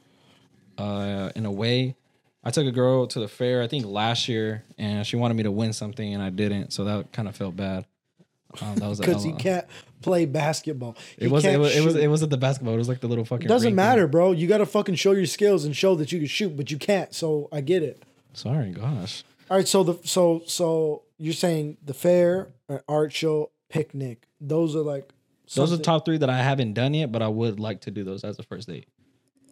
uh, 0.77 1.29
in 1.35 1.45
a 1.45 1.51
way. 1.51 1.95
I 2.43 2.51
took 2.51 2.67
a 2.67 2.71
girl 2.71 3.07
to 3.07 3.19
the 3.19 3.29
fair, 3.29 3.61
I 3.61 3.67
think 3.67 3.85
last 3.85 4.27
year, 4.27 4.65
and 4.77 5.07
she 5.07 5.15
wanted 5.15 5.35
me 5.35 5.43
to 5.43 5.51
win 5.51 5.71
something, 5.71 6.13
and 6.13 6.21
I 6.21 6.29
didn't, 6.29 6.73
so 6.73 6.83
that 6.83 7.13
kind 7.13 7.29
of 7.29 7.35
felt 7.37 7.55
bad. 7.55 7.85
Oh, 8.61 8.89
was 8.89 8.99
Because 8.99 9.23
he 9.23 9.31
can't 9.33 9.65
play 10.01 10.25
basketball. 10.25 10.95
He 11.17 11.25
It 11.25 11.31
was 11.31 11.45
it 11.45 11.59
was 11.59 11.75
it 11.75 11.83
was 11.83 11.95
it 11.95 12.07
wasn't 12.07 12.31
the 12.31 12.37
basketball. 12.37 12.73
It 12.73 12.77
was 12.77 12.87
like 12.89 12.99
the 12.99 13.07
little 13.07 13.25
fucking. 13.25 13.47
doesn't 13.47 13.75
matter, 13.75 14.03
thing. 14.03 14.11
bro. 14.11 14.31
You 14.31 14.47
got 14.47 14.59
to 14.59 14.65
fucking 14.65 14.95
show 14.95 15.11
your 15.13 15.25
skills 15.25 15.65
and 15.65 15.75
show 15.75 15.95
that 15.95 16.11
you 16.11 16.19
can 16.19 16.27
shoot, 16.27 16.55
but 16.55 16.69
you 16.71 16.77
can't. 16.77 17.13
So 17.13 17.49
I 17.51 17.61
get 17.61 17.83
it. 17.83 18.03
Sorry, 18.33 18.71
gosh. 18.71 19.23
All 19.49 19.57
right, 19.57 19.67
so 19.67 19.83
the 19.83 19.97
so 20.07 20.41
so 20.45 21.03
you're 21.17 21.33
saying 21.33 21.77
the 21.83 21.93
fair, 21.93 22.49
uh, 22.69 22.79
art 22.87 23.13
show, 23.13 23.51
picnic. 23.69 24.27
Those 24.41 24.75
are 24.75 24.81
like 24.81 25.09
Those 25.53 25.65
are 25.65 25.67
something- 25.67 25.83
top 25.83 26.05
three 26.05 26.17
that 26.17 26.29
I 26.29 26.37
haven't 26.41 26.73
done 26.73 26.93
yet, 26.93 27.11
but 27.11 27.21
I 27.21 27.27
would 27.27 27.59
like 27.59 27.81
to 27.81 27.91
do 27.91 28.03
those 28.03 28.23
as 28.23 28.39
a 28.39 28.43
first 28.43 28.67
date. 28.67 28.87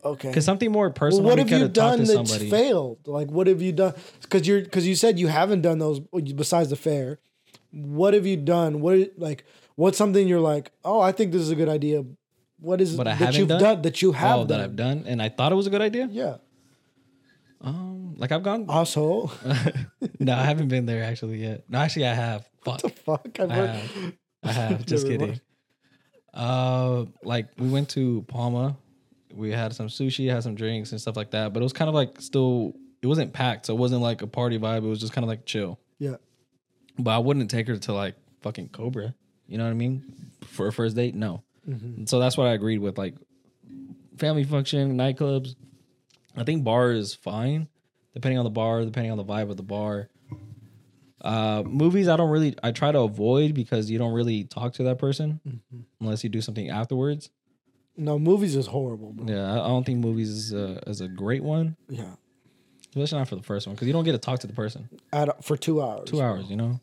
Okay. 0.04 0.30
Because 0.30 0.45
something 0.45 0.72
more 0.72 0.86
Well, 0.88 0.93
personal. 0.93 1.26
what 1.26 1.38
have 1.38 1.49
you 1.52 1.68
done 1.68 1.99
that's 1.99 2.12
somebody. 2.14 2.49
failed? 2.49 3.08
Like, 3.08 3.30
what 3.30 3.45
have 3.45 3.62
you 3.62 3.72
done? 3.72 3.93
Because 4.22 4.47
you're 4.47 4.62
because 4.62 4.88
you 4.88 4.95
said 4.95 5.20
you 5.20 5.28
haven't 5.28 5.62
done 5.62 5.78
those 5.78 5.99
besides 5.99 6.70
the 6.70 6.76
fair. 6.76 7.20
What 7.72 8.14
have 8.14 8.26
you 8.26 8.38
done? 8.38 8.82
What 8.82 9.12
like 9.18 9.46
what's 9.76 9.98
something 9.98 10.28
you're 10.28 10.40
like? 10.42 10.72
Oh, 10.84 11.00
I 11.00 11.12
think 11.12 11.32
this 11.32 11.42
is 11.42 11.50
a 11.52 11.56
good 11.56 11.70
idea. 11.70 12.04
What 12.60 12.80
is 12.82 12.94
it 12.98 13.08
I 13.08 13.16
that 13.16 13.36
you've 13.38 13.48
done? 13.48 13.60
done? 13.60 13.82
that 13.82 14.02
you 14.02 14.12
have 14.12 14.36
oh, 14.36 14.40
done? 14.40 14.48
that 14.50 14.60
I've 14.62 14.76
done, 14.76 15.04
and 15.08 15.22
I 15.22 15.30
thought 15.30 15.52
it 15.52 15.56
was 15.56 15.66
a 15.68 15.72
good 15.72 15.82
idea. 15.82 16.08
Yeah, 16.12 16.38
Um, 17.62 18.16
like 18.18 18.32
I've 18.32 18.44
gone. 18.44 18.66
asshole. 18.70 19.32
no, 20.20 20.34
I 20.34 20.44
haven't 20.44 20.68
been 20.68 20.86
there 20.86 21.04
actually 21.04 21.38
yet. 21.42 21.64
No, 21.70 21.80
actually, 21.80 22.08
I 22.08 22.14
have. 22.14 22.48
Fuck, 22.64 22.66
What 22.66 22.82
the 22.84 22.90
Fuck, 22.90 23.40
I've 23.40 23.52
I 23.52 23.56
have. 23.56 24.14
I 24.44 24.52
have. 24.52 24.86
Just 24.94 25.08
kidding. 25.08 25.28
mind. 25.28 25.42
Uh, 26.34 27.06
like 27.24 27.48
we 27.58 27.70
went 27.70 27.90
to 27.90 28.24
Palma. 28.28 28.78
We 29.34 29.52
had 29.52 29.74
some 29.74 29.88
sushi, 29.88 30.30
had 30.30 30.44
some 30.44 30.56
drinks 30.56 30.92
and 30.92 31.00
stuff 31.02 31.16
like 31.16 31.32
that. 31.32 31.54
But 31.54 31.62
it 31.62 31.64
was 31.64 31.74
kind 31.74 31.90
of 31.90 31.96
like 31.96 32.22
still. 32.22 32.74
It 33.02 33.08
wasn't 33.08 33.34
packed, 33.34 33.66
so 33.66 33.74
it 33.74 33.78
wasn't 33.80 34.02
like 34.04 34.22
a 34.22 34.28
party 34.28 34.60
vibe. 34.60 34.78
It 34.86 34.88
was 34.88 35.00
just 35.00 35.14
kind 35.14 35.24
of 35.24 35.30
like 35.30 35.46
chill. 35.46 35.80
Yeah, 35.98 36.18
But 37.00 37.12
I 37.12 37.18
wouldn't 37.18 37.50
take 37.50 37.68
her 37.68 37.78
to 37.78 37.94
like 37.94 38.16
fucking 38.42 38.70
Cobra. 38.70 39.14
You 39.48 39.58
know 39.58 39.64
what 39.66 39.72
I 39.72 39.74
mean? 39.74 40.04
For 40.46 40.68
a 40.68 40.72
first 40.74 40.96
date, 40.96 41.16
no. 41.16 41.44
Mm-hmm. 41.68 42.06
So 42.06 42.20
that's 42.20 42.38
what 42.38 42.48
I 42.48 42.54
agreed 42.54 42.80
with. 42.80 42.98
Like 42.98 43.16
family 44.18 44.44
function, 44.44 44.98
nightclubs. 44.98 45.56
I 46.36 46.44
think 46.44 46.64
bar 46.64 46.92
is 46.92 47.14
fine, 47.14 47.68
depending 48.14 48.38
on 48.38 48.46
the 48.46 48.50
bar, 48.52 48.84
depending 48.86 49.12
on 49.12 49.18
the 49.18 49.26
vibe 49.26 49.50
of 49.52 49.58
the 49.58 49.64
bar. 49.64 50.10
Uh, 51.24 51.62
movies, 51.66 52.08
I 52.08 52.18
don't 52.18 52.30
really. 52.32 52.56
I 52.64 52.72
try 52.72 52.92
to 52.92 53.00
avoid 53.02 53.54
because 53.54 53.92
you 53.92 54.00
don't 54.00 54.14
really 54.14 54.44
talk 54.46 54.74
to 54.74 54.84
that 54.84 54.98
person 54.98 55.39
Mm-hmm. 55.48 55.80
unless 56.00 56.24
you 56.24 56.30
do 56.32 56.42
something 56.42 56.70
afterwards. 56.70 57.30
no, 57.96 58.18
movies 58.18 58.56
is 58.56 58.66
horrible, 58.68 59.14
bro. 59.14 59.28
Yeah, 59.34 59.52
I 59.54 59.68
don't 59.68 59.86
think 59.86 60.00
movies 60.00 60.30
is 60.30 60.54
a, 60.54 60.82
is 60.88 61.02
a 61.02 61.08
great 61.08 61.44
one, 61.44 61.76
Yeah, 61.89 62.16
especially 62.92 63.18
not 63.20 63.28
for 63.28 63.36
the 63.36 63.44
first 63.44 63.68
one 63.68 63.76
because 63.76 63.88
you 63.88 63.94
don't 63.94 64.04
get 64.04 64.14
to 64.14 64.18
talk 64.18 64.39
to 64.39 64.48
the 64.48 64.54
person. 64.54 64.88
At, 65.12 65.44
for 65.44 65.58
two 65.58 65.82
hours. 65.82 66.10
Two 66.10 66.22
hours, 66.22 66.50
you 66.50 66.56
know. 66.56 66.80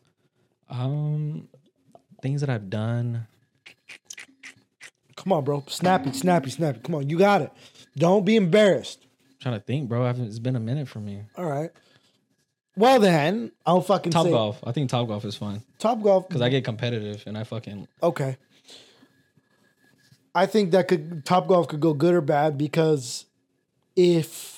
Um, 0.69 1.49
things 2.23 2.41
that 2.41 2.51
I've 2.51 2.69
done. 2.69 3.27
Come 5.17 5.33
on, 5.33 5.45
bro. 5.45 5.65
Snappy, 5.69 6.13
snappy, 6.13 6.51
snappy. 6.51 6.81
Come 6.81 6.95
on, 6.95 7.09
you 7.09 7.19
got 7.19 7.43
it. 7.43 7.53
Don't 7.97 8.25
be 8.25 8.37
embarrassed. 8.37 9.07
trying 9.41 9.59
to 9.59 9.65
think, 9.65 9.89
bro. 9.89 10.07
It's 10.07 10.39
been 10.39 10.57
a 10.57 10.61
minute 10.61 10.89
for 10.89 11.01
me. 11.01 11.23
All 11.37 11.47
right. 11.47 11.71
Well 12.77 13.01
then, 13.01 13.51
I'll 13.67 13.81
fucking 13.81 14.13
Top 14.13 14.25
say 14.27 14.31
golf. 14.31 14.63
I 14.65 14.71
think 14.71 14.89
top 14.89 15.09
golf 15.09 15.25
is 15.25 15.35
fun 15.35 15.63
Top 15.81 16.01
golf. 16.01 16.29
because 16.29 16.41
I 16.41 16.49
get 16.49 16.65
competitive 16.65 17.25
and 17.27 17.37
I 17.37 17.43
fucking 17.43 17.89
Okay. 18.01 18.37
I 20.33 20.47
think 20.47 20.71
that 20.71 20.87
could 20.87 21.25
Top 21.25 21.49
Golf 21.49 21.67
could 21.67 21.81
go 21.81 21.93
good 21.95 22.15
or 22.15 22.21
bad 22.21 22.57
because 22.57 23.25
if 23.97 24.58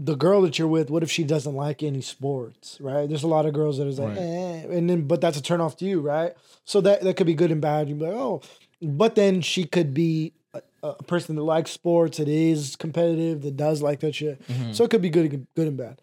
the 0.00 0.14
girl 0.14 0.42
that 0.42 0.58
you're 0.60 0.68
with, 0.68 0.90
what 0.90 1.02
if 1.02 1.10
she 1.10 1.24
doesn't 1.24 1.54
like 1.56 1.82
any 1.82 2.00
sports, 2.00 2.78
right? 2.80 3.08
There's 3.08 3.24
a 3.24 3.28
lot 3.28 3.46
of 3.46 3.52
girls 3.52 3.78
that 3.78 3.88
is 3.88 3.98
like, 3.98 4.10
Right. 4.10 4.18
eh, 4.18 4.66
and 4.70 4.88
then 4.88 5.08
but 5.08 5.20
that's 5.20 5.36
a 5.36 5.42
turn 5.42 5.60
off 5.60 5.76
to 5.78 5.84
you, 5.84 6.00
right? 6.00 6.34
So 6.64 6.80
that 6.82 7.00
that 7.02 7.16
could 7.16 7.26
be 7.26 7.34
good 7.34 7.50
and 7.50 7.60
bad. 7.60 7.88
You'd 7.88 7.98
be 7.98 8.04
like, 8.06 8.14
oh, 8.14 8.40
but 8.80 9.16
then 9.16 9.40
she 9.40 9.64
could 9.64 9.92
be 9.94 10.34
a, 10.54 10.62
a 10.84 11.02
person 11.02 11.34
that 11.34 11.42
likes 11.42 11.72
sports, 11.72 12.18
that 12.18 12.28
is 12.28 12.76
competitive, 12.76 13.42
that 13.42 13.56
does 13.56 13.82
like 13.82 13.98
that 14.00 14.14
shit. 14.14 14.40
So 14.72 14.84
it 14.84 14.90
could 14.90 15.02
be 15.02 15.10
good, 15.10 15.46
good 15.56 15.66
and 15.66 15.76
bad. 15.76 16.00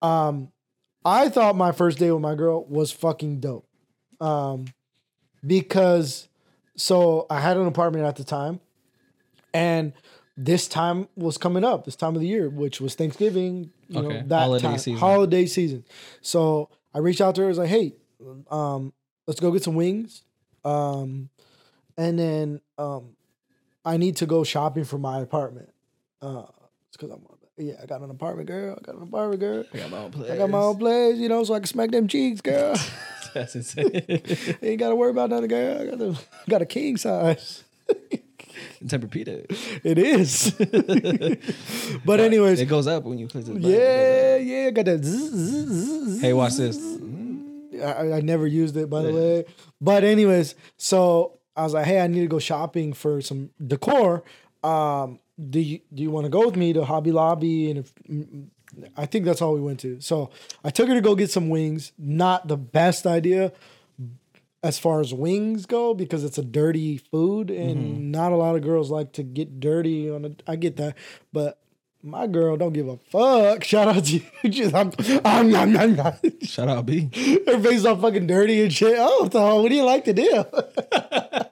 Um, 0.00 0.52
I 1.04 1.28
thought 1.28 1.56
my 1.56 1.72
first 1.72 1.98
date 1.98 2.12
with 2.12 2.22
my 2.22 2.36
girl 2.36 2.64
was 2.66 2.92
fucking 2.92 3.40
dope, 3.40 3.66
um, 4.20 4.66
because 5.44 6.28
so 6.76 7.26
I 7.28 7.40
had 7.40 7.56
an 7.56 7.66
apartment 7.66 8.04
at 8.04 8.16
the 8.16 8.24
time, 8.24 8.60
and 9.52 9.92
this 10.36 10.66
time 10.68 11.08
was 11.16 11.36
coming 11.38 11.64
up, 11.64 11.84
this 11.84 11.96
time 11.96 12.14
of 12.14 12.20
the 12.20 12.26
year, 12.26 12.48
which 12.48 12.80
was 12.80 12.94
Thanksgiving. 12.94 13.70
You 13.88 13.98
Okay. 14.00 14.08
know, 14.20 14.24
that 14.28 14.38
Holiday 14.40 14.62
time, 14.68 14.78
season. 14.78 14.96
holiday 15.00 15.46
season. 15.46 15.84
So 16.22 16.70
I 16.94 16.98
reached 16.98 17.20
out 17.20 17.34
to 17.34 17.42
her. 17.42 17.46
I 17.46 17.50
was 17.50 17.58
like, 17.58 17.68
"Hey, 17.68 17.94
um, 18.50 18.92
let's 19.26 19.40
go 19.40 19.50
get 19.50 19.62
some 19.62 19.74
wings, 19.74 20.22
um, 20.64 21.28
and 21.98 22.18
then 22.18 22.60
um, 22.78 23.16
I 23.84 23.96
need 23.98 24.16
to 24.18 24.26
go 24.26 24.44
shopping 24.44 24.84
for 24.84 24.96
my 24.98 25.20
apartment. 25.20 25.68
Uh, 26.22 26.44
it's 26.88 26.96
because 26.96 27.10
I'm 27.10 27.22
yeah, 27.58 27.74
I 27.82 27.86
got 27.86 28.00
an 28.00 28.10
apartment, 28.10 28.48
girl. 28.48 28.78
I 28.78 28.80
got 28.82 28.94
an 28.96 29.02
apartment, 29.02 29.40
girl. 29.40 29.64
I 29.74 29.76
got 29.78 29.90
my 29.90 29.98
own 29.98 30.10
place. 30.10 30.30
I 30.30 30.36
got 30.36 30.48
my 30.50 30.58
own 30.58 30.78
place, 30.78 31.16
you 31.18 31.28
know, 31.28 31.44
so 31.44 31.52
I 31.54 31.58
can 31.58 31.66
smack 31.66 31.90
them 31.90 32.08
cheeks, 32.08 32.40
girl. 32.40 32.74
That's 33.34 33.54
insane. 33.54 33.90
Ain't 34.62 34.78
got 34.80 34.88
to 34.88 34.96
worry 34.96 35.10
about 35.10 35.28
nothing, 35.30 35.48
girl. 35.48 35.80
I 35.82 35.84
got 35.86 36.00
a, 36.00 36.18
got 36.48 36.62
a 36.62 36.66
king 36.66 36.96
size. 36.96 37.62
Tempur-Pedic. 38.84 39.80
It 39.84 39.98
is. 39.98 40.50
but 42.04 42.20
anyways, 42.20 42.60
It 42.60 42.66
goes 42.66 42.86
up 42.86 43.04
when 43.04 43.18
you 43.18 43.26
place 43.28 43.48
it. 43.48 43.58
yeah, 43.60 44.36
yeah, 44.36 44.70
got 44.70 44.84
that. 44.86 45.04
zzz, 45.04 45.30
zzz, 45.30 45.68
zzz. 45.68 46.20
Hey, 46.20 46.32
watch 46.32 46.54
this. 46.56 46.78
I, 47.82 48.12
I 48.12 48.20
never 48.20 48.46
used 48.46 48.76
it, 48.76 48.88
by 48.90 49.02
the 49.02 49.12
way. 49.12 49.44
But 49.80 50.04
anyways, 50.04 50.54
so 50.76 51.38
I 51.56 51.62
was 51.64 51.74
like, 51.74 51.86
hey, 51.86 52.00
I 52.00 52.06
need 52.06 52.20
to 52.20 52.26
go 52.28 52.38
shopping 52.38 52.92
for 52.92 53.20
some 53.20 53.50
decor. 53.64 54.22
Um, 54.62 55.18
do 55.50 55.58
you 55.60 55.80
do 55.92 56.02
you 56.02 56.10
want 56.10 56.24
to 56.24 56.30
go 56.30 56.46
with 56.46 56.56
me 56.56 56.72
to 56.74 56.84
Hobby 56.84 57.10
Lobby? 57.12 57.70
And 57.70 57.78
if 57.80 57.92
I 58.96 59.06
think 59.06 59.24
that's 59.24 59.42
all 59.42 59.54
we 59.54 59.60
went 59.60 59.80
to. 59.80 60.00
So 60.00 60.30
I 60.62 60.70
took 60.70 60.88
her 60.88 60.94
to 60.94 61.00
go 61.00 61.14
get 61.14 61.30
some 61.30 61.48
wings. 61.48 61.92
Not 61.98 62.46
the 62.48 62.56
best 62.56 63.06
idea 63.06 63.52
as 64.62 64.78
far 64.78 65.00
as 65.00 65.12
wings 65.12 65.66
go 65.66 65.92
because 65.92 66.22
it's 66.24 66.38
a 66.38 66.42
dirty 66.42 66.96
food 66.96 67.50
and 67.50 67.76
mm-hmm. 67.76 68.10
not 68.12 68.32
a 68.32 68.36
lot 68.36 68.54
of 68.54 68.62
girls 68.62 68.90
like 68.90 69.12
to 69.12 69.22
get 69.22 69.58
dirty 69.60 70.08
on 70.08 70.24
it. 70.24 70.42
I 70.46 70.56
get 70.56 70.76
that, 70.76 70.96
but 71.32 71.58
my 72.02 72.26
girl 72.26 72.56
don't 72.56 72.72
give 72.72 72.88
a 72.88 72.96
fuck. 72.96 73.64
Shout 73.72 73.88
out 73.88 74.04
to 74.06 74.14
you. 74.14 74.50
Just, 74.50 74.74
I'm, 74.74 74.92
I'm, 75.24 75.54
I'm, 75.54 75.76
I'm, 75.76 76.00
I'm, 76.00 76.40
Shout 76.42 76.68
out 76.68 76.86
B. 76.86 77.10
her 77.46 77.60
face 77.60 77.84
all 77.84 77.96
fucking 77.96 78.26
dirty 78.26 78.62
and 78.62 78.72
shit. 78.72 78.96
Oh, 78.98 79.28
so 79.30 79.62
what 79.62 79.68
do 79.68 79.74
you 79.74 79.84
like 79.84 80.04
to 80.04 80.12
do? 80.12 80.44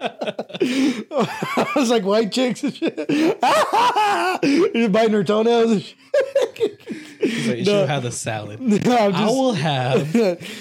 I 0.23 1.73
was 1.77 1.91
like 1.91 2.05
white 2.05 2.33
chicks 2.33 2.62
and 2.62 2.75
shit. 2.75 2.97
Just 4.75 4.93
biting 4.93 5.12
her 5.14 5.25
toenails 5.25 5.71
and 5.73 5.83
shit. 5.83 5.97
Like, 7.49 7.59
you 7.59 7.64
No. 7.64 7.81
should 7.81 7.89
have 7.89 8.03
the 8.03 8.12
salad. 8.12 8.61
No, 8.85 8.97
I'm 8.97 9.14
I 9.14 9.27
will 9.27 9.53
have. 9.53 10.16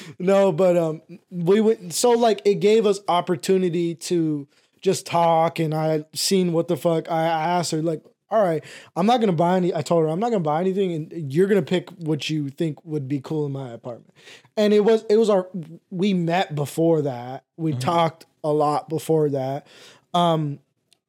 no, 0.20 0.52
but 0.52 0.78
um, 0.78 1.02
we 1.30 1.62
went. 1.62 1.94
So 1.94 2.12
like, 2.12 2.42
it 2.46 2.56
gave 2.56 2.86
us 2.86 3.00
opportunity 3.08 3.96
to 3.96 4.48
just 4.82 5.06
talk, 5.06 5.60
and 5.60 5.74
I 5.74 6.06
seen 6.14 6.54
what 6.54 6.68
the 6.68 6.78
fuck. 6.78 7.10
I 7.12 7.24
asked 7.24 7.72
her 7.72 7.82
like, 7.82 8.02
"All 8.32 8.42
right, 8.44 8.64
I'm 8.96 9.06
not 9.06 9.20
gonna 9.20 9.34
buy 9.34 9.58
any." 9.58 9.74
I 9.74 9.82
told 9.82 10.04
her 10.04 10.10
I'm 10.10 10.20
not 10.20 10.30
gonna 10.30 10.40
buy 10.42 10.62
anything, 10.62 10.94
and 10.94 11.34
you're 11.34 11.48
gonna 11.48 11.62
pick 11.62 11.90
what 11.92 12.30
you 12.30 12.50
think 12.50 12.84
would 12.86 13.08
be 13.08 13.20
cool 13.20 13.46
in 13.46 13.52
my 13.52 13.72
apartment. 13.72 14.14
And 14.58 14.74
it 14.74 14.82
was 14.82 15.04
it 15.10 15.18
was 15.18 15.30
our. 15.30 15.48
We 15.90 16.14
met 16.14 16.56
before 16.56 17.02
that. 17.04 17.44
We 17.58 17.74
talked 17.74 18.26
a 18.44 18.52
lot 18.52 18.90
before 18.90 19.30
that. 19.30 19.68
Um, 20.14 20.60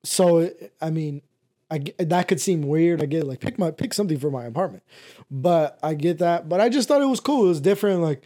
so 0.03 0.51
I 0.81 0.91
mean, 0.91 1.23
I 1.71 1.85
that 1.99 2.29
could 2.29 2.41
seem 2.41 2.63
weird. 2.63 3.03
I 3.03 3.07
get 3.07 3.27
like 3.27 3.41
pick 3.41 3.59
my 3.59 3.71
pick 3.71 3.95
something 3.95 4.19
for 4.19 4.31
my 4.31 4.45
apartment, 4.45 4.83
but 5.31 5.79
I 5.83 5.95
get 5.95 6.19
that. 6.19 6.49
But 6.49 6.61
I 6.61 6.69
just 6.69 6.89
thought 6.89 7.03
it 7.03 7.07
was 7.07 7.21
cool. 7.21 7.47
It 7.47 7.49
was 7.49 7.61
different. 7.61 8.01
Like, 8.01 8.23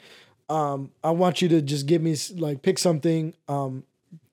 um, 0.48 0.90
I 1.02 1.10
want 1.10 1.42
you 1.42 1.48
to 1.48 1.60
just 1.60 1.86
give 1.86 2.00
me 2.02 2.16
like 2.36 2.62
pick 2.62 2.78
something 2.78 3.34
um 3.48 3.84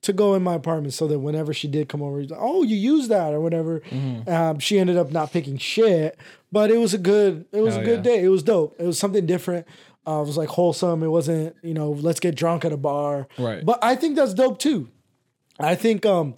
to 0.02 0.12
go 0.12 0.34
in 0.34 0.42
my 0.42 0.54
apartment 0.54 0.92
so 0.94 1.06
that 1.06 1.20
whenever 1.20 1.54
she 1.54 1.68
did 1.68 1.88
come 1.88 2.02
over, 2.02 2.20
he's 2.20 2.30
like, 2.30 2.40
oh, 2.42 2.62
you 2.62 2.76
use 2.76 3.08
that 3.08 3.32
or 3.32 3.40
whatever. 3.40 3.80
Mm-hmm. 3.80 4.28
Um, 4.28 4.58
she 4.58 4.78
ended 4.78 4.96
up 4.96 5.12
not 5.12 5.32
picking 5.32 5.56
shit, 5.56 6.18
but 6.50 6.70
it 6.70 6.78
was 6.78 6.92
a 6.92 6.98
good. 6.98 7.46
It 7.52 7.60
was 7.60 7.74
Hell 7.74 7.82
a 7.82 7.86
good 7.86 8.04
yeah. 8.04 8.16
day. 8.16 8.24
It 8.24 8.28
was 8.28 8.42
dope. 8.42 8.74
It 8.78 8.84
was 8.84 8.98
something 8.98 9.26
different. 9.26 9.66
Uh, 10.06 10.20
it 10.22 10.26
was 10.26 10.36
like 10.36 10.48
wholesome. 10.48 11.02
It 11.02 11.08
wasn't 11.08 11.56
you 11.62 11.74
know 11.74 11.90
let's 11.90 12.20
get 12.20 12.34
drunk 12.34 12.64
at 12.64 12.72
a 12.72 12.76
bar. 12.76 13.28
Right. 13.38 13.64
But 13.64 13.78
I 13.82 13.94
think 13.94 14.16
that's 14.16 14.34
dope 14.34 14.58
too. 14.58 14.88
I 15.60 15.76
think 15.76 16.04
um 16.04 16.34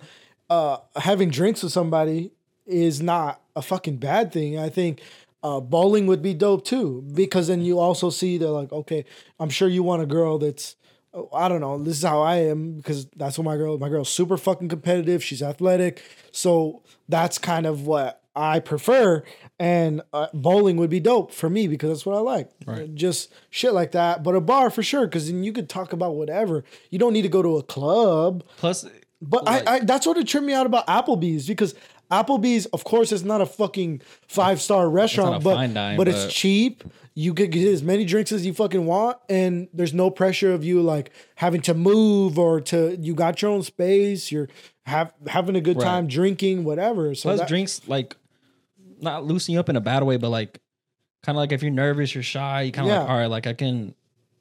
uh 0.51 0.79
having 0.97 1.31
drinks 1.31 1.63
with 1.63 1.73
somebody 1.73 2.33
is 2.67 3.01
not 3.01 3.41
a 3.57 3.63
fucking 3.63 3.97
bad 3.97 4.33
thing. 4.33 4.59
I 4.59 4.69
think 4.69 5.01
uh 5.43 5.61
bowling 5.61 6.07
would 6.07 6.21
be 6.21 6.35
dope 6.35 6.67
too 6.67 7.03
because 7.15 7.49
then 7.49 7.63
you 7.63 7.79
also 7.79 8.11
see 8.11 8.37
they're 8.37 8.51
like 8.51 8.73
okay, 8.73 9.07
I'm 9.41 9.49
sure 9.49 9.69
you 9.69 9.83
want 9.83 10.03
a 10.03 10.07
girl 10.07 10.39
that's 10.39 10.77
I 11.33 11.49
don't 11.49 11.61
know, 11.61 11.79
this 11.83 11.99
is 11.99 12.03
how 12.03 12.23
I 12.23 12.37
am 12.37 12.73
because 12.77 13.07
that's 13.17 13.39
what 13.39 13.45
my 13.45 13.57
girl 13.57 13.79
my 13.79 13.89
girl's 13.89 14.09
super 14.09 14.37
fucking 14.37 14.69
competitive, 14.69 15.23
she's 15.23 15.43
athletic. 15.43 16.03
So 16.33 16.83
that's 17.09 17.39
kind 17.39 17.67
of 17.67 17.87
what 17.87 18.21
I 18.37 18.59
prefer 18.59 19.23
and 19.61 20.03
uh, 20.13 20.27
bowling 20.35 20.77
would 20.79 20.91
be 20.91 20.99
dope 20.99 21.33
for 21.33 21.49
me 21.49 21.69
because 21.69 21.91
that's 21.91 22.05
what 22.05 22.17
I 22.17 22.21
like. 22.21 22.51
Right. 22.67 22.93
Just 22.95 23.33
shit 23.51 23.73
like 23.73 23.93
that, 23.93 24.23
but 24.25 24.35
a 24.35 24.41
bar 24.41 24.71
for 24.71 24.83
sure 24.83 25.07
cuz 25.07 25.29
then 25.31 25.45
you 25.45 25.53
could 25.53 25.69
talk 25.69 25.93
about 25.93 26.17
whatever. 26.17 26.65
You 26.91 26.99
don't 26.99 27.13
need 27.13 27.23
to 27.23 27.29
go 27.29 27.43
to 27.43 27.57
a 27.59 27.63
club. 27.63 28.43
Plus, 28.57 28.85
But 29.23 29.45
like- 29.45 29.69
I, 29.69 29.75
I 29.77 29.81
that's 29.81 30.07
what 30.07 30.17
it 30.19 30.27
tripped 30.27 30.47
me 30.47 30.53
out 30.53 30.67
about 30.67 30.87
Applebee's 30.89 31.47
because 31.47 31.75
Applebee's, 32.11 32.67
of 32.67 32.85
course, 32.85 33.13
is 33.13 33.25
not 33.25 33.41
a 33.41 33.47
fucking 33.47 34.03
five 34.29 34.61
star 34.61 34.89
restaurant, 34.91 35.43
but 35.45 35.55
but 35.97 35.97
but- 35.97 36.09
it's 36.09 36.33
cheap. 36.35 36.85
You 37.17 37.33
could 37.33 37.53
get 37.53 37.67
as 37.69 37.83
many 37.83 38.05
drinks 38.05 38.33
as 38.33 38.45
you 38.45 38.53
fucking 38.53 38.87
want, 38.87 39.19
and 39.29 39.69
there's 39.73 39.95
no 39.95 40.11
pressure 40.11 40.53
of 40.53 40.65
you 40.65 40.83
like 40.83 41.13
having 41.37 41.61
to 41.63 41.73
move 41.75 42.39
or 42.39 42.61
to 42.63 42.97
you 43.01 43.15
got 43.15 43.41
your 43.41 43.53
own 43.53 43.63
space. 43.63 44.33
You're 44.33 44.49
have 44.87 45.13
having 45.29 45.55
a 45.57 45.61
good 45.61 45.77
Right. 45.77 45.85
time 45.85 46.07
drinking, 46.09 46.65
whatever. 46.65 47.15
So 47.15 47.29
plus 47.29 47.39
that- 47.41 47.49
drinks 47.49 47.81
like 47.87 48.17
not 49.01 49.25
loosen 49.25 49.55
you 49.55 49.61
up 49.61 49.69
in 49.69 49.77
a 49.77 49.81
bad 49.81 50.03
way, 50.03 50.17
but 50.17 50.31
like 50.31 50.61
kind 51.23 51.37
of 51.37 51.41
like 51.41 51.53
if 51.53 51.63
you're 51.63 51.71
nervous, 51.71 52.15
you're 52.15 52.23
shy, 52.25 52.63
you 52.63 52.73
kind 52.73 52.91
of 52.91 52.99
like 52.99 53.09
all 53.09 53.17
right, 53.17 53.27
like 53.27 53.47
I 53.47 53.53
can. 53.55 53.95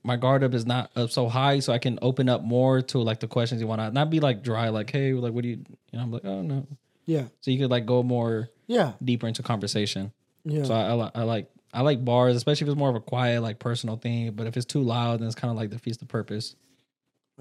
My 0.05 0.17
guard 0.17 0.43
up 0.43 0.53
is 0.53 0.65
not 0.65 0.91
up 0.97 1.11
so 1.11 1.30
high, 1.30 1.59
so 1.59 1.71
I 1.71 1.78
can 1.78 1.97
open 2.01 2.28
up 2.28 2.43
more 2.43 2.82
to 2.82 2.97
like 2.99 3.21
the 3.21 3.28
questions 3.28 3.61
you 3.61 3.67
want 3.67 3.80
to 3.80 3.89
not 3.91 4.09
be 4.09 4.19
like 4.19 4.43
dry, 4.43 4.67
like 4.67 4.89
hey, 4.91 5.13
like 5.13 5.32
what 5.32 5.43
do 5.43 5.47
you, 5.49 5.55
you 5.91 5.97
know? 5.97 6.01
I'm 6.01 6.11
like 6.11 6.26
oh 6.26 6.41
no, 6.41 6.67
yeah, 7.05 7.24
so 7.39 7.51
you 7.51 7.57
could 7.59 7.71
like 7.71 7.86
go 7.86 8.03
more 8.03 8.49
yeah, 8.67 8.93
deeper 9.01 9.28
into 9.28 9.43
conversation. 9.43 10.11
yeah. 10.43 10.63
So 10.63 10.74
I, 10.74 10.93
I, 10.93 11.21
I 11.21 11.24
like 11.24 11.49
I 11.74 11.82
like 11.82 12.05
bars, 12.05 12.36
especially 12.36 12.65
if 12.65 12.71
it's 12.71 12.78
more 12.78 12.89
of 12.89 12.95
a 12.95 13.01
quiet, 13.01 13.41
like 13.41 13.59
personal 13.59 13.97
thing. 13.97 14.32
But 14.32 14.47
if 14.47 14.55
it's 14.55 14.65
too 14.65 14.82
loud, 14.82 15.19
then 15.19 15.28
it's 15.28 15.36
kind 15.36 15.51
of 15.51 15.57
like 15.57 15.69
defeats 15.69 15.97
the 15.97 16.05
purpose. 16.05 16.55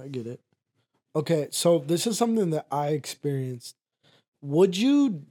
I 0.02 0.08
get 0.08 0.26
it. 0.26 0.40
Okay, 1.14 1.48
so 1.50 1.78
this 1.78 2.06
is 2.06 2.16
something 2.16 2.50
that 2.50 2.66
I 2.72 2.88
experienced. 2.88 3.76
Would 4.40 4.76
you 4.76 5.22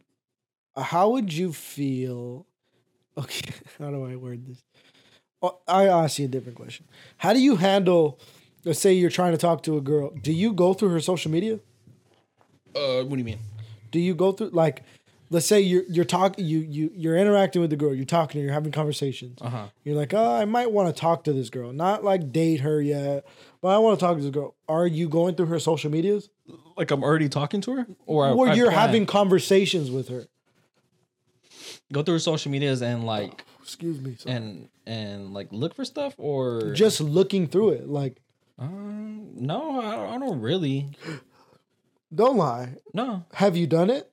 how 0.77 1.09
would 1.09 1.33
you 1.33 1.51
feel 1.51 2.45
Okay, 3.17 3.51
how 3.77 3.89
do 3.89 4.05
I 4.05 4.15
word 4.15 4.45
this? 4.45 4.63
Oh, 5.41 5.57
I 5.67 5.87
ask 5.87 6.19
you 6.19 6.25
a 6.25 6.27
different 6.29 6.55
question. 6.55 6.85
How 7.17 7.33
do 7.33 7.41
you 7.41 7.55
handle 7.55 8.19
let's 8.65 8.79
say 8.79 8.93
you're 8.93 9.09
trying 9.09 9.31
to 9.31 9.37
talk 9.37 9.63
to 9.63 9.77
a 9.77 9.81
girl. 9.81 10.11
Do 10.21 10.31
you 10.31 10.53
go 10.53 10.73
through 10.73 10.89
her 10.89 10.99
social 10.99 11.31
media? 11.31 11.59
Uh, 12.75 13.03
what 13.03 13.11
do 13.11 13.17
you 13.17 13.23
mean? 13.23 13.39
Do 13.91 13.99
you 13.99 14.15
go 14.15 14.31
through 14.31 14.49
like 14.49 14.83
let's 15.31 15.47
say 15.47 15.59
you're 15.59 15.83
you're 15.89 16.05
talking 16.05 16.45
you 16.45 16.59
you 16.59 16.91
you're 16.93 17.17
interacting 17.17 17.61
with 17.61 17.71
the 17.71 17.75
girl, 17.77 17.95
you're 17.95 18.05
talking 18.05 18.33
to 18.33 18.39
her, 18.39 18.45
you're 18.45 18.53
having 18.53 18.71
conversations. 18.71 19.39
Uh 19.41 19.49
huh. 19.49 19.65
You're 19.83 19.95
like, 19.95 20.13
oh, 20.13 20.35
I 20.35 20.45
might 20.45 20.71
want 20.71 20.93
to 20.95 20.99
talk 20.99 21.23
to 21.23 21.33
this 21.33 21.49
girl. 21.49 21.73
Not 21.73 22.03
like 22.03 22.31
date 22.31 22.59
her 22.59 22.79
yet, 22.81 23.25
but 23.61 23.69
I 23.69 23.79
want 23.79 23.99
to 23.99 24.05
talk 24.05 24.17
to 24.17 24.21
this 24.21 24.31
girl. 24.31 24.53
Are 24.69 24.85
you 24.85 25.09
going 25.09 25.33
through 25.35 25.47
her 25.47 25.59
social 25.59 25.89
medias? 25.89 26.29
Like 26.77 26.91
I'm 26.91 27.03
already 27.03 27.29
talking 27.29 27.61
to 27.61 27.75
her, 27.77 27.87
or 28.05 28.27
I- 28.27 28.31
or 28.31 28.49
I 28.49 28.53
you're 28.53 28.69
plan. 28.71 28.79
having 28.87 29.05
conversations 29.07 29.89
with 29.89 30.09
her. 30.09 30.27
go 31.91 32.03
through 32.03 32.15
her 32.15 32.19
social 32.19 32.51
medias 32.51 32.81
and 32.81 33.05
like 33.05 33.43
Excuse 33.61 33.99
me. 34.01 34.15
sorry. 34.17 34.35
and 34.35 34.69
and 34.85 35.33
like 35.33 35.47
look 35.51 35.73
for 35.75 35.85
stuff, 35.85 36.13
or 36.17 36.73
Just 36.73 36.99
looking 37.01 37.47
through 37.47 37.69
it. 37.71 37.87
Like, 37.87 38.17
um, 38.59 39.29
no, 39.35 39.79
I 39.81 39.95
don't, 39.95 40.09
I 40.09 40.17
don't 40.27 40.41
really. 40.41 40.89
don't 42.13 42.35
lie. 42.37 42.73
No, 42.93 43.23
Have 43.33 43.55
you 43.55 43.67
done 43.67 43.89
it? 43.89 44.10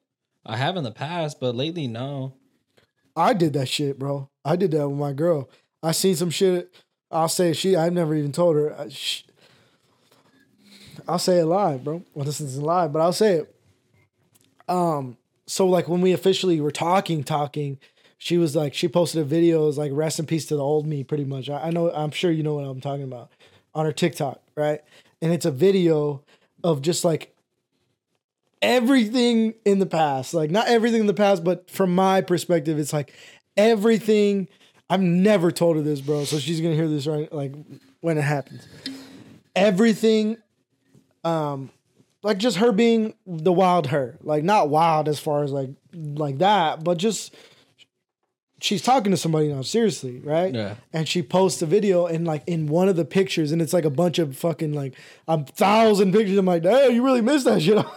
I 0.49 0.57
have 0.57 0.77
in 0.77 0.85
the 0.85 0.91
past, 0.91 1.39
but 1.39 1.55
lately, 1.55 1.87
no. 1.87 2.33
I 3.15 3.35
did 3.35 3.53
that 3.53 3.69
shit, 3.69 3.99
bro. 3.99 4.31
I 4.45 4.57
did 4.57 4.71
that 4.73 4.89
with 4.89 4.99
my 4.99 5.13
girl. 5.13 5.51
I 5.83 5.93
seen 5.93 6.17
some 6.17 6.31
shit. 6.31 6.75
I'll 7.11 7.29
say 7.29 7.53
she. 7.53 7.77
I've 7.77 7.93
never 7.93 8.15
even 8.15 8.33
told 8.33 8.57
her. 8.57 8.75
I, 8.79 8.89
sh- 8.89 9.25
I'll 11.07 11.19
say 11.19 11.39
it 11.39 11.47
live, 11.47 11.85
bro. 11.85 12.03
Well, 12.15 12.25
this 12.25 12.41
isn't 12.41 12.65
live, 12.65 12.93
but 12.93 13.01
I'll 13.01 13.13
say 13.13 13.35
it. 13.35 13.55
Um. 14.69 15.19
So 15.47 15.67
like 15.67 15.89
when 15.89 16.01
we 16.01 16.13
officially 16.13 16.61
were 16.61 16.71
talking, 16.71 17.25
talking, 17.25 17.79
she 18.19 18.37
was 18.37 18.55
like 18.57 18.75
she 18.75 18.89
posted 18.89 19.21
a 19.21 19.25
video 19.25 19.63
it 19.63 19.67
was 19.67 19.79
like 19.79 19.93
rest 19.95 20.19
in 20.19 20.27
peace 20.27 20.45
to 20.47 20.57
the 20.57 20.63
old 20.63 20.87
me 20.87 21.05
pretty 21.05 21.25
much 21.25 21.49
I, 21.49 21.69
I 21.69 21.71
know 21.71 21.91
i'm 21.93 22.11
sure 22.11 22.31
you 22.31 22.43
know 22.43 22.55
what 22.55 22.65
i'm 22.65 22.81
talking 22.81 23.05
about 23.05 23.31
on 23.75 23.87
her 23.87 23.93
tiktok 23.93 24.43
right 24.57 24.81
and 25.23 25.33
it's 25.33 25.47
a 25.47 25.51
video 25.53 26.23
of 26.63 26.83
just 26.83 27.05
like 27.05 27.35
everything 28.63 29.55
in 29.65 29.79
the 29.79 29.87
past 29.87 30.35
like 30.35 30.51
not 30.51 30.69
everything 30.69 31.01
in 31.01 31.07
the 31.07 31.15
past 31.15 31.45
but 31.45 31.71
from 31.71 31.95
my 31.95 32.21
perspective 32.21 32.79
it's 32.79 32.93
like 32.93 33.15
everything 33.57 34.49
i've 34.91 35.01
never 35.01 35.51
told 35.51 35.77
her 35.77 35.83
this 35.83 36.01
bro 36.01 36.25
so 36.25 36.39
she's 36.39 36.61
gonna 36.61 36.75
hear 36.75 36.89
this 36.89 37.07
right 37.07 37.33
like 37.33 37.53
when 38.01 38.19
it 38.19 38.23
happens. 38.23 38.67
Everything 39.57 40.39
um 41.25 41.71
like 42.23 42.39
just 42.39 42.59
her 42.59 42.73
being 42.73 43.15
the 43.27 43.53
wild 43.53 43.89
her 43.89 44.17
like 44.23 44.45
not 44.45 44.69
wild 44.69 45.09
as 45.09 45.19
far 45.19 45.43
as 45.43 45.51
like 45.51 45.71
like 45.93 46.39
that 46.39 46.85
but 46.85 46.97
just 46.97 47.35
she's 48.61 48.83
talking 48.83 49.11
to 49.13 49.17
somebody 49.17 49.49
now 49.49 49.63
seriously 49.63 50.19
right? 50.21 50.55
Yeah. 50.55 50.75
and 50.93 51.09
she 51.09 51.23
posts 51.23 51.63
a 51.63 51.67
video 51.67 52.07
and 52.07 52.27
like 52.27 52.43
in 52.47 52.67
one 52.67 52.89
of 52.89 52.97
the 52.97 53.05
pictures 53.05 53.53
and 53.53 53.63
it's 53.63 53.73
like 53.73 53.85
a 53.85 53.91
bunch 53.91 54.19
of 54.19 54.37
fucking 54.37 54.73
like 54.73 54.95
a 55.29 55.45
thousand 55.45 56.13
pictures. 56.13 56.37
I'm 56.37 56.47
like 56.47 56.65
hey 56.65 56.91
you 56.91 57.05
really 57.05 57.21
missed 57.23 57.45
that 57.45 57.63
shit. 57.63 57.85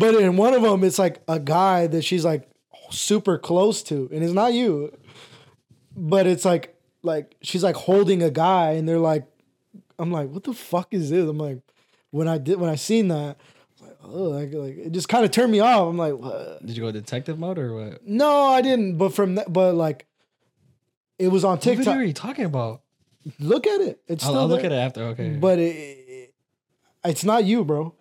But 0.00 0.14
in 0.14 0.36
one 0.36 0.54
of 0.54 0.62
them 0.62 0.84
it's 0.84 0.98
like 0.98 1.22
a 1.28 1.38
guy 1.40 1.86
that 1.88 2.02
she's 2.02 2.24
like 2.24 2.48
super 2.90 3.36
close 3.38 3.82
to 3.84 4.08
and 4.12 4.22
it's 4.22 4.32
not 4.32 4.52
you 4.52 4.96
but 5.96 6.26
it's 6.26 6.44
like 6.44 6.76
like 7.02 7.34
she's 7.42 7.64
like 7.64 7.74
holding 7.76 8.22
a 8.22 8.30
guy 8.30 8.72
and 8.72 8.88
they're 8.88 8.98
like 8.98 9.26
i'm 9.98 10.12
like 10.12 10.28
what 10.30 10.44
the 10.44 10.52
fuck 10.54 10.92
is 10.94 11.10
this? 11.10 11.28
I'm 11.28 11.38
like 11.38 11.58
when 12.10 12.28
i 12.28 12.38
did 12.38 12.60
when 12.60 12.70
i 12.70 12.76
seen 12.76 13.08
that 13.08 13.16
I 13.18 13.20
was 13.20 13.30
like, 13.30 13.36
oh 14.04 14.24
like, 14.30 14.52
like 14.52 14.76
it 14.76 14.92
just 14.92 15.08
kind 15.08 15.24
of 15.24 15.30
turned 15.30 15.50
me 15.52 15.60
off 15.60 15.88
i'm 15.88 15.96
like 15.96 16.14
what? 16.14 16.64
Did 16.64 16.76
you 16.76 16.82
go 16.82 16.90
detective 16.92 17.38
mode 17.38 17.58
or 17.58 17.74
what? 17.74 18.06
no 18.06 18.46
i 18.46 18.60
didn't 18.62 18.98
but 18.98 19.14
from 19.14 19.36
that 19.36 19.52
but 19.52 19.74
like 19.74 20.06
it 21.18 21.28
was 21.28 21.44
on 21.44 21.58
TikTok. 21.58 21.86
What 21.86 21.92
video 21.92 22.02
are 22.02 22.06
you 22.06 22.12
talking 22.12 22.44
about? 22.44 22.82
look 23.38 23.66
at 23.66 23.80
it 23.80 24.00
it's 24.08 24.24
I'll, 24.24 24.30
still 24.32 24.40
I'll 24.42 24.48
look 24.48 24.64
at 24.64 24.72
it 24.72 24.76
after. 24.76 25.02
Okay. 25.04 25.30
but 25.40 25.58
it, 25.58 25.64
it- 25.76 26.34
it's 27.04 27.24
not 27.24 27.44
you 27.44 27.64
bro 27.64 27.94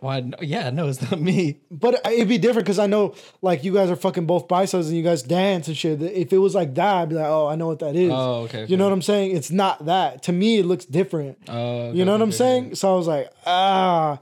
Why? 0.00 0.20
no- 0.20 0.38
Yeah, 0.40 0.70
no, 0.70 0.88
it's 0.88 1.02
not 1.02 1.20
me. 1.20 1.60
But 1.70 2.00
it'd 2.06 2.26
be 2.26 2.38
different 2.38 2.64
because 2.64 2.78
I 2.78 2.86
know 2.86 3.14
like 3.42 3.64
you 3.64 3.74
guys 3.74 3.90
are 3.90 3.96
fucking 3.96 4.24
both 4.24 4.48
biceps 4.48 4.86
and 4.88 4.96
you 4.96 5.02
guys 5.02 5.22
dance 5.22 5.68
and 5.68 5.76
shit. 5.76 6.00
If 6.00 6.32
it 6.32 6.38
was 6.38 6.54
like 6.54 6.74
that, 6.76 6.94
I'd 7.02 7.08
be 7.10 7.16
like, 7.16 7.26
oh, 7.26 7.46
I 7.48 7.54
know 7.56 7.66
what 7.66 7.80
that 7.80 7.94
is. 7.96 8.10
Oh, 8.10 8.44
okay. 8.44 8.64
You 8.64 8.78
know 8.78 8.84
what 8.84 8.94
I'm 8.94 9.02
saying? 9.02 9.36
It's 9.36 9.50
not 9.50 9.84
that. 9.84 10.22
To 10.22 10.32
me, 10.32 10.58
it 10.60 10.64
looks 10.64 10.86
different. 10.86 11.36
Oh, 11.48 11.92
you 11.92 12.06
know 12.06 12.12
what 12.12 12.22
I'm 12.22 12.32
saying? 12.32 12.76
So 12.76 12.90
I 12.90 12.96
was 12.96 13.06
like, 13.06 13.30
ah. 13.44 14.18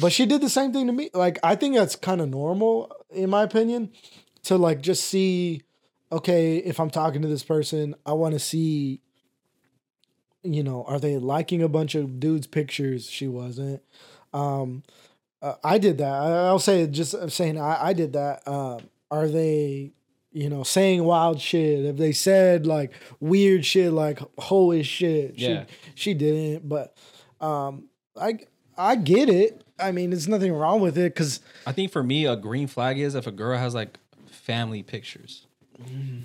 But 0.00 0.12
she 0.12 0.26
did 0.26 0.40
the 0.40 0.48
same 0.48 0.72
thing 0.72 0.86
to 0.88 0.92
me. 0.92 1.10
Like 1.14 1.38
I 1.42 1.54
think 1.54 1.74
that's 1.76 1.96
kind 1.96 2.20
of 2.20 2.28
normal 2.28 2.90
in 3.10 3.30
my 3.30 3.42
opinion 3.42 3.90
to 4.44 4.56
like 4.56 4.80
just 4.80 5.04
see 5.04 5.62
okay, 6.12 6.58
if 6.58 6.78
I'm 6.78 6.90
talking 6.90 7.22
to 7.22 7.28
this 7.28 7.42
person, 7.42 7.94
I 8.06 8.12
want 8.12 8.34
to 8.34 8.38
see 8.40 9.00
you 10.42 10.62
know, 10.62 10.84
are 10.86 11.00
they 11.00 11.16
liking 11.16 11.62
a 11.62 11.68
bunch 11.68 11.94
of 11.94 12.20
dudes 12.20 12.46
pictures? 12.46 13.08
She 13.08 13.28
wasn't. 13.28 13.82
Um 14.32 14.82
uh, 15.42 15.54
I 15.62 15.78
did 15.78 15.98
that. 15.98 16.12
I, 16.12 16.46
I'll 16.46 16.58
say 16.58 16.86
just 16.86 17.30
saying 17.30 17.58
I, 17.60 17.86
I 17.88 17.92
did 17.92 18.12
that. 18.14 18.46
Um 18.48 18.80
are 19.10 19.28
they 19.28 19.92
you 20.32 20.48
know, 20.50 20.64
saying 20.64 21.04
wild 21.04 21.40
shit. 21.40 21.84
If 21.84 21.96
they 21.96 22.10
said 22.10 22.66
like 22.66 22.92
weird 23.20 23.64
shit, 23.64 23.92
like 23.92 24.18
holy 24.36 24.82
shit, 24.82 25.38
Yeah. 25.38 25.64
she, 25.94 26.10
she 26.10 26.14
didn't. 26.14 26.68
But 26.68 26.96
um, 27.40 27.84
I 28.20 28.38
I 28.76 28.96
get 28.96 29.28
it. 29.28 29.63
I 29.78 29.92
mean, 29.92 30.10
there's 30.10 30.28
nothing 30.28 30.52
wrong 30.52 30.80
with 30.80 30.96
it 30.96 31.14
because 31.14 31.40
I 31.66 31.72
think 31.72 31.90
for 31.92 32.02
me, 32.02 32.26
a 32.26 32.36
green 32.36 32.66
flag 32.66 32.98
is 32.98 33.14
if 33.14 33.26
a 33.26 33.32
girl 33.32 33.58
has 33.58 33.74
like 33.74 33.98
family 34.30 34.82
pictures. 34.82 35.46
Mm. 35.82 36.22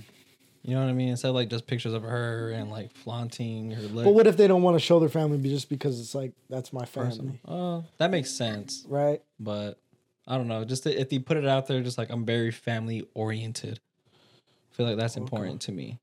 You 0.61 0.75
know 0.75 0.81
what 0.81 0.89
I 0.89 0.93
mean? 0.93 1.09
Instead 1.09 1.29
of 1.29 1.35
like 1.35 1.49
just 1.49 1.65
pictures 1.65 1.93
of 1.93 2.03
her 2.03 2.51
and 2.51 2.69
like 2.69 2.91
flaunting 2.93 3.71
her. 3.71 3.87
But 3.87 4.13
what 4.13 4.27
if 4.27 4.37
they 4.37 4.47
don't 4.47 4.61
want 4.61 4.75
to 4.75 4.79
show 4.79 4.99
their 4.99 5.09
family 5.09 5.37
just 5.49 5.69
because 5.69 5.99
it's 5.99 6.13
like 6.13 6.33
that's 6.49 6.71
my 6.73 6.85
family, 6.85 7.39
Uh, 7.47 7.81
that 7.97 8.11
makes 8.11 8.29
sense. 8.29 8.85
right? 8.87 9.21
But 9.39 9.79
I 10.27 10.37
don't 10.37 10.47
know. 10.47 10.63
Just 10.65 10.85
if 10.85 11.11
you 11.11 11.21
put 11.21 11.37
it 11.37 11.47
out 11.47 11.67
there, 11.67 11.81
just 11.81 11.97
like 11.97 12.09
I'm 12.11 12.25
very 12.25 12.51
family 12.51 13.07
oriented. 13.15 13.79
I 14.71 14.75
feel 14.75 14.85
like 14.85 14.97
that's 14.97 15.17
important 15.17 15.61
to 15.61 15.71
me. 15.71 15.97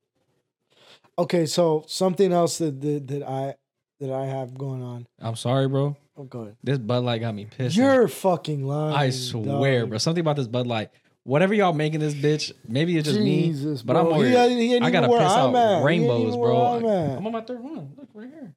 Okay, 1.19 1.47
so 1.47 1.85
something 1.87 2.33
else 2.33 2.59
that, 2.59 2.81
that 2.81 3.07
that 3.09 3.23
I 3.23 3.55
that 4.01 4.11
I 4.11 4.27
have 4.27 4.57
going 4.57 4.83
on. 4.83 5.07
I'm 5.21 5.37
sorry, 5.37 5.69
bro. 5.69 5.97
Oh, 6.17 6.25
go 6.25 6.43
ahead. 6.43 6.57
This 6.63 6.79
Bud 6.79 7.05
Light 7.05 7.21
got 7.21 7.35
me 7.35 7.45
pissed. 7.47 7.77
You're 7.77 8.09
fucking 8.09 8.67
lying. 8.67 8.95
I 8.97 9.11
swear, 9.11 9.81
dog. 9.81 9.89
bro. 9.91 9.99
Something 9.99 10.23
about 10.23 10.37
this 10.37 10.47
Bud 10.47 10.67
Light. 10.67 10.91
Whatever 11.25 11.55
y'all 11.55 11.73
making 11.73 12.01
this 12.01 12.15
bitch, 12.15 12.53
maybe 12.69 12.97
it's 12.97 13.09
just 13.09 13.19
Jesus, 13.21 13.83
me. 13.83 13.87
But 13.87 13.97
I'm 13.97 14.05
bro. 14.05 14.19
worried. 14.19 14.51
He 14.51 14.69
he 14.69 14.79
I 14.79 14.91
gotta 14.91 15.09
piss 15.09 15.19
I'm 15.21 15.55
out 15.57 15.79
at. 15.81 15.85
Rainbows, 15.85 16.37
bro. 16.37 16.77
I'm. 16.77 16.85
I'm 16.85 17.27
on 17.27 17.33
my 17.33 17.41
third 17.41 17.61
one. 17.61 17.93
Look 17.97 18.09
right 18.15 18.29
here. 18.29 18.55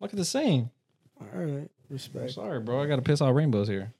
Look 0.00 0.10
at 0.12 0.16
the 0.16 0.24
same. 0.24 0.70
All 1.20 1.26
right, 1.34 1.48
I'm 1.48 1.68
respect. 1.90 2.30
sorry, 2.30 2.58
bro. 2.60 2.82
I 2.82 2.86
gotta 2.86 3.02
piss 3.02 3.20
out 3.20 3.34
rainbows 3.34 3.68
here. 3.68 3.92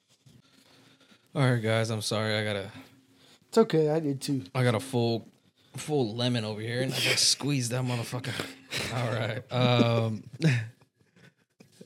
All 1.34 1.42
right, 1.42 1.62
guys. 1.62 1.90
I'm 1.90 2.00
sorry. 2.00 2.34
I 2.36 2.44
gotta. 2.44 2.70
It's 3.48 3.58
okay. 3.58 3.90
I 3.90 4.00
did 4.00 4.20
too. 4.20 4.44
I 4.54 4.64
got 4.64 4.74
a 4.74 4.80
full, 4.80 5.28
full 5.76 6.14
lemon 6.14 6.44
over 6.44 6.60
here, 6.60 6.82
and 6.82 6.92
I 6.92 6.96
gotta 6.96 7.16
squeeze 7.16 7.68
that 7.70 7.82
motherfucker. 7.84 8.34
All 8.94 9.12
right. 9.12 9.42
Um. 9.52 10.24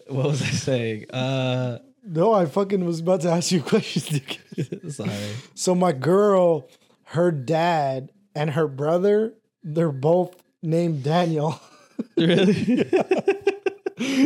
what 0.08 0.26
was 0.26 0.42
I 0.42 0.46
saying? 0.46 1.10
Uh. 1.10 1.78
No, 2.06 2.34
I 2.34 2.44
fucking 2.44 2.84
was 2.84 3.00
about 3.00 3.22
to 3.22 3.30
ask 3.30 3.50
you 3.50 3.60
a 3.60 3.62
question. 3.62 4.20
Sorry. 4.90 5.10
so 5.54 5.74
my 5.74 5.92
girl, 5.92 6.68
her 7.04 7.30
dad 7.30 8.10
and 8.34 8.50
her 8.50 8.68
brother, 8.68 9.32
they're 9.62 9.90
both 9.90 10.36
named 10.62 11.02
Daniel. 11.02 11.58
Really? 12.16 12.90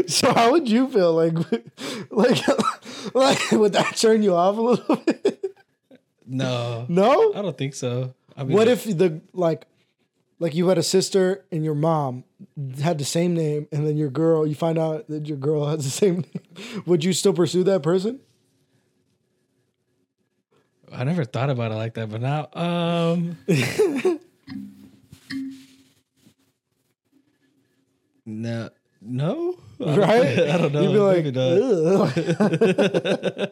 So 0.09 0.32
how 0.32 0.52
would 0.52 0.68
you 0.68 0.88
feel 0.88 1.12
like, 1.12 1.34
like, 2.11 2.40
like 3.14 3.52
would 3.52 3.74
that 3.74 3.96
turn 3.96 4.22
you 4.22 4.34
off 4.34 4.56
a 4.56 4.61
little 4.61 4.96
bit? 4.96 5.56
No. 6.26 6.86
No. 6.88 7.32
I 7.34 7.42
don't 7.42 7.56
think 7.56 7.74
so. 7.74 8.14
I 8.39 8.45
mean, 8.45 8.57
What 8.57 8.68
if 8.68 8.84
the 8.84 9.20
like, 9.32 9.66
like 10.39 10.55
you 10.55 10.68
had 10.68 10.78
a 10.78 10.82
sister 10.84 11.45
and 11.51 11.64
your 11.64 11.74
mom 11.74 12.22
had 12.80 12.97
the 12.99 13.05
same 13.05 13.34
name, 13.34 13.66
and 13.72 13.84
then 13.84 13.97
your 13.97 14.11
girl, 14.11 14.47
you 14.47 14.55
find 14.55 14.78
out 14.78 15.09
that 15.09 15.26
your 15.26 15.36
girl 15.39 15.66
has 15.66 15.82
the 15.84 15.91
same 16.05 16.18
name? 16.20 16.82
Would 16.86 17.03
you 17.05 17.12
still 17.12 17.32
pursue 17.32 17.64
that 17.64 17.82
person? 17.82 18.20
I 20.93 21.03
never 21.05 21.24
thought 21.24 21.51
about 21.51 21.72
it 21.72 21.74
like 21.74 21.95
that, 21.95 22.09
but 22.09 22.20
now, 22.22 22.49
um, 22.55 23.36
no, 28.26 28.70
no, 29.01 29.59
I 29.84 29.97
Right? 29.97 30.39
I 30.51 30.57
don't 30.59 30.72
know. 30.72 30.82
You'd 30.82 30.93
be 30.93 30.99
like, 30.99 31.24
Maybe 31.24 31.30
not. 31.32 31.59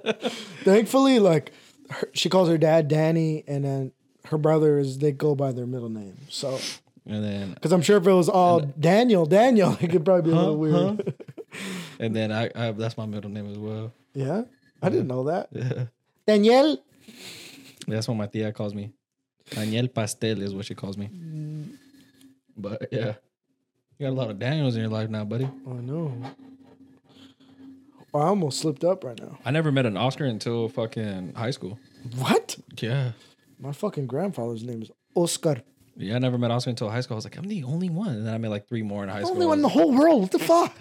"Ugh." 0.09 0.33
thankfully, 0.65 1.19
like 1.19 1.53
her, 1.91 2.09
she 2.15 2.29
calls 2.29 2.49
her 2.49 2.59
dad 2.59 2.89
Danny, 2.89 3.45
and 3.47 3.65
then 3.65 3.93
her 4.27 4.39
brother 4.39 4.79
is 4.79 4.99
they 4.99 5.13
go 5.13 5.35
by 5.35 5.53
their 5.53 5.67
middle 5.67 5.89
name. 5.89 6.17
So, 6.29 6.59
and 7.07 7.23
then, 7.25 7.53
because 7.55 7.73
I'm 7.73 7.83
sure 7.83 7.97
if 7.99 8.07
it 8.07 8.13
was 8.13 8.29
all 8.29 8.61
Daniel, 8.61 9.27
Daniel, 9.27 9.77
it 9.81 9.91
could 9.91 10.05
probably 10.05 10.31
be 10.31 10.37
a 10.37 10.41
Huh? 10.41 10.51
little 10.51 10.57
weird. 10.59 11.15
and 11.99 12.15
then 12.15 12.33
I, 12.33 12.51
I, 12.55 12.73
that's 12.73 12.97
my 12.97 13.07
middle 13.07 13.31
name 13.31 13.51
as 13.51 13.59
well. 13.59 13.93
yeah, 14.15 14.43
I 14.83 14.89
didn't 14.89 15.07
know 15.09 15.25
that. 15.25 15.49
Yeah. 15.53 15.85
Daniel. 16.27 16.79
That's 17.89 18.09
what 18.09 18.17
my 18.17 18.27
tia 18.27 18.53
calls 18.53 18.75
me. 18.75 18.93
Daniel 19.51 19.87
Pastel 19.89 20.43
is 20.43 20.53
what 20.55 20.65
she 20.67 20.75
calls 20.75 20.97
me. 20.99 21.09
But 22.57 22.89
yeah, 22.91 23.15
you 23.99 24.07
got 24.07 24.11
a 24.11 24.19
lot 24.19 24.31
of 24.31 24.39
Daniels 24.41 24.75
in 24.75 24.81
your 24.83 24.91
life 24.91 25.09
now, 25.09 25.25
buddy. 25.25 25.49
Oh, 25.67 25.73
I 25.73 25.81
know. 25.81 26.13
Oh, 28.13 28.19
I 28.21 28.27
almost 28.27 28.59
slipped 28.61 28.83
up 28.83 29.05
right 29.05 29.19
now. 29.21 29.39
I 29.45 29.51
never 29.51 29.71
met 29.71 29.87
an 29.87 29.97
Oscar 29.97 30.25
until 30.25 30.69
fucking 30.69 31.35
high 31.35 31.51
school. 31.53 31.79
What? 32.17 32.57
Yeah. 32.81 33.13
My 33.59 33.73
fucking 33.73 34.07
grandfather's 34.07 34.63
name 34.63 34.83
is 34.83 34.91
Oscar. 35.15 35.63
Yeah, 35.97 36.17
I 36.17 36.19
never 36.19 36.37
met 36.37 36.51
Oscar 36.51 36.71
until 36.71 36.91
high 36.91 37.01
school. 37.01 37.15
I 37.15 37.17
was 37.17 37.25
like, 37.25 37.39
I'm 37.39 37.49
the 37.49 37.65
only 37.65 37.89
one. 37.89 38.09
And 38.09 38.27
then 38.27 38.35
I 38.35 38.39
met 38.39 38.51
like 38.51 38.69
three 38.69 38.83
more 38.83 39.03
in 39.03 39.09
high 39.09 39.21
school. 39.21 39.33
Only 39.33 39.47
one 39.47 39.59
in 39.59 39.63
the 39.63 39.69
whole 39.69 39.93
world. 39.93 40.23
What 40.23 40.31
the 40.31 40.39
fuck? 40.41 40.77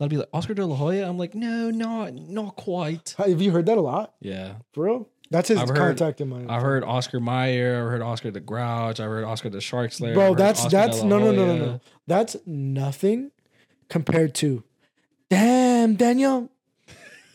I'd 0.00 0.10
be 0.10 0.16
like, 0.18 0.28
Oscar 0.32 0.54
de 0.54 0.64
la 0.64 0.76
Hoya? 0.76 1.08
I'm 1.08 1.18
like, 1.18 1.34
no, 1.34 1.70
not 1.70 2.14
not 2.14 2.56
quite. 2.56 3.14
Have 3.18 3.40
you 3.42 3.50
heard 3.50 3.66
that 3.66 3.78
a 3.78 3.80
lot? 3.82 4.14
Yeah. 4.20 4.54
For 4.72 4.84
real? 4.84 5.08
That's 5.30 5.48
his 5.48 5.58
I've 5.58 5.68
heard- 5.68 5.76
contact 5.76 6.20
in 6.20 6.28
my. 6.28 6.44
I've 6.54 6.62
heard 6.62 6.84
Oscar 6.84 7.18
Mayer, 7.20 7.82
I've 7.84 7.90
heard 7.90 8.02
Oscar 8.02 8.30
the 8.30 8.40
Grouch, 8.40 9.00
I've 9.00 9.08
heard 9.08 9.24
Oscar 9.24 9.50
the 9.50 9.60
Shark 9.60 9.92
Slayer. 9.92 10.14
Bro, 10.14 10.28
heard 10.30 10.38
that's 10.38 10.60
Oscar 10.60 10.70
that's 10.70 11.02
no 11.02 11.18
no 11.18 11.32
no 11.32 11.46
no 11.46 11.56
no. 11.56 11.80
That's 12.06 12.36
nothing 12.46 13.30
compared 13.88 14.34
to. 14.36 14.62
Damn 15.30 15.96
Daniel. 15.96 16.50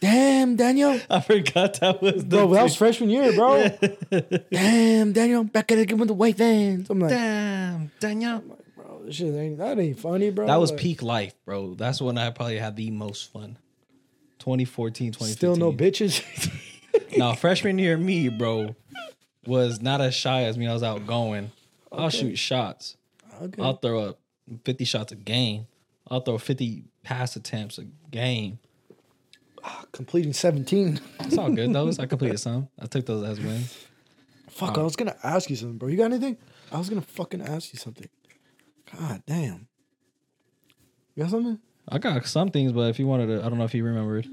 Damn 0.02 0.56
Daniel. 0.56 1.00
I 1.10 1.20
forgot 1.22 1.80
that 1.80 2.02
was 2.02 2.24
the 2.26 2.38
Bro, 2.38 2.54
that 2.56 2.64
was 2.64 2.76
freshman 2.76 3.10
year, 3.12 3.32
bro. 3.34 3.70
Damn 4.52 5.14
Daniel. 5.14 5.44
Back 5.44 5.72
at 5.72 5.78
it 5.78 5.82
again 5.84 6.00
with 6.00 6.08
the 6.08 6.14
white 6.16 6.36
vans. 6.36 6.90
I'm 6.90 7.00
like, 7.00 7.12
Damn, 7.12 7.92
Daniel. 8.00 8.44
Like, 8.46 8.76
bro, 8.76 9.02
this 9.06 9.16
shit 9.16 9.34
ain't 9.34 9.60
that 9.60 9.78
ain't 9.80 10.00
funny, 10.00 10.32
bro. 10.32 10.48
That 10.48 10.60
was 10.60 10.72
Like, 10.72 10.80
peak 10.80 11.02
life, 11.04 11.36
bro. 11.46 11.76
That's 11.76 12.02
when 12.02 12.18
I 12.18 12.32
probably 12.32 12.58
had 12.58 12.76
the 12.76 12.90
most 12.92 13.32
fun. 13.32 13.58
2014, 14.40 15.12
2015. 15.14 15.36
Still 15.38 15.56
no 15.56 15.72
bitches. 15.72 16.24
Now, 17.16 17.34
freshman 17.36 17.78
year 17.78 17.98
me, 17.98 18.28
bro, 18.30 18.76
was 19.46 19.82
not 19.82 20.02
as 20.02 20.14
shy 20.14 20.44
as 20.44 20.58
me. 20.58 20.68
I 20.68 20.74
was 20.74 20.84
outgoing. 20.84 21.52
I'll 21.92 22.10
shoot 22.10 22.38
shots. 22.38 22.98
Okay. 23.42 23.62
I'll 23.62 23.76
throw 23.78 24.10
up 24.10 24.20
50 24.66 24.84
shots 24.86 25.12
a 25.12 25.16
game. 25.16 25.68
I'll 26.10 26.20
throw 26.22 26.38
50 26.38 26.84
pass 27.04 27.36
attempts 27.38 27.78
a 27.78 27.86
game. 28.12 28.60
Completing 29.92 30.34
17. 30.34 31.00
It's 31.22 31.38
all 31.38 31.52
good 31.52 31.74
though. 31.74 31.92
I 32.00 32.06
completed 32.06 32.40
some. 32.40 32.70
I 32.80 32.86
took 32.86 33.06
those 33.06 33.24
as 33.24 33.40
wins. 33.40 33.86
Fuck, 34.50 34.78
I 34.78 34.82
was 34.84 34.96
gonna 34.96 35.16
ask 35.24 35.50
you 35.50 35.56
something, 35.56 35.78
bro. 35.78 35.90
You 35.90 35.98
got 35.98 36.06
anything? 36.06 36.38
I 36.72 36.78
was 36.78 36.90
gonna 36.90 37.02
fucking 37.02 37.42
ask 37.42 37.74
you 37.74 37.80
something. 37.80 38.10
God 38.98 39.24
damn. 39.26 39.68
You 41.16 41.24
got 41.24 41.32
something? 41.32 41.60
I 41.88 41.98
got 41.98 42.26
some 42.26 42.50
things, 42.50 42.72
but 42.72 42.90
if 42.90 43.00
you 43.00 43.08
wanted 43.08 43.28
to, 43.28 43.46
I 43.46 43.50
don't 43.50 43.58
know 43.58 43.64
if 43.66 43.74
you 43.74 43.84
remembered. 43.84 44.28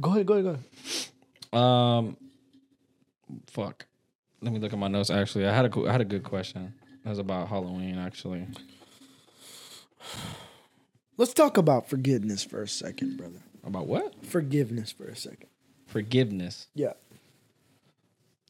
Go 0.00 0.10
ahead, 0.10 0.26
go 0.26 0.34
ahead, 0.34 0.44
go 0.44 0.50
ahead. 1.52 1.62
Um, 1.62 2.16
fuck. 3.48 3.86
Let 4.40 4.52
me 4.52 4.58
look 4.58 4.72
at 4.72 4.78
my 4.78 4.88
notes. 4.88 5.10
Actually, 5.10 5.46
I 5.46 5.54
had 5.54 5.64
a 5.66 5.68
co- 5.68 5.86
I 5.86 5.92
had 5.92 6.00
a 6.00 6.06
good 6.06 6.22
question. 6.22 6.74
It 7.04 7.08
was 7.08 7.18
about 7.18 7.48
Halloween. 7.48 7.98
Actually, 7.98 8.46
Let's 11.16 11.34
talk 11.34 11.58
about 11.58 11.88
forgiveness 11.88 12.44
for 12.44 12.62
a 12.62 12.68
second, 12.68 13.18
brother. 13.18 13.42
About 13.64 13.86
what? 13.86 14.24
Forgiveness 14.24 14.92
for 14.92 15.04
a 15.04 15.16
second. 15.16 15.48
Forgiveness. 15.86 16.66
Yeah. 16.74 16.92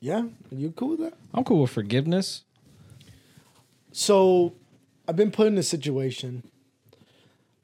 Yeah? 0.00 0.26
You 0.50 0.70
cool 0.72 0.90
with 0.90 1.00
that? 1.00 1.14
I'm 1.34 1.44
cool 1.44 1.62
with 1.62 1.70
forgiveness. 1.70 2.44
So 3.92 4.54
I've 5.08 5.16
been 5.16 5.30
put 5.30 5.46
in 5.46 5.58
a 5.58 5.62
situation 5.62 6.44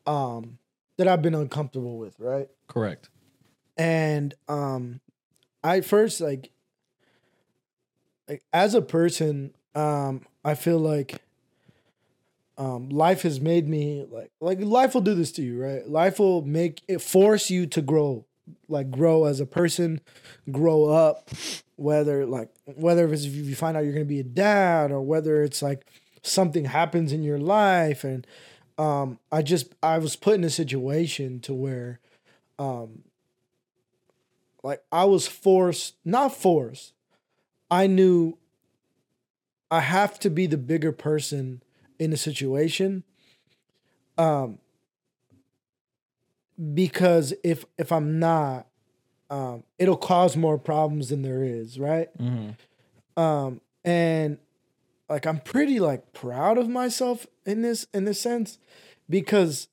um 0.07 0.59
that 0.97 1.09
I've 1.09 1.23
been 1.23 1.35
uncomfortable 1.35 1.99
with, 1.99 2.19
right? 2.19 2.49
Correct. 2.69 3.09
and 3.77 4.33
um 4.49 5.01
i 5.63 5.81
first 5.83 6.21
like 6.21 6.51
like 8.29 8.43
as 8.53 8.75
a 8.75 8.81
person 8.83 9.53
um 9.75 10.25
i 10.45 10.55
feel 10.55 10.79
like 10.79 11.21
um 12.59 12.89
life 12.89 13.23
has 13.23 13.41
made 13.41 13.69
me 13.69 14.07
like 14.11 14.31
like 14.41 14.61
life 14.61 14.95
will 14.95 15.01
do 15.01 15.15
this 15.15 15.33
to 15.33 15.43
you 15.43 15.61
right 15.63 15.89
life 15.89 16.19
will 16.19 16.43
make 16.43 16.83
it 16.89 17.01
force 17.01 17.51
you 17.51 17.67
to 17.67 17.83
grow 17.83 18.25
like 18.69 18.91
grow 18.91 19.25
as 19.25 19.41
a 19.41 19.47
person 19.47 20.01
grow 20.51 20.85
up 20.85 21.31
whether 21.77 22.25
like 22.25 22.49
whether 22.65 23.13
it's 23.13 23.25
if 23.25 23.35
you 23.35 23.55
find 23.55 23.77
out 23.77 23.85
you're 23.85 23.93
gonna 23.93 24.05
be 24.05 24.21
a 24.21 24.25
dad 24.25 24.91
or 24.91 25.03
whether 25.03 25.43
it's 25.43 25.61
like 25.61 25.87
something 26.23 26.65
happens 26.65 27.13
in 27.13 27.23
your 27.23 27.39
life 27.39 28.05
and 28.05 28.27
um 28.79 29.19
i 29.31 29.43
just 29.43 29.75
i 29.83 29.99
was 29.99 30.17
put 30.17 30.35
in 30.35 30.45
a 30.45 30.51
situation 30.51 31.41
to 31.41 31.53
where 31.53 32.01
um 32.59 33.03
like 34.67 34.83
I 34.91 35.05
was 35.05 35.29
forced, 35.29 35.95
not 36.05 36.35
forced. 36.35 36.93
I 37.71 37.87
knew 37.87 38.37
I 39.71 39.79
have 39.79 40.19
to 40.21 40.29
be 40.29 40.49
the 40.49 40.57
bigger 40.57 40.91
person 40.91 41.63
in 41.99 42.13
a 42.13 42.17
situation. 42.17 43.05
Um 44.19 44.59
because 46.75 47.35
if 47.45 47.65
if 47.79 47.93
I'm 47.93 48.19
not, 48.19 48.67
um, 49.29 49.65
it'll 49.79 49.97
cause 49.97 50.37
more 50.37 50.59
problems 50.59 51.11
than 51.11 51.23
there 51.23 51.43
is, 51.43 51.79
right? 51.79 52.09
Mm-hmm. 52.19 53.21
um 53.21 53.61
and 53.85 54.39
like 55.09 55.27
i'm 55.27 55.39
pretty 55.41 55.79
like 55.79 56.13
proud 56.13 56.59
of 56.59 56.69
myself 56.69 57.27
in 57.45 57.63
this 57.63 57.87
in 57.95 58.05
this 58.05 58.21
sense 58.21 58.59
because 59.09 59.69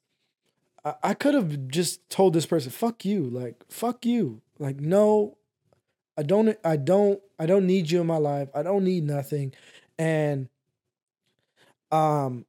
i, 0.86 0.94
I 1.04 1.14
could 1.14 1.34
have 1.34 1.68
just 1.68 2.08
told 2.10 2.34
this 2.34 2.46
person 2.46 2.72
fuck 2.72 3.04
you 3.04 3.24
like 3.24 3.64
fuck 3.70 4.06
you 4.06 4.42
like 4.60 4.80
no 4.80 5.38
i 6.18 6.24
don't 6.24 6.58
i 6.64 6.78
don't 6.78 7.20
i 7.40 7.46
don't 7.46 7.66
need 7.66 7.90
you 7.90 8.02
in 8.02 8.08
my 8.08 8.18
life 8.18 8.50
i 8.54 8.62
don't 8.62 8.84
need 8.84 9.04
nothing 9.04 9.54
and 9.98 10.48
um 11.94 12.46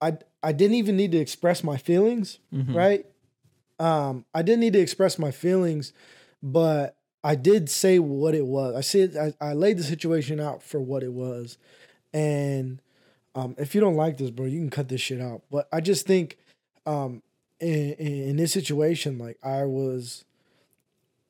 i 0.00 0.16
i 0.42 0.52
didn't 0.52 0.76
even 0.76 0.96
need 0.96 1.12
to 1.12 1.18
express 1.18 1.62
my 1.62 1.76
feelings 1.76 2.38
Mhm. 2.52 2.74
right? 2.74 3.06
Um, 3.80 4.24
I 4.34 4.42
didn't 4.42 4.60
need 4.60 4.72
to 4.72 4.80
express 4.80 5.20
my 5.20 5.30
feelings, 5.30 5.92
but 6.42 6.96
I 7.22 7.34
did 7.36 7.70
say 7.70 8.00
what 8.00 8.34
it 8.34 8.44
was. 8.46 8.74
I 8.74 8.80
said 8.80 9.16
I, 9.40 9.50
I 9.50 9.52
laid 9.52 9.78
the 9.78 9.84
situation 9.84 10.40
out 10.40 10.62
for 10.64 10.80
what 10.80 11.02
it 11.04 11.12
was, 11.12 11.58
and 12.12 12.80
um, 13.36 13.54
if 13.56 13.74
you 13.76 13.80
don't 13.80 13.94
like 13.94 14.16
this, 14.18 14.30
bro, 14.30 14.46
you 14.46 14.58
can 14.58 14.70
cut 14.70 14.88
this 14.88 15.00
shit 15.00 15.20
out. 15.20 15.42
But 15.48 15.68
I 15.72 15.80
just 15.80 16.06
think, 16.06 16.38
um, 16.86 17.22
in, 17.60 17.92
in, 17.92 18.12
in 18.30 18.36
this 18.36 18.52
situation, 18.52 19.16
like 19.18 19.38
I 19.44 19.62
was 19.64 20.24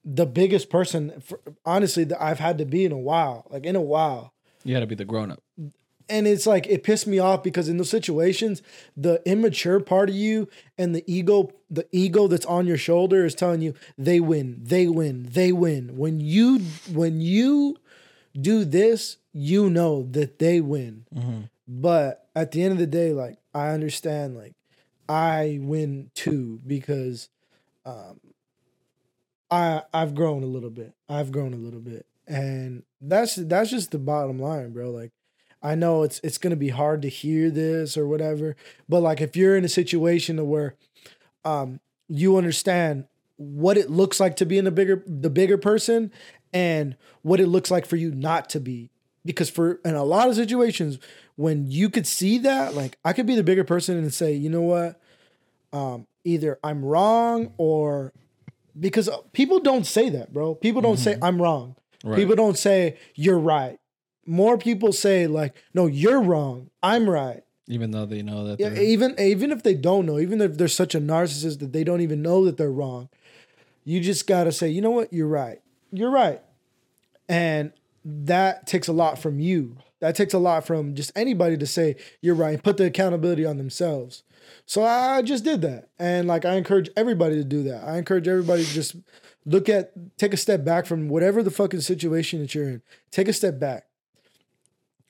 the 0.05 0.25
biggest 0.27 0.71
person, 0.71 1.21
for, 1.21 1.41
honestly, 1.67 2.05
that 2.05 2.23
I've 2.23 2.39
had 2.39 2.57
to 2.59 2.65
be 2.65 2.85
in 2.87 2.93
a 2.93 2.99
while, 2.99 3.47
like 3.51 3.65
in 3.67 3.77
a 3.77 3.83
while 3.83 4.33
You 4.65 4.73
had 4.75 4.81
to 4.81 4.87
be 4.87 4.95
the 4.95 5.05
grown 5.05 5.31
up. 5.31 5.43
And 6.09 6.27
it's 6.27 6.47
like 6.47 6.67
it 6.67 6.83
pissed 6.83 7.07
me 7.07 7.19
off 7.19 7.43
because 7.43 7.69
in 7.69 7.77
those 7.77 7.91
situations 7.91 8.63
the 8.97 9.23
immature 9.27 9.81
part 9.81 10.09
of 10.09 10.15
you 10.15 10.49
and 10.77 10.95
the 10.95 11.05
ego 11.07 11.51
the 11.71 11.87
ego 11.93 12.27
that's 12.27 12.47
on 12.47 12.67
your 12.67 12.77
shoulder 12.79 13.25
is 13.25 13.35
telling 13.35 13.61
you 13.63 13.75
they 13.97 14.21
win 14.21 14.59
they 14.63 14.87
win 14.89 15.29
they 15.31 15.53
win. 15.53 15.97
When 15.97 16.21
you 16.21 16.61
when 16.93 17.21
you 17.21 17.77
do 18.39 18.65
this 18.65 19.17
you 19.33 19.69
know 19.71 20.05
that 20.11 20.39
they 20.39 20.61
win. 20.61 21.05
Mm-hmm. 21.15 21.41
but 21.67 22.29
at 22.35 22.53
the 22.53 22.63
end 22.63 22.73
of 22.73 22.79
the 22.79 22.87
day 22.87 23.13
like 23.13 23.39
i 23.55 23.69
understand 23.69 24.37
like 24.37 24.55
i 25.09 25.59
win 25.61 26.11
too 26.15 26.61
because 26.67 27.29
um 27.85 28.21
i 29.51 29.83
i've 29.93 30.15
grown 30.15 30.43
a 30.43 30.47
little 30.47 30.71
bit 30.71 30.95
i've 31.09 31.33
grown 31.33 31.53
a 31.53 31.57
little 31.57 31.81
bit. 31.81 32.07
And 32.27 32.83
that's 33.01 33.37
that's 33.37 33.71
just 33.71 33.91
the 33.91 33.99
bottom 33.99 34.39
line 34.39 34.73
bro. 34.73 34.91
Like 34.91 35.13
i 35.63 35.75
know 35.75 36.03
it's 36.03 36.21
it's 36.23 36.39
gonna 36.39 36.57
be 36.57 36.69
hard 36.69 37.03
to 37.03 37.09
hear 37.09 37.51
this 37.51 37.97
or 37.97 38.07
whatever 38.07 38.57
but 38.89 39.01
like 39.01 39.21
if 39.21 39.37
you're 39.37 39.57
in 39.57 39.65
a 39.65 39.69
situation 39.69 40.49
where 40.49 40.75
um 41.45 41.81
you 42.09 42.37
understand 42.37 43.05
what 43.37 43.79
it 43.79 43.89
looks 43.89 44.19
like 44.19 44.37
to 44.37 44.45
be 44.45 44.59
in 44.59 44.67
a 44.67 44.71
bigger 44.71 45.03
the 45.07 45.31
bigger 45.31 45.57
person 45.57 46.11
and 46.53 46.97
what 47.23 47.41
it 47.41 47.47
looks 47.47 47.71
like 47.71 47.87
for 47.87 47.97
you 47.97 48.11
not 48.11 48.51
to 48.51 48.61
be. 48.61 48.91
Because 49.25 49.51
for 49.51 49.81
in 49.85 49.95
a 49.95 50.05
lot 50.05 50.29
of 50.29 50.35
situations 50.35 50.99
when 51.37 51.71
you 51.71 51.91
could 51.91 52.07
see 52.07 52.39
that 52.39 52.75
like 52.75 52.99
i 53.05 53.13
could 53.13 53.27
be 53.27 53.37
the 53.37 53.43
bigger 53.43 53.65
person 53.65 53.97
and 53.97 54.13
say 54.13 54.33
you 54.33 54.51
know 54.51 54.63
what? 54.63 55.01
Um 55.73 56.07
either 56.25 56.59
i'm 56.65 56.85
wrong 56.85 57.53
or 57.59 58.13
because 58.79 59.09
people 59.33 59.61
don't 59.61 59.85
say 59.85 60.09
that 60.11 60.33
bro. 60.33 60.55
People 60.55 60.83
don't 60.83 60.99
say 60.99 61.17
i'm 61.23 61.41
wrong. 61.41 61.77
Right. 62.05 62.17
people 62.17 62.37
don't 62.37 62.57
say 62.57 62.97
you're 63.15 63.39
right 63.39 63.79
more 64.29 64.59
people 64.59 64.93
say 64.93 65.27
like 65.27 65.55
no 65.75 65.87
you're 65.87 66.21
wrong 66.21 66.69
i'm 66.83 67.09
right 67.09 67.43
Even 67.67 67.91
though 67.91 68.07
they 68.07 68.23
know 68.23 68.45
that. 68.47 68.61
yeah, 68.61 68.73
even 68.79 69.15
even 69.19 69.51
if 69.51 69.63
they 69.63 69.75
don't 69.75 70.07
know, 70.07 70.19
even 70.19 70.41
if 70.41 70.57
they're 70.57 70.69
such 70.69 70.95
a 70.95 71.01
narcissist 71.01 71.59
that 71.61 71.73
they 71.73 71.85
don't 71.85 72.01
even 72.01 72.23
know 72.23 72.45
that 72.47 72.57
they're 72.57 72.73
wrong, 72.73 73.09
you 73.85 74.01
just 74.01 74.27
gotta 74.27 74.53
say, 74.53 74.69
you 74.69 74.81
know 74.81 74.91
what, 74.91 75.13
you're 75.13 75.29
right, 75.43 75.61
you're 75.93 76.11
right, 76.11 76.41
and 77.29 77.73
that 78.05 78.67
takes 78.67 78.89
a 78.89 78.93
lot 78.93 79.19
from 79.19 79.39
you. 79.41 79.77
That 80.01 80.15
takes 80.15 80.33
a 80.33 80.39
lot 80.39 80.65
from 80.65 80.95
just 80.95 81.11
anybody 81.17 81.57
to 81.59 81.67
say 81.67 81.97
you're 82.23 82.35
right 82.35 82.55
and 82.55 82.63
put 82.63 82.77
the 82.77 82.85
accountability 82.87 83.45
on 83.45 83.59
themselves. 83.59 84.23
So 84.65 84.85
I 84.85 85.21
just 85.23 85.45
did 85.45 85.61
that, 85.63 85.89
and 85.99 86.27
like 86.29 86.45
I 86.45 86.55
encourage 86.55 86.89
everybody 86.97 87.35
to 87.37 87.45
do 87.45 87.63
that. 87.65 87.85
I 87.85 87.99
encourage 87.99 88.29
everybody 88.29 88.65
to 88.65 88.73
just 88.73 88.97
look 89.45 89.69
at, 89.69 89.93
take 90.17 90.33
a 90.33 90.37
step 90.39 90.65
back 90.65 90.87
from 90.87 91.09
whatever 91.09 91.43
the 91.43 91.51
fucking 91.51 91.81
situation 91.81 92.41
that 92.41 92.55
you're 92.55 92.69
in. 92.69 92.83
Take 93.11 93.29
a 93.29 93.33
step 93.33 93.59
back. 93.59 93.88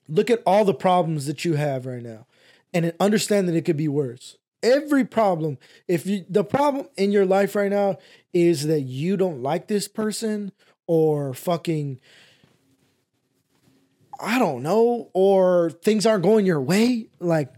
Look 0.09 0.29
at 0.29 0.41
all 0.45 0.65
the 0.65 0.73
problems 0.73 1.25
that 1.27 1.45
you 1.45 1.53
have 1.53 1.85
right 1.85 2.01
now 2.01 2.25
and 2.73 2.93
understand 2.99 3.47
that 3.47 3.55
it 3.55 3.65
could 3.65 3.77
be 3.77 3.87
worse. 3.87 4.37
Every 4.61 5.05
problem, 5.05 5.57
if 5.87 6.05
you 6.05 6.25
the 6.29 6.43
problem 6.43 6.87
in 6.97 7.11
your 7.11 7.25
life 7.25 7.55
right 7.55 7.71
now 7.71 7.97
is 8.33 8.67
that 8.67 8.81
you 8.81 9.15
don't 9.15 9.41
like 9.41 9.67
this 9.67 9.87
person 9.87 10.51
or 10.85 11.33
fucking 11.33 11.99
I 14.19 14.37
don't 14.37 14.63
know, 14.63 15.09
or 15.13 15.69
things 15.69 16.05
aren't 16.05 16.23
going 16.23 16.45
your 16.45 16.59
way, 16.59 17.07
like 17.19 17.53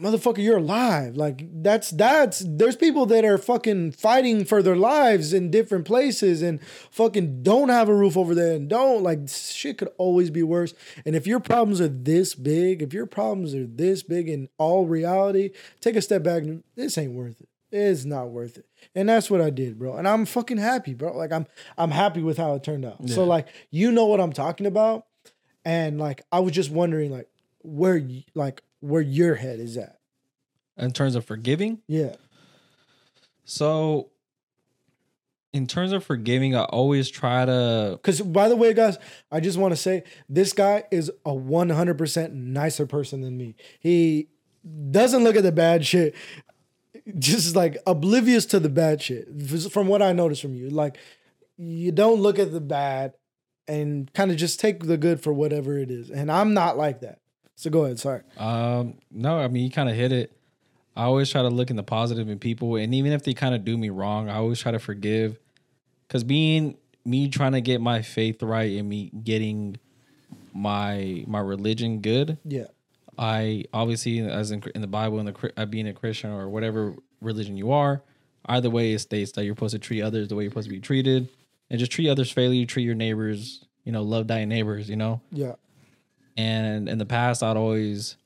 motherfucker, 0.00 0.42
you're 0.42 0.58
alive. 0.58 1.16
Like 1.16 1.42
that's 1.62 1.90
that's 1.90 2.42
there's 2.46 2.76
people 2.76 3.06
that 3.06 3.24
are 3.24 3.38
fucking 3.38 3.92
fighting 3.92 4.44
for 4.44 4.62
their 4.62 4.76
lives 4.76 5.32
in 5.32 5.50
different 5.50 5.84
places 5.84 6.42
and 6.42 6.62
fucking 6.90 7.42
don't 7.42 7.68
have 7.68 7.88
a 7.88 7.94
roof 7.94 8.16
over 8.16 8.34
there 8.34 8.54
and 8.54 8.68
don't 8.68 9.02
like 9.02 9.28
shit 9.28 9.78
could 9.78 9.90
always 9.98 10.30
be 10.30 10.42
worse. 10.42 10.74
And 11.04 11.16
if 11.16 11.26
your 11.26 11.40
problems 11.40 11.80
are 11.80 11.88
this 11.88 12.34
big, 12.34 12.82
if 12.82 12.92
your 12.92 13.06
problems 13.06 13.54
are 13.54 13.66
this 13.66 14.02
big 14.02 14.28
in 14.28 14.48
all 14.58 14.86
reality, 14.86 15.50
take 15.80 15.96
a 15.96 16.02
step 16.02 16.22
back 16.22 16.42
and 16.44 16.62
this 16.76 16.96
ain't 16.96 17.12
worth 17.12 17.40
it. 17.40 17.48
It's 17.70 18.04
not 18.04 18.30
worth 18.30 18.56
it. 18.56 18.66
And 18.94 19.08
that's 19.08 19.30
what 19.30 19.42
I 19.42 19.50
did, 19.50 19.78
bro. 19.78 19.96
And 19.96 20.08
I'm 20.08 20.24
fucking 20.24 20.56
happy, 20.56 20.94
bro. 20.94 21.16
Like 21.16 21.32
I'm 21.32 21.46
I'm 21.76 21.90
happy 21.90 22.22
with 22.22 22.38
how 22.38 22.54
it 22.54 22.62
turned 22.62 22.84
out. 22.84 23.08
So 23.08 23.24
like 23.24 23.48
you 23.70 23.90
know 23.90 24.06
what 24.06 24.20
I'm 24.20 24.32
talking 24.32 24.66
about. 24.66 25.06
And 25.64 25.98
like 25.98 26.22
I 26.32 26.40
was 26.40 26.52
just 26.52 26.70
wondering 26.70 27.10
like 27.10 27.28
where 27.62 28.02
like 28.34 28.62
where 28.80 29.02
your 29.02 29.34
head 29.36 29.60
is 29.60 29.76
at. 29.76 29.98
in 30.76 30.92
terms 30.92 31.14
of 31.16 31.24
forgiving, 31.24 31.80
Yeah. 31.88 32.14
so 33.44 34.10
in 35.52 35.66
terms 35.66 35.92
of 35.92 36.04
forgiving, 36.04 36.54
I 36.54 36.64
always 36.64 37.08
try 37.08 37.44
to. 37.46 37.92
Because 38.00 38.20
by 38.20 38.48
the 38.48 38.56
way, 38.56 38.74
guys, 38.74 38.98
I 39.32 39.40
just 39.40 39.58
want 39.58 39.72
to 39.72 39.76
say 39.76 40.04
this 40.28 40.52
guy 40.52 40.84
is 40.90 41.10
a 41.24 41.30
100% 41.32 42.32
nicer 42.32 42.86
person 42.86 43.22
than 43.22 43.36
me. 43.36 43.56
He 43.80 44.28
doesn't 44.90 45.24
look 45.24 45.36
at 45.36 45.42
the 45.42 45.50
bad 45.52 45.84
shit, 45.86 46.14
just 47.18 47.56
like 47.56 47.78
oblivious 47.86 48.44
to 48.46 48.60
the 48.60 48.68
bad 48.68 49.00
shit. 49.02 49.26
From 49.72 49.88
what 49.88 50.02
I 50.02 50.12
noticed 50.12 50.42
from 50.42 50.54
you, 50.54 50.68
like 50.68 50.98
you 51.56 51.90
don't 51.92 52.20
look 52.20 52.38
at 52.38 52.52
the 52.52 52.60
bad 52.60 53.14
and 53.66 54.12
kind 54.12 54.30
of 54.30 54.36
just 54.36 54.60
take 54.60 54.84
the 54.84 54.96
good 54.98 55.20
for 55.20 55.32
whatever 55.32 55.78
it 55.78 55.90
is. 55.90 56.10
And 56.10 56.30
I'm 56.30 56.52
not 56.54 56.76
like 56.76 57.00
that. 57.00 57.20
So 57.58 57.70
go 57.70 57.84
ahead. 57.84 57.98
Sorry. 57.98 58.20
Um, 58.36 58.94
no, 59.10 59.40
I 59.40 59.48
mean 59.48 59.64
you 59.64 59.70
kind 59.70 59.88
of 59.88 59.96
hit 59.96 60.12
it. 60.12 60.30
I 60.96 61.02
always 61.02 61.28
try 61.28 61.42
to 61.42 61.48
look 61.48 61.70
in 61.70 61.76
the 61.76 61.82
positive 61.82 62.28
in 62.28 62.38
people, 62.38 62.76
and 62.76 62.94
even 62.94 63.10
if 63.10 63.24
they 63.24 63.34
kind 63.34 63.52
of 63.52 63.64
do 63.64 63.76
me 63.76 63.90
wrong, 63.90 64.28
I 64.28 64.36
always 64.36 64.60
try 64.60 64.70
to 64.70 64.78
forgive. 64.78 65.40
Cause 66.08 66.22
being 66.22 66.76
me 67.04 67.28
trying 67.28 67.52
to 67.52 67.60
get 67.60 67.80
my 67.80 68.00
faith 68.02 68.44
right 68.44 68.78
and 68.78 68.88
me 68.88 69.10
getting 69.24 69.76
my 70.54 71.24
my 71.26 71.40
religion 71.40 72.00
good, 72.00 72.38
Yeah. 72.44 72.66
I 73.18 73.64
obviously, 73.72 74.20
as 74.20 74.52
in, 74.52 74.62
in 74.76 74.80
the 74.80 74.86
Bible, 74.86 75.18
and 75.18 75.26
the 75.26 75.52
uh, 75.56 75.66
being 75.66 75.88
a 75.88 75.92
Christian 75.92 76.30
or 76.30 76.48
whatever 76.48 76.94
religion 77.20 77.56
you 77.56 77.72
are, 77.72 78.02
either 78.46 78.70
way 78.70 78.92
it 78.92 79.00
states 79.00 79.32
that 79.32 79.44
you're 79.44 79.56
supposed 79.56 79.72
to 79.72 79.80
treat 79.80 80.02
others 80.02 80.28
the 80.28 80.36
way 80.36 80.44
you're 80.44 80.52
supposed 80.52 80.68
to 80.68 80.74
be 80.74 80.80
treated, 80.80 81.28
and 81.70 81.80
just 81.80 81.90
treat 81.90 82.08
others 82.08 82.30
fairly. 82.30 82.64
Treat 82.66 82.84
your 82.84 82.94
neighbors, 82.94 83.64
you 83.82 83.90
know, 83.90 84.02
love 84.02 84.28
thy 84.28 84.44
neighbors, 84.44 84.88
you 84.88 84.94
know. 84.94 85.20
Yeah. 85.32 85.54
And 86.38 86.88
in 86.88 86.96
the 86.98 87.04
past, 87.04 87.42
I'd 87.42 87.56
always 87.56 88.16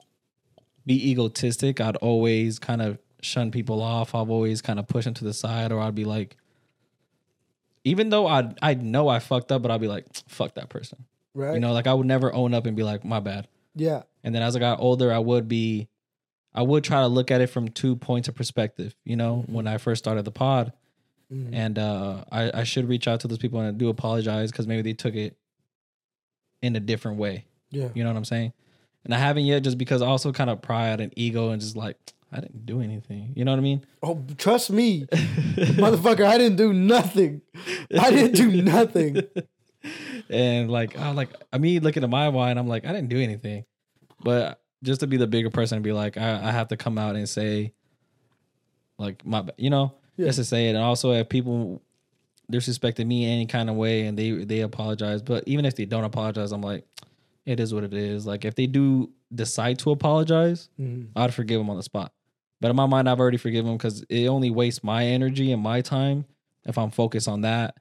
be 0.86 1.10
egotistic. 1.10 1.80
I'd 1.80 1.97
always 1.97 2.59
kind 2.59 2.82
of 2.82 2.98
shun 3.22 3.51
people 3.51 3.80
off. 3.82 4.14
I've 4.14 4.28
always 4.30 4.60
kind 4.60 4.78
of 4.78 4.86
push 4.86 5.05
them 5.06 5.14
to 5.14 5.24
the 5.24 5.32
side, 5.32 5.72
or 5.72 5.80
I'd 5.80 5.94
be 5.94 6.05
like, 6.05 6.36
even 7.84 8.10
though 8.10 8.26
I 8.26 8.55
I 8.62 8.74
know 8.74 9.09
I 9.09 9.18
fucked 9.18 9.51
up, 9.51 9.62
but 9.62 9.70
I'd 9.70 9.80
be 9.80 9.89
like, 9.89 10.05
fuck 10.28 10.55
that 10.55 10.68
person. 10.68 11.05
Right. 11.34 11.55
You 11.55 11.60
know, 11.60 11.72
like 11.72 11.86
I 11.86 11.94
would 11.94 12.06
never 12.06 12.32
own 12.32 12.52
up 12.55 12.66
and 12.66 12.76
be 12.76 12.82
like, 12.82 13.05
my 13.05 13.18
bad. 13.20 13.48
yeah. 13.74 14.02
And 14.24 14.32
then 14.34 14.43
as 14.43 14.55
I 14.55 14.60
got 14.60 14.78
older, 14.78 15.12
I 15.12 15.18
would 15.18 15.48
be, 15.48 15.89
I 16.55 16.62
would 16.62 16.84
try 16.84 17.01
to 17.01 17.09
look 17.09 17.30
at 17.32 17.40
it 17.40 17.48
from 17.48 17.68
two 17.70 17.97
points 17.97 18.28
of 18.28 18.34
perspective. 18.36 18.94
You 19.05 19.16
know, 19.16 19.44
when 19.48 19.66
I 19.66 19.78
first 19.78 20.05
started 20.05 20.24
the 20.24 20.30
pod, 20.30 20.72
Mhm. 21.32 21.48
and 21.55 21.78
uh, 21.78 22.24
I, 22.30 22.60
I 22.60 22.64
should 22.64 22.86
reach 22.89 23.09
out 23.09 23.20
to 23.20 23.28
those 23.28 23.39
people 23.39 23.59
and 23.59 23.68
I 23.68 23.70
do 23.72 23.89
apologize 23.89 24.51
because 24.52 24.66
maybe 24.66 24.82
they 24.82 24.93
took 24.93 25.14
it 25.14 25.34
in 26.60 26.76
a 26.76 26.80
different 26.80 27.16
way. 27.16 27.47
Yeah. 27.73 27.89
You 27.94 28.05
know 28.05 28.11
what 28.11 28.16
I'm 28.16 28.24
saying? 28.24 28.53
And 29.05 29.12
I 29.12 29.19
haven't 29.19 29.44
yet, 29.47 29.65
just 29.65 29.78
because 29.78 30.01
also 30.01 30.31
kind 30.32 30.49
of 30.51 30.62
pride 30.62 31.01
and 31.01 31.12
ego 31.16 31.51
and 31.51 31.61
just 31.61 31.74
like 31.77 31.97
I 32.31 32.40
didn't 32.40 32.65
do 32.65 32.81
anything. 32.81 33.32
You 33.35 33.44
know 33.44 33.51
what 33.51 33.59
I 33.59 33.62
mean? 33.62 33.85
Oh, 34.03 34.24
trust 34.39 34.70
me, 34.70 35.07
motherfucker. 35.11 36.24
I 36.24 36.39
didn't 36.39 36.57
do 36.57 36.73
nothing. 36.73 37.43
I 37.99 38.11
didn't 38.11 38.36
do 38.36 38.62
nothing. 38.62 39.16
and 40.31 40.70
like 40.70 40.97
I 40.99 41.11
like 41.11 41.31
I 41.53 41.59
mean 41.59 41.82
looking 41.82 42.05
at 42.05 42.11
my 42.11 42.31
mind, 42.31 42.59
I'm 42.59 42.69
like 42.69 42.85
I 42.85 42.93
didn't 42.93 43.09
do 43.09 43.19
anything, 43.20 43.65
but 44.23 44.61
just 44.85 45.01
to 45.01 45.07
be 45.07 45.16
the 45.16 45.27
bigger 45.27 45.51
person 45.51 45.77
and 45.77 45.85
be 45.85 45.93
like 45.93 46.16
I, 46.16 46.49
I 46.49 46.51
have 46.53 46.69
to 46.69 46.77
come 46.77 46.99
out 46.99 47.16
and 47.16 47.28
say 47.28 47.73
like 48.99 49.24
my 49.27 49.44
you 49.57 49.70
know 49.70 49.94
Yeah. 50.16 50.27
just 50.27 50.39
to 50.39 50.44
say 50.44 50.66
it, 50.69 50.70
and 50.70 50.78
also 50.78 51.12
if 51.12 51.28
people 51.28 51.82
disrespected 52.51 53.07
me 53.07 53.24
any 53.31 53.47
kind 53.47 53.69
of 53.70 53.77
way 53.77 54.07
and 54.07 54.16
they 54.19 54.31
they 54.44 54.61
apologize, 54.61 55.23
but 55.23 55.44
even 55.47 55.65
if 55.65 55.74
they 55.74 55.85
don't 55.86 56.05
apologize, 56.05 56.53
I'm 56.53 56.62
like 56.62 56.85
it 57.47 57.59
is 57.60 57.73
what 57.74 57.85
it 57.85 57.94
is. 57.94 58.27
Like 58.27 58.44
if 58.44 58.55
they 58.55 58.66
do 58.66 59.10
decide 59.35 59.78
to 59.81 59.90
apologize, 59.90 60.69
Mhm. 60.81 61.09
I'd 61.16 61.35
forgive 61.35 61.59
them 61.60 61.70
on 61.70 61.77
the 61.77 61.82
spot. 61.82 62.12
But 62.60 62.70
in 62.70 62.77
my 62.77 62.86
mind, 62.86 63.09
I've 63.09 63.19
already 63.19 63.39
forgiven 63.39 63.66
them 63.66 63.77
because 63.77 64.02
it 64.09 64.27
only 64.28 64.51
wastes 64.51 64.85
my 64.85 65.05
energy 65.06 65.51
and 65.52 65.60
my 65.62 65.81
time 65.81 66.24
if 66.64 66.78
I'm 66.78 66.90
focused 66.90 67.27
on 67.28 67.40
that. 67.40 67.77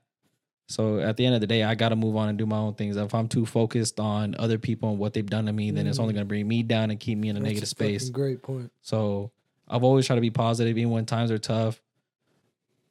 So 0.67 0.99
at 0.99 1.17
the 1.17 1.25
end 1.25 1.35
of 1.35 1.41
the 1.41 1.47
day, 1.47 1.63
I 1.63 1.75
got 1.75 1.89
to 1.89 1.95
move 1.95 2.15
on 2.15 2.29
and 2.29 2.37
do 2.37 2.45
my 2.45 2.57
own 2.57 2.73
things. 2.75 2.95
If 2.95 3.13
I'm 3.13 3.27
too 3.27 3.45
focused 3.45 3.99
on 3.99 4.35
other 4.39 4.57
people 4.57 4.89
and 4.89 4.97
what 4.97 5.13
they've 5.13 5.29
done 5.29 5.45
to 5.47 5.53
me, 5.53 5.69
then 5.69 5.85
it's 5.85 5.99
only 5.99 6.13
going 6.13 6.23
to 6.25 6.27
bring 6.27 6.47
me 6.47 6.63
down 6.63 6.89
and 6.89 6.99
keep 6.99 7.17
me 7.17 7.27
in 7.29 7.35
a 7.35 7.39
That's 7.39 7.45
negative 7.49 7.63
a 7.63 7.67
space. 7.67 8.09
Great 8.09 8.41
point. 8.41 8.71
So 8.81 9.31
I've 9.67 9.83
always 9.83 10.07
tried 10.07 10.15
to 10.15 10.21
be 10.21 10.31
positive, 10.31 10.77
even 10.77 10.91
when 10.91 11.05
times 11.05 11.29
are 11.29 11.37
tough. 11.37 11.81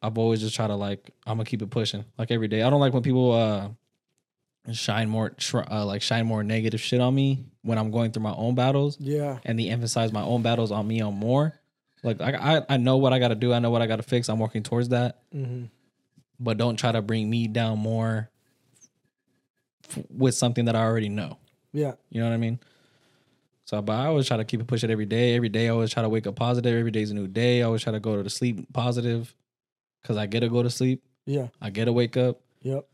I've 0.02 0.16
always 0.18 0.40
just 0.40 0.54
try 0.54 0.66
to 0.66 0.74
like 0.76 1.10
I'm 1.26 1.36
gonna 1.36 1.44
keep 1.44 1.60
it 1.62 1.70
pushing, 1.70 2.04
like 2.18 2.30
every 2.30 2.48
day. 2.48 2.62
I 2.62 2.70
don't 2.70 2.80
like 2.80 2.92
when 2.94 3.02
people 3.02 3.32
uh 3.32 3.68
shine 4.72 5.08
more, 5.08 5.30
tr- 5.30 5.60
uh, 5.70 5.84
like 5.84 6.02
shine 6.02 6.26
more 6.26 6.42
negative 6.42 6.80
shit 6.80 7.00
on 7.00 7.14
me 7.14 7.44
when 7.62 7.78
I'm 7.78 7.90
going 7.90 8.10
through 8.12 8.22
my 8.22 8.34
own 8.34 8.54
battles 8.54 8.96
Yeah. 9.00 9.38
and 9.44 9.58
they 9.58 9.68
emphasize 9.68 10.12
my 10.12 10.22
own 10.22 10.42
battles 10.42 10.70
on 10.72 10.86
me 10.88 11.00
on 11.00 11.14
more. 11.14 11.58
Like 12.02 12.20
I, 12.20 12.58
I, 12.58 12.62
I 12.70 12.76
know 12.78 12.96
what 12.96 13.12
I 13.12 13.18
got 13.18 13.28
to 13.28 13.34
do. 13.34 13.52
I 13.52 13.58
know 13.58 13.70
what 13.70 13.82
I 13.82 13.86
got 13.86 13.96
to 13.96 14.02
fix. 14.02 14.28
I'm 14.28 14.38
working 14.38 14.62
towards 14.62 14.88
that. 14.90 15.18
hmm 15.32 15.64
But 16.38 16.56
don't 16.56 16.76
try 16.76 16.92
to 16.92 17.02
bring 17.02 17.28
me 17.28 17.46
down 17.48 17.78
more 17.78 18.30
f- 19.88 20.04
with 20.10 20.34
something 20.34 20.64
that 20.66 20.76
I 20.76 20.82
already 20.82 21.08
know. 21.08 21.36
Yeah. 21.72 21.92
You 22.10 22.20
know 22.20 22.28
what 22.28 22.34
I 22.34 22.38
mean? 22.38 22.58
So, 23.66 23.80
but 23.82 23.92
I 23.92 24.06
always 24.06 24.26
try 24.26 24.36
to 24.36 24.44
keep 24.44 24.60
it 24.60 24.66
pushing 24.66 24.90
every 24.90 25.06
day. 25.06 25.36
Every 25.36 25.48
day, 25.48 25.66
I 25.66 25.70
always 25.70 25.92
try 25.92 26.02
to 26.02 26.08
wake 26.08 26.26
up 26.26 26.34
positive. 26.36 26.76
Every 26.76 26.90
day's 26.90 27.10
a 27.12 27.14
new 27.14 27.28
day. 27.28 27.60
I 27.60 27.66
always 27.66 27.82
try 27.82 27.92
to 27.92 28.00
go 28.00 28.20
to 28.22 28.28
sleep 28.30 28.72
positive 28.72 29.32
because 30.02 30.16
I 30.16 30.26
get 30.26 30.40
to 30.40 30.48
go 30.48 30.62
to 30.62 30.70
sleep. 30.70 31.04
Yeah. 31.26 31.48
I 31.60 31.70
get 31.70 31.84
to 31.84 31.92
wake 31.92 32.16
up. 32.16 32.40
Yep. 32.62 32.86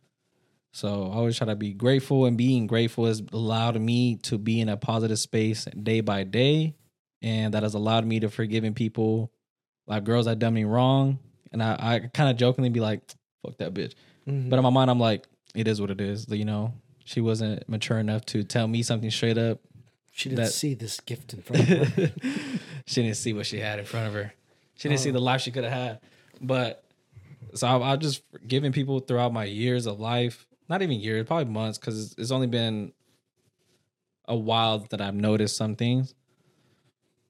So 0.73 0.89
I 1.11 1.17
always 1.17 1.37
try 1.39 1.47
to 1.47 1.57
be 1.57 1.73
grateful, 1.73 2.27
and 2.27 2.37
being 2.37 2.67
grateful 2.67 3.07
has 3.07 3.23
allowed 3.33 3.81
me 3.81 4.17
to 4.25 4.37
be 4.39 4.61
in 4.61 4.69
a 4.69 4.77
positive 4.77 5.19
space 5.19 5.65
day 5.83 6.01
by 6.01 6.25
day, 6.25 6.75
and 7.23 7.55
that 7.55 7.63
has 7.63 7.75
allowed 7.75 8.05
me 8.07 8.21
to 8.21 8.29
forgiving 8.29 8.75
people, 8.75 9.33
like 9.87 10.05
girls 10.05 10.27
that 10.27 10.39
done 10.39 10.53
me 10.55 10.65
wrong, 10.65 11.19
and 11.53 11.63
I, 11.63 11.77
I 11.79 11.99
kind 12.13 12.31
of 12.31 12.37
jokingly 12.37 12.69
be 12.71 12.81
like, 12.81 13.01
"Fuck 13.43 13.57
that 13.59 13.73
bitch," 13.73 13.95
Mhm. 14.29 14.51
but 14.51 14.57
in 14.59 14.63
my 14.63 14.71
mind 14.71 14.91
I'm 14.91 15.01
like, 15.01 15.27
"It 15.55 15.67
is 15.67 15.81
what 15.81 15.91
it 15.91 16.01
is." 16.01 16.27
You 16.29 16.45
know, 16.45 16.75
she 17.05 17.23
wasn't 17.23 17.67
mature 17.69 17.99
enough 17.99 18.27
to 18.27 18.45
tell 18.45 18.69
me 18.69 18.83
something 18.83 19.11
straight 19.11 19.39
up. 19.39 19.61
she 20.13 20.29
didn't 20.31 20.45
that- 20.45 20.53
see 20.53 20.73
this 20.75 20.99
gift 21.01 21.33
in 21.35 21.43
front 21.43 21.71
of 21.71 21.95
her. 21.95 22.13
she 22.87 23.03
didn't 23.03 23.17
see 23.19 23.33
what 23.35 23.45
she 23.47 23.59
had 23.61 23.79
in 23.79 23.85
front 23.85 24.07
of 24.09 24.15
her. 24.15 24.33
She 24.75 24.89
didn't 24.89 25.01
see 25.01 25.11
Oh. 25.11 25.13
the 25.15 25.21
life 25.21 25.41
she 25.43 25.51
could 25.51 25.65
have 25.65 25.73
had. 25.73 26.01
But 26.41 26.83
so 27.55 27.67
I've, 27.69 27.83
I've 27.83 27.99
just 27.99 28.23
given 28.49 28.73
people 28.73 28.99
throughout 29.01 29.33
my 29.35 29.45
years 29.45 29.85
of 29.87 30.01
life, 30.01 30.46
not 30.69 30.83
even 30.83 30.99
years, 31.01 31.27
probably 31.27 31.53
months, 31.53 31.79
because 31.79 32.15
it's 32.19 32.31
only 32.31 32.47
been 32.47 32.93
a 34.29 34.37
while 34.37 34.81
that 34.91 35.01
I've 35.01 35.15
noticed 35.15 35.57
some 35.57 35.77
things. 35.77 36.15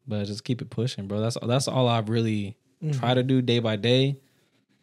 But 0.08 0.24
just 0.26 0.44
keep 0.44 0.62
it 0.62 0.70
pushing, 0.70 1.06
bro. 1.08 1.20
That's 1.20 1.36
that's 1.42 1.68
all 1.68 1.88
I've 1.88 2.08
really 2.08 2.56
Mm-hmm. 2.84 3.00
try 3.00 3.14
to 3.14 3.22
do 3.22 3.40
day 3.40 3.58
by 3.58 3.76
day. 3.76 4.20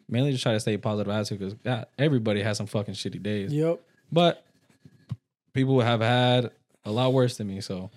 Mainly 0.09 0.31
just 0.31 0.41
try 0.41 0.53
to 0.53 0.59
stay 0.59 0.75
positive 0.77 1.13
attitude 1.13 1.37
because 1.39 1.53
God, 1.53 1.85
everybody 1.99 2.41
has 2.41 2.57
some 2.57 2.65
fucking 2.65 2.95
shitty 2.95 3.21
days. 3.21 3.53
Yep. 3.53 3.79
But 4.11 4.43
people 5.53 5.79
have 5.79 6.01
had 6.01 6.49
a 6.83 6.91
lot 6.91 7.13
worse 7.13 7.37
than 7.37 7.47
me. 7.47 7.61
So 7.61 7.91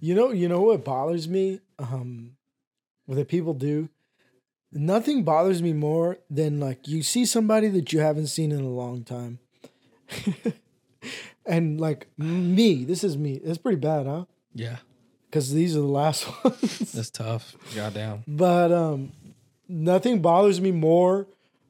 You 0.00 0.14
know, 0.14 0.30
you 0.32 0.48
know 0.48 0.62
what 0.62 0.84
bothers 0.86 1.28
me? 1.28 1.60
Um, 1.78 2.36
what 3.04 3.16
the 3.16 3.26
people 3.26 3.52
do. 3.52 3.90
Nothing 4.72 5.22
bothers 5.22 5.60
me 5.60 5.74
more 5.74 6.16
than 6.30 6.58
like 6.58 6.88
you 6.88 7.02
see 7.02 7.26
somebody 7.26 7.68
that 7.68 7.92
you 7.92 8.00
haven't 8.00 8.28
seen 8.28 8.52
in 8.52 8.62
a 8.62 8.68
long 8.70 9.04
time, 9.04 9.38
and 11.46 11.80
like 11.80 12.06
me. 12.18 12.84
This 12.84 13.04
is 13.04 13.16
me. 13.16 13.34
It's 13.42 13.58
pretty 13.58 13.78
bad, 13.78 14.06
huh? 14.06 14.24
yeah, 14.54 14.76
Because 15.30 15.52
these 15.52 15.76
are 15.76 15.80
the 15.80 15.86
last 15.86 16.26
ones. 16.44 16.92
that's 16.92 17.10
tough. 17.10 17.56
Goddamn. 17.74 18.24
But 18.28 18.70
um, 18.72 19.12
nothing 19.68 20.20
bothers 20.22 20.60
me 20.60 20.70
more 20.72 21.26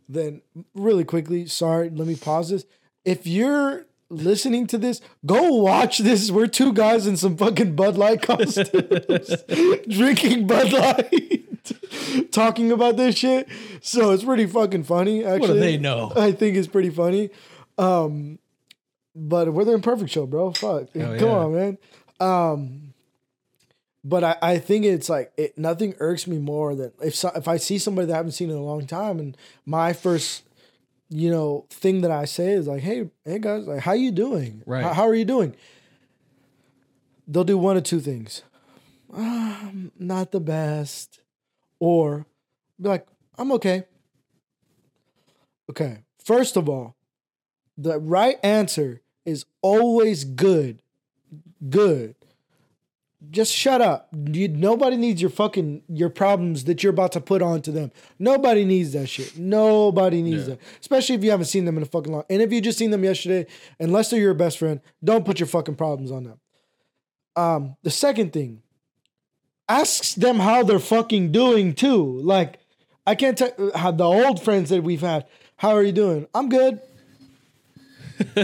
than 0.08 0.42
really 0.74 1.04
quickly. 1.04 1.46
Sorry, 1.46 1.88
let 1.90 2.06
me 2.06 2.16
pause 2.16 2.50
this. 2.50 2.64
If 3.04 3.26
you're 3.26 3.86
listening 4.10 4.66
to 4.68 4.78
this, 4.78 5.00
go 5.24 5.54
watch 5.54 5.98
this. 5.98 6.30
We're 6.30 6.46
two 6.48 6.72
guys 6.74 7.06
in 7.06 7.16
some 7.16 7.36
fucking 7.36 7.74
Bud 7.74 7.96
Light 7.96 8.20
costumes, 8.28 9.30
drinking 9.88 10.46
Bud 10.46 10.70
Light, 10.72 12.30
talking 12.30 12.70
about 12.72 12.96
this 12.98 13.16
shit. 13.16 13.48
So 13.80 14.10
it's 14.10 14.22
pretty 14.24 14.46
fucking 14.46 14.84
funny. 14.84 15.24
Actually, 15.24 15.40
What 15.48 15.54
do 15.54 15.60
they 15.60 15.78
know? 15.78 16.12
I 16.14 16.32
think 16.32 16.56
it's 16.56 16.68
pretty 16.68 16.90
funny. 16.90 17.30
Um, 17.78 18.38
but 19.14 19.52
we're 19.52 19.64
the 19.64 19.72
imperfect 19.72 20.10
show, 20.10 20.26
bro. 20.26 20.52
Fuck, 20.52 20.92
Hell 20.92 21.18
come 21.18 21.28
yeah. 21.28 21.34
on, 21.34 21.54
man. 21.54 21.78
Um, 22.20 22.94
but 24.04 24.24
I, 24.24 24.36
I 24.42 24.58
think 24.58 24.84
it's 24.84 25.08
like 25.08 25.32
it. 25.36 25.56
Nothing 25.56 25.94
irks 25.98 26.26
me 26.26 26.38
more 26.38 26.74
than 26.74 26.92
if 27.02 27.14
so, 27.14 27.30
if 27.36 27.46
I 27.46 27.56
see 27.56 27.78
somebody 27.78 28.06
that 28.06 28.14
I 28.14 28.16
haven't 28.16 28.32
seen 28.32 28.50
in 28.50 28.56
a 28.56 28.62
long 28.62 28.86
time, 28.86 29.18
and 29.18 29.36
my 29.64 29.92
first, 29.92 30.42
you 31.08 31.30
know, 31.30 31.66
thing 31.70 32.00
that 32.00 32.10
I 32.10 32.24
say 32.24 32.52
is 32.52 32.66
like, 32.66 32.82
"Hey, 32.82 33.10
hey 33.24 33.38
guys, 33.38 33.66
like, 33.66 33.80
how 33.80 33.92
you 33.92 34.10
doing? 34.10 34.62
Right. 34.66 34.82
How, 34.82 34.92
how 34.94 35.02
are 35.02 35.14
you 35.14 35.24
doing?" 35.24 35.54
They'll 37.28 37.44
do 37.44 37.56
one 37.56 37.76
of 37.76 37.84
two 37.84 38.00
things. 38.00 38.42
Um, 39.12 39.92
not 39.98 40.32
the 40.32 40.40
best, 40.40 41.20
or 41.78 42.26
be 42.80 42.88
like, 42.88 43.06
"I'm 43.38 43.52
okay." 43.52 43.84
Okay. 45.70 45.98
First 46.24 46.56
of 46.56 46.68
all, 46.68 46.96
the 47.78 47.98
right 47.98 48.36
answer 48.42 49.00
is 49.24 49.44
always 49.62 50.24
good. 50.24 50.82
Good. 51.68 52.14
just 53.30 53.52
shut 53.54 53.80
up. 53.80 54.08
You, 54.12 54.48
nobody 54.48 54.96
needs 54.96 55.22
your 55.22 55.30
fucking 55.30 55.82
your 55.88 56.10
problems 56.10 56.64
that 56.64 56.82
you're 56.82 56.90
about 56.92 57.12
to 57.12 57.20
put 57.20 57.40
onto 57.40 57.70
them. 57.70 57.92
Nobody 58.18 58.64
needs 58.64 58.92
that 58.94 59.06
shit. 59.08 59.38
Nobody 59.38 60.22
needs 60.22 60.42
Yeah. 60.42 60.56
that. 60.56 60.58
Especially 60.80 61.14
if 61.14 61.22
you 61.24 61.30
haven't 61.30 61.46
seen 61.46 61.64
them 61.64 61.76
in 61.76 61.84
a 61.84 61.86
fucking 61.86 62.12
long. 62.12 62.24
And 62.28 62.42
if 62.42 62.52
you 62.52 62.60
just 62.60 62.78
seen 62.78 62.90
them 62.90 63.04
yesterday, 63.04 63.46
unless 63.78 64.10
they're 64.10 64.18
your 64.20 64.34
best 64.34 64.58
friend, 64.58 64.80
don't 65.04 65.24
put 65.24 65.38
your 65.38 65.46
fucking 65.46 65.76
problems 65.76 66.10
on 66.10 66.24
them. 66.24 66.40
Um, 67.36 67.76
the 67.84 67.90
second 67.90 68.32
thing, 68.32 68.60
ask 69.68 70.14
them 70.16 70.40
how 70.40 70.64
they're 70.64 70.78
fucking 70.80 71.30
doing 71.32 71.74
too. 71.74 72.18
Like, 72.22 72.58
I 73.06 73.14
can't 73.14 73.38
tell 73.38 73.52
how 73.74 73.92
the 73.92 74.04
old 74.04 74.42
friends 74.42 74.68
that 74.70 74.82
we've 74.82 75.00
had. 75.00 75.26
How 75.56 75.70
are 75.70 75.82
you 75.84 75.92
doing? 75.92 76.26
I'm 76.34 76.48
good. 76.48 76.80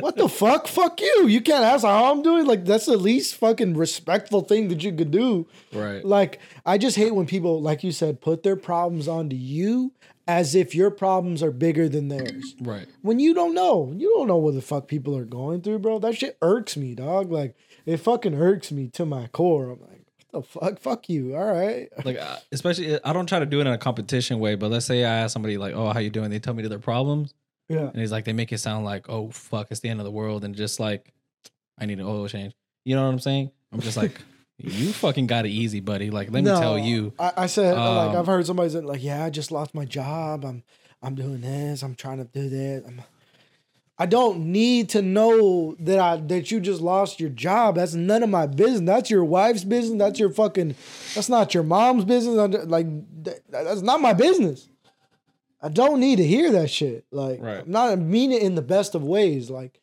what 0.00 0.16
the 0.16 0.28
fuck? 0.30 0.66
Fuck 0.66 1.00
you. 1.00 1.26
You 1.26 1.40
can't 1.40 1.64
ask 1.64 1.84
how 1.84 2.12
I'm 2.12 2.22
doing. 2.22 2.46
Like, 2.46 2.64
that's 2.64 2.86
the 2.86 2.96
least 2.96 3.34
fucking 3.36 3.76
respectful 3.76 4.42
thing 4.42 4.68
that 4.68 4.82
you 4.82 4.92
could 4.92 5.10
do. 5.10 5.46
Right. 5.72 6.04
Like, 6.04 6.40
I 6.64 6.78
just 6.78 6.96
hate 6.96 7.14
when 7.14 7.26
people, 7.26 7.60
like 7.60 7.84
you 7.84 7.92
said, 7.92 8.20
put 8.20 8.42
their 8.42 8.56
problems 8.56 9.08
onto 9.08 9.36
you 9.36 9.92
as 10.28 10.54
if 10.54 10.74
your 10.74 10.90
problems 10.90 11.42
are 11.42 11.52
bigger 11.52 11.88
than 11.88 12.08
theirs. 12.08 12.54
Right. 12.60 12.88
When 13.02 13.18
you 13.18 13.32
don't 13.34 13.54
know, 13.54 13.92
you 13.96 14.12
don't 14.16 14.26
know 14.26 14.36
what 14.36 14.54
the 14.54 14.62
fuck 14.62 14.88
people 14.88 15.16
are 15.16 15.24
going 15.24 15.62
through, 15.62 15.78
bro. 15.80 15.98
That 15.98 16.16
shit 16.16 16.36
irks 16.42 16.76
me, 16.76 16.94
dog. 16.94 17.30
Like, 17.30 17.54
it 17.84 17.98
fucking 17.98 18.34
irks 18.34 18.72
me 18.72 18.88
to 18.88 19.06
my 19.06 19.28
core. 19.28 19.70
I'm 19.70 19.80
like, 19.80 20.06
the 20.32 20.42
fuck? 20.42 20.80
Fuck 20.80 21.08
you. 21.08 21.36
All 21.36 21.52
right. 21.52 21.88
Like, 22.04 22.18
especially, 22.52 23.02
I 23.02 23.12
don't 23.12 23.26
try 23.26 23.38
to 23.38 23.46
do 23.46 23.58
it 23.60 23.66
in 23.66 23.72
a 23.72 23.78
competition 23.78 24.38
way, 24.38 24.54
but 24.54 24.70
let's 24.70 24.86
say 24.86 25.04
I 25.04 25.18
ask 25.18 25.32
somebody, 25.32 25.58
like, 25.58 25.74
oh, 25.74 25.92
how 25.92 26.00
you 26.00 26.10
doing? 26.10 26.30
They 26.30 26.38
tell 26.38 26.54
me 26.54 26.66
their 26.66 26.78
problems. 26.78 27.34
Yeah. 27.68 27.88
And 27.88 27.96
he's 27.96 28.12
like, 28.12 28.24
they 28.24 28.32
make 28.32 28.52
it 28.52 28.58
sound 28.58 28.84
like, 28.84 29.08
oh, 29.08 29.30
fuck, 29.30 29.68
it's 29.70 29.80
the 29.80 29.88
end 29.88 30.00
of 30.00 30.04
the 30.04 30.10
world. 30.10 30.44
And 30.44 30.54
just 30.54 30.78
like, 30.78 31.12
I 31.78 31.86
need 31.86 31.98
an 31.98 32.06
oil 32.06 32.28
change. 32.28 32.54
You 32.84 32.94
know 32.94 33.02
what 33.02 33.12
I'm 33.12 33.18
saying? 33.18 33.50
I'm 33.72 33.80
just 33.80 33.96
like, 33.96 34.20
you 34.58 34.92
fucking 34.92 35.26
got 35.26 35.46
it 35.46 35.50
easy, 35.50 35.80
buddy. 35.80 36.10
Like, 36.10 36.30
let 36.30 36.44
me 36.44 36.50
tell 36.50 36.78
you. 36.78 37.12
I, 37.18 37.32
I 37.36 37.46
said 37.46 37.76
like 37.76 38.10
Um, 38.10 38.16
I've 38.16 38.26
heard 38.26 38.46
somebody 38.46 38.70
say 38.70 38.80
like, 38.80 39.02
yeah, 39.02 39.24
I 39.24 39.30
just 39.30 39.50
lost 39.50 39.74
my 39.74 39.84
job. 39.84 40.44
I'm 40.44 40.62
I'm 41.02 41.14
doing 41.14 41.40
this. 41.40 41.82
I'm 41.82 41.94
trying 41.94 42.18
to 42.18 42.24
do 42.24 42.48
this. 42.48 42.84
I'm, 42.86 43.02
I 43.98 44.06
don't 44.06 44.52
need 44.52 44.90
to 44.90 45.02
know 45.02 45.74
that 45.80 45.98
I 45.98 46.16
that 46.18 46.50
you 46.50 46.60
just 46.60 46.80
lost 46.80 47.18
your 47.18 47.30
job. 47.30 47.76
That's 47.76 47.94
none 47.94 48.22
of 48.22 48.28
my 48.28 48.46
business. 48.46 48.82
That's 48.82 49.10
your 49.10 49.24
wife's 49.24 49.64
business. 49.64 49.98
That's 49.98 50.18
your 50.18 50.30
fucking. 50.30 50.74
That's 51.14 51.28
not 51.28 51.54
your 51.54 51.62
mom's 51.62 52.04
business. 52.04 52.34
Like 52.66 52.86
that, 53.24 53.40
that's 53.50 53.82
not 53.82 54.00
my 54.00 54.12
business. 54.12 54.68
I 55.62 55.68
don't 55.68 56.00
need 56.00 56.16
to 56.16 56.26
hear 56.26 56.50
that 56.52 56.70
shit. 56.70 57.06
Like 57.10 57.40
Right. 57.40 57.60
I'm 57.64 57.70
not 57.70 57.90
I 57.90 57.96
mean 57.96 58.32
it 58.32 58.42
in 58.42 58.54
the 58.54 58.62
best 58.62 58.94
of 58.94 59.02
ways. 59.02 59.50
Like 59.50 59.80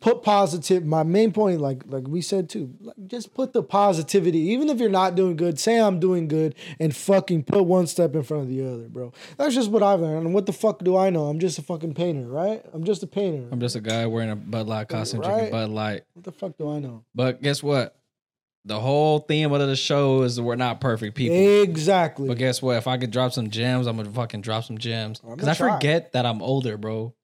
put 0.00 0.22
positive. 0.24 0.84
My 0.84 1.04
main 1.04 1.30
point, 1.32 1.60
like 1.60 1.82
like 1.86 2.08
we 2.08 2.20
said 2.22 2.48
too, 2.48 2.74
like 2.80 2.96
just 3.06 3.34
put 3.34 3.52
the 3.52 3.62
positivity. 3.62 4.38
Even 4.38 4.68
if 4.68 4.80
you're 4.80 4.88
not 4.88 5.14
doing 5.14 5.36
good, 5.36 5.60
say 5.60 5.78
I'm 5.80 6.00
doing 6.00 6.26
good, 6.26 6.54
and 6.80 6.94
fucking 6.96 7.44
put 7.44 7.62
one 7.64 7.86
step 7.86 8.14
in 8.16 8.22
front 8.24 8.44
of 8.44 8.48
the 8.48 8.66
other, 8.66 8.88
bro. 8.88 9.12
That's 9.36 9.54
just 9.54 9.70
what 9.70 9.82
I've 9.82 10.00
learned. 10.00 10.26
And 10.26 10.34
what 10.34 10.46
the 10.46 10.52
fuck 10.52 10.82
do 10.82 10.96
I 10.96 11.10
know? 11.10 11.26
I'm 11.26 11.38
just 11.38 11.58
a 11.58 11.62
fucking 11.62 11.94
painter, 11.94 12.26
right? 12.26 12.64
I'm 12.72 12.82
just 12.84 13.02
a 13.04 13.06
painter. 13.06 13.46
I'm 13.52 13.60
just 13.60 13.76
a 13.76 13.80
guy 13.80 14.06
wearing 14.06 14.30
a 14.30 14.36
Bud 14.36 14.66
Light 14.66 14.88
costume, 14.88 15.20
Right. 15.20 15.28
drinking 15.34 15.50
Bud 15.52 15.70
Light. 15.70 16.02
what 16.14 16.24
the 16.24 16.32
fuck 16.32 16.56
do 16.58 16.68
I 16.68 16.80
know? 16.80 17.04
But 17.14 17.40
guess 17.42 17.62
what? 17.62 17.94
The 18.64 18.78
whole 18.78 19.18
theme 19.18 19.52
of 19.52 19.60
the 19.60 19.74
show 19.74 20.22
is 20.22 20.40
we're 20.40 20.54
not 20.54 20.80
perfect 20.80 21.16
people. 21.16 21.36
Exactly. 21.36 22.28
But 22.28 22.38
guess 22.38 22.62
what? 22.62 22.76
If 22.76 22.86
I 22.86 22.96
could 22.96 23.10
drop 23.10 23.32
some 23.32 23.50
gems, 23.50 23.86
I'm 23.86 23.96
gonna 23.96 24.10
fucking 24.10 24.42
drop 24.42 24.64
some 24.64 24.78
gems. 24.78 25.18
Because 25.18 25.48
I 25.48 25.54
try. 25.54 25.74
forget 25.74 26.12
that 26.12 26.26
I'm 26.26 26.40
older, 26.40 26.76
bro. 26.76 27.14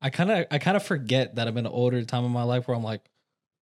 I 0.00 0.10
kind 0.10 0.30
of, 0.30 0.46
I 0.50 0.58
kind 0.58 0.76
of 0.76 0.82
forget 0.82 1.34
that 1.36 1.48
I'm 1.48 1.56
in 1.58 1.66
an 1.66 1.72
older 1.72 2.02
time 2.04 2.24
in 2.24 2.30
my 2.30 2.44
life 2.44 2.66
where 2.66 2.76
I'm 2.76 2.82
like, 2.84 3.02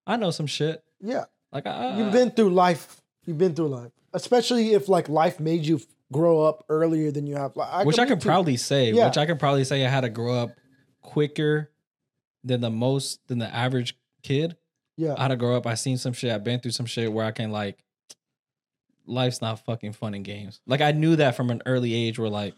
I 0.07 0.17
know 0.17 0.31
some 0.31 0.47
shit. 0.47 0.85
yeah, 1.01 1.25
Like 1.53 1.67
I, 1.67 1.99
you've 1.99 2.13
been 2.13 2.31
through 2.31 2.51
life. 2.51 3.01
You've 3.25 3.39
been 3.39 3.55
through 3.55 3.69
life, 3.69 3.91
especially 4.13 4.73
if 4.75 4.89
like 4.89 5.09
life 5.09 5.41
made 5.41 5.65
you 5.65 5.81
grow 6.13 6.43
up 6.43 6.65
earlier 6.69 7.11
than 7.11 7.27
you 7.27 7.35
have. 7.37 7.57
Like, 7.57 7.69
I 7.73 7.85
which 7.85 7.99
I 7.99 8.07
can 8.07 8.21
proudly 8.21 8.57
say. 8.57 8.93
Yeah. 8.93 9.07
Which 9.07 9.19
I 9.19 9.27
can 9.27 9.39
probably 9.39 9.65
say 9.65 9.85
I 9.85 9.89
had 9.89 10.03
to 10.03 10.11
grow 10.11 10.35
up 10.35 10.51
quicker 11.01 11.71
than 12.45 12.61
the 12.61 12.71
most 12.71 13.27
than 13.27 13.39
the 13.39 13.53
average 13.53 13.97
kid. 14.23 14.57
Yeah. 14.97 15.15
I 15.19 15.29
to 15.29 15.37
grow 15.37 15.57
up. 15.57 15.67
I 15.67 15.75
seen 15.75 15.97
some 15.99 16.13
shit. 16.13 16.31
I've 16.33 16.45
been 16.45 16.61
through 16.61 16.71
some 16.73 16.87
shit 16.87 17.13
where 17.13 17.25
I 17.27 17.31
can 17.33 17.51
like, 17.51 17.79
life's 19.07 19.41
not 19.43 19.65
fucking 19.65 19.93
fun 19.93 20.15
in 20.15 20.23
games. 20.23 20.61
Like 20.67 20.81
I 20.81 20.93
knew 20.93 21.17
that 21.17 21.37
from 21.37 21.51
an 21.51 21.63
early 21.67 21.95
age. 21.95 22.19
Where 22.19 22.29
like, 22.31 22.55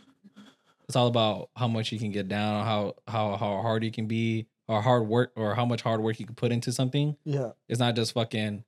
it's 0.88 0.96
all 0.96 1.06
about 1.08 1.50
how 1.56 1.68
much 1.68 1.92
you 1.92 1.98
can 1.98 2.12
get 2.12 2.28
down, 2.28 2.64
how 2.64 2.94
how 3.08 3.36
how 3.36 3.60
hard 3.62 3.82
you 3.84 3.90
can 3.90 4.06
be, 4.06 4.46
or 4.68 4.80
hard 4.82 5.06
work, 5.08 5.32
or 5.36 5.54
how 5.54 5.64
much 5.64 5.82
hard 5.82 6.00
work 6.00 6.20
you 6.20 6.26
can 6.26 6.34
put 6.34 6.52
into 6.52 6.72
something. 6.72 7.16
yeah. 7.24 7.50
It's 7.68 7.80
not 7.80 7.96
just 7.96 8.12
fucking, 8.12 8.62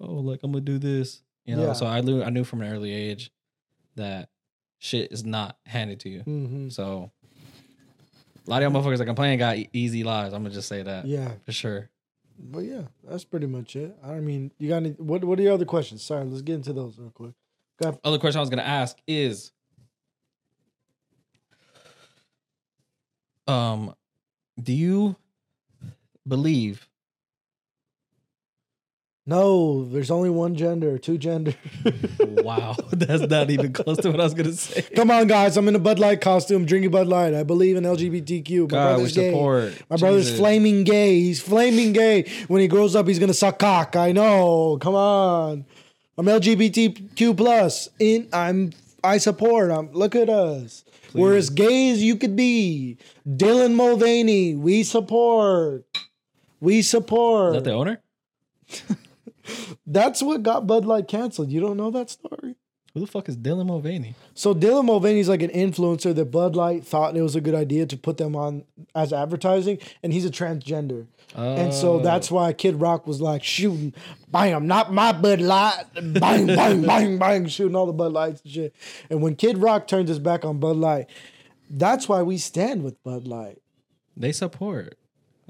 oh, 0.00 0.12
like 0.14 0.40
I'm 0.42 0.52
gonna 0.52 0.62
do 0.64 0.78
this, 0.78 1.22
you 1.44 1.56
know. 1.56 1.66
Yeah. 1.68 1.72
So 1.72 1.86
I 1.86 2.00
knew 2.02 2.22
I 2.22 2.30
knew 2.30 2.44
from 2.44 2.62
an 2.62 2.72
early 2.72 2.92
age 2.92 3.32
that 3.96 4.28
shit 4.78 5.10
is 5.12 5.24
not 5.24 5.56
handed 5.66 6.00
to 6.00 6.08
you. 6.08 6.20
hmm 6.20 6.68
So 6.68 7.10
a 8.46 8.50
lot 8.50 8.62
of 8.62 8.72
y'all 8.72 8.82
motherfuckers 8.82 8.98
that 8.98 9.04
complain 9.06 9.38
got 9.38 9.56
easy 9.72 10.04
lives. 10.04 10.32
I'm 10.32 10.42
gonna 10.42 10.54
just 10.54 10.68
say 10.68 10.82
that 10.82 11.04
Yeah. 11.06 11.32
for 11.44 11.52
sure. 11.52 11.89
But 12.42 12.60
yeah, 12.60 12.82
that's 13.04 13.24
pretty 13.24 13.46
much 13.46 13.76
it. 13.76 13.94
I 14.02 14.20
mean, 14.20 14.50
you 14.58 14.68
got 14.68 14.76
any? 14.78 14.90
What 14.92 15.24
What 15.24 15.38
are 15.38 15.42
your 15.42 15.52
other 15.52 15.66
questions? 15.66 16.02
Sorry, 16.02 16.24
let's 16.24 16.42
get 16.42 16.54
into 16.54 16.72
those 16.72 16.98
real 16.98 17.10
quick. 17.10 17.34
Other 18.04 18.18
question 18.18 18.38
I 18.38 18.40
was 18.40 18.50
gonna 18.50 18.62
ask 18.62 18.98
is, 19.06 19.52
um, 23.46 23.94
do 24.62 24.72
you 24.72 25.16
believe? 26.26 26.89
No, 29.30 29.84
there's 29.84 30.10
only 30.10 30.28
one 30.28 30.56
gender, 30.56 30.98
two 30.98 31.16
gender. 31.16 31.54
wow, 32.18 32.74
that's 32.90 33.22
not 33.28 33.48
even 33.48 33.72
close 33.72 33.98
to 33.98 34.10
what 34.10 34.18
I 34.18 34.24
was 34.24 34.34
gonna 34.34 34.52
say. 34.52 34.82
Come 34.82 35.12
on, 35.12 35.28
guys! 35.28 35.56
I'm 35.56 35.68
in 35.68 35.76
a 35.76 35.78
Bud 35.78 36.00
Light 36.00 36.20
costume, 36.20 36.64
drinking 36.64 36.90
Bud 36.90 37.06
Light. 37.06 37.32
I 37.32 37.44
believe 37.44 37.76
in 37.76 37.84
LGBTQ. 37.84 38.62
My 38.62 38.66
God, 38.66 38.96
brother's 38.96 39.14
gay. 39.14 39.30
support. 39.30 39.72
My 39.88 39.94
brother's 39.98 40.36
flaming 40.36 40.82
gay. 40.82 41.20
He's 41.20 41.40
flaming 41.40 41.92
gay. 41.92 42.28
When 42.48 42.60
he 42.60 42.66
grows 42.66 42.96
up, 42.96 43.06
he's 43.06 43.20
gonna 43.20 43.32
suck 43.32 43.60
cock. 43.60 43.94
I 43.94 44.10
know. 44.10 44.78
Come 44.80 44.96
on. 44.96 45.64
I'm 46.18 46.26
LGBTQ 46.26 47.36
plus. 47.36 47.88
In 48.00 48.28
I'm 48.32 48.72
I 49.04 49.18
support. 49.18 49.70
I'm 49.70 49.92
look 49.92 50.16
at 50.16 50.28
us. 50.28 50.84
We're 51.14 51.36
as 51.36 51.50
gay 51.50 51.92
as 51.92 52.02
you 52.02 52.16
could 52.16 52.34
be. 52.34 52.98
Dylan 53.28 53.74
Mulvaney. 53.74 54.56
We 54.56 54.82
support. 54.82 55.84
We 56.58 56.82
support. 56.82 57.54
Is 57.54 57.62
that 57.62 57.70
the 57.70 57.76
owner? 57.76 58.02
That's 59.86 60.22
what 60.22 60.42
got 60.42 60.66
Bud 60.66 60.84
Light 60.84 61.08
canceled. 61.08 61.50
You 61.50 61.60
don't 61.60 61.76
know 61.76 61.90
that 61.90 62.10
story? 62.10 62.56
Who 62.94 62.98
the 63.00 63.06
fuck 63.06 63.28
is 63.28 63.36
Dylan 63.36 63.66
Mulvaney? 63.66 64.16
So 64.34 64.52
Dylan 64.52 64.84
Mulvaney's 64.84 65.28
like 65.28 65.42
an 65.42 65.50
influencer 65.50 66.12
that 66.12 66.24
Bud 66.32 66.56
Light 66.56 66.84
thought 66.84 67.16
it 67.16 67.22
was 67.22 67.36
a 67.36 67.40
good 67.40 67.54
idea 67.54 67.86
to 67.86 67.96
put 67.96 68.16
them 68.16 68.34
on 68.34 68.64
as 68.96 69.12
advertising, 69.12 69.78
and 70.02 70.12
he's 70.12 70.24
a 70.24 70.30
transgender. 70.30 71.06
And 71.36 71.72
so 71.72 71.94
Oh. 71.94 72.00
that's 72.00 72.32
why 72.32 72.52
Kid 72.52 72.80
Rock 72.80 73.06
was 73.06 73.20
like 73.20 73.44
shooting, 73.44 73.94
bam, 74.32 74.66
not 74.66 74.92
my 74.92 75.12
Bud 75.12 75.40
Light, 75.40 75.84
bang, 75.94 76.46
bang, 76.48 76.82
bang, 76.86 77.18
bang, 77.18 77.46
shooting 77.46 77.76
all 77.76 77.86
the 77.86 77.92
Bud 77.92 78.12
Lights 78.12 78.40
and 78.42 78.52
shit. 78.52 78.74
And 79.08 79.22
when 79.22 79.36
Kid 79.36 79.58
Rock 79.58 79.86
turned 79.86 80.08
his 80.08 80.18
back 80.18 80.44
on 80.44 80.58
Bud 80.58 80.74
Light, 80.76 81.06
that's 81.70 82.08
why 82.08 82.22
we 82.22 82.38
stand 82.38 82.82
with 82.82 83.00
Bud 83.04 83.28
Light. 83.28 83.58
they 84.16 84.32
support, 84.32 84.98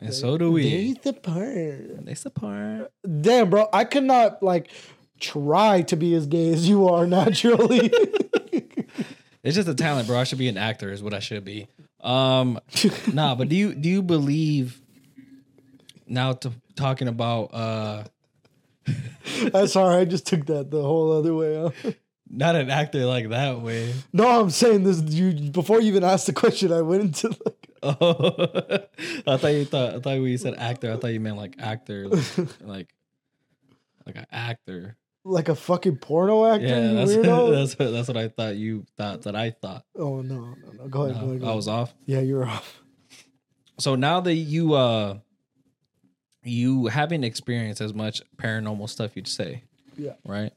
and 0.00 0.14
so 0.14 0.38
do 0.38 0.50
we. 0.50 0.94
They 0.94 1.00
support. 1.02 2.04
They 2.04 2.14
support. 2.14 2.92
Damn, 3.20 3.50
bro, 3.50 3.68
I 3.72 3.84
could 3.84 4.04
not 4.04 4.42
like 4.42 4.70
try 5.20 5.82
to 5.82 5.96
be 5.96 6.14
as 6.14 6.26
gay 6.26 6.52
as 6.52 6.68
you 6.68 6.88
are 6.88 7.06
naturally. 7.18 7.92
It's 9.42 9.56
just 9.56 9.68
a 9.68 9.74
talent, 9.74 10.06
bro. 10.06 10.18
I 10.18 10.24
should 10.24 10.38
be 10.38 10.48
an 10.48 10.58
actor, 10.58 10.92
is 10.92 11.02
what 11.02 11.14
I 11.14 11.18
should 11.18 11.44
be. 11.44 11.66
Um, 12.02 12.60
nah, 13.12 13.34
but 13.34 13.48
do 13.48 13.56
you 13.56 13.74
do 13.74 13.88
you 13.88 14.02
believe 14.02 14.80
now 16.06 16.32
to 16.32 16.52
talking 16.76 17.08
about 17.08 17.54
uh 17.54 18.04
I'm 19.54 19.66
sorry, 19.66 19.96
I 19.96 20.04
just 20.04 20.26
took 20.26 20.46
that 20.46 20.70
the 20.70 20.82
whole 20.82 21.12
other 21.12 21.34
way. 21.34 21.56
Huh? 21.56 21.92
not 22.32 22.54
an 22.54 22.70
actor 22.70 23.06
like 23.06 23.28
that 23.30 23.60
way? 23.60 23.94
No, 24.12 24.40
I'm 24.40 24.50
saying 24.50 24.84
this. 24.84 25.00
You 25.02 25.50
before 25.50 25.80
you 25.80 25.88
even 25.88 26.04
asked 26.04 26.26
the 26.26 26.32
question, 26.32 26.72
I 26.72 26.82
went 26.82 27.02
into 27.02 27.28
like, 27.28 27.59
Oh, 27.82 27.94
I 29.26 29.36
thought 29.36 29.48
you 29.54 29.64
thought 29.64 29.90
I 29.90 30.00
thought 30.00 30.04
when 30.04 30.24
you 30.24 30.38
said 30.38 30.54
actor, 30.56 30.92
I 30.92 30.96
thought 30.96 31.08
you 31.08 31.20
meant 31.20 31.36
like 31.36 31.56
actor, 31.58 32.08
like 32.08 32.36
like, 32.60 32.94
like 34.06 34.16
an 34.16 34.26
actor. 34.30 34.96
like 35.24 35.48
a 35.48 35.54
fucking 35.54 35.96
porno 35.96 36.44
actor. 36.46 36.66
Yeah, 36.66 36.92
that's 36.92 37.12
weirdo. 37.12 37.50
that's 37.54 37.78
what, 37.78 37.90
that's 37.92 38.08
what 38.08 38.16
I 38.16 38.28
thought 38.28 38.56
you 38.56 38.84
thought 38.96 39.22
that 39.22 39.34
I 39.36 39.50
thought. 39.50 39.84
oh 39.96 40.20
no, 40.20 40.34
no, 40.40 40.54
no. 40.78 40.88
Go 40.88 41.02
ahead. 41.04 41.20
go 41.20 41.26
ahead, 41.28 41.40
go 41.40 41.50
I 41.50 41.54
was 41.54 41.68
off. 41.68 41.94
Yeah, 42.06 42.20
you 42.20 42.36
were 42.36 42.46
off. 42.46 42.82
So 43.78 43.94
now 43.94 44.20
that 44.20 44.34
you 44.34 44.74
uh 44.74 45.18
you 46.42 46.86
haven't 46.86 47.24
experienced 47.24 47.80
as 47.80 47.92
much 47.94 48.22
paranormal 48.36 48.88
stuff, 48.88 49.12
you'd 49.14 49.28
say, 49.28 49.64
Yeah. 49.96 50.14
right? 50.24 50.52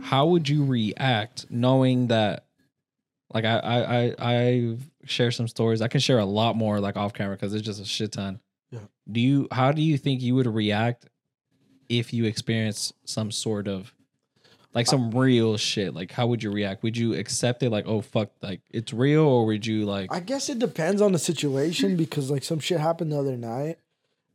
How 0.00 0.26
would 0.26 0.48
you 0.48 0.64
react 0.64 1.46
knowing 1.50 2.08
that? 2.08 2.44
Like 3.34 3.44
I 3.44 3.58
I 3.58 3.78
I 3.82 4.14
I 4.18 4.76
share 5.04 5.32
some 5.32 5.48
stories. 5.48 5.82
I 5.82 5.88
can 5.88 6.00
share 6.00 6.20
a 6.20 6.24
lot 6.24 6.56
more 6.56 6.80
like 6.80 6.96
off 6.96 7.12
camera 7.12 7.36
because 7.36 7.52
it's 7.52 7.66
just 7.66 7.82
a 7.82 7.84
shit 7.84 8.12
ton. 8.12 8.40
Yeah. 8.70 8.78
Do 9.10 9.20
you? 9.20 9.48
How 9.50 9.72
do 9.72 9.82
you 9.82 9.98
think 9.98 10.22
you 10.22 10.36
would 10.36 10.46
react 10.46 11.10
if 11.88 12.14
you 12.14 12.24
experience 12.24 12.92
some 13.04 13.30
sort 13.30 13.68
of 13.68 13.92
like 14.74 14.86
some 14.88 15.12
real 15.12 15.56
shit, 15.56 15.94
like 15.94 16.10
how 16.10 16.26
would 16.26 16.42
you 16.42 16.50
react? 16.50 16.82
Would 16.82 16.96
you 16.96 17.14
accept 17.14 17.62
it 17.62 17.70
like, 17.70 17.86
oh 17.86 18.00
fuck, 18.00 18.30
like 18.42 18.60
it's 18.70 18.92
real, 18.92 19.22
or 19.22 19.46
would 19.46 19.64
you 19.64 19.84
like 19.84 20.12
I 20.12 20.20
guess 20.20 20.48
it 20.48 20.58
depends 20.58 21.00
on 21.00 21.12
the 21.12 21.18
situation 21.18 21.96
because 21.98 22.30
like 22.30 22.44
some 22.44 22.58
shit 22.58 22.80
happened 22.80 23.12
the 23.12 23.18
other 23.18 23.36
night. 23.36 23.78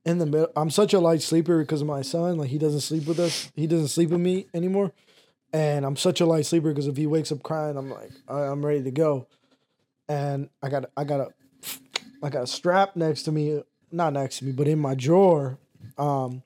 In 0.06 0.18
the 0.18 0.26
middle, 0.26 0.52
I'm 0.56 0.70
such 0.70 0.94
a 0.94 1.00
light 1.00 1.22
sleeper 1.22 1.60
because 1.60 1.82
of 1.82 1.88
my 1.88 2.02
son. 2.02 2.38
Like 2.38 2.50
he 2.50 2.58
doesn't 2.58 2.80
sleep 2.82 3.06
with 3.06 3.20
us. 3.20 3.52
He 3.54 3.68
doesn't 3.68 3.90
sleep 3.90 4.10
with 4.10 4.22
me 4.22 4.48
anymore, 4.54 4.94
and 5.54 5.86
I'm 5.86 5.96
such 5.96 6.22
a 6.22 6.26
light 6.26 6.46
sleeper 6.46 6.70
because 6.70 6.88
if 6.88 6.98
he 6.98 7.08
wakes 7.08 7.32
up 7.32 7.44
crying, 7.44 7.78
I'm 7.78 7.90
like 7.90 8.12
I- 8.28 8.44
I'm 8.48 8.66
ready 8.66 8.84
to 8.84 8.92
go. 8.92 9.28
And 10.08 10.50
I 10.62 10.70
got 10.70 10.86
I 10.98 11.04
got 11.04 11.20
a 11.20 11.28
I 12.24 12.30
got 12.30 12.44
a 12.44 12.48
strap 12.48 12.96
next 12.96 13.24
to 13.24 13.32
me, 13.32 13.62
not 13.92 14.14
next 14.14 14.40
to 14.40 14.46
me, 14.46 14.52
but 14.52 14.68
in 14.68 14.80
my 14.80 14.96
drawer. 14.96 15.58
Um, 15.98 16.44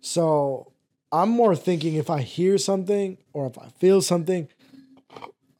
so 0.00 0.72
I'm 1.12 1.30
more 1.30 1.54
thinking 1.56 1.94
if 1.94 2.10
I 2.10 2.20
hear 2.22 2.58
something 2.58 3.18
or 3.32 3.46
if 3.46 3.58
I 3.58 3.68
feel 3.78 4.02
something, 4.02 4.48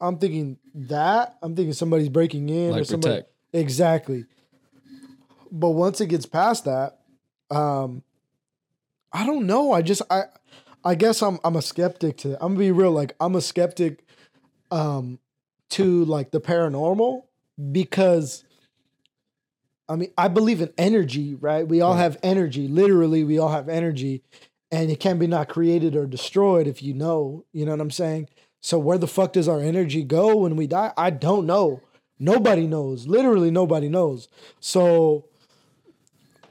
I'm 0.01 0.17
thinking 0.17 0.57
that 0.73 1.37
I'm 1.41 1.55
thinking 1.55 1.73
somebody's 1.73 2.09
breaking 2.09 2.49
in 2.49 2.77
or 2.77 2.83
somebody. 2.83 3.15
protect? 3.15 3.31
Exactly. 3.53 4.25
But 5.51 5.69
once 5.71 6.01
it 6.01 6.07
gets 6.07 6.25
past 6.25 6.65
that, 6.65 6.99
um, 7.49 8.03
I 9.13 9.25
don't 9.25 9.47
know. 9.47 9.71
I 9.71 9.81
just 9.81 10.01
I 10.09 10.23
I 10.85 10.95
guess 10.95 11.21
I'm 11.23 11.39
I'm 11.43 11.55
a 11.55 11.61
skeptic 11.61 12.17
to 12.17 12.33
I'm 12.35 12.53
gonna 12.53 12.59
be 12.59 12.71
real, 12.71 12.91
like 12.91 13.15
I'm 13.19 13.35
a 13.35 13.41
skeptic 13.41 14.03
um 14.71 15.19
to 15.71 16.05
like 16.05 16.31
the 16.31 16.39
paranormal 16.39 17.23
because 17.71 18.43
I 19.89 19.95
mean 19.95 20.11
I 20.17 20.27
believe 20.27 20.61
in 20.61 20.71
energy, 20.77 21.35
right? 21.35 21.67
We 21.67 21.81
all 21.81 21.93
Right. 21.93 22.01
have 22.01 22.17
energy. 22.23 22.67
Literally, 22.67 23.23
we 23.23 23.37
all 23.39 23.49
have 23.49 23.67
energy. 23.69 24.23
And 24.71 24.91
it 24.91 24.99
can 24.99 25.19
be 25.19 25.27
not 25.27 25.47
created 25.47 25.95
or 25.95 26.05
destroyed 26.05 26.67
if 26.67 26.81
you 26.83 26.93
know. 26.93 27.45
You 27.53 27.65
know 27.65 27.71
what 27.71 27.81
I'm 27.81 27.91
saying? 27.91 28.29
So 28.61 28.79
where 28.79 28.97
the 28.97 29.07
fuck 29.07 29.33
does 29.33 29.47
our 29.47 29.61
energy 29.61 30.03
go 30.03 30.37
when 30.37 30.55
we 30.55 30.67
die? 30.67 30.91
I 30.97 31.11
don't 31.11 31.45
know. 31.45 31.81
Nobody 32.19 32.65
knows. 32.67 33.07
Literally 33.07 33.51
nobody 33.51 33.89
knows. 33.89 34.27
So 34.59 35.25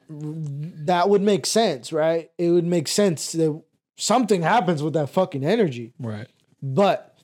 that 0.08 1.08
would 1.08 1.22
make 1.22 1.46
sense, 1.46 1.92
right? 1.92 2.30
It 2.38 2.50
would 2.50 2.66
make 2.66 2.88
sense 2.88 3.32
that 3.32 3.62
something 3.96 4.42
happens 4.42 4.82
with 4.82 4.94
that 4.94 5.10
fucking 5.10 5.44
energy. 5.44 5.92
Right. 5.98 6.28
But 6.62 7.18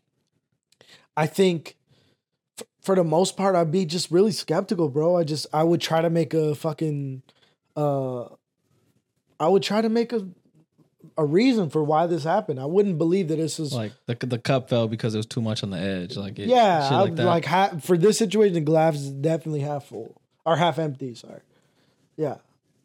I 1.17 1.27
think 1.27 1.77
f- 2.59 2.67
for 2.83 2.95
the 2.95 3.05
most 3.05 3.37
part, 3.37 3.55
I'd 3.57 3.71
be 3.73 3.85
just 3.85 4.11
really 4.11 4.33
skeptical, 4.33 4.89
bro. 4.89 5.17
I 5.17 5.25
just 5.25 5.47
I 5.53 5.65
would 5.65 5.81
try 5.81 6.01
to 6.03 6.11
make 6.11 6.35
a 6.35 6.55
fucking 6.55 7.23
uh 7.77 8.25
I 9.39 9.49
would 9.49 9.63
try 9.63 9.81
to 9.81 9.89
make 9.89 10.13
a 10.13 10.29
a 11.17 11.25
reason 11.25 11.71
for 11.71 11.83
why 11.83 12.07
this 12.07 12.25
happened. 12.25 12.61
I 12.61 12.67
wouldn't 12.67 12.99
believe 12.99 13.29
that 13.29 13.37
this 13.37 13.59
is 13.59 13.73
Like 13.73 13.93
the 14.07 14.15
the 14.27 14.39
cup 14.39 14.69
fell 14.69 14.87
because 14.87 15.15
it 15.15 15.19
was 15.19 15.27
too 15.27 15.41
much 15.41 15.63
on 15.63 15.71
the 15.71 15.79
edge. 15.79 16.17
Like 16.17 16.39
it, 16.39 16.49
yeah, 16.49 16.89
I, 16.91 17.01
like 17.03 17.19
like, 17.19 17.45
ha- 17.47 17.79
for 17.81 17.97
this 17.97 18.19
situation, 18.19 18.55
the 18.55 18.61
glass 18.61 18.97
is 18.97 19.11
definitely 19.11 19.61
half 19.61 19.87
full 19.87 20.21
or 20.45 20.57
half 20.57 20.79
empty. 20.79 21.15
Sorry, 21.15 21.41
yeah, 22.17 22.37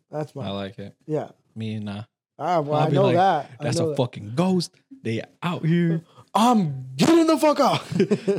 that's 0.09 0.33
my 0.33 0.47
I 0.47 0.49
like 0.51 0.79
it. 0.79 0.95
yeah. 1.05 1.29
Me 1.57 1.73
and 1.75 1.87
uh, 1.89 2.03
Ah, 2.37 2.59
well, 2.61 2.79
I 2.81 2.89
know 2.89 3.03
like, 3.03 3.15
that. 3.15 3.51
I 3.59 3.63
that's 3.63 3.77
know 3.79 3.85
a 3.87 3.89
that. 3.89 3.97
fucking 3.97 4.33
ghost. 4.35 4.73
They 5.03 5.21
out 5.43 5.65
here. 5.65 6.01
I'm 6.33 6.87
getting 6.97 7.27
the 7.27 7.37
fuck 7.37 7.59
out. 7.61 7.79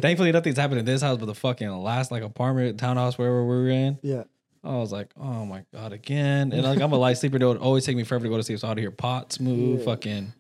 Thankfully, 0.03 0.31
nothing's 0.33 0.59
happened 0.59 0.81
in 0.81 0.85
this 0.85 1.01
house, 1.01 1.17
but 1.19 1.25
the 1.27 1.35
fucking 1.35 1.71
last 1.71 2.11
like 2.11 2.23
apartment, 2.23 2.79
townhouse, 2.79 3.17
wherever 3.17 3.43
we 3.43 3.57
were 3.57 3.69
in. 3.71 3.99
yeah, 4.03 4.25
I 4.63 4.77
was 4.77 4.93
like, 4.93 5.09
oh 5.19 5.47
my 5.47 5.65
god, 5.73 5.93
again. 5.95 6.53
And 6.53 6.63
like 6.63 6.81
I'm 6.81 6.93
a 6.93 6.97
light 6.99 7.17
sleeper. 7.17 7.37
It 7.41 7.45
would 7.45 7.57
always 7.57 7.87
take 7.87 7.97
me 7.97 8.05
forever 8.05 8.25
to 8.25 8.29
go 8.29 8.37
to 8.37 8.43
sleep. 8.43 8.59
So 8.59 8.69
I'd 8.69 8.77
hear 8.79 8.91
pots 8.91 9.41
move, 9.41 9.79
Yeah. 9.79 9.85
fucking 9.87 10.33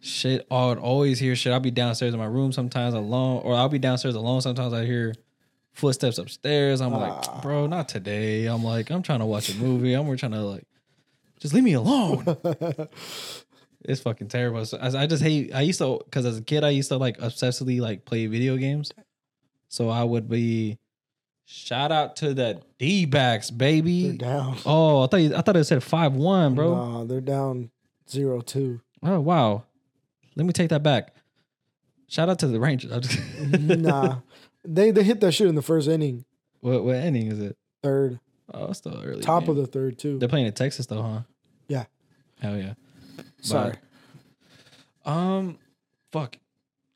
shit. 0.00 0.46
I 0.50 0.66
would 0.66 0.78
always 0.78 1.18
hear 1.18 1.34
shit. 1.36 1.52
I'll 1.54 1.60
be 1.60 1.70
downstairs 1.70 2.12
in 2.12 2.20
my 2.20 2.26
room 2.26 2.52
sometimes 2.52 2.92
alone, 2.94 3.40
or 3.44 3.54
I'll 3.54 3.68
be 3.70 3.78
downstairs 3.78 4.14
alone. 4.14 4.42
Sometimes 4.42 4.74
I 4.74 4.84
hear 4.84 5.14
footsteps 5.72 6.18
upstairs. 6.18 6.80
I'm 6.82 6.92
Ah. 6.92 6.98
like, 6.98 7.42
bro, 7.42 7.66
not 7.66 7.88
today. 7.88 8.44
I'm 8.46 8.62
like, 8.62 8.90
I'm 8.90 9.02
trying 9.02 9.20
to 9.20 9.26
watch 9.26 9.48
a 9.48 9.56
movie. 9.56 9.94
I'm 9.94 10.04
trying 10.16 10.32
to 10.32 10.42
like, 10.42 10.64
just 11.44 11.52
leave 11.54 11.62
me 11.64 11.74
alone. 11.74 12.24
it's 13.84 14.00
fucking 14.00 14.28
terrible. 14.28 14.64
So, 14.64 14.78
I, 14.78 15.02
I 15.02 15.06
just 15.06 15.22
hate. 15.22 15.54
I 15.54 15.60
used 15.60 15.78
to 15.80 16.00
because 16.04 16.24
as 16.24 16.38
a 16.38 16.42
kid 16.42 16.64
I 16.64 16.70
used 16.70 16.88
to 16.88 16.96
like 16.96 17.18
obsessively 17.18 17.80
like 17.80 18.06
play 18.06 18.26
video 18.26 18.56
games. 18.56 18.90
So 19.68 19.90
I 19.90 20.04
would 20.04 20.28
be. 20.28 20.78
Shout 21.46 21.92
out 21.92 22.16
to 22.16 22.32
the 22.32 22.62
D 22.78 23.04
backs, 23.04 23.50
baby. 23.50 24.08
they're 24.08 24.16
down. 24.30 24.56
Oh, 24.64 25.02
I 25.04 25.06
thought 25.08 25.16
you, 25.18 25.36
I 25.36 25.42
thought 25.42 25.56
it 25.58 25.64
said 25.64 25.82
five 25.82 26.14
one, 26.14 26.54
bro. 26.54 26.74
Nah, 26.74 27.04
they're 27.04 27.20
down 27.20 27.70
zero 28.08 28.40
two. 28.40 28.80
Oh 29.02 29.20
wow. 29.20 29.64
Let 30.36 30.46
me 30.46 30.54
take 30.54 30.70
that 30.70 30.82
back. 30.82 31.14
Shout 32.08 32.30
out 32.30 32.38
to 32.38 32.46
the 32.46 32.58
Rangers. 32.58 32.90
Nah, 33.38 34.20
they 34.64 34.90
they 34.90 35.02
hit 35.02 35.20
that 35.20 35.32
shit 35.32 35.46
in 35.48 35.54
the 35.54 35.60
first 35.62 35.86
inning, 35.86 36.24
what 36.60 36.82
what 36.82 36.96
inning 36.96 37.30
is 37.30 37.38
it? 37.40 37.58
third, 37.82 38.18
Oh, 38.54 38.68
it's 38.70 38.78
still 38.78 38.98
early. 39.04 39.20
top 39.20 39.42
game. 39.42 39.50
of 39.50 39.56
the 39.56 39.66
third 39.66 39.98
too. 39.98 40.18
They're 40.18 40.28
playing 40.30 40.46
in 40.46 40.54
Texas 40.54 40.86
though, 40.86 41.02
huh? 41.02 41.20
Hell 42.44 42.58
yeah. 42.58 42.74
Sorry, 43.40 43.72
Um, 45.06 45.58
fuck. 46.12 46.36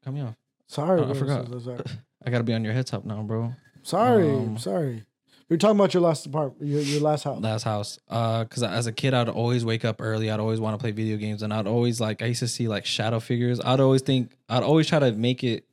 Cut 0.04 0.12
me 0.12 0.20
off. 0.20 0.34
sorry, 0.66 1.00
I 1.00 1.04
bro. 1.04 1.14
forgot. 1.14 1.46
So- 1.48 1.58
so- 1.58 1.64
Sorry, 1.76 1.84
I 2.26 2.30
gotta 2.30 2.44
be 2.44 2.52
on 2.52 2.62
your 2.64 2.74
head 2.74 2.86
top 2.86 3.06
now, 3.06 3.22
bro. 3.22 3.54
sorry. 3.82 4.28
Um, 4.30 4.58
sorry. 4.58 5.04
We 5.48 5.54
are 5.54 5.58
talking 5.58 5.76
about 5.80 5.94
your 5.94 6.02
last 6.02 6.26
apartment, 6.26 6.68
your, 6.70 6.82
your 6.82 7.00
last 7.00 7.24
house. 7.24 7.40
Last 7.40 7.62
house. 7.62 7.98
Uh, 8.08 8.44
cause 8.44 8.62
as 8.62 8.86
a 8.86 8.92
kid, 8.92 9.14
I'd 9.14 9.30
always 9.30 9.64
wake 9.64 9.86
up 9.86 10.02
early. 10.02 10.30
I'd 10.30 10.38
always 10.40 10.60
want 10.60 10.74
to 10.78 10.82
play 10.82 10.90
video 10.90 11.16
games, 11.16 11.40
and 11.42 11.54
I'd 11.54 11.66
always 11.66 11.98
like 11.98 12.20
I 12.20 12.26
used 12.26 12.40
to 12.40 12.48
see 12.48 12.68
like 12.68 12.84
shadow 12.84 13.18
figures. 13.20 13.58
I'd 13.58 13.80
always 13.80 14.02
think 14.02 14.36
I'd 14.50 14.62
always 14.62 14.86
try 14.86 14.98
to 14.98 15.12
make 15.12 15.42
it. 15.42 15.64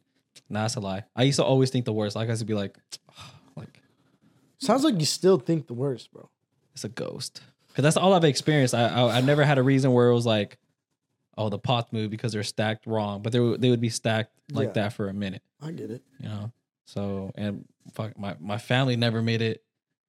Nah, 0.50 0.62
that's 0.62 0.76
a 0.76 0.80
lie. 0.80 1.04
I 1.18 1.24
used 1.24 1.40
to 1.40 1.44
always 1.44 1.70
think 1.72 1.84
the 1.84 1.92
worst. 1.92 2.16
Like 2.16 2.30
I 2.30 2.32
used 2.32 2.40
to 2.40 2.46
be 2.46 2.54
like, 2.54 2.78
like 3.58 3.82
Sounds 4.60 4.86
like 4.86 4.98
you 4.98 5.06
still 5.06 5.38
think 5.40 5.68
the 5.68 5.74
worst, 5.74 6.14
bro. 6.14 6.30
it's 6.74 6.86
a 6.86 6.90
ghost. 6.90 7.42
Cause 7.76 7.84
that's 7.84 7.98
all 7.98 8.14
I've 8.14 8.24
experienced. 8.24 8.74
I, 8.74 8.88
I 8.88 9.18
I 9.18 9.22
never 9.22 9.44
had 9.44 9.58
a 9.58 9.64
reason 9.64 9.92
where 9.92 10.08
it 10.10 10.14
was 10.14 10.26
like, 10.26 10.58
oh, 11.38 11.50
the 11.50 11.60
pots 11.60 11.92
move 11.92 12.10
because 12.10 12.32
they're 12.32 12.44
stacked 12.44 12.88
wrong, 12.88 13.22
but 13.22 13.34
they 13.34 13.40
would 13.40 13.62
they 13.62 13.70
would 13.70 13.82
be 13.82 13.90
stacked 13.90 14.32
like 14.52 14.68
Yeah. 14.70 14.74
that 14.84 14.94
for 14.94 15.10
a 15.10 15.14
minute, 15.14 15.42
I 15.62 15.72
get 15.72 15.92
it. 15.92 16.02
you 16.20 16.30
know. 16.30 16.52
So 16.86 17.32
and 17.36 17.66
fuck, 17.94 18.18
my 18.18 18.36
my 18.40 18.58
family 18.58 18.96
never 18.96 19.22
made 19.22 19.42
it 19.42 19.62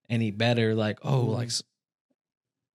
any 0.09 0.31
better. 0.31 0.75
Like 0.75 0.99
oh, 1.03 1.25
Mhm. 1.25 1.35
like 1.35 1.47
s- 1.49 1.63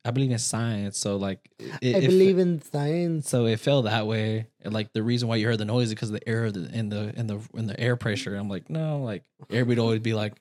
I 0.04 0.10
believe 0.12 0.32
in 0.32 0.40
science, 0.40 0.98
so 0.98 1.16
like 1.18 1.48
it, 1.60 1.96
I 1.96 2.00
it 2.00 2.08
believe 2.08 2.40
in 2.40 2.60
science. 2.62 3.30
so 3.30 3.46
it 3.46 3.60
fell 3.60 3.84
that 3.84 4.08
way. 4.08 4.48
And 4.62 4.74
like 4.74 4.92
the 4.94 5.04
reason 5.04 5.30
why 5.30 5.36
you 5.36 5.46
heard 5.48 5.60
the 5.60 5.66
noise 5.66 5.88
is 5.90 5.94
because 5.94 6.10
of 6.10 6.16
the 6.20 6.28
air 6.28 6.52
the- 6.52 6.70
in 6.78 6.90
the 6.90 7.18
in 7.18 7.28
the 7.28 7.40
in 7.54 7.68
the 7.68 7.80
air 7.80 7.96
pressure. 7.96 8.36
I'm 8.36 8.50
like, 8.50 8.70
no, 8.70 8.98
like 9.04 9.24
everybody 9.50 9.64
would 9.80 9.80
always 9.80 10.00
be 10.02 10.14
like, 10.16 10.34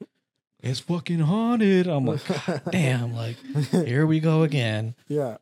it's 0.63 0.81
fucking 0.81 1.21
haunted. 1.21 1.87
I'm 1.87 2.07
like, 2.07 2.27
God 2.27 2.63
damn, 2.73 3.15
like 3.15 3.37
here 3.71 4.07
we 4.07 4.21
go 4.21 4.43
again. 4.43 4.95
yeah. 5.09 5.37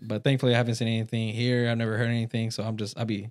But 0.00 0.22
thankfully, 0.22 0.54
I 0.54 0.58
haven't 0.58 0.76
seen 0.76 0.86
anything 0.86 1.34
here. 1.34 1.68
I've 1.68 1.76
never 1.78 1.96
heard 1.98 2.08
anything, 2.08 2.52
so 2.52 2.62
I'm 2.62 2.76
just 2.76 2.96
I'll 2.98 3.04
be 3.04 3.30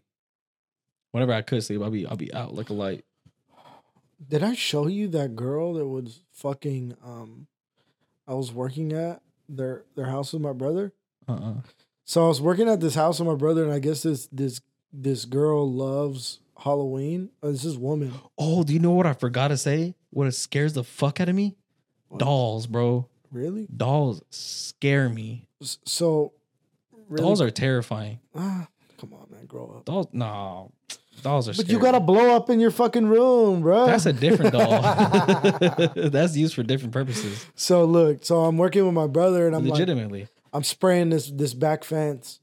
whenever 1.12 1.32
I 1.32 1.42
could 1.42 1.64
sleep, 1.64 1.82
I'll 1.82 1.90
be 1.90 2.06
I'll 2.06 2.18
be 2.18 2.34
out 2.34 2.54
like 2.56 2.70
a 2.70 2.74
light. 2.74 3.06
Did 4.30 4.44
I 4.44 4.54
show 4.56 4.88
you 4.88 5.08
that 5.10 5.36
girl 5.36 5.74
that 5.76 5.86
was 5.86 6.20
fucking 6.34 6.98
um 7.06 7.48
I 8.28 8.34
was 8.34 8.52
working 8.52 8.92
at 8.92 9.22
their 9.48 9.84
their 9.96 10.08
house 10.08 10.34
with 10.34 10.42
my 10.42 10.54
brother? 10.54 10.92
Uh 11.28 11.34
uh 11.34 11.54
So 12.04 12.26
I 12.26 12.28
was 12.28 12.42
working 12.42 12.68
at 12.68 12.82
this 12.82 12.96
house 12.96 13.20
with 13.20 13.28
my 13.30 13.36
brother 13.36 13.64
and 13.64 13.72
I 13.72 13.80
guess 13.80 14.04
this 14.04 14.28
this 14.32 14.60
this 14.92 15.24
girl 15.26 15.72
loves 15.72 16.40
Halloween. 16.58 17.30
Oh, 17.44 17.52
this 17.52 17.66
is 17.66 17.78
woman. 17.78 18.14
Oh, 18.38 18.64
do 18.64 18.74
you 18.74 18.80
know 18.80 18.92
what 18.92 19.06
I 19.06 19.14
forgot 19.14 19.50
to 19.50 19.58
say? 19.58 19.96
What 20.10 20.34
scares 20.34 20.74
the 20.74 20.84
fuck 20.84 21.20
out 21.22 21.30
of 21.30 21.36
me? 21.36 21.56
What? 22.10 22.20
Dolls, 22.20 22.68
bro. 22.68 23.08
Really? 23.32 23.68
Dolls 23.76 24.22
scare 24.30 25.10
me. 25.10 25.48
S- 25.62 25.78
So 25.86 26.34
really, 27.10 27.22
Dolls 27.24 27.42
are 27.42 27.52
terrifying. 27.52 28.20
ah, 28.36 28.68
come 29.00 29.14
on 29.14 29.28
man, 29.30 29.46
grow 29.46 29.76
up. 29.78 29.86
Dolls, 29.86 30.08
no, 30.14 30.72
dolls 31.22 31.48
are. 31.50 31.52
But 31.54 31.66
scary. 31.66 31.74
you 31.74 31.80
gotta 31.80 32.00
blow 32.00 32.36
up 32.36 32.50
in 32.50 32.60
your 32.62 32.72
fucking 32.72 33.06
room, 33.08 33.62
bro. 33.62 33.86
That's 33.86 34.06
a 34.06 34.14
different 34.14 34.54
doll. 34.54 34.82
That's 36.10 36.36
used 36.38 36.56
for 36.56 36.64
different 36.64 36.94
purposes. 36.94 37.46
so 37.56 37.84
look, 37.86 38.24
so 38.26 38.46
I'm 38.46 38.58
working 38.58 38.86
with 38.86 38.94
my 38.94 39.08
brother 39.08 39.46
and 39.46 39.56
I'm 39.56 39.64
like 39.64 39.74
Legitimately. 39.74 40.28
I'm 40.54 40.64
spraying 40.64 41.10
this 41.10 41.30
this 41.30 41.54
back 41.54 41.84
fence, 41.84 42.40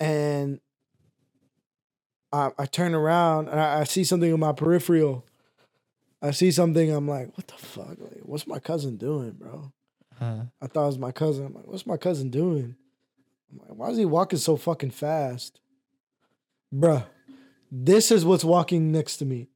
and 0.00 0.60
I, 2.32 2.50
I 2.58 2.66
turn 2.66 2.94
around 2.94 3.48
and 3.48 3.60
I, 3.60 3.80
I 3.80 3.84
see 3.84 4.04
something 4.04 4.32
in 4.32 4.40
my 4.40 4.52
peripheral. 4.52 5.24
I 6.20 6.30
see 6.30 6.50
something. 6.50 6.90
I'm 6.90 7.08
like, 7.08 7.36
what 7.36 7.46
the 7.48 7.54
fuck? 7.54 7.98
Like, 7.98 8.20
what's 8.22 8.46
my 8.46 8.58
cousin 8.58 8.96
doing, 8.96 9.32
bro? 9.32 9.72
Uh, 10.20 10.44
I 10.60 10.66
thought 10.66 10.84
it 10.84 10.86
was 10.86 10.98
my 10.98 11.12
cousin. 11.12 11.46
I'm 11.46 11.54
like, 11.54 11.66
what's 11.66 11.86
my 11.86 11.96
cousin 11.96 12.30
doing? 12.30 12.76
I'm 13.50 13.58
like, 13.58 13.78
why 13.78 13.90
is 13.90 13.98
he 13.98 14.04
walking 14.04 14.38
so 14.38 14.56
fucking 14.56 14.92
fast, 14.92 15.60
bruh? 16.72 17.04
This 17.70 18.10
is 18.10 18.24
what's 18.24 18.44
walking 18.44 18.92
next 18.92 19.16
to 19.18 19.24
me. 19.24 19.48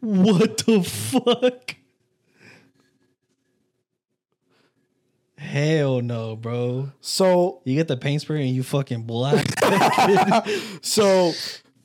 what 0.00 0.58
the 0.58 0.82
fuck? 0.82 1.76
hell 5.36 6.00
no, 6.00 6.34
bro. 6.34 6.90
So 7.00 7.60
You 7.64 7.76
get 7.76 7.86
the 7.86 7.96
paint 7.96 8.22
spray 8.22 8.46
and 8.46 8.54
you 8.54 8.62
fucking 8.62 9.02
black. 9.02 9.44
So 10.82 11.32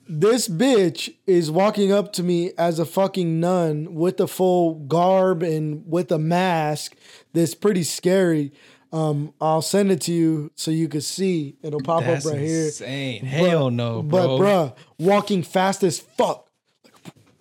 this 0.09 0.47
bitch 0.47 1.13
is 1.27 1.51
walking 1.51 1.91
up 1.91 2.11
to 2.13 2.23
me 2.23 2.51
as 2.57 2.79
a 2.79 2.85
fucking 2.85 3.39
nun 3.39 3.93
with 3.93 4.19
a 4.19 4.27
full 4.27 4.73
garb 4.73 5.43
and 5.43 5.83
with 5.85 6.11
a 6.11 6.17
mask. 6.17 6.95
That's 7.33 7.53
pretty 7.53 7.83
scary. 7.83 8.51
Um, 8.91 9.35
I'll 9.39 9.61
send 9.61 9.91
it 9.91 10.01
to 10.01 10.11
you 10.11 10.51
so 10.55 10.71
you 10.71 10.87
can 10.87 11.01
see. 11.01 11.57
It'll 11.61 11.79
pop 11.79 12.03
That's 12.03 12.25
up 12.25 12.33
right 12.33 12.41
here. 12.41 12.65
insane. 12.65 13.23
Hell 13.23 13.69
no, 13.69 14.01
bro. 14.01 14.37
But 14.37 14.43
bruh, 14.43 14.75
walking 14.97 15.43
fast 15.43 15.83
as 15.83 15.99
fuck, 15.99 16.49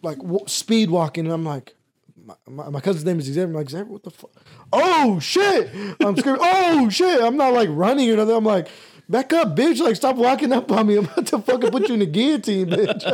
like, 0.03 0.19
like 0.23 0.49
speed 0.49 0.91
walking. 0.91 1.25
And 1.25 1.33
I'm 1.33 1.47
like, 1.47 1.75
my, 2.23 2.35
my, 2.47 2.69
my 2.69 2.81
cousin's 2.81 3.07
name 3.07 3.19
is 3.19 3.25
Xavier. 3.25 3.45
I'm 3.45 3.55
like, 3.55 3.71
Xavier, 3.71 3.91
what 3.91 4.03
the 4.03 4.11
fuck? 4.11 4.31
Oh 4.71 5.19
shit! 5.21 5.71
I'm 6.03 6.15
screaming. 6.19 6.43
oh 6.45 6.91
shit! 6.91 7.23
I'm 7.23 7.39
not 7.39 7.55
like 7.55 7.71
running 7.73 8.11
or 8.11 8.17
nothing. 8.17 8.37
I'm 8.37 8.45
like, 8.45 8.69
back 9.09 9.33
up, 9.33 9.57
bitch! 9.57 9.81
Like, 9.81 9.97
stop 9.97 10.17
walking 10.17 10.53
up 10.53 10.71
on 10.73 10.87
me. 10.87 10.97
I'm 10.99 11.05
about 11.07 11.27
to 11.29 11.39
fucking 11.41 11.71
put 11.71 11.89
you 11.89 11.95
in 11.95 12.01
the 12.01 12.07
guillotine, 12.07 12.67
bitch. 12.67 13.05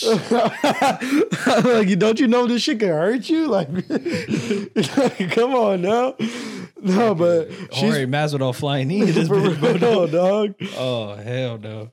Like, 1.64 1.98
don't 1.98 2.20
you 2.20 2.26
know 2.28 2.46
this 2.46 2.62
shit 2.62 2.78
can 2.80 2.88
hurt 2.88 3.28
you? 3.28 3.46
Like, 3.48 3.68
come 5.32 5.54
on 5.54 5.82
now. 5.82 6.14
No, 6.82 7.14
but 7.14 7.50
she's 7.72 7.80
Jorge 7.80 8.06
Masvidal 8.06 8.54
flying 8.54 8.90
into 8.90 9.12
this 9.12 9.28
bitch, 9.30 9.60
bro. 9.60 9.72
real, 9.74 10.06
dog. 10.06 10.54
Oh 10.76 11.14
hell 11.16 11.58
no. 11.58 11.90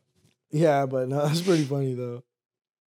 Yeah, 0.52 0.86
but 0.86 1.10
no, 1.10 1.26
that's 1.28 1.41
pretty 1.41 1.64
funny 1.65 1.94
though. 1.94 2.24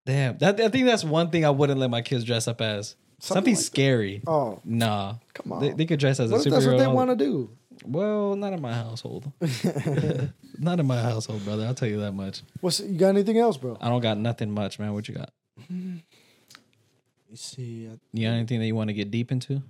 Damn. 0.05 0.37
That 0.37 0.59
I 0.61 0.69
think 0.69 0.85
that's 0.85 1.03
one 1.03 1.29
thing 1.29 1.43
I 1.45 1.49
wouldn't 1.49 1.79
let 1.79 1.89
my 1.89 2.01
kids 2.01 2.23
dress 2.23 2.47
up 2.47 2.61
as. 2.61 2.95
Something, 3.21 3.53
like 3.53 3.59
that. 3.59 3.65
scary. 3.65 4.21
Oh, 4.25 4.61
Nah. 4.63 5.15
come 5.33 5.51
on. 5.51 5.59
They, 5.61 5.71
they 5.73 5.85
could 5.85 5.99
dress 5.99 6.21
as 6.21 6.31
a 6.31 6.35
what 6.35 6.45
if 6.47 6.47
superhero. 6.47 6.55
that's 6.55 6.65
what 6.67 6.77
they 6.77 6.87
want 6.87 7.09
to 7.09 7.17
do? 7.17 7.49
Well, 7.85 8.35
not 8.35 8.53
in 8.53 8.61
my 8.61 8.73
household. 8.73 9.31
not 10.59 10.79
in 10.79 10.85
my 10.87 11.01
household, 11.01 11.43
brother. 11.45 11.65
I'll 11.65 11.73
tell 11.73 11.87
you 11.87 12.01
that 12.01 12.13
much. 12.13 12.41
What's 12.61 12.79
you 12.79 12.97
got 12.97 13.09
anything 13.09 13.37
else, 13.37 13.57
bro? 13.57 13.77
I 13.79 13.89
don't 13.89 14.01
got 14.01 14.17
nothing 14.17 14.51
much, 14.51 14.79
man. 14.79 14.93
What 14.93 15.07
you 15.07 15.15
got? 15.15 15.31
You 15.69 17.35
see, 17.35 17.87
I, 17.87 17.97
You 18.11 18.27
got 18.27 18.33
anything 18.33 18.59
that 18.59 18.65
you 18.65 18.75
want 18.75 18.89
to 18.89 18.93
get 18.93 19.11
deep 19.11 19.31
into? 19.31 19.61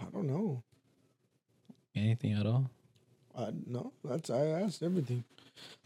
I 0.00 0.04
don't 0.12 0.26
know. 0.26 0.62
Anything 1.94 2.32
at 2.32 2.44
all? 2.44 2.70
I 3.36 3.50
no, 3.66 3.92
that's 4.04 4.30
I 4.30 4.46
asked 4.46 4.82
everything. 4.82 5.24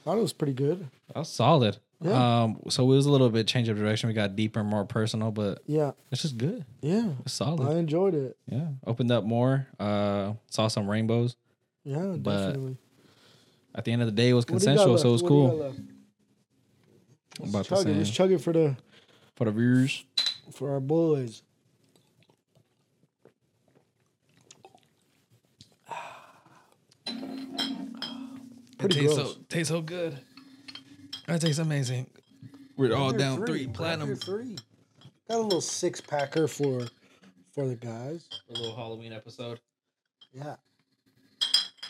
Thought 0.04 0.18
it 0.18 0.22
was 0.22 0.32
pretty 0.32 0.54
good. 0.54 0.88
That's 1.14 1.28
solid. 1.28 1.76
Yeah. 2.02 2.42
Um, 2.44 2.60
so 2.70 2.84
it 2.84 2.86
was 2.96 3.04
a 3.06 3.10
little 3.12 3.28
bit 3.28 3.46
change 3.46 3.68
of 3.68 3.76
direction. 3.76 4.08
We 4.08 4.14
got 4.14 4.34
deeper, 4.34 4.64
more 4.64 4.86
personal, 4.86 5.30
but 5.30 5.62
Yeah, 5.66 5.92
it's 6.10 6.22
just 6.22 6.38
good. 6.38 6.64
yeah, 6.80 7.10
It's 7.20 7.34
solid. 7.34 7.68
I 7.68 7.78
enjoyed 7.78 8.14
it. 8.14 8.38
Yeah. 8.46 8.68
Opened 8.86 9.10
up 9.12 9.24
more. 9.24 9.66
Uh, 9.78 10.32
saw 10.50 10.68
some 10.68 10.88
rainbows. 10.88 11.36
Yeah, 11.84 12.14
But 12.18 12.46
definitely. 12.46 12.76
At 13.74 13.84
the 13.84 13.92
end 13.92 14.00
of 14.02 14.06
the 14.06 14.12
day, 14.12 14.30
it 14.30 14.32
was 14.32 14.46
What 14.48 14.60
do 14.60 14.70
you 14.70 14.76
got 14.76 14.82
consensual, 14.84 14.98
so 14.98 15.08
it 15.10 15.12
was 15.12 15.22
What 15.22 15.28
do 15.28 15.34
you 15.34 15.42
got 15.42 15.50
cool. 15.50 15.60
about 17.48 17.54
Let's 17.54 17.68
to 17.68 17.74
chug 17.74 17.86
it. 17.88 17.96
Let's 17.98 18.10
chug 18.10 18.32
it 18.32 18.40
for 18.40 18.52
the 18.54 18.76
for 19.36 19.44
the 19.44 19.52
viewers. 19.52 20.04
for 20.52 20.70
our 20.72 20.80
boys. 20.80 21.42
Pretty 28.80 29.00
tastes 29.00 29.14
gross. 29.16 29.34
so 29.34 29.40
tastes 29.48 29.68
so 29.70 29.80
good. 29.80 30.18
That 31.26 31.40
tastes 31.40 31.58
amazing. 31.58 32.06
We're 32.76 32.94
all 32.94 33.12
down 33.12 33.44
three 33.46 33.66
platinum. 33.66 34.16
three. 34.16 34.56
Got 35.28 35.38
a 35.38 35.42
little 35.42 35.60
six 35.60 36.00
packer 36.00 36.48
for 36.48 36.86
for 37.54 37.68
the 37.68 37.76
guys. 37.76 38.28
A 38.48 38.52
little 38.58 38.74
Halloween 38.74 39.12
episode. 39.12 39.60
Yeah. 40.32 40.56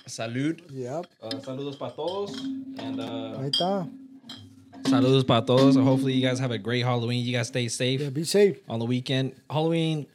Salud. 0.09 0.61
Yep. 0.71 1.07
Uh, 1.23 1.29
saludos 1.41 1.79
para 1.79 1.93
todos. 1.93 2.37
And 2.79 3.01
uh, 3.01 3.39
Ahí 3.39 3.51
está. 3.51 3.89
saludos 4.85 5.27
para 5.27 5.43
todos. 5.43 5.77
Hopefully 5.77 6.15
you 6.15 6.27
guys 6.27 6.39
have 6.39 6.51
a 6.51 6.59
great 6.59 6.85
Halloween. 6.85 7.25
You 7.25 7.33
guys 7.37 7.49
stay 7.49 7.69
safe 7.69 8.01
Yeah. 8.01 8.11
Be 8.11 8.25
safe. 8.25 8.59
on 8.69 8.79
the 8.81 8.87
weekend. 8.87 9.35
Halloween 9.49 10.07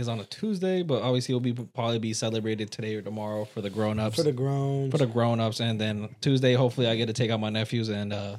is 0.00 0.08
on 0.08 0.18
a 0.20 0.24
Tuesday, 0.24 0.82
but 0.82 1.02
obviously 1.02 1.32
it'll 1.34 1.40
be 1.40 1.52
probably 1.52 1.98
be 1.98 2.12
celebrated 2.12 2.70
today 2.70 2.94
or 2.96 3.02
tomorrow 3.02 3.44
for 3.44 3.60
the 3.60 3.70
grown 3.70 4.00
ups. 4.00 4.16
For 4.16 4.22
the 4.22 4.32
grounds. 4.32 4.90
for 4.90 4.98
the 4.98 5.06
grown 5.06 5.38
ups, 5.40 5.60
and 5.60 5.80
then 5.80 6.14
Tuesday, 6.20 6.54
hopefully, 6.54 6.88
I 6.88 6.96
get 6.96 7.06
to 7.06 7.12
take 7.12 7.30
out 7.30 7.40
my 7.40 7.50
nephews 7.50 7.88
and 7.88 8.12
uh, 8.12 8.36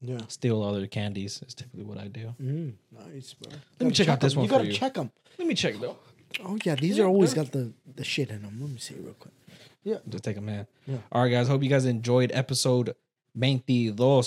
yeah. 0.00 0.18
steal 0.28 0.62
all 0.62 0.72
their 0.74 0.86
candies. 0.86 1.42
Is 1.46 1.54
typically 1.54 1.84
what 1.84 1.98
I 1.98 2.08
do. 2.08 2.34
Mm, 2.42 2.74
nice, 2.92 3.34
bro. 3.34 3.52
Let 3.80 3.86
me 3.86 3.92
check 3.92 4.08
out 4.08 4.20
this 4.20 4.36
one 4.36 4.44
You 4.44 4.50
gotta 4.50 4.66
you. 4.66 4.72
check 4.72 4.94
them. 4.94 5.10
Let 5.38 5.48
me 5.48 5.54
check 5.54 5.76
though. 5.80 5.96
Oh 6.44 6.58
yeah, 6.64 6.74
these 6.74 6.98
are 6.98 7.06
always 7.06 7.32
got 7.32 7.52
the 7.52 7.72
the 7.94 8.04
shit 8.04 8.30
in 8.30 8.42
them. 8.42 8.58
Let 8.60 8.70
me 8.70 8.78
see 8.78 8.94
real 8.94 9.14
quick. 9.14 9.34
Yeah. 9.84 9.98
Just 10.08 10.24
take 10.24 10.38
a 10.38 10.40
man. 10.40 10.66
Yeah. 10.86 10.96
All 11.12 11.22
right, 11.22 11.28
guys. 11.28 11.46
Hope 11.46 11.62
you 11.62 11.68
guys 11.68 11.84
enjoyed 11.84 12.32
episode 12.34 12.94
22. 13.36 14.22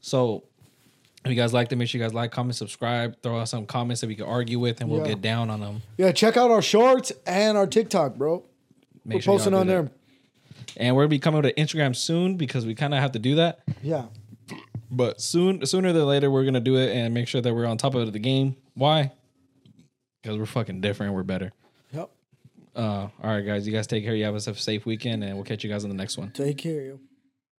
So, 0.00 0.44
if 1.26 1.30
you 1.30 1.36
guys 1.36 1.52
liked 1.52 1.72
it, 1.72 1.76
make 1.76 1.88
sure 1.88 1.98
you 2.00 2.04
guys 2.04 2.14
like, 2.14 2.30
comment, 2.32 2.54
subscribe, 2.56 3.20
throw 3.22 3.40
out 3.40 3.48
some 3.48 3.66
comments 3.66 4.00
that 4.00 4.06
we 4.08 4.14
can 4.14 4.24
argue 4.26 4.58
with, 4.58 4.80
and 4.80 4.88
we'll 4.90 5.00
Yeah. 5.02 5.08
get 5.14 5.20
down 5.22 5.50
on 5.50 5.60
them. 5.60 5.82
Yeah, 5.98 6.12
check 6.12 6.36
out 6.36 6.50
our 6.50 6.62
shorts 6.62 7.12
and 7.26 7.56
our 7.56 7.66
TikTok, 7.66 8.16
bro. 8.16 8.44
Make 9.04 9.16
We're 9.16 9.20
sure 9.22 9.32
y'all 9.34 9.38
posting 9.38 9.52
do 9.52 9.58
on 9.58 9.66
that. 9.68 9.72
there. 9.84 9.90
and 10.78 10.94
we're 10.96 11.02
gonna 11.04 11.10
be 11.10 11.18
coming 11.18 11.42
to 11.42 11.52
Instagram 11.54 11.94
soon 11.94 12.36
because 12.36 12.66
we 12.66 12.74
kind 12.74 12.92
of 12.94 13.00
have 13.00 13.12
to 13.12 13.18
do 13.18 13.36
that. 13.36 13.60
Yeah. 13.82 14.06
But 14.90 15.20
soon, 15.20 15.64
sooner 15.66 15.92
than 15.92 16.04
later, 16.06 16.30
we're 16.30 16.44
gonna 16.44 16.60
do 16.60 16.76
it 16.76 16.94
and 16.94 17.12
make 17.14 17.28
sure 17.28 17.40
that 17.40 17.54
we're 17.54 17.66
on 17.66 17.76
top 17.78 17.94
of 17.94 18.12
the 18.12 18.18
game. 18.18 18.56
Why? 18.74 19.12
Because 20.22 20.38
we're 20.38 20.46
fucking 20.46 20.80
different. 20.80 21.14
We're 21.14 21.22
better. 21.22 21.52
Yep. 21.92 22.10
Uh, 22.74 22.80
all 22.80 23.10
right, 23.22 23.40
guys. 23.40 23.66
You 23.66 23.72
guys 23.72 23.86
take 23.86 24.04
care. 24.04 24.14
You 24.14 24.24
have 24.24 24.34
a 24.34 24.40
safe 24.40 24.84
weekend, 24.86 25.24
and 25.24 25.34
we'll 25.34 25.44
catch 25.44 25.64
you 25.64 25.70
guys 25.70 25.84
on 25.84 25.90
the 25.90 25.96
next 25.96 26.18
one. 26.18 26.30
Take 26.30 26.58
care, 26.58 26.82
yo. 26.82 27.00